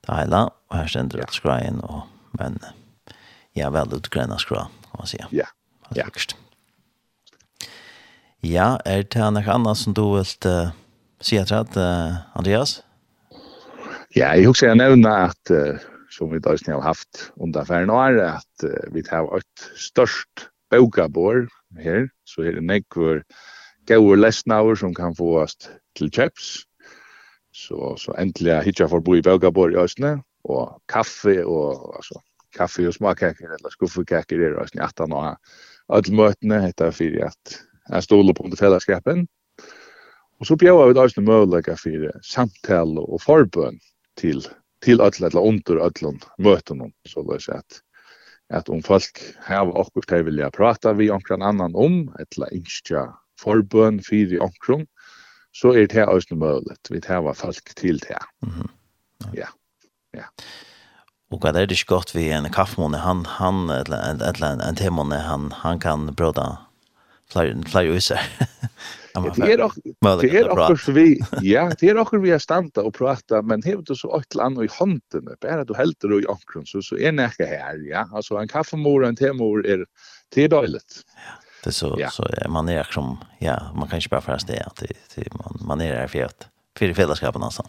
det 0.07 0.17
hele, 0.19 0.43
og 0.67 0.79
her 0.81 0.91
stender 0.91 1.23
ødel 1.23 1.39
skreien, 1.39 1.79
og 1.83 2.03
men 2.37 2.59
ja, 3.55 3.71
vel 3.73 3.95
utgrønne 3.97 4.37
skra, 4.41 4.67
kan 4.89 4.99
man 4.99 5.09
si. 5.09 5.21
Ja, 5.31 5.47
Ja. 5.95 6.07
Ja, 8.43 8.77
er 8.85 9.03
det 9.03 9.29
noe 9.33 9.53
annet 9.53 9.79
som 9.79 9.95
du 9.97 10.03
vil 10.13 10.27
uh, 10.45 10.73
si 11.23 11.39
etter 11.39 11.63
at, 11.63 11.77
uh, 11.77 12.19
Andreas? 12.37 12.81
Ja, 14.15 14.33
jeg 14.37 14.47
husker 14.47 14.69
jeg 14.69 14.79
nevne 14.79 15.11
at, 15.27 15.51
uh, 15.51 15.79
som 16.13 16.31
vi 16.31 16.39
da 16.43 16.53
har 16.67 16.85
haft 16.85 17.31
under 17.37 17.65
ferien 17.65 17.89
år, 17.89 18.19
at 18.37 18.67
uh, 18.67 18.93
vi 18.93 19.03
har 19.09 19.27
et 19.37 19.67
størst 19.75 20.47
bøkabår 20.71 21.47
her, 21.81 22.07
så 22.25 22.45
her 22.45 22.59
er 22.59 22.65
nekver 22.65 23.23
gauer 23.87 24.19
lesnaver 24.19 24.75
som 24.75 24.93
kan 24.93 25.15
få 25.15 25.41
oss 25.43 25.57
til 25.97 26.11
kjøps. 26.11 26.63
Så, 27.57 27.95
så 27.97 28.13
endelig 28.21 28.53
har 28.53 28.65
hittet 28.67 28.89
for 28.91 29.01
å 29.01 29.05
bo 29.05 29.15
i 29.17 29.25
bøkabår 29.25 29.73
i 29.73 29.79
Østene, 29.81 30.19
og 30.45 30.77
kaffe 30.91 31.39
og 31.41 31.95
altså, 31.97 32.21
kaffe 32.55 32.85
og 32.87 32.93
smakkaker, 32.95 33.55
eller 33.57 33.73
skuffekaker 33.73 34.43
er 34.43 34.53
i 34.53 34.61
Østene, 34.61 34.85
at 34.85 35.01
han 35.01 35.15
har 35.17 35.39
alle 35.89 36.19
møtene 36.19 36.61
hetta 36.65 36.91
fyrir 36.91 37.29
at 37.29 37.57
jeg 37.87 38.03
stoler 38.03 38.35
på 38.35 38.47
under 38.47 38.59
fellesskapen. 38.59 39.25
Og 40.37 40.45
så 40.49 40.57
bjør 40.59 40.91
vi 40.91 40.99
også 40.99 41.23
mulighet 41.25 41.79
for 41.81 42.23
samtale 42.25 43.01
og 43.01 43.21
forbøn 43.23 43.79
til, 44.19 44.43
til 44.85 45.01
alle, 45.01 45.29
eller 45.31 45.41
under 45.41 45.83
alle 45.87 46.13
møtene, 46.37 46.91
så 47.07 47.23
det 47.25 47.41
er 47.47 47.61
at 47.61 47.81
at 48.49 48.69
om 48.71 48.83
folk 48.83 49.19
har 49.43 49.67
okkur 49.75 50.05
til 50.07 50.23
vilja 50.29 50.49
prata 50.55 50.93
vi 50.95 51.09
omkran 51.11 51.43
annan 51.43 51.75
om, 51.75 52.05
eller 52.15 52.53
ikke 52.55 53.07
forbøn 53.41 53.99
for 54.03 54.37
omkron, 54.45 54.85
så 55.51 55.73
er 55.73 55.87
det 55.91 56.05
også 56.05 56.35
mulighet. 56.35 56.91
Vi 56.91 57.01
tar 57.01 57.33
folk 57.33 57.75
til 57.75 57.99
det. 57.99 58.23
Mm 58.41 58.49
-hmm. 58.49 58.69
Ja. 59.33 59.39
Ja. 59.39 59.47
ja. 60.13 60.25
Och 61.29 61.41
det 61.41 61.59
är 61.59 61.67
det 61.67 61.85
gott 61.85 62.15
vi 62.15 62.29
en 62.29 62.49
kaffemåne 62.49 62.97
han 62.97 63.25
han 63.25 63.69
eller 63.69 64.29
eller 64.29 64.69
en 64.69 64.75
temåne 64.75 65.15
han 65.15 65.51
han 65.51 65.79
kan 65.79 66.13
bråda 66.13 66.57
flere, 67.31 67.63
flere 67.65 67.87
ut 67.87 68.11
Det 69.35 69.49
er 69.49 69.61
också 69.61 69.81
det 70.21 70.37
är 70.37 70.71
också 70.71 70.91
vi 70.91 71.19
ja 71.41 71.71
det 71.79 71.89
er 71.89 71.97
också 71.97 72.17
vi 72.17 72.31
är 72.31 72.37
standa 72.39 72.81
og 72.81 72.93
prata 72.93 73.41
men 73.41 73.63
hever 73.63 73.81
du 73.81 73.95
så 73.95 74.19
ett 74.19 74.35
land 74.35 74.63
i 74.63 74.67
handen 74.71 75.27
bara 75.41 75.63
du 75.63 75.73
hälter 75.73 76.11
och 76.11 76.21
i 76.21 76.27
ankron 76.27 76.65
så 76.65 76.81
så 76.81 76.97
är 76.97 77.11
näka 77.11 77.45
her, 77.45 77.89
ja 77.89 78.05
altså 78.13 78.37
en 78.37 78.47
kaffemor 78.47 79.05
en 79.05 79.15
temor 79.15 79.65
er 79.67 79.77
det. 79.77 79.85
Ja. 80.35 80.97
Det 81.63 81.71
så 81.71 81.95
ja. 81.99 82.09
så 82.09 82.27
man 82.49 82.69
är 82.69 82.83
som 82.83 83.17
ja 83.39 83.71
man 83.75 83.87
kan 83.87 83.97
inte 83.97 84.09
bara 84.09 84.21
fast 84.21 84.47
det 84.47 84.63
att 84.65 84.83
man 85.31 85.57
man 85.67 85.81
är 85.81 85.93
där 85.93 86.07
för 86.07 86.23
att 86.23 86.47
för 86.79 86.93
fällskapen 86.93 87.43
alltså. 87.43 87.63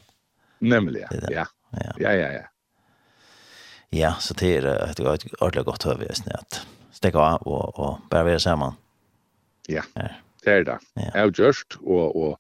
Nämligen 0.59 1.09
ja. 1.31 1.47
Ja 1.71 2.13
ja 2.13 2.33
ja. 2.33 2.58
Ja, 3.91 4.15
så 4.21 4.35
det 4.35 4.57
är 4.57 4.67
et 4.91 5.01
ordentlig 5.41 5.65
godt 5.65 5.85
høve, 5.85 6.07
just 6.09 6.27
nu 6.27 6.33
att 6.35 6.67
stäcka 6.93 7.19
av 7.19 7.47
og, 7.47 7.79
og 7.79 7.99
bare 8.11 8.25
være 8.25 8.41
sammen. 8.41 8.77
Ja, 9.69 9.83
det 10.45 10.53
er 10.53 10.65
det. 10.65 10.79
Ja. 10.97 11.11
Avgjørst, 11.25 11.79
og, 11.81 12.17
og, 12.17 12.39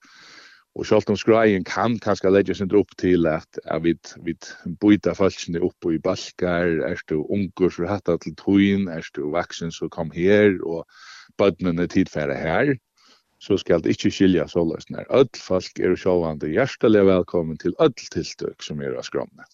og 0.74 0.86
selv 0.86 1.08
om 1.08 1.16
skreien 1.16 1.64
kan 1.64 1.98
kanskje 2.04 2.32
legge 2.32 2.54
sin 2.54 2.74
opp 2.76 2.92
til 3.00 3.26
at, 3.26 3.60
at 3.64 3.84
vi, 3.84 3.94
vi 4.26 4.34
byter 4.80 5.16
falskene 5.16 5.62
opp 5.64 5.88
i 5.88 5.98
balkar, 5.98 6.68
er 6.90 7.00
du 7.08 7.22
unger 7.24 7.72
som 7.72 7.88
hatt 7.88 8.10
til 8.24 8.36
tøyen, 8.36 8.88
er 8.88 9.08
du 9.16 9.30
vaksen 9.32 9.72
som 9.72 9.92
kom 9.94 10.12
her, 10.12 10.52
og 10.64 10.84
bødnene 11.38 11.88
tidfære 11.88 12.36
her, 12.36 12.74
så 13.40 13.56
skal 13.56 13.80
det 13.84 13.94
ikke 13.94 14.10
skilja 14.10 14.48
så 14.50 14.64
løsner. 14.66 15.06
Ødel 15.14 15.40
folk 15.40 15.80
er 15.80 15.96
sjåvande 15.96 16.50
hjertelig 16.50 17.06
velkommen 17.06 17.58
til 17.58 17.76
ødel 17.80 18.12
tiltøk 18.12 18.62
som 18.64 18.82
er 18.82 18.98
av 18.98 19.06
skromne. 19.06 19.46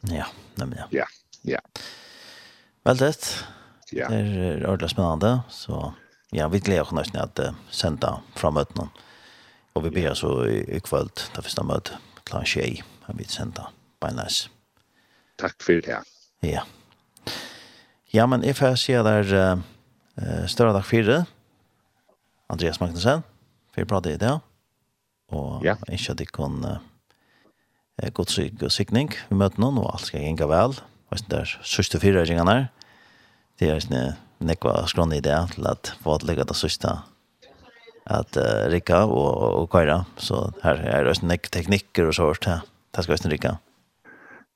Ja, 0.00 0.26
nemlig. 0.54 0.78
Ja, 0.78 0.86
ja. 0.90 1.06
ja. 1.42 1.60
Väldigt. 2.82 3.44
Ja. 3.90 4.08
Det 4.08 4.16
er 4.16 4.66
ordentlig 4.66 4.90
spennende, 4.90 5.40
Så 5.48 5.92
ja, 6.30 6.48
vi 6.48 6.58
gleder 6.58 6.82
oss 6.82 6.92
nesten 6.92 7.20
at 7.20 7.38
uh, 7.38 7.54
senda 7.70 8.20
fra 8.34 8.50
någon. 8.50 8.90
Og 9.74 9.84
vi 9.84 9.90
ber 9.90 10.14
så 10.14 10.46
i, 10.46 10.76
i 10.76 10.80
kväll, 10.80 11.10
där 11.34 11.42
första 11.42 11.62
mötet, 11.62 11.98
klockan 12.24 12.44
tjej, 12.44 12.84
har 13.02 13.14
vi 13.14 13.24
sända. 13.24 13.70
Bara 14.00 14.12
nice. 14.12 14.48
Tack 15.36 15.62
för 15.62 15.72
det. 15.72 16.02
Ja. 16.40 16.62
Ja, 18.10 18.26
men 18.26 18.42
jeg 18.42 18.56
får 18.56 18.74
si 18.74 18.94
at 18.94 19.04
det 19.06 19.12
er 19.12 19.58
uh, 20.18 20.46
større 20.46 20.72
dag 20.72 20.84
fire, 20.84 21.24
Andreas 22.48 22.80
Magnussen, 22.80 23.22
for 23.70 23.80
jeg 23.80 23.88
prater 23.88 24.10
i 24.10 24.16
det 24.18 24.40
og 25.30 25.62
ja. 25.64 25.76
jeg 25.86 26.00
ikke 26.00 26.12
at 26.12 26.20
jeg 26.20 26.32
kan... 26.34 26.64
Uh, 26.64 26.89
god 28.16 28.32
syk 28.32 28.64
og 28.66 28.72
sikning 28.74 29.12
vi 29.28 29.38
møter 29.38 29.60
noen, 29.62 29.78
og 29.82 29.92
alt 29.94 30.08
skal 30.08 30.24
gjenge 30.24 30.48
vel. 30.50 30.76
Og 31.10 31.22
det 31.30 31.44
er 31.44 31.54
sørste 31.66 32.00
fire 32.02 32.24
ringene 32.24 32.56
her. 32.56 32.68
Det 33.60 33.70
er 33.70 33.80
sånn 33.84 34.14
nekva 34.40 34.86
skrånne 34.88 35.18
idé 35.20 35.36
til 35.52 35.66
at 35.68 35.92
få 36.00 36.16
at 36.16 36.24
legge 36.24 36.46
det 36.48 36.56
sørste 36.56 36.94
at 38.10 38.36
uh, 38.40 38.68
Rikka 38.72 39.04
og, 39.06 39.32
og 39.62 39.66
Kaira. 39.72 40.02
Så 40.18 40.48
her 40.64 40.80
er 40.82 41.08
det 41.08 41.20
nek 41.22 41.50
teknikker 41.52 42.10
og 42.10 42.16
sånt. 42.16 42.48
Ja. 42.48 42.60
Det 42.90 43.04
skal 43.04 43.20
vi 43.20 43.34
Rikka. 43.36 43.58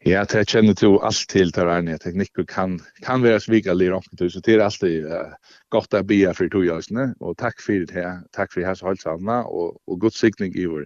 Ja, 0.05 0.25
det 0.29 0.43
kjenner 0.51 0.75
du 0.77 0.99
alt 1.01 1.23
til 1.33 1.49
der 1.57 1.71
er 1.73 1.85
nye 1.85 1.97
teknikker 1.97 2.45
kan, 2.45 2.75
kan 3.07 3.23
være 3.25 3.41
svikelig 3.41 3.87
i 3.89 4.29
så 4.29 4.41
det 4.45 4.55
er 4.55 4.65
alltid 4.65 5.07
uh, 5.09 5.33
godt 5.73 5.97
å 5.97 6.03
bia 6.05 6.35
for 6.37 6.51
to 6.53 6.61
jøsene, 6.61 7.15
og 7.21 7.39
takk 7.41 7.57
for 7.65 7.87
det 7.89 7.97
her, 7.97 8.21
takk 8.37 8.53
for 8.53 8.61
det 8.61 8.69
her 8.69 8.77
så 8.77 8.91
holdt 8.91 9.01
sammen, 9.01 9.47
og, 9.49 9.81
og 9.89 10.01
god 10.01 10.13
sikning 10.13 10.53
i 10.61 10.67
vår 10.69 10.85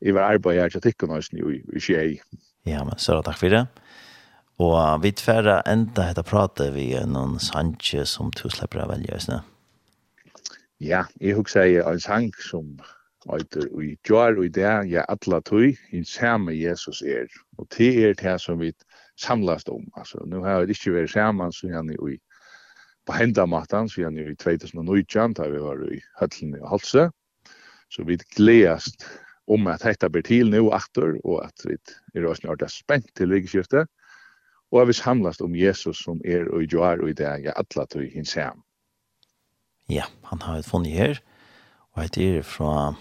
i 0.00 0.14
var 0.16 0.34
arbeid 0.34 0.60
her 0.60 0.72
til 0.72 0.84
tikkene 0.84 1.18
hans 1.18 1.30
i 1.32 1.80
Skjei. 1.80 2.20
Ja, 2.68 2.84
men 2.84 2.98
så 2.98 3.20
takk 3.24 3.38
for 3.40 3.52
det. 3.52 3.66
Og 4.60 5.02
vi 5.02 5.12
tverre 5.16 5.62
enda 5.68 6.10
etter 6.10 6.26
prate 6.26 6.68
vi 6.74 6.92
noen 7.08 7.38
sanje 7.40 8.04
som 8.08 8.32
du 8.36 8.48
slipper 8.52 8.84
å 8.84 8.90
velge, 8.90 9.16
ikke 9.16 9.40
Ja, 10.80 11.04
jeg 11.20 11.36
husker 11.36 11.68
jeg 11.68 11.84
en 11.84 12.00
sang 12.00 12.30
som 12.40 12.78
Eitur 13.28 13.66
«Vi 13.76 13.98
jar 14.08 14.38
og 14.38 14.46
i 14.46 14.48
det, 14.48 14.70
ja, 14.88 15.04
atla 15.12 15.42
tui, 15.44 15.74
i 15.92 16.00
samme 16.08 16.54
Jesus 16.56 17.02
er. 17.02 17.28
Og 17.60 17.68
det 17.76 17.90
er 18.04 18.14
det 18.16 18.38
som 18.40 18.60
vi 18.60 18.72
samlast 19.20 19.68
om. 19.68 19.84
Altså, 19.96 20.22
nu 20.24 20.40
har 20.40 20.64
vi 20.64 20.72
ikke 20.72 20.94
vært 20.94 21.12
sammen, 21.12 21.52
så 21.52 21.68
han 21.68 21.92
i 21.92 22.16
på 23.06 23.16
hendamaten, 23.16 23.88
så 23.88 24.04
gjerne 24.04 24.30
i 24.30 24.36
2019, 24.40 25.34
da 25.36 25.48
vi 25.48 25.60
var 25.60 25.84
i 25.88 26.00
høtlen 26.20 26.56
i 26.56 26.64
Halse. 26.68 27.10
Så 27.90 28.04
vi 28.06 28.16
gledast 28.36 29.04
om 29.50 29.66
at 29.70 29.82
dette 29.82 30.08
blir 30.12 30.24
til 30.26 30.52
nå 30.52 30.62
atter, 30.74 31.16
og 31.24 31.42
at 31.44 31.66
vi 31.66 31.76
er 32.14 32.28
også 32.28 32.46
snart 32.46 32.64
spent 32.70 33.10
til 33.18 33.32
likeskiftet, 33.32 33.90
og 34.70 34.82
at 34.82 34.90
vi 34.90 34.96
samlas 34.98 35.40
om 35.42 35.56
Jesus 35.58 36.04
som 36.04 36.20
er 36.24 36.46
og 36.54 36.62
jo 36.70 36.82
og 36.84 37.08
i 37.10 37.16
det 37.18 37.30
jeg 37.44 37.54
atler 37.56 37.88
til 37.90 38.06
hins. 38.10 38.36
Ja, 39.90 40.06
han 40.30 40.42
har 40.42 40.60
et 40.60 40.86
her, 40.86 41.20
og 41.96 42.04
et 42.04 42.18
er 42.18 42.42
fra 42.42 42.94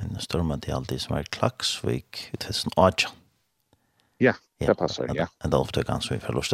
en 0.00 0.20
storma 0.20 0.56
til 0.60 0.76
alltid 0.76 0.98
som 0.98 1.16
er 1.16 1.28
Klaksvik 1.32 2.30
i 2.34 2.36
2008. 2.36 3.08
Ja, 4.20 4.34
det 4.60 4.76
passer, 4.76 5.08
ja. 5.16 5.26
En 5.44 5.50
dag 5.50 5.60
opptøk 5.60 5.88
han 5.88 6.02
som 6.04 6.16
vi 6.16 6.20
får 6.20 6.36
lov 6.36 6.44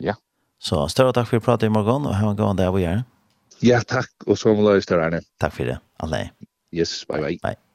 Ja. 0.00 0.14
Så 0.58 0.88
større 0.88 1.12
takk 1.12 1.28
for 1.28 1.40
å 1.40 1.44
prate 1.44 1.66
i 1.66 1.72
morgen, 1.72 2.06
og 2.06 2.14
ha 2.14 2.30
en 2.30 2.36
god 2.36 2.56
dag 2.56 2.72
å 2.72 2.78
gjøre. 2.78 3.04
Ja, 3.60 3.80
takk, 3.82 4.12
og 4.26 4.38
så 4.38 4.54
må 4.54 4.62
du 4.62 4.68
løse 4.70 4.88
det, 4.88 5.00
Arne. 5.00 5.20
Takk 5.40 5.56
for 5.56 5.64
det, 5.64 5.80
alle. 6.00 6.30
Yes, 6.72 7.04
bye 7.04 7.20
bye. 7.20 7.38
Bye. 7.42 7.69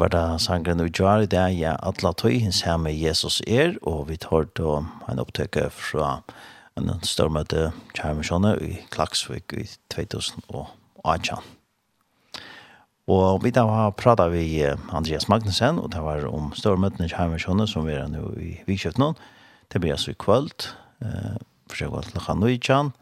var 0.00 0.12
da 0.14 0.38
sangren 0.40 0.80
vi 0.80 0.92
gjør 0.96 1.26
i 1.26 1.28
det, 1.28 1.44
ja, 1.58 1.74
atla 1.84 2.14
tøy, 2.16 2.38
hins 2.40 2.62
her 2.64 2.78
med 2.80 2.96
Jesus 2.96 3.40
er, 3.46 3.76
og 3.84 4.08
vi 4.08 4.16
tar 4.20 4.48
da 4.56 4.80
en 5.10 5.20
opptøkke 5.20 5.66
fra 5.76 6.20
en 6.78 6.88
stormøte 7.04 7.70
kjærmisjone 7.98 8.54
i 8.64 8.70
Klaksvik 8.94 9.52
i 9.58 9.66
2018. 9.92 11.44
Og 13.10 13.42
vi 13.44 13.52
da 13.52 13.66
har 13.66 13.94
pratet 13.98 14.32
vi 14.32 14.62
Andreas 14.94 15.28
Magnussen, 15.28 15.80
og 15.82 15.92
det 15.92 16.02
var 16.04 16.24
om 16.30 16.52
stormøtene 16.56 17.10
kjærmisjone 17.10 17.66
som 17.68 17.88
vi 17.88 17.98
er 17.98 18.08
nå 18.08 18.32
i 18.40 18.52
vikskjøft 18.68 19.00
nå. 19.02 19.12
Det 19.70 19.82
blir 19.82 19.96
altså 19.96 20.14
i 20.14 20.20
kvöld, 20.20 20.70
eh, 21.04 21.40
forsøk 21.68 21.98
at 21.98 22.14
lakka 22.14 22.38
nøytjan, 22.38 22.92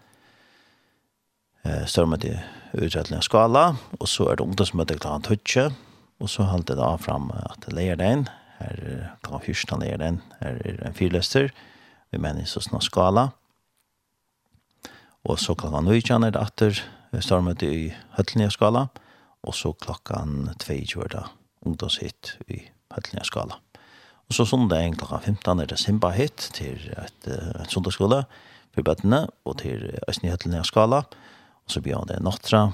eh, 1.65 1.85
stormøte 1.87 2.33
i 2.33 2.39
utrettelingen 2.75 3.23
skala, 3.23 3.77
og 4.01 4.09
så 4.09 4.31
er 4.31 4.37
det 4.37 4.47
ungdomsmøte 4.49 4.99
klokka 4.99 5.29
tøtje, 5.29 5.71
Og 6.19 6.31
så 6.31 6.49
holdt 6.51 6.71
det 6.71 6.79
da 6.81 6.95
fram 6.99 7.31
at 7.31 7.63
det 7.67 7.75
leier 7.77 7.99
den, 7.99 8.27
her 8.59 8.79
kan 9.23 9.43
fyrst 9.43 9.71
han 9.71 9.85
leier 9.85 10.01
den, 10.01 10.21
her 10.41 10.59
er 10.67 10.81
en 10.89 10.97
fyrløster, 10.97 11.53
vi 12.11 12.19
mener 12.19 12.49
så 12.49 12.63
snart 12.65 12.87
skala. 12.89 13.29
Og 15.29 15.39
så 15.39 15.55
klokka 15.59 15.83
nøytjan 15.85 16.25
er 16.27 16.35
det 16.35 16.43
atter, 16.43 16.81
stormet 17.25 17.63
i 17.65 17.91
høttelige 18.17 18.53
skala, 18.57 18.89
og 19.47 19.55
så 19.55 19.73
klokken 19.73 20.51
22 20.61 21.05
er 21.05 21.15
det 21.15 21.25
ungdomshitt 21.69 22.35
i 22.49 22.61
høttelige 22.95 23.29
skala. 23.29 23.61
Og 24.29 24.37
så 24.37 24.45
sondag 24.49 24.99
klokka 24.99 25.23
15 25.25 25.63
er 25.63 25.71
det 25.71 25.79
Simba 25.81 26.11
hit 26.13 26.51
til 26.57 26.91
et, 26.99 27.29
et 27.29 27.71
sundagsskole 27.73 28.25
for 28.75 28.85
bøttene, 28.85 29.27
og 29.49 29.61
til 29.63 29.87
Østnyhøtlinja 30.11 30.65
skala, 30.69 31.05
og 31.65 31.73
så 31.73 31.81
blir 31.85 32.05
det 32.09 32.21
nattra, 32.25 32.69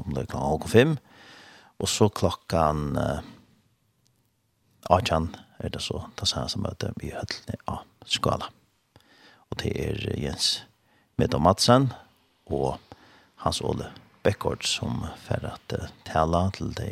om 0.00 0.14
det 0.16 0.28
klokka 0.32 0.70
5, 0.70 0.96
Og 1.80 1.88
så 1.88 2.08
klokkan 2.12 2.96
uh, 2.96 3.20
18 4.90 5.36
er 5.58 5.68
det 5.68 5.82
så 5.82 6.02
det 6.20 6.28
samme 6.28 6.48
som 6.48 6.62
møte 6.64 6.92
i 7.00 7.12
høttene 7.14 7.56
av 7.68 7.84
skala. 8.04 8.50
Og 9.50 9.58
det 9.62 9.72
er 9.80 9.96
Jens 10.20 10.64
Medo 11.18 11.38
Madsen 11.42 11.92
og 12.46 12.78
Hans 13.44 13.60
Ole 13.64 13.90
Beckord 14.24 14.64
som 14.68 15.06
fer 15.24 15.46
at 15.48 15.76
uh, 15.76 15.88
tala 16.08 16.50
til 16.56 16.74
de 16.76 16.90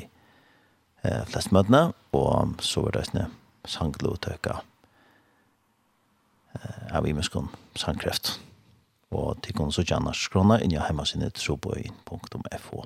uh, 1.04 1.24
flest 1.28 1.52
møtene. 1.52 1.92
Og 2.16 2.56
så 2.64 2.86
er 2.88 2.92
det 2.96 3.06
sånn 3.10 3.32
sanglotøkka 3.68 4.60
uh, 6.56 6.84
av 6.96 7.08
imeskon 7.08 7.48
sangkreft. 7.76 8.38
Og 9.12 9.40
til 9.44 9.56
kunne 9.56 9.72
så 9.72 9.84
gjerne 9.84 10.12
skrona 10.16 10.60
inn 10.64 10.72
i 10.72 10.80
heimasinnet 10.80 11.40
soboin.fo 11.40 12.84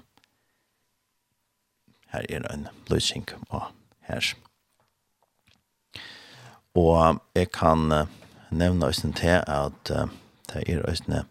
her 2.13 2.27
er 2.29 2.47
en 2.53 2.69
løsning 2.91 3.29
og 3.49 3.71
her. 4.09 4.35
Og 6.75 7.21
jeg 7.35 7.51
kan 7.53 7.93
uh, 7.93 8.09
nevne 8.51 8.87
oss 8.87 9.03
til 9.03 9.41
at 9.47 9.93
uh, 9.93 10.09
det 10.53 10.65
er 10.69 10.89
øyne 10.89 11.25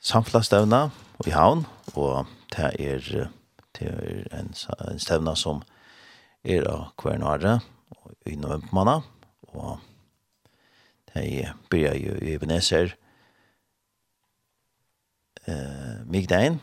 samflagsstøvna 0.00 0.88
i 1.26 1.30
havn, 1.30 1.66
og 1.96 2.26
det 2.56 2.70
er, 2.80 3.28
det 3.78 3.88
er 3.88 4.40
en, 4.40 4.54
en 4.90 4.98
støvna 4.98 5.34
som 5.34 5.62
er 6.44 6.66
av 6.68 6.92
hver 7.00 7.18
nåre 7.18 7.58
i 8.28 8.36
novembermåned, 8.36 9.06
og 9.54 9.78
det 11.14 11.52
blir 11.70 11.94
jo 11.96 12.16
i 12.20 12.34
Ebenezer 12.34 12.94
eh, 15.46 16.04
migdagen, 16.06 16.60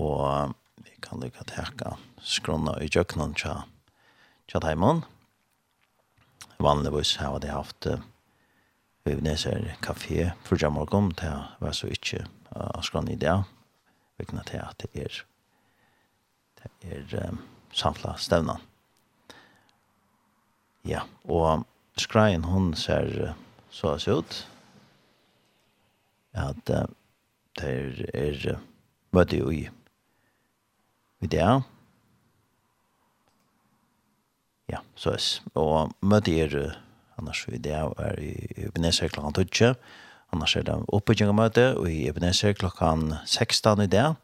og 0.00 0.54
vi 0.84 0.94
kan 1.04 1.20
lukka 1.20 1.44
teka 1.48 1.96
skrona 2.24 2.76
i 2.80 2.88
jøknan 2.88 3.34
tja 3.36 3.62
tja 4.48 4.60
taimann 4.64 5.02
vanligvis 6.60 7.16
har 7.20 7.40
de 7.40 7.52
haft 7.52 7.88
vi 9.04 9.16
neser 9.24 9.76
kafé 9.84 10.30
for 10.44 10.70
morgon 10.70 11.10
det 11.20 11.32
var 11.60 11.72
så 11.72 11.90
ikke 11.92 12.24
uh, 12.56 12.80
skrona 12.82 13.12
i 13.12 13.20
det 13.20 13.36
vikna 14.20 14.44
til 14.48 14.62
at 14.64 14.84
det 14.84 15.04
er 15.04 15.24
det 16.60 16.92
er 16.92 17.28
um, 17.28 17.40
samtla 17.72 18.16
stevna. 18.18 18.58
ja 20.84 21.02
og 21.24 21.64
skrein 21.96 22.44
hon 22.44 22.74
ser 22.74 23.34
så 23.70 23.96
ut 24.08 24.46
at 26.32 26.70
uh, 26.70 26.84
det 27.58 27.68
er, 27.68 28.04
er 28.14 28.58
møte 29.12 29.36
jo 29.36 29.50
i 29.50 29.68
vi 31.20 31.26
der. 31.26 31.60
Ja, 34.70 34.78
så 34.94 35.10
er 35.10 35.40
Og 35.54 35.92
møte 36.00 36.40
er 36.40 36.76
annars 37.18 37.44
vid 37.48 37.58
der 37.58 37.92
er 37.98 38.18
i 38.18 38.48
Ebenezer 38.56 39.08
klokken 39.08 39.32
12. 39.32 39.76
Annars 40.32 40.56
er 40.56 40.62
det 40.62 40.84
oppbyggingamøte 40.88 41.76
og 41.76 41.90
i 41.90 42.08
Ebenezer 42.08 42.52
klokken 42.52 43.14
16 43.24 43.80
i 43.80 43.86
det. 43.86 44.14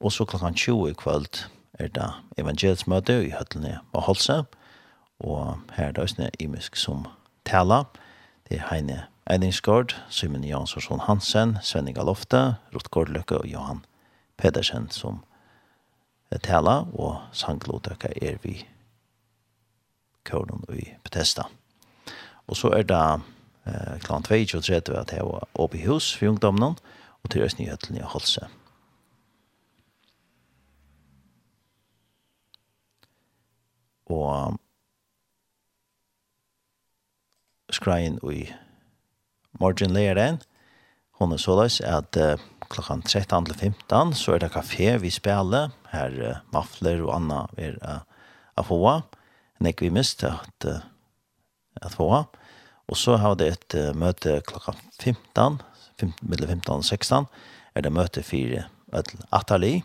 Og 0.00 0.12
så 0.12 0.24
klockan 0.24 0.54
20 0.54 0.90
i 0.90 0.92
kvöld 0.92 1.48
er 1.74 1.88
det 1.88 2.10
evangelsmøte 2.38 3.26
i 3.26 3.30
Høtlene 3.30 3.80
og 3.92 4.02
Holse. 4.02 4.44
Og 5.20 5.58
her 5.76 5.84
er 5.84 5.92
det 5.92 6.02
også 6.02 6.30
imisk 6.38 6.76
som 6.76 7.06
tala. 7.44 7.84
Det 8.48 8.58
er 8.58 8.68
Heine 8.70 9.06
Eidingsgård, 9.30 9.94
Simon 10.08 10.44
Jansson 10.44 11.00
Hansen, 11.00 11.58
Svenning 11.62 11.96
Galofte, 11.96 12.54
Rutgård 12.74 13.08
Løkke 13.08 13.38
og 13.38 13.46
Johan 13.46 13.84
Pedersen 14.38 14.90
som 14.90 15.20
tala, 16.38 16.84
og 16.94 17.18
sanglotøkka 17.32 18.12
er 18.22 18.38
vi 18.42 18.60
kåren 20.24 20.62
i 20.70 20.86
Bethesda. 21.02 21.48
Og 22.46 22.56
så 22.56 22.70
er 22.76 22.86
det 22.86 23.02
eh, 23.66 23.98
klant 24.04 24.30
22 24.30 24.60
30 24.62 24.98
at 24.98 25.10
det 25.10 25.24
var 25.26 25.48
oppe 25.54 25.78
i 25.78 25.86
hus 25.86 26.12
for 26.16 26.30
ungdommen, 26.30 26.78
og 27.22 27.30
til 27.30 27.44
oss 27.44 27.58
nyheten 27.58 27.98
i 27.98 28.06
Holse. 28.06 28.46
Og 34.10 34.58
skrein 37.70 38.18
i 38.26 38.48
morgen 39.60 39.94
leir 39.94 40.14
den, 40.18 40.40
hon 41.20 41.32
er 41.32 41.38
såleis 41.38 41.80
at 41.84 42.16
uh, 42.16 42.40
klokkan 42.70 43.02
13 43.02 43.48
til 43.48 43.56
15, 43.56 44.14
så 44.14 44.34
er 44.34 44.44
det 44.44 44.52
kafé 44.54 44.94
vi 45.02 45.10
spiller, 45.10 45.72
her 45.90 46.14
uh, 46.22 46.42
Mafler 46.54 47.02
og 47.04 47.14
Anna 47.16 47.44
er 47.58 47.78
uh, 47.82 48.00
av 48.58 48.68
få, 48.68 48.78
nek 49.60 49.82
vi 49.82 49.90
mist 49.92 50.24
at, 50.24 50.66
uh, 50.66 50.82
at 51.82 51.96
få, 51.96 52.26
Og 52.90 52.96
så 52.96 53.16
har 53.16 53.36
det 53.38 53.48
et 53.48 53.74
uh, 53.78 53.94
møte 53.94 54.40
klokken 54.46 54.78
15, 54.98 55.60
15, 56.00 56.14
mellom 56.22 56.48
15 56.48 56.74
og 56.74 56.84
16, 56.84 57.26
er 57.74 57.82
det 57.82 57.92
møte 57.92 58.22
for 58.22 58.64
Atali, 59.30 59.82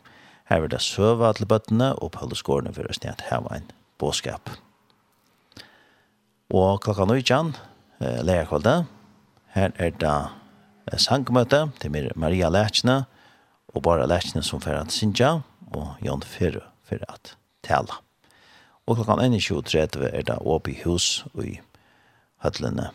her 0.49 0.64
er 0.64 0.68
det 0.68 0.82
søva 0.82 1.34
til 1.34 1.45
bøttene, 1.45 1.94
og 2.02 2.12
på 2.12 2.26
alle 2.26 2.36
skårene 2.38 2.74
for 2.74 2.86
å 2.86 2.94
snedet 2.94 3.28
her 3.30 3.44
var 3.45 3.60
en 3.60 3.70
båskap. 4.02 4.49
Og 6.53 6.82
klokken 6.82 7.14
19, 7.14 7.53
uh, 8.02 8.22
lærerkvalget, 8.26 8.86
her 9.56 9.72
er 9.78 9.94
det 10.02 10.18
sangmøte, 10.98 11.72
til 11.82 12.12
Maria 12.16 12.49
Lætjene, 12.49 13.03
og 13.68 13.84
bare 13.84 14.07
Lætjene 14.07 14.44
som 14.44 14.62
fer 14.62 14.78
at 14.80 14.91
synja, 14.91 15.40
og 15.74 15.95
Jan 16.03 16.24
Fyrre 16.24 16.62
fer 16.84 17.03
at 17.10 17.36
tala. 17.64 18.02
Og 18.86 18.95
klokkan 18.95 19.34
21.30 19.34 20.06
er 20.14 20.22
det 20.22 20.38
Åby 20.41 20.76
Hus 20.84 21.26
i 21.41 21.57
Høtlene 22.44 22.91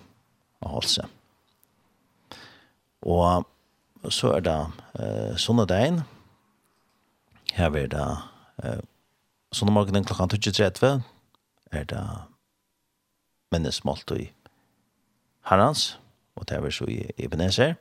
og 0.60 0.70
Holse. 0.70 1.06
Og 3.02 3.46
så 4.08 4.32
er 4.36 4.40
det 4.40 4.58
eh, 5.00 5.36
Sunnedein, 5.36 6.02
her 7.52 7.74
er 7.76 7.86
det 7.90 8.06
eh, 8.64 8.80
Sunnemorgenen 9.52 10.04
klokken 10.04 10.30
20.30 10.30 11.00
er 11.72 11.84
det 11.84 12.04
minnesmålt 13.50 14.10
i 14.14 14.30
Herrens, 15.50 15.98
og 16.40 16.48
det 16.48 16.56
er 16.56 16.72
så 16.72 16.88
i 16.88 17.04
Ebenezer. 17.20 17.76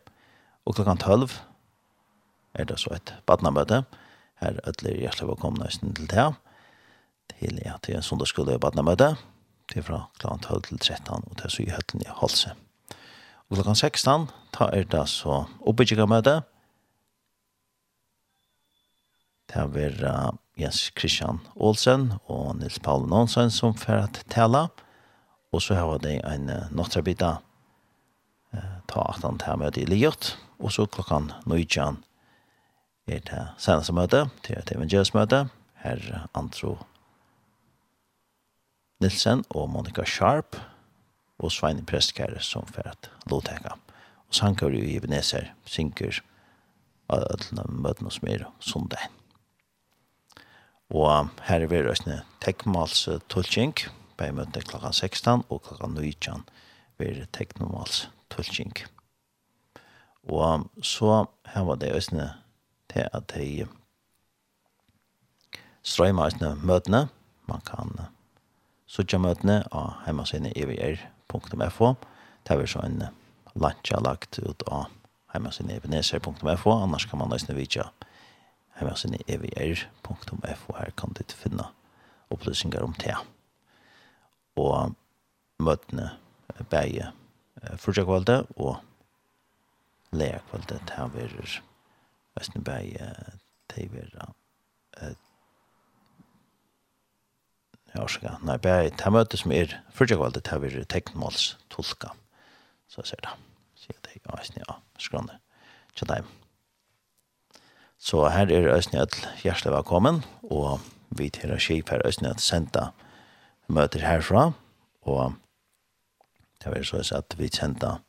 Og 0.65 0.75
klokkan 0.75 0.97
12 0.97 1.31
er 2.53 2.67
det 2.67 2.79
så 2.79 2.91
et 2.93 3.13
badnamøte. 3.25 3.83
Her 4.39 4.59
ødler 4.67 4.99
hjertelig 4.99 5.27
velkomne 5.27 5.63
nøysen 5.63 5.95
til 5.95 6.09
det. 6.11 6.27
Til 7.31 7.61
ja, 7.65 7.77
til 7.83 7.95
en 7.95 8.03
sondagsskole 8.03 8.55
i 8.55 8.61
badnamøte. 8.61 9.15
Til 9.71 9.83
fra 9.83 10.03
klokkan 10.19 10.43
12 10.43 10.63
til 10.63 10.79
13, 10.79 11.23
og 11.31 11.37
til 11.37 11.49
så 11.49 11.63
i 11.63 11.71
høtten 11.71 12.01
i 12.03 12.11
Halse. 12.21 12.53
Og 13.49 13.57
klokkan 13.57 13.75
16 13.75 14.29
ta 14.53 14.69
er 14.73 14.83
det 14.83 15.07
så 15.09 15.43
oppbyggjegamøte. 15.61 16.41
Det 19.49 19.57
er 19.57 20.03
uh, 20.05 20.35
Jens 20.59 20.91
Christian 20.99 21.39
Olsen 21.55 22.11
og 22.27 22.55
Nils 22.59 22.79
Paul 22.79 23.07
Nånsen 23.09 23.49
som 23.49 23.73
får 23.73 24.03
at 24.03 24.23
tale. 24.29 24.67
Og 25.51 25.61
så 25.61 25.73
har 25.73 25.97
vi 26.03 26.19
en 26.19 26.49
uh, 26.49 26.69
nattrabita 26.71 27.39
ta 28.89 29.05
at 29.13 29.23
han 29.25 29.39
tar 29.41 29.59
møte 29.61 29.81
i 29.81 29.87
Liot, 29.89 30.33
og 30.59 30.73
så 30.73 30.87
klokken 30.89 31.31
nøytjan 31.49 32.01
er 33.09 33.21
det 33.25 33.43
seneste 33.61 33.93
møte, 33.95 34.25
til 34.45 34.57
et 34.59 34.71
evangelisk 34.73 35.15
møte, 35.17 35.47
her 35.83 36.27
Antro 36.37 36.77
Nilsen 38.99 39.45
og 39.55 39.69
Monica 39.71 40.03
Sharp, 40.05 40.57
og 41.39 41.53
Svein 41.55 41.85
Prestkære 41.87 42.41
som 42.43 42.65
for 42.67 42.89
at 42.89 43.07
lovteka. 43.31 43.77
Og 44.27 44.35
sankar 44.35 44.73
jo 44.75 44.81
i 44.83 44.97
Ebenezer, 44.97 45.53
synker 45.65 46.19
av 47.09 47.23
ødlene 47.31 47.63
møtene 47.79 48.11
som 48.11 48.27
er 48.29 48.43
sondag. 48.59 49.07
Og 50.89 51.29
her 51.47 51.63
er 51.63 51.71
vi 51.71 51.81
røsne 51.85 52.21
tekmals 52.43 53.07
tolking, 53.31 53.73
på 54.19 54.27
møtene 54.35 54.65
klokka 54.67 54.91
16 54.91 55.45
og 55.47 55.61
klokka 55.63 55.87
19 55.87 56.43
ved 56.99 57.23
teknomals 57.31 58.09
tølking. 58.29 58.73
Og 60.29 60.69
så 60.81 61.25
her 61.45 61.63
var 61.63 61.75
det 61.75 61.95
øsne 61.95 62.33
til 62.89 63.07
at 63.13 63.31
de 63.35 63.67
strøymer 65.83 66.25
øsne 66.25 66.55
møtene. 66.55 67.07
Man 67.47 67.61
kan 67.65 67.99
sutja 68.87 69.17
møtene 69.17 69.63
av 69.71 70.03
heimasene 70.05 70.51
evr.fo. 70.55 71.93
Det 72.47 72.55
er 72.55 72.65
så 72.65 72.83
en 72.85 73.03
lantja 73.55 73.99
lagt 74.01 74.39
ut 74.39 74.63
av 74.67 74.89
heimasene 75.33 75.79
evr.fo. 75.79 76.71
Annars 76.71 77.05
kan 77.05 77.19
man 77.19 77.33
øsne 77.33 77.55
vidtja 77.55 77.89
heimasene 78.79 79.21
evr.fo. 79.27 80.77
Her 80.77 80.91
kan 80.97 81.13
du 81.17 81.23
finne 81.35 81.69
opplysningar 82.29 82.85
om 82.85 82.93
det. 83.01 83.15
Og 84.57 84.95
møtene 85.59 86.11
bæge 86.69 87.11
fyrtja 87.81 88.05
kvalde 88.07 88.37
og 88.57 88.77
lea 90.15 90.39
kvalde 90.49 90.79
til 90.79 90.95
han 90.97 91.13
verer 91.15 91.59
Østenberg 92.39 92.95
til 93.69 93.91
vera 93.93 94.29
ja, 97.89 98.01
orsaka, 98.03 98.37
nei, 98.45 98.57
bare 98.61 98.89
til 98.93 99.13
møte 99.15 99.37
som 99.39 99.53
er 99.55 99.79
første 99.95 100.17
kvalite 100.17 100.45
til 100.45 100.65
verer 100.65 100.89
teknmåls 100.95 101.53
tolka 101.73 102.13
så 102.89 103.05
ser 103.05 103.21
det 103.25 103.37
sier 103.79 103.99
det, 104.05 104.19
ja, 104.19 104.37
æsne, 104.39 104.63
ja, 104.67 104.77
skrande. 104.99 105.39
Tja, 105.95 106.05
dem 106.09 106.27
Så 107.99 108.29
her 108.31 108.47
er 108.47 108.69
Østene 108.77 109.03
Øtl 109.03 109.25
hjertelig 109.43 109.73
velkommen, 109.73 110.21
og 110.43 110.79
vi 111.19 111.27
til 111.35 111.51
å 111.51 111.59
skje 111.59 111.81
per 111.83 112.05
Østene 112.07 112.31
Øtl 112.31 112.43
senda 112.43 112.83
møter 113.67 114.05
herfra, 114.07 114.53
og 115.03 115.35
Det 116.59 116.71
var 116.71 116.83
så 116.83 117.01
at 117.15 117.35
vi 117.37 117.47
sendte 117.47 117.99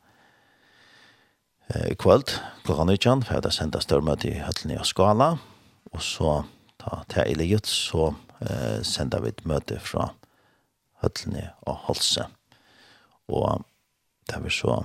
i 1.91 1.95
kvöld 1.95 2.27
klokka 2.65 2.83
19, 2.83 3.23
for 3.23 3.39
jeg 3.39 3.53
sendte 3.55 3.81
størmøte 3.81 4.27
i 4.27 4.39
høttene 4.43 4.75
i 4.75 4.83
Skala, 4.83 5.37
og 5.91 6.01
så 6.03 6.41
ta 6.81 7.03
til 7.09 7.31
Eliot, 7.31 7.67
så 7.67 8.11
eh, 8.41 8.81
sendte 8.83 9.21
vi 9.23 9.31
et 9.31 9.45
møte 9.47 9.79
fra 9.79 10.09
høttene 11.03 11.51
og 11.61 11.85
Holse. 11.87 12.25
Og 13.31 13.63
det 14.29 14.41
var 14.43 14.55
så 14.57 14.81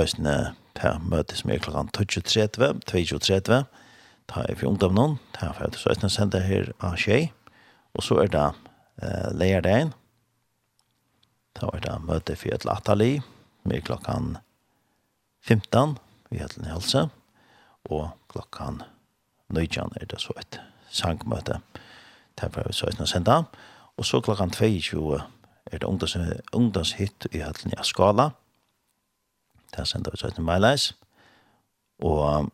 Øysene 0.00 0.54
til 0.74 1.02
møte 1.06 1.36
som 1.38 1.52
er 1.54 1.62
klokka 1.62 1.86
22.30, 2.02 2.80
22.30, 2.90 3.64
ta 4.28 4.44
i 4.48 4.56
for 4.58 4.72
ungdom 4.72 4.96
noen, 4.96 5.18
ta 5.36 5.52
for 5.54 5.68
at 5.68 5.78
så 5.78 5.94
Østene 5.94 6.40
her 6.42 6.72
av 6.80 6.96
tjej, 6.98 7.30
og 7.94 8.02
så 8.02 8.18
er 8.24 8.32
det 8.32 8.48
eh, 9.02 9.30
leierdagen, 9.32 9.94
Da 11.54 11.68
var 11.72 11.80
det 11.80 12.00
møte 12.02 12.36
for 12.36 12.54
et 12.54 12.64
latterlig 12.64 13.22
med 13.64 13.82
klokken 13.86 14.36
15 15.46 15.98
i 16.30 16.40
Hedlen 16.40 16.70
Helse. 16.70 17.08
Og 17.84 18.10
klokken 18.28 18.82
19 19.48 19.92
er 20.00 20.06
det 20.10 20.20
så 20.20 20.34
et 20.40 20.60
sangmøte. 20.90 21.60
Det 22.40 22.50
var 22.56 22.72
så 22.72 22.86
et 22.86 23.08
sendt. 23.08 23.28
Og 23.96 24.04
så 24.04 24.20
klokken 24.20 24.50
22 24.50 25.20
er 25.66 25.78
det 25.78 25.84
ungdoms, 25.84 26.16
ungdomshytt 26.52 27.26
i 27.32 27.38
Hedlen 27.38 27.84
Skala. 27.84 28.30
Det 29.76 29.88
sender 29.88 30.10
vi 30.10 30.16
så 30.16 30.26
et 30.26 30.38
meileis. 30.38 30.94
Og 31.98 32.50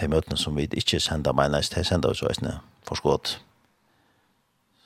de 0.00 0.08
møtene 0.08 0.36
som 0.36 0.56
vi 0.56 0.68
ikke 0.72 1.00
sender 1.00 1.32
meileis, 1.32 1.70
de 1.70 1.84
sender 1.84 2.08
vi 2.08 2.14
så 2.14 2.26
et 2.26 2.60
forskått. 2.88 3.40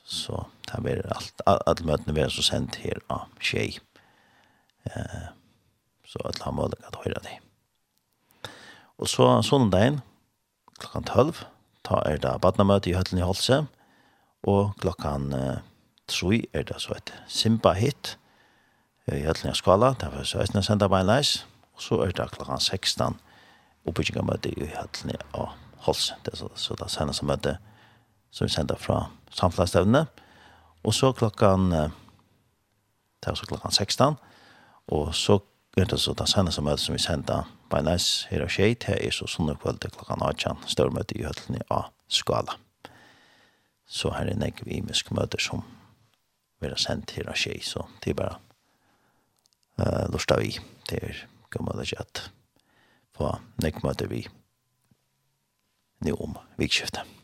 Så 0.05 0.45
ver 0.85 1.07
alt 1.15 1.43
all 1.47 1.87
möten 1.87 2.17
ver 2.17 2.29
så 2.29 2.43
send 2.43 2.77
her 2.83 3.01
av 3.09 3.29
tjej. 3.41 3.79
Eh 4.85 5.33
så 6.15 6.29
at 6.29 6.39
han 6.43 6.57
var 6.57 6.65
att 6.65 6.95
höra 7.05 7.21
det. 7.23 7.39
Och 8.97 9.09
så 9.09 9.43
söndagen 9.43 10.01
klockan 10.79 11.05
12 11.05 11.45
ta 11.83 12.01
er 12.07 12.19
det 12.19 12.39
badnamøte 12.41 12.91
i 12.91 12.95
Høtlen 12.97 13.21
i 13.21 13.25
Holse, 13.27 13.67
og 14.43 14.73
klokkan 14.81 15.33
eh, 15.33 15.59
3 16.09 16.39
er 16.53 16.63
det 16.63 16.79
så 16.81 16.95
et 16.97 17.13
Simba-hit 17.29 18.15
i 19.07 19.21
Høtlen 19.27 19.53
i 19.53 19.55
Skala, 19.57 19.93
det 20.01 20.09
var 20.13 20.25
så 20.25 20.41
eisne 20.41 20.63
senda 20.65 20.89
beinleis, 20.89 21.45
og 21.75 21.83
så 21.83 22.01
er 22.07 22.17
det 22.17 22.31
klokkan 22.33 22.61
16 22.61 23.19
oppbyggingamøte 23.85 24.55
i 24.57 24.71
Høtlen 24.73 25.13
i 25.13 25.21
Holse, 25.85 26.17
det 26.25 26.33
er 26.33 26.41
så, 26.41 26.49
så 26.55 26.77
det 26.81 26.91
sendes 26.91 27.23
møte 27.23 27.59
som 28.31 28.47
vi 28.49 28.55
sender 28.55 28.81
fra 28.81 29.11
samfunnsstevnet, 29.31 30.24
Og 30.85 30.95
så 30.95 31.13
klokkan, 31.17 31.71
det 31.73 33.31
er 33.31 33.35
så 33.35 33.47
klokkan 33.49 33.73
16, 33.73 34.17
og 34.93 35.15
så 35.15 35.39
er 35.77 35.89
det 35.91 36.01
så 36.01 36.13
det 36.15 36.29
seneste 36.29 36.63
møte 36.63 36.83
som 36.83 36.95
vi 36.95 37.03
sender 37.03 37.49
på 37.71 37.79
en 37.79 37.89
leis 37.89 38.27
her 38.31 38.45
og 38.45 38.53
skjeit, 38.53 38.85
her 38.85 39.01
er 39.01 39.15
så 39.15 39.27
sånne 39.31 39.57
kveld 39.59 39.81
til 39.83 39.95
klokkan 39.95 40.23
18, 40.23 40.69
større 40.71 40.95
møte 40.95 41.17
i 41.17 41.25
høttene 41.25 41.65
av 41.73 41.89
skala. 42.13 42.59
Så 43.87 44.13
her 44.15 44.29
er 44.31 44.39
nekve 44.39 44.71
imiske 44.77 45.17
møter 45.17 45.41
som 45.43 45.65
vi 46.61 46.69
har 46.69 46.81
sendt 46.81 47.17
her 47.17 47.33
og 47.33 47.41
skjeit, 47.41 47.65
så 47.67 47.89
det 48.05 48.13
er 48.13 48.21
bare 48.21 48.39
uh, 49.81 50.07
lort 50.13 50.31
av 50.31 50.45
vi 50.45 50.55
Det 50.85 51.01
er 51.01 51.27
gammel 51.51 51.81
og 51.81 51.89
kjøtt 51.89 52.27
på 53.17 53.31
nekve 53.65 53.89
møter 53.89 54.11
vi 54.11 54.27
nå 56.05 56.13
om 56.21 56.37
vikskiftet. 56.61 57.24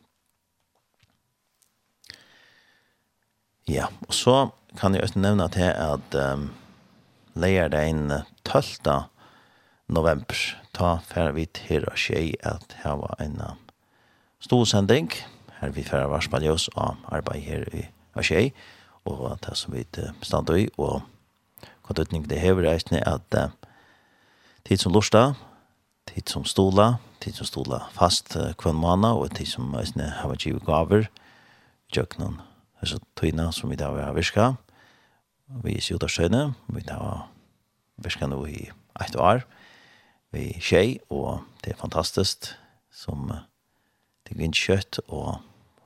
Ja, 3.71 3.87
og 4.09 4.15
så 4.15 4.49
kan 4.81 4.95
jeg 4.95 5.05
også 5.05 5.21
nevne 5.23 5.45
til 5.55 5.69
at 5.71 6.15
um, 6.19 6.49
leier 7.39 7.69
det 7.71 7.85
inn 7.87 8.09
12. 8.43 8.97
november 9.87 10.41
ta 10.75 10.97
fer 11.07 11.31
vi 11.37 11.45
til 11.55 11.87
å 11.87 11.95
skje 11.95 12.33
at 12.43 12.75
her 12.83 12.99
var 12.99 13.15
en 13.23 13.37
stor 14.43 14.65
sending 14.67 15.13
her 15.61 15.71
vi 15.77 15.87
fer 15.87 16.09
var 16.11 16.27
spaljøs 16.27 16.67
og 16.75 16.99
arbeid 17.15 17.47
her 17.47 17.69
i 17.71 17.85
skje 18.27 18.43
og 19.07 19.39
det 19.47 19.55
som 19.55 19.77
vi 19.77 19.87
stand 20.27 20.51
i 20.57 20.67
og 20.75 21.07
kontutning 21.87 22.27
det 22.27 22.43
hever 22.43 22.67
reisende 22.67 23.07
at 23.07 23.39
uh, 23.39 23.55
tid 24.67 24.83
som 24.83 24.99
lorsta 24.99 25.29
tid 26.11 26.27
som 26.27 26.43
stola 26.43 26.97
tid 27.23 27.39
som 27.39 27.47
stola 27.47 27.85
fast 27.95 28.35
uh, 28.35 28.51
kvann 28.59 28.83
måned 28.83 29.15
og 29.15 29.31
tid 29.39 29.55
som 29.55 29.71
reisende 29.79 30.11
har 30.19 30.35
vært 30.35 30.51
givet 30.51 30.67
gaver 30.67 31.11
jøknen 31.95 32.41
altså 32.81 33.01
tøyna 33.17 33.51
som 33.53 33.71
vi 33.71 33.79
da 33.79 33.91
har 33.95 34.17
virka. 34.17 34.55
Vi 35.65 35.77
er 35.77 35.85
sjødarsøyne, 35.85 36.55
vi 36.71 36.83
da 36.87 36.99
har 36.99 37.29
virka 38.01 38.29
nå 38.31 38.45
i 38.47 38.71
ett 39.01 39.17
år. 39.17 39.45
Vi 40.33 40.47
er 40.55 40.61
tjej, 40.63 40.99
og 41.11 41.43
det 41.65 41.73
er 41.73 41.81
fantastisk 41.81 42.53
som 42.91 43.31
det 44.27 44.37
er 44.37 44.53
kjøtt, 44.55 45.01
og 45.09 45.41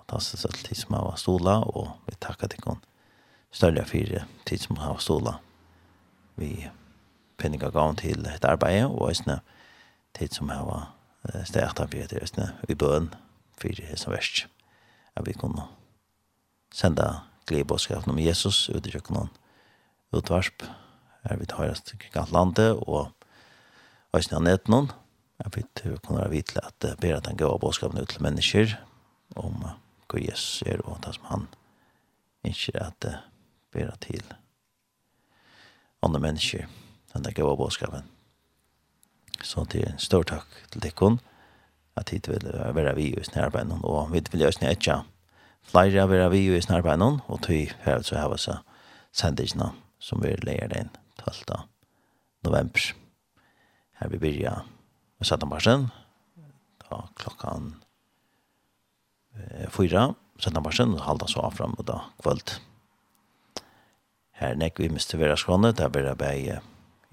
fantastisk 0.05 0.45
at 0.45 0.65
tid 0.67 0.77
som 0.77 0.95
har 0.99 1.17
stola, 1.17 1.61
og 1.65 1.95
vi 2.07 2.17
takkar 2.21 2.53
til 2.53 2.61
kon 2.61 2.83
større 3.55 3.85
fire 3.87 4.25
tid 4.47 4.59
som 4.59 4.77
har 4.77 4.99
stola. 4.99 5.39
Vi 6.37 6.69
penninga 7.39 7.71
gav 7.71 7.95
til 7.97 8.27
et 8.27 8.45
arbeid, 8.45 8.85
og 8.85 9.09
eisne 9.09 9.41
tid 10.19 10.35
som 10.35 10.51
har 10.53 10.91
steg 11.47 11.65
etter 11.65 11.89
fyrir 11.89 12.21
eisne 12.21 12.51
i 12.69 12.75
bøen 12.75 13.13
fire 13.61 13.97
som 13.97 14.13
verst. 14.13 14.47
at 15.17 15.27
vi 15.27 15.33
kunne 15.33 15.63
senda 16.75 17.23
gledebådskapen 17.47 18.11
om 18.11 18.19
Jesus 18.19 18.69
ut 18.69 18.87
i 18.87 18.93
kjøkkenen 18.95 19.31
utvarsp. 20.15 20.65
Her 21.25 21.39
vi 21.41 21.47
tar 21.49 21.71
oss 21.71 21.85
til 21.87 22.03
landet 22.35 22.75
og 22.83 23.13
øyne 24.15 24.39
av 24.39 24.43
nett 24.43 24.69
noen. 24.69 24.91
Jeg 25.43 25.55
vet 25.57 25.85
vi 25.85 25.99
kommer 26.03 26.27
å 26.27 26.33
vite 26.33 26.63
at 26.63 26.77
det 26.83 26.97
ber 27.03 27.17
at 27.17 27.31
han 27.31 27.39
gav 27.39 27.59
bådskapen 27.63 28.03
ut 28.03 28.11
til 28.11 28.23
mennesker 28.23 28.77
om 29.39 29.63
hva 29.65 30.21
Jesus 30.21 30.63
er 30.67 30.83
og 30.85 31.01
det 31.03 31.15
som 31.17 31.31
han 31.31 31.47
ikke 32.45 32.77
at 32.81 32.99
det 33.03 33.15
ber 33.75 33.95
til 34.05 34.23
andre 36.05 36.21
mennesker 36.21 36.69
enn 37.15 37.25
det 37.25 37.35
gav 37.39 37.55
bådskapen. 37.59 38.07
Så 39.43 39.65
det 39.71 39.83
er 39.83 39.95
en 39.95 40.03
stor 40.03 40.27
takk 40.27 40.61
til 40.71 40.83
dekken 40.85 41.19
at 41.99 42.11
hit 42.11 42.29
vil 42.31 42.47
være 42.51 42.95
vi 42.99 43.13
i 43.15 43.27
snærbeinen 43.27 43.83
og 43.83 44.11
vi 44.13 44.23
vil 44.31 44.47
gjøre 44.47 44.59
snærbeinen 44.59 45.14
flere 45.65 46.03
av 46.03 46.13
vera 46.13 46.31
vi 46.33 46.45
jo 46.47 46.57
i 46.57 46.63
snarbeinen, 46.63 47.21
og 47.27 47.43
tog 47.45 47.73
her 47.85 48.05
så 48.07 48.19
har 48.21 48.31
vi 48.33 48.41
så 48.43 48.59
sendisene 49.15 49.73
som 50.03 50.23
vi 50.23 50.35
leier 50.43 50.69
den 50.73 50.91
12. 51.23 51.65
november. 52.45 52.91
Her 54.01 54.11
vi 54.13 54.21
begynner 54.21 54.67
med 55.19 55.27
17 55.27 55.49
barsen, 55.51 55.89
da 56.85 57.05
klokkan 57.17 57.75
eh, 59.37 59.71
4, 59.71 60.09
17 60.39 60.63
barsen, 60.63 60.97
og 60.97 61.07
halda 61.07 61.29
så 61.31 61.47
av 61.47 61.57
fram 61.57 61.77
og 61.79 61.89
da 61.89 62.01
kvöld. 62.23 62.59
Her 64.35 64.59
nek 64.59 64.81
vi 64.83 64.91
miste 64.91 65.19
vera 65.19 65.39
skåne, 65.39 65.73
der 65.73 65.93
vera 65.95 66.17
bare, 66.19 66.61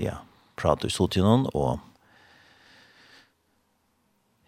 ja, 0.02 0.18
prate 0.57 0.90
i 0.90 0.94
studien 0.94 1.45
og 1.53 1.80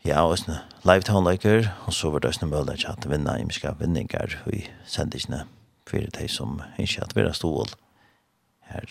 Ja, 0.04 0.26
og 0.28 0.36
sånne 0.36 0.60
live 0.84 1.06
townlaker, 1.08 1.70
og 1.88 1.96
så 1.96 2.10
var 2.12 2.26
det 2.26 2.34
sånne 2.36 2.52
mulighet 2.52 2.84
til 2.84 2.92
at 2.92 3.06
vinna 3.08 3.38
imiske 3.40 3.72
vinninger 3.80 4.36
i 4.52 4.66
sendisene 4.84 5.46
for 5.88 6.04
de 6.18 6.28
som 6.28 6.58
ikke 6.76 7.06
at 7.06 7.16
vi 7.16 7.24
har 7.24 7.38
stål 7.38 7.72
her 8.68 8.90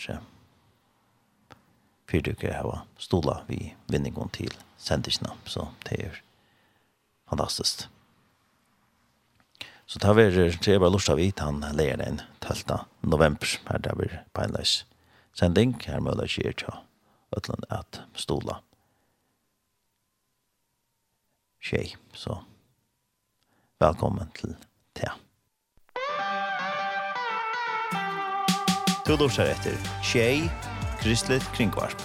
for 2.09 2.25
dere 2.25 2.53
har 2.53 2.81
stola 2.97 3.39
vi 3.47 3.75
vinningen 3.93 4.33
til 4.33 4.51
sendisene, 4.77 5.31
så 5.45 5.67
det 5.85 5.99
er 6.01 6.19
fantastisk. 7.29 7.87
Så 9.85 9.99
tar 9.99 10.17
vi 10.17 10.49
tre 10.57 10.79
bare 10.79 10.91
lort 10.93 11.09
av 11.09 11.21
hit, 11.21 11.39
han 11.45 11.61
leger 11.77 12.01
den 12.01 12.21
12. 12.41 12.85
november, 13.01 13.57
her 13.69 13.77
der 13.77 13.95
blir 13.95 14.19
beinleis 14.33 14.85
sending, 15.33 15.77
her 15.85 16.01
mulighet 16.01 16.57
til 16.57 16.73
å 16.73 16.81
utlande 17.37 17.69
at 17.69 18.01
stola 18.17 18.63
tjej. 21.63 21.97
Så 22.13 22.43
välkommen 23.79 24.27
till 24.35 24.55
det. 24.93 25.11
Du 29.05 29.17
lortar 29.17 29.45
efter 29.45 29.71
tjej, 30.03 30.51
Kristlet 30.99 31.43
kringvarp. 31.55 32.01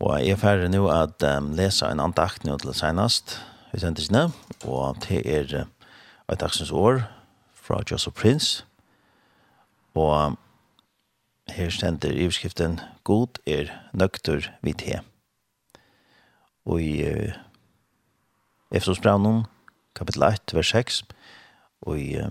Og 0.00 0.20
jeg 0.20 0.30
er 0.30 0.40
ferdig 0.40 0.70
nå 0.72 0.86
at 0.88 1.22
um, 1.26 1.52
lese 1.58 1.88
en 1.88 2.00
andakt 2.00 2.44
nå 2.46 2.56
til 2.62 2.72
senest 2.76 3.36
utsendelsene, 3.76 4.28
og 4.64 5.00
det 5.04 5.20
er 5.26 5.52
uh, 5.58 5.66
et 6.32 6.40
dagsens 6.40 6.70
år 6.72 7.02
fra 7.52 7.82
Joseph 7.90 8.16
Prince, 8.16 8.67
Og 9.98 10.36
her 11.50 11.70
stender 11.70 12.12
i 12.12 12.26
beskriften 12.28 12.80
God 13.04 13.40
er 13.46 13.72
nøkter 13.92 14.50
vid 14.62 14.78
te. 14.82 15.00
Og 16.68 16.82
i 16.82 17.02
uh, 17.08 17.32
Efsos 18.70 19.00
Braunen, 19.00 19.46
kapitel 19.96 20.22
8, 20.22 20.54
vers 20.56 20.70
6, 20.74 21.04
og 21.88 21.98
i 21.98 22.18
uh, 22.20 22.30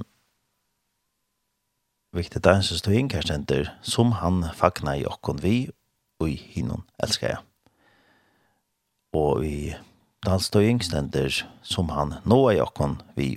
viktig 2.13 2.43
der, 2.43 2.61
så 2.61 2.77
stod 2.77 2.93
inn 2.93 3.11
her 3.11 3.25
stender 3.25 3.73
som 3.81 4.13
han 4.21 4.45
fagna 4.55 4.95
i 4.97 5.05
okkon 5.09 5.41
vi, 5.43 5.57
og 6.21 6.29
i 6.29 6.37
hinnon 6.53 6.85
elskar 7.03 7.33
jeg. 7.33 7.43
Og 9.17 9.43
i 9.45 9.73
Dalstøying 10.25 10.79
stender 10.83 11.33
som 11.61 11.91
han 11.93 12.15
nå 12.25 12.39
i 12.53 12.61
okkon 12.61 12.99
vi, 13.17 13.35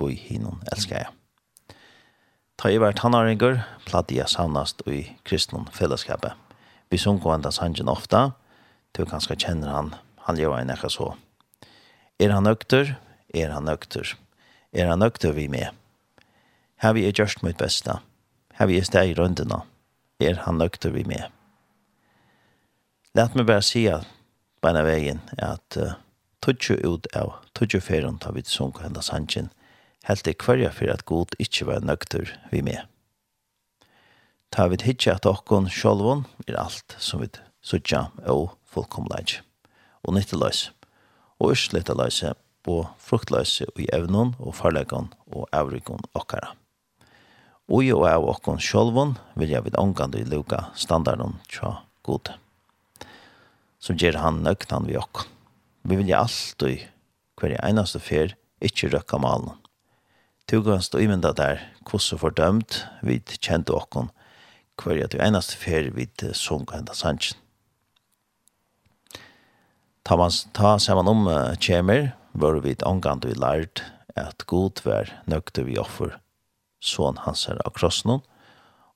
og 0.00 0.12
i 0.12 0.20
hinnon 0.28 0.62
elskar 0.72 1.04
jeg. 1.04 1.21
Ta 2.62 2.70
i 2.70 2.76
vært 2.78 3.00
hannaringer, 3.02 3.56
platt 3.88 4.12
jeg 4.14 4.30
savnast 4.30 4.84
i 4.86 5.00
kristne 5.26 5.64
fellesskapet. 5.74 6.36
Vi 6.94 6.98
sunker 7.02 7.32
enda 7.34 7.50
sangen 7.50 7.88
ofta, 7.90 8.36
du 8.94 9.00
kanskje 9.02 9.34
kjenner 9.34 9.72
han, 9.74 9.88
han 10.28 10.36
lever 10.38 10.60
en 10.60 10.70
ekka 10.70 10.86
så. 10.94 11.08
Er 12.22 12.30
han 12.30 12.46
nøkter? 12.46 12.92
Er 13.34 13.50
han 13.50 13.66
nøkter? 13.66 14.12
Er 14.70 14.92
han 14.92 15.02
nøkter 15.02 15.34
vi 15.34 15.48
med? 15.50 15.74
Her 16.78 16.94
vi 16.94 17.02
er 17.08 17.16
gjørst 17.18 17.42
mot 17.42 17.58
besta. 17.58 17.96
Her 18.54 18.70
vi 18.70 18.78
er 18.78 18.86
steg 18.86 19.10
i 19.10 19.16
rundene. 19.18 19.64
Er 20.22 20.38
han 20.44 20.62
nøkter 20.62 20.94
vi 20.94 21.02
med? 21.02 21.34
Lætt 23.18 23.34
meg 23.34 23.48
bare 23.50 23.64
si 23.66 23.88
at 23.90 24.06
beina 24.62 24.84
veien 24.86 25.18
at 25.34 25.80
uh, 25.82 25.98
tutsi 26.38 26.78
ut 26.78 27.10
av 27.18 27.40
tutsi 27.58 27.82
ferien 27.82 28.22
tar 28.22 28.38
vi 28.38 28.46
til 28.46 28.54
sunker 28.60 28.86
enda 28.86 29.02
sangen, 29.02 29.50
helt 30.08 30.26
i 30.26 30.34
kvarja 30.34 30.72
for 30.74 30.90
at 30.90 31.04
god 31.06 31.36
ikkje 31.42 31.68
var 31.68 31.84
nøgtur 31.86 32.32
vi 32.50 32.62
med. 32.62 32.80
Ta 34.52 34.66
vi 34.68 34.76
hitje 34.82 35.14
at 35.14 35.26
okkon 35.28 35.70
sjolvon 35.70 36.26
er 36.46 36.58
alt 36.60 36.96
som 37.00 37.22
vi 37.22 37.30
sutja 37.64 38.08
og 38.28 38.52
fullkomleik, 38.68 39.38
og 40.02 40.16
nytteløys, 40.16 40.70
og 41.38 41.54
ursletaløyse 41.54 42.34
og 42.68 42.90
fruktløse 43.00 43.66
i 43.80 43.88
evnon 43.94 44.34
og 44.38 44.54
farlegon 44.58 45.08
og 45.32 45.48
avrikon 45.54 46.02
okkara. 46.18 46.52
Og 47.72 47.86
jo 47.86 48.02
av 48.04 48.26
okkon 48.28 48.60
sjolvon 48.60 49.16
vil 49.38 49.54
jeg 49.54 49.64
vid 49.64 49.78
ångande 49.80 50.20
i 50.20 50.28
luka 50.28 50.66
standarden 50.76 51.38
tja 51.48 51.78
god. 52.04 52.34
Som 53.82 53.96
gjer 53.96 54.18
han 54.20 54.42
nøgtan 54.44 54.86
vi 54.90 54.98
okkon. 54.98 55.30
Vi 55.82 55.96
vil 55.98 56.10
jeg 56.10 56.18
alltid 56.18 56.84
hver 57.40 57.56
einaste 57.64 57.98
fer 57.98 58.36
ikkje 58.62 58.92
røkka 58.92 59.18
malen 59.18 59.61
Du 60.52 60.58
kan 60.60 60.82
stå 60.84 60.98
i 61.00 61.06
mynda 61.08 61.30
der, 61.32 61.62
hvordan 61.88 62.18
fordømt 62.20 62.74
vi 63.00 63.14
kjente 63.24 63.72
åkken, 63.72 64.10
hver 64.76 64.98
at 65.00 65.14
vi 65.16 65.20
eneste 65.24 65.56
fer 65.56 65.86
vi 65.96 66.04
sunk 66.36 66.74
enda 66.76 66.92
sannsyn. 66.92 67.38
Ta, 70.04 70.18
man, 70.20 70.34
ta 70.52 70.74
saman 70.76 71.08
om 71.08 71.22
uh, 71.24 71.54
kjemer, 71.56 72.10
var 72.36 72.58
vi 72.60 72.74
angant 72.84 73.24
vi 73.24 73.32
lært 73.32 73.80
at 74.12 74.44
god 74.44 74.82
vær 74.84 75.08
nøkte 75.24 75.64
vi 75.64 75.78
offer, 75.80 76.18
sånn 76.84 77.22
hans 77.24 77.46
her 77.48 77.56
av 77.64 77.72
krossen, 77.78 78.20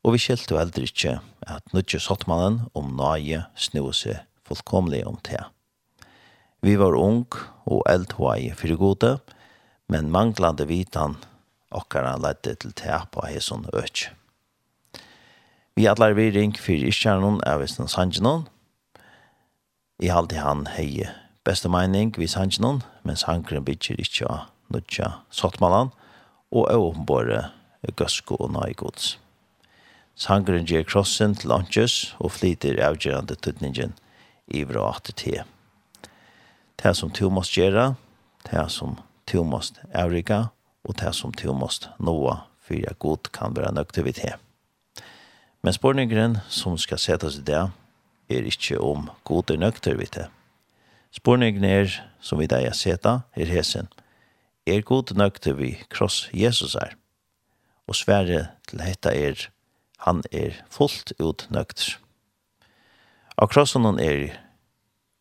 og 0.05 0.13
vi 0.13 0.21
skilte 0.21 0.53
jo 0.53 0.59
heller 0.61 0.85
ikke 0.85 1.15
at 1.49 1.73
nødje 1.73 2.03
sottmannen 2.05 2.67
om 2.77 2.91
nøye 2.99 3.47
snu 3.57 3.87
seg 3.97 4.19
fullkomlig 4.45 5.07
om 5.09 5.17
te. 5.25 5.41
Vi 6.61 6.77
var 6.77 6.99
ung 7.01 7.25
og 7.65 7.81
eldhvei 7.89 8.53
for 8.53 8.77
gode, 8.77 9.15
men 9.89 10.13
manglande 10.13 10.69
vitan 10.69 11.17
okkara 11.77 12.17
lette 12.21 12.55
til 12.61 12.75
teapa 12.77 13.29
heson 13.31 13.67
øk. 13.77 14.09
Vi 15.77 15.87
atlar 15.87 16.17
vi 16.17 16.31
ring 16.33 16.57
fyrir 16.57 16.89
iskjernon 16.89 17.43
av 17.45 17.61
visnen 17.61 17.91
Sanjinon. 17.93 18.47
I 20.01 20.09
halde 20.09 20.41
han 20.41 20.65
hei 20.77 21.05
beste 21.45 21.69
meining 21.69 22.15
vi 22.17 22.29
Sanjinon, 22.29 22.83
mens 23.05 23.27
hankren 23.29 23.65
bytjer 23.65 24.01
ikkje 24.01 24.31
av 24.31 24.47
Nudja 24.73 25.13
sottmalan 25.31 25.93
og 26.51 26.73
åpenbore 26.73 27.45
gøsko 27.95 28.39
og 28.41 28.51
naigods. 28.57 29.15
Sangren 30.17 30.65
gjer 30.65 30.87
krossen 30.89 31.37
til 31.37 31.53
åndkjøs 31.53 32.17
og 32.25 32.33
flyter 32.39 32.81
avgjørende 32.83 33.37
tøtningen 33.37 33.93
i 34.49 34.65
bra 34.65 34.89
ATT. 34.95 35.27
Det 36.81 36.93
som 36.97 37.13
to 37.13 37.29
måst 37.31 37.57
gjøre, 37.57 37.95
det 38.49 38.65
som 38.73 38.97
to 39.29 39.45
måst 39.45 39.83
avrika, 39.93 40.47
og 40.87 40.95
det 41.01 41.15
som 41.15 41.33
til 41.33 41.55
måste 41.55 41.91
nå 41.99 42.15
for 42.67 42.75
jeg 42.75 42.99
god 42.99 43.31
kan 43.33 43.55
vara 43.57 43.71
nöjd 43.71 44.03
vid. 44.03 44.21
Men 45.63 45.73
spørningen 45.73 46.39
som 46.49 46.79
ska 46.79 46.97
sättas 46.97 47.39
i 47.39 47.41
det 47.41 47.71
är 48.29 48.43
inte 48.43 48.79
om 48.79 49.11
god 49.23 49.51
är 49.51 49.57
nöjd 49.57 49.87
vid 49.87 50.09
det. 50.13 50.29
Som 52.21 52.39
vi 52.39 52.47
där 52.47 52.61
jeg 52.61 52.77
sätta, 52.77 53.23
är 53.35 53.47
hesen. 53.47 53.89
Er 54.67 54.81
god 54.81 55.17
nöjd 55.17 55.47
vi 55.47 55.85
kross 55.91 56.29
Jesus 56.33 56.75
är. 56.75 56.97
Och 57.89 57.97
Sverige 57.97 58.49
til 58.69 58.79
dette 58.79 59.09
er 59.15 59.51
han 59.99 60.23
er 60.33 60.53
fullt 60.71 61.13
ut 61.19 61.47
nöjd. 61.51 61.97
Av 63.37 63.49
krossen 63.49 63.99
er 64.01 64.33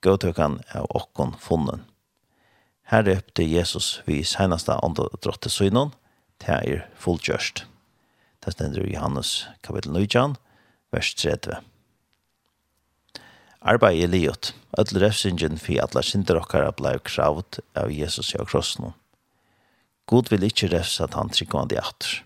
godtøkken 0.01 0.61
av 0.73 0.85
okkon 0.89 1.35
funnen. 1.39 1.85
Her 2.85 3.05
røpte 3.05 3.45
Jesus 3.45 4.01
vi 4.05 4.19
seneste 4.23 4.75
andre 4.85 5.07
drotte 5.23 5.49
synen, 5.49 5.93
det 6.41 6.49
er 6.53 6.83
fullgjørst. 7.01 7.63
Det 8.45 8.53
stender 8.53 8.85
i 8.85 8.93
Johannes 8.93 9.47
kapittel 9.65 9.95
9, 9.95 10.35
vers 10.93 11.13
30. 11.17 11.57
Arbeid 13.65 14.03
er 14.03 14.11
livet, 14.13 14.51
ødel 14.77 15.01
refsingen 15.01 15.57
for 15.57 15.81
alle 15.81 16.03
synder 16.05 16.37
dere 16.51 16.73
ble 16.77 16.91
kravd 17.01 17.57
av 17.73 17.89
Jesus 17.89 18.35
i 18.35 18.45
krossen. 18.45 18.93
God 20.05 20.29
vil 20.29 20.45
ikke 20.45 20.69
refse 20.69 21.01
at 21.01 21.17
han 21.17 21.33
tryggvande 21.33 21.81
atter. 21.81 22.19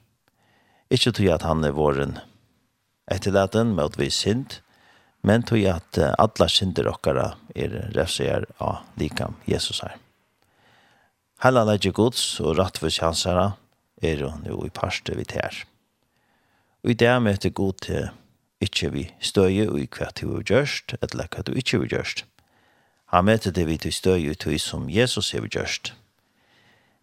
Ikke 0.92 1.14
tog 1.16 1.32
at 1.38 1.48
han 1.48 1.64
er 1.64 1.78
våren 1.78 2.18
etterlaten 3.08 3.72
med 3.78 3.94
at 3.94 3.98
vi 4.02 4.10
synd, 4.12 4.60
men 5.24 5.48
tog 5.48 5.64
at 5.64 6.04
alle 6.12 6.52
synder 6.52 6.92
dere 7.08 7.32
er 7.56 7.80
refsier 7.96 8.44
av 8.60 8.84
likam 9.00 9.40
Jesus 9.48 9.80
her. 9.88 9.96
Hela 11.40 11.62
leidje 11.64 11.94
gods 11.96 12.22
og 12.44 12.58
rattvis 12.58 12.98
hansara 13.00 13.54
er 14.04 14.26
hun 14.26 14.42
jo 14.44 14.58
i 14.68 14.72
parste 14.76 15.14
vi 15.16 15.24
tær. 15.24 15.62
Og 16.84 16.92
i 16.92 16.96
det 17.00 17.14
møter 17.24 17.54
god 17.56 17.78
til 17.86 18.10
ikkje 18.60 18.90
vi 18.92 19.04
støye 19.24 19.70
og 19.70 19.78
i 19.80 19.86
hva 19.88 20.10
du 20.20 20.34
har 20.34 20.44
gjørst, 20.44 20.98
eller 21.00 21.32
hva 21.32 21.46
du 21.48 21.54
ikkje 21.56 21.80
har 21.80 21.94
gjørst. 21.94 22.26
Han 23.16 23.30
møter 23.32 23.56
det 23.56 23.64
vi 23.70 23.78
til 23.80 23.96
støye 23.96 24.34
og 24.34 24.42
til 24.44 24.60
som 24.60 24.90
Jesus 24.92 25.32
har 25.32 25.48
gjørst. 25.48 25.94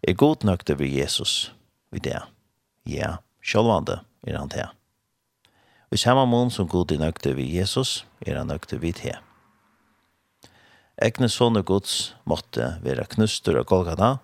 Er 0.05 0.13
god 0.13 0.45
nok 0.45 0.67
det 0.69 0.77
vi 0.77 0.93
Jesus 0.99 1.51
i 1.89 1.97
det? 1.97 2.21
Ja, 2.85 3.17
sjålvande 3.41 4.03
er 4.21 4.37
han 4.37 4.53
til. 4.53 4.69
Og 5.89 5.97
i 5.97 6.03
samme 6.03 6.27
mån 6.29 6.53
som 6.53 6.69
god 6.69 6.93
er 6.93 7.01
nok 7.01 7.23
det 7.25 7.33
vi 7.41 7.49
Jesus, 7.57 8.05
er 8.21 8.37
han 8.37 8.53
nok 8.53 8.69
det 8.69 8.83
vi 8.85 8.93
til. 8.93 9.17
Egne 11.01 11.25
sånne 11.25 11.65
gods 11.65 12.13
måtte 12.29 12.75
være 12.85 13.09
knuster 13.09 13.57
og 13.57 13.65
Golgata, 13.69 14.19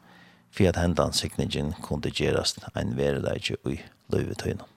for 0.53 0.69
at 0.69 0.77
hendan 0.77 1.13
sikningen 1.13 1.73
kunne 1.81 2.13
gjerast 2.13 2.61
en 2.77 2.93
verleidje 2.97 3.57
i 3.65 3.79
løyvetøyna. 4.13 4.67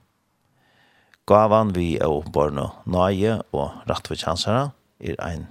Gavan 1.27 1.73
vi 1.75 1.97
og 2.01 2.31
barna 2.33 2.69
nøye 2.87 3.41
og 3.51 3.81
rettfortjansere 3.89 4.69
er 4.99 5.17
ein, 5.21 5.47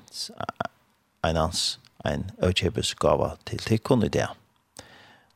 ein 1.22 1.36
hans 1.36 1.76
ein 2.06 2.30
økjøpes 2.42 2.94
gava 3.02 3.34
til 3.48 3.62
tikkun 3.62 4.04
i 4.06 4.12
det. 4.12 4.28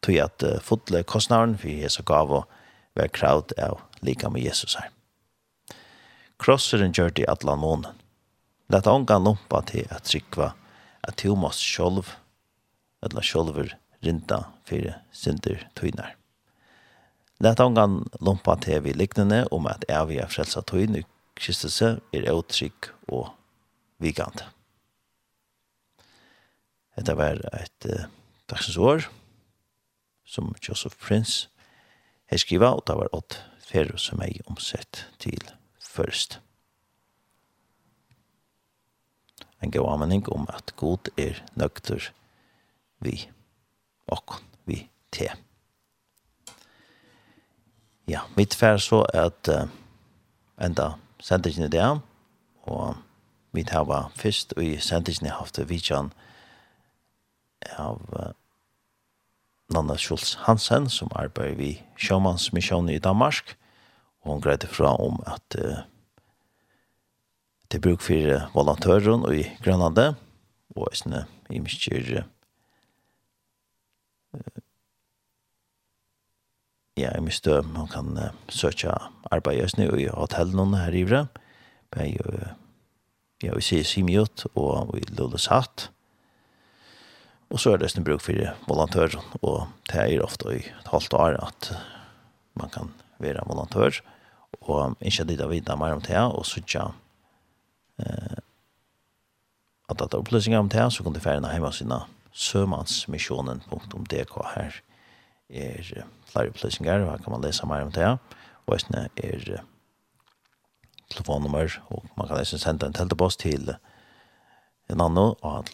Tøy 0.04 0.16
at 0.22 0.42
uh, 0.46 0.56
fotle 0.64 1.02
kostnaren 1.04 1.58
for 1.60 1.68
Jesu 1.68 2.02
gava 2.06 2.44
var 2.96 3.12
kraut 3.14 3.52
av 3.60 3.82
lika 4.06 4.30
med 4.32 4.46
Jesus 4.46 4.78
her. 4.80 4.88
Krosseren 6.40 6.94
gjør 6.96 7.12
det 7.16 7.28
atlan 7.28 7.60
månen. 7.60 7.92
Lett 8.72 8.88
ångan 8.88 9.26
lumpa 9.26 9.60
til 9.68 9.90
at 9.92 10.06
trykva 10.08 10.54
at 11.04 11.20
du 11.20 11.34
måst 11.36 11.60
sjolv, 11.64 12.14
eller 13.04 13.24
sjolver 13.24 13.74
rinta 14.04 14.44
fyrir 14.64 14.96
synder 15.12 15.66
tøynar. 15.76 16.16
Læt 17.40 17.60
angan 17.60 18.02
lompa 18.20 18.56
til 18.60 18.82
vi 18.84 18.92
liknende 18.92 19.46
om 19.52 19.66
at 19.66 19.84
evige 19.88 20.26
frelsa 20.28 20.60
tøyn 20.60 20.98
i 21.00 21.04
kristelse 21.40 22.00
er 22.12 22.32
utrygg 22.32 22.90
og 23.08 23.30
vikant. 23.98 24.44
Dette 26.96 27.16
var 27.16 27.40
et 27.56 27.88
uh, 27.88 28.04
dagsens 28.50 28.76
år 28.76 29.06
som 30.28 30.52
Joseph 30.60 30.96
Prince 31.00 31.48
har 32.28 32.38
skriva, 32.38 32.74
og 32.76 32.84
det 32.86 32.96
var 32.98 33.14
åt 33.16 33.40
ferro 33.64 33.96
som 33.98 34.20
er 34.20 34.36
omsett 34.46 35.06
til 35.18 35.40
først. 35.80 36.40
En 39.60 39.72
god 39.72 39.92
anmenning 39.92 40.28
om 40.32 40.46
at 40.52 40.72
god 40.76 41.10
er 41.16 41.40
nøkter 41.56 42.12
vi 43.00 43.30
okkon 44.10 44.42
vi 44.68 44.82
te. 45.14 45.30
Ja, 48.10 48.24
mitt 48.34 48.56
fær 48.58 48.80
så 48.82 49.04
at 49.14 49.48
uh, 49.50 49.68
enda 50.60 50.94
sendingen 51.22 51.68
i 51.68 51.70
det, 51.70 51.84
og 52.66 52.96
vi 53.54 53.64
tar 53.66 53.86
var 53.86 54.10
først 54.18 54.54
i 54.58 54.76
sendingen 54.82 55.28
i 55.30 55.34
haft 55.34 55.60
vidtjan 55.62 56.10
av 57.78 58.02
uh, 58.16 58.32
Nanna 59.70 59.94
Schultz 59.98 60.34
Hansen, 60.46 60.88
som 60.90 61.12
arbeider 61.14 61.58
vi 61.58 61.70
sjåmannsmisjonen 61.98 62.96
i 62.96 63.02
Danmark, 63.02 63.54
og 64.22 64.34
hun 64.34 64.42
greide 64.42 64.66
fra 64.66 64.96
om 64.98 65.22
at 65.26 65.58
uh, 65.58 65.84
det 67.70 67.82
bruk 67.82 68.02
for 68.02 68.50
volontøren 68.56 69.22
i 69.30 69.46
Grønlandet, 69.62 70.18
og 70.74 70.90
i 71.50 71.62
mykjer 71.62 72.24
ja, 77.00 77.12
i 77.16 77.20
min 77.20 77.72
man 77.72 77.88
kan 77.88 78.16
uh, 78.18 78.34
søke 78.48 78.92
arbeid 79.30 79.60
just 79.60 79.78
nu 79.78 79.88
i 79.96 80.08
hotellene 80.08 80.84
her 80.84 80.96
i 80.96 81.04
Vre, 81.04 81.26
men 81.94 82.12
jeg, 82.12 82.50
ja, 83.42 83.54
vi 83.54 83.64
ser 83.64 83.86
Simiot 83.88 84.46
og 84.54 84.94
vi 84.94 85.02
Lulles 85.16 85.48
Hatt, 85.50 85.90
og 87.50 87.58
så 87.58 87.72
er 87.72 87.80
det 87.82 87.96
en 87.96 88.06
bruk 88.06 88.22
for 88.22 88.36
volontør, 88.68 89.16
og 89.42 89.70
det 89.90 90.04
er 90.04 90.22
ofte 90.22 90.52
i 90.54 90.62
et 90.62 90.92
halvt 90.92 91.16
år 91.18 91.38
at 91.42 91.72
man 92.54 92.70
kan 92.70 92.92
være 93.18 93.42
volontør, 93.48 94.02
og 94.60 94.96
ikke 95.00 95.26
litt 95.26 95.42
av 95.42 95.50
videre 95.50 95.78
mer 95.78 95.96
om 95.96 96.04
det, 96.04 96.20
og 96.20 96.46
så 96.46 96.60
ikke 96.60 96.84
eh, 98.04 98.38
at 99.90 99.98
det 99.98 100.06
er 100.06 100.20
opplysninger 100.20 100.62
om 100.62 100.70
det, 100.70 100.86
så 100.92 101.02
kan 101.02 101.14
du 101.14 101.22
fære 101.22 101.42
hjemme 101.42 101.72
sine 101.74 101.98
sømansmisjonen.dk 102.32 104.34
her 104.54 104.72
er 105.50 105.82
flere 106.30 106.48
opplysninger, 106.48 107.10
her 107.10 107.16
kan 107.16 107.32
man 107.32 107.44
lese 107.44 107.66
mer 107.66 107.82
om 107.82 107.92
det. 107.92 108.18
Og 108.66 108.80
det 108.88 109.08
er 109.24 109.62
telefonnummer, 111.10 111.80
og 111.90 112.04
man 112.16 112.28
kan 112.28 112.38
lese 112.38 112.58
sende 112.58 112.86
en 112.86 112.92
teltepost 112.92 113.40
til 113.40 113.74
en 114.90 115.00
annen, 115.00 115.34
og 115.42 115.64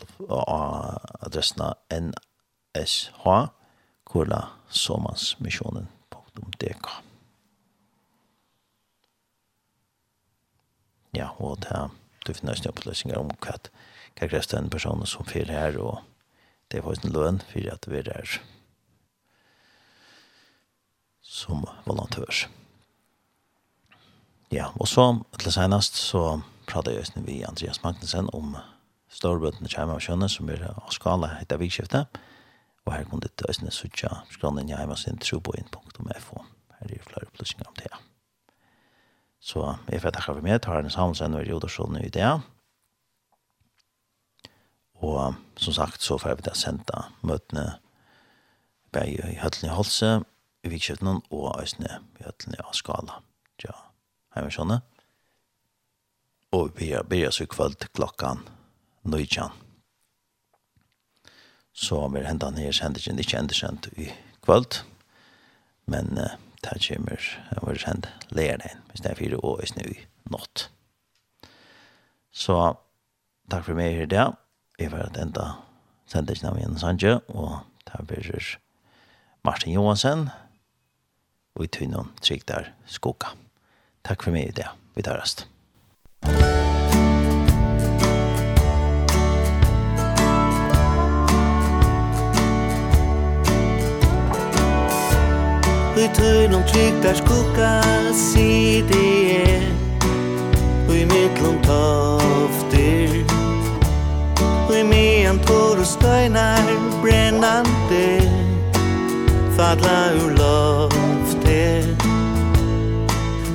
adressen 1.20 1.60
er 1.60 1.72
nsh, 2.00 3.10
kurla 4.06 4.40
somansmisjonen.dk. 4.68 6.88
Ja, 11.16 11.28
og 11.40 11.56
det, 11.64 11.90
det 12.26 12.36
finnes 12.36 12.64
nye 12.64 12.72
opplysninger 12.72 13.18
om 13.20 13.30
hva 13.40 13.52
det 13.56 13.70
kreves 14.16 14.46
den 14.52 14.70
personen 14.72 15.06
som 15.08 15.24
fyrer 15.28 15.52
her, 15.52 15.78
og 15.80 15.96
det 16.70 16.78
er 16.78 16.84
faktisk 16.84 17.06
en 17.06 17.14
løn 17.14 17.40
for 17.46 17.72
at 17.72 17.88
vi 17.90 17.98
er 17.98 18.08
der 18.08 18.36
som 21.22 21.66
volontør. 21.86 22.46
Ja, 24.52 24.70
og 24.78 24.88
så 24.88 25.08
til 25.38 25.52
senest 25.52 25.98
så 25.98 26.40
pratet 26.66 26.94
jeg 26.94 27.00
også 27.00 27.20
med 27.20 27.44
Andreas 27.48 27.82
Magnussen 27.82 28.30
om 28.34 28.56
storbøtene 29.10 29.70
kommer 29.70 29.98
av 29.98 30.04
kjønne 30.06 30.28
som 30.30 30.50
er 30.50 30.62
av 30.70 30.90
skala 30.94 31.32
etter 31.40 31.60
vikskiftet. 31.60 32.20
Og 32.86 32.94
her 32.94 33.06
kom 33.10 33.22
det 33.22 33.32
til 33.34 33.50
Østene 33.50 33.72
Sucha, 33.74 34.22
skrånen 34.30 34.70
hjemme 34.70 34.96
sin 34.98 35.18
troboinn.fo. 35.18 36.44
Her 36.78 36.92
er 36.92 37.02
flere 37.02 37.26
opplysninger 37.26 37.70
om 37.70 37.78
det. 37.80 37.90
Så 39.42 39.62
jeg 39.90 40.02
får 40.02 40.14
takke 40.14 40.36
for 40.36 40.46
meg, 40.46 40.60
tar 40.62 40.82
en 40.82 40.90
sammensen 40.90 41.34
og 41.34 41.42
er 41.42 41.68
sånn 41.70 41.98
i 41.98 42.10
det. 42.10 42.30
Og 45.04 45.34
som 45.56 45.76
sagt 45.76 46.02
så 46.02 46.18
får 46.18 46.38
vi 46.38 46.46
da 46.46 46.54
senda 46.56 47.06
møtene 47.26 47.76
bare 48.92 49.12
i 49.12 49.38
Høtlen 49.40 49.70
i 49.70 49.74
Holse, 49.74 50.20
i 50.64 50.72
Vikskjøftene 50.72 51.18
og 51.30 51.60
Øsne 51.62 52.00
i 52.20 52.24
Høtlen 52.24 52.56
i 52.56 52.64
Skala. 52.74 53.20
Ja, 53.64 53.74
her 54.34 54.48
er 54.48 54.54
sånne. 54.54 54.80
Og 56.56 56.72
vi 56.78 56.92
begynner 57.08 57.34
så 57.34 57.46
kveld 57.50 57.88
klokken 57.92 58.44
nøytjan. 59.04 59.52
Så 61.76 61.98
vi 62.08 62.24
hentan 62.24 62.56
her 62.56 62.72
sendingen 62.72 63.20
ikke 63.20 63.38
endesendt 63.38 63.90
i 64.00 64.08
kvöld, 64.46 64.80
men 65.86 66.16
uh, 66.16 66.38
det 66.64 66.80
kommer 66.88 67.20
jeg 67.20 67.62
være 67.62 67.78
sendt 67.78 68.08
lærdagen, 68.30 68.80
hvis 68.90 69.00
det 69.04 69.10
er 69.10 69.20
fire 69.20 69.44
år 69.44 69.60
i 69.60 69.66
snøy 69.66 69.92
nått. 70.32 70.70
Så 72.32 72.56
takk 73.50 73.68
for 73.68 73.76
meg 73.76 73.92
her 73.94 74.08
i 74.08 74.10
dag. 74.10 74.32
Jeg 74.78 74.92
var 74.92 75.06
et 75.06 75.16
enda 75.16 75.44
sendingen 76.04 76.50
av 76.50 76.58
Jens 76.60 76.82
Sanje, 76.84 77.14
og 77.32 77.62
der 77.88 78.02
blir 78.04 78.26
Martin 79.44 79.72
Johansen, 79.72 80.28
og 81.56 81.64
i 81.64 81.70
tynnen 81.72 82.12
trygg 82.20 82.44
der 82.48 82.74
skoga. 82.84 83.32
Takk 84.04 84.26
for 84.26 84.36
meg 84.36 84.50
i 84.50 84.56
det. 84.60 84.68
Vi 84.94 85.02
tar 85.06 85.16
rest. 85.16 85.46
tøy 95.96 96.44
tynnen 96.46 96.62
trygg 96.68 97.00
der 97.02 97.16
skukka 97.18 97.72
sidi 98.14 99.08
er, 99.40 99.64
Vi 100.86 101.00
i 101.00 101.04
mittlom 101.08 101.56
neontor 104.96 105.76
og 105.78 105.86
støynar 105.86 106.68
brennande 107.02 108.06
Fadla 109.56 109.98
ur 110.22 110.30
lofte 110.40 111.60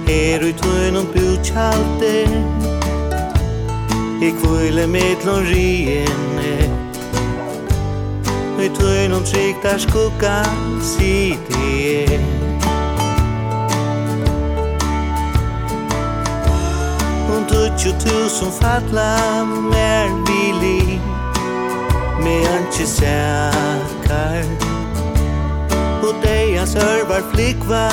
Her 0.08 0.46
ui 0.46 0.54
tøynum 0.62 1.08
bjutjalde 1.14 2.14
I 4.22 4.30
kvile 4.42 4.86
mittlun 4.88 5.48
riene 5.50 6.54
Ui 8.60 8.70
tøynum 8.78 9.26
trygdar 9.26 9.82
skukka 9.82 10.38
sidi 10.94 12.06
Hon 17.30 17.48
tutju 17.50 17.96
tusen 18.06 18.54
falla 18.62 19.16
mer 19.46 20.10
billig 20.28 21.01
me 22.24 22.36
anki 22.56 22.86
sækar 22.86 24.46
Og 26.04 26.14
deia 26.24 26.66
sørvar 26.66 27.24
flikva 27.34 27.88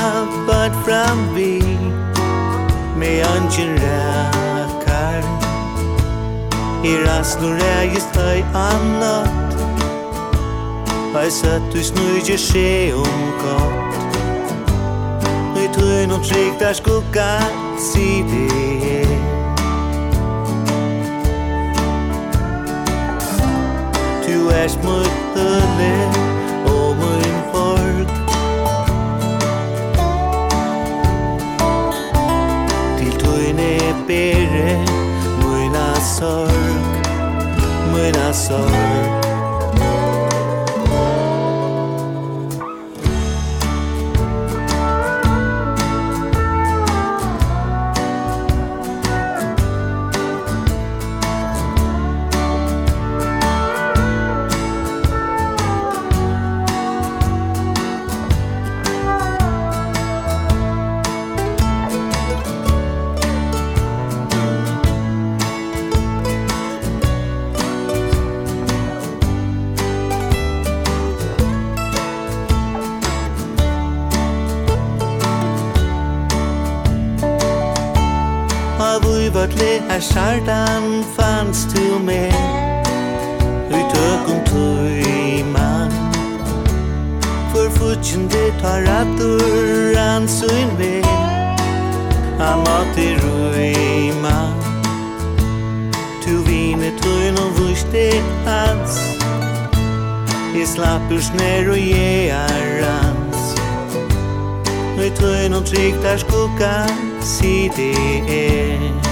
bad 0.47 0.73
fram 0.85 1.21
vi 1.35 1.53
Me 2.97 3.13
anki 3.35 3.65
rækar 3.83 5.23
I 6.85 6.93
rasnur 7.07 7.59
eist 7.59 8.17
høy 8.17 8.43
annat. 8.55 9.57
Høy 11.15 11.31
satt 11.31 11.65
du 11.73 11.81
snudje 11.83 12.37
skje 12.39 12.95
om 12.95 13.25
gott. 13.43 13.99
Nøy 15.57 15.67
tøyn 15.75 16.15
og 16.15 16.23
trygg 16.29 16.55
der 16.61 16.77
skugga 16.79 17.33
sidi 17.83 18.47
er 19.01 19.38
rejst 24.69 24.85
mod 24.85 25.05
det 25.35 25.63
land 25.79 26.15
over 26.69 27.15
en 27.29 27.41
folk 27.53 28.09
Til 32.99 33.13
tøjne 33.21 33.79
bere 34.07 34.87
møgna 35.43 35.95
sorg, 36.01 36.53
møgna 37.93 38.33
sorg. 38.33 39.08
det 79.59 79.83
här 79.89 80.01
sardan 80.01 81.05
fanns 81.17 81.75
till 81.75 81.99
mig 82.05 82.33
Ut 83.71 83.99
ögon 83.99 84.45
tøy 84.45 85.45
man 85.53 85.93
For 87.53 87.71
futsen 87.71 88.29
det 88.29 88.53
tar 88.61 88.81
rattor 88.81 89.97
han 89.97 90.29
så 90.29 90.57
in 90.57 90.79
med 90.79 91.05
Han 92.39 92.59
mat 92.59 92.99
i 92.99 94.13
man 94.23 94.69
Tu 96.29 96.37
vine 96.45 96.91
tøy 97.03 97.29
og 97.41 97.59
vuste 97.59 98.23
hans. 98.45 98.99
I 100.57 100.67
slapp 100.67 101.13
ur 101.13 101.23
snær 101.25 101.71
og 101.73 101.81
jeg 101.81 102.29
er 102.29 102.67
rans. 102.83 103.49
Nøy 104.99 105.09
tøy 105.17 105.49
og 105.57 105.65
trygg 105.65 105.97
der 106.05 106.21
skugga, 106.21 106.75
si 107.25 107.71
det 107.77 107.95
er. 108.29 109.08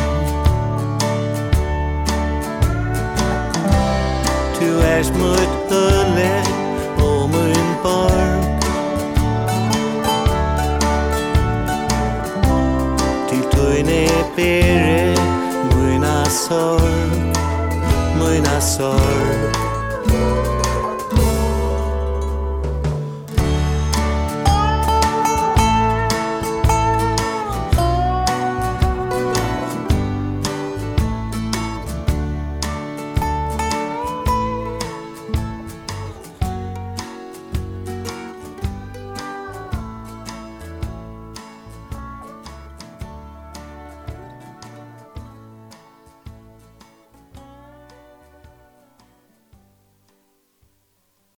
Flash 4.96 5.12
mot 5.12 5.48
hullet 5.68 6.48
om 6.98 7.30
mun 7.30 7.66
park. 7.82 8.62
Til 13.28 13.42
tøyne 13.52 14.00
bere 14.36 15.12
Møyna 15.74 16.16
sorg 16.32 17.12
Møyna 18.16 18.56
sorg 18.72 19.65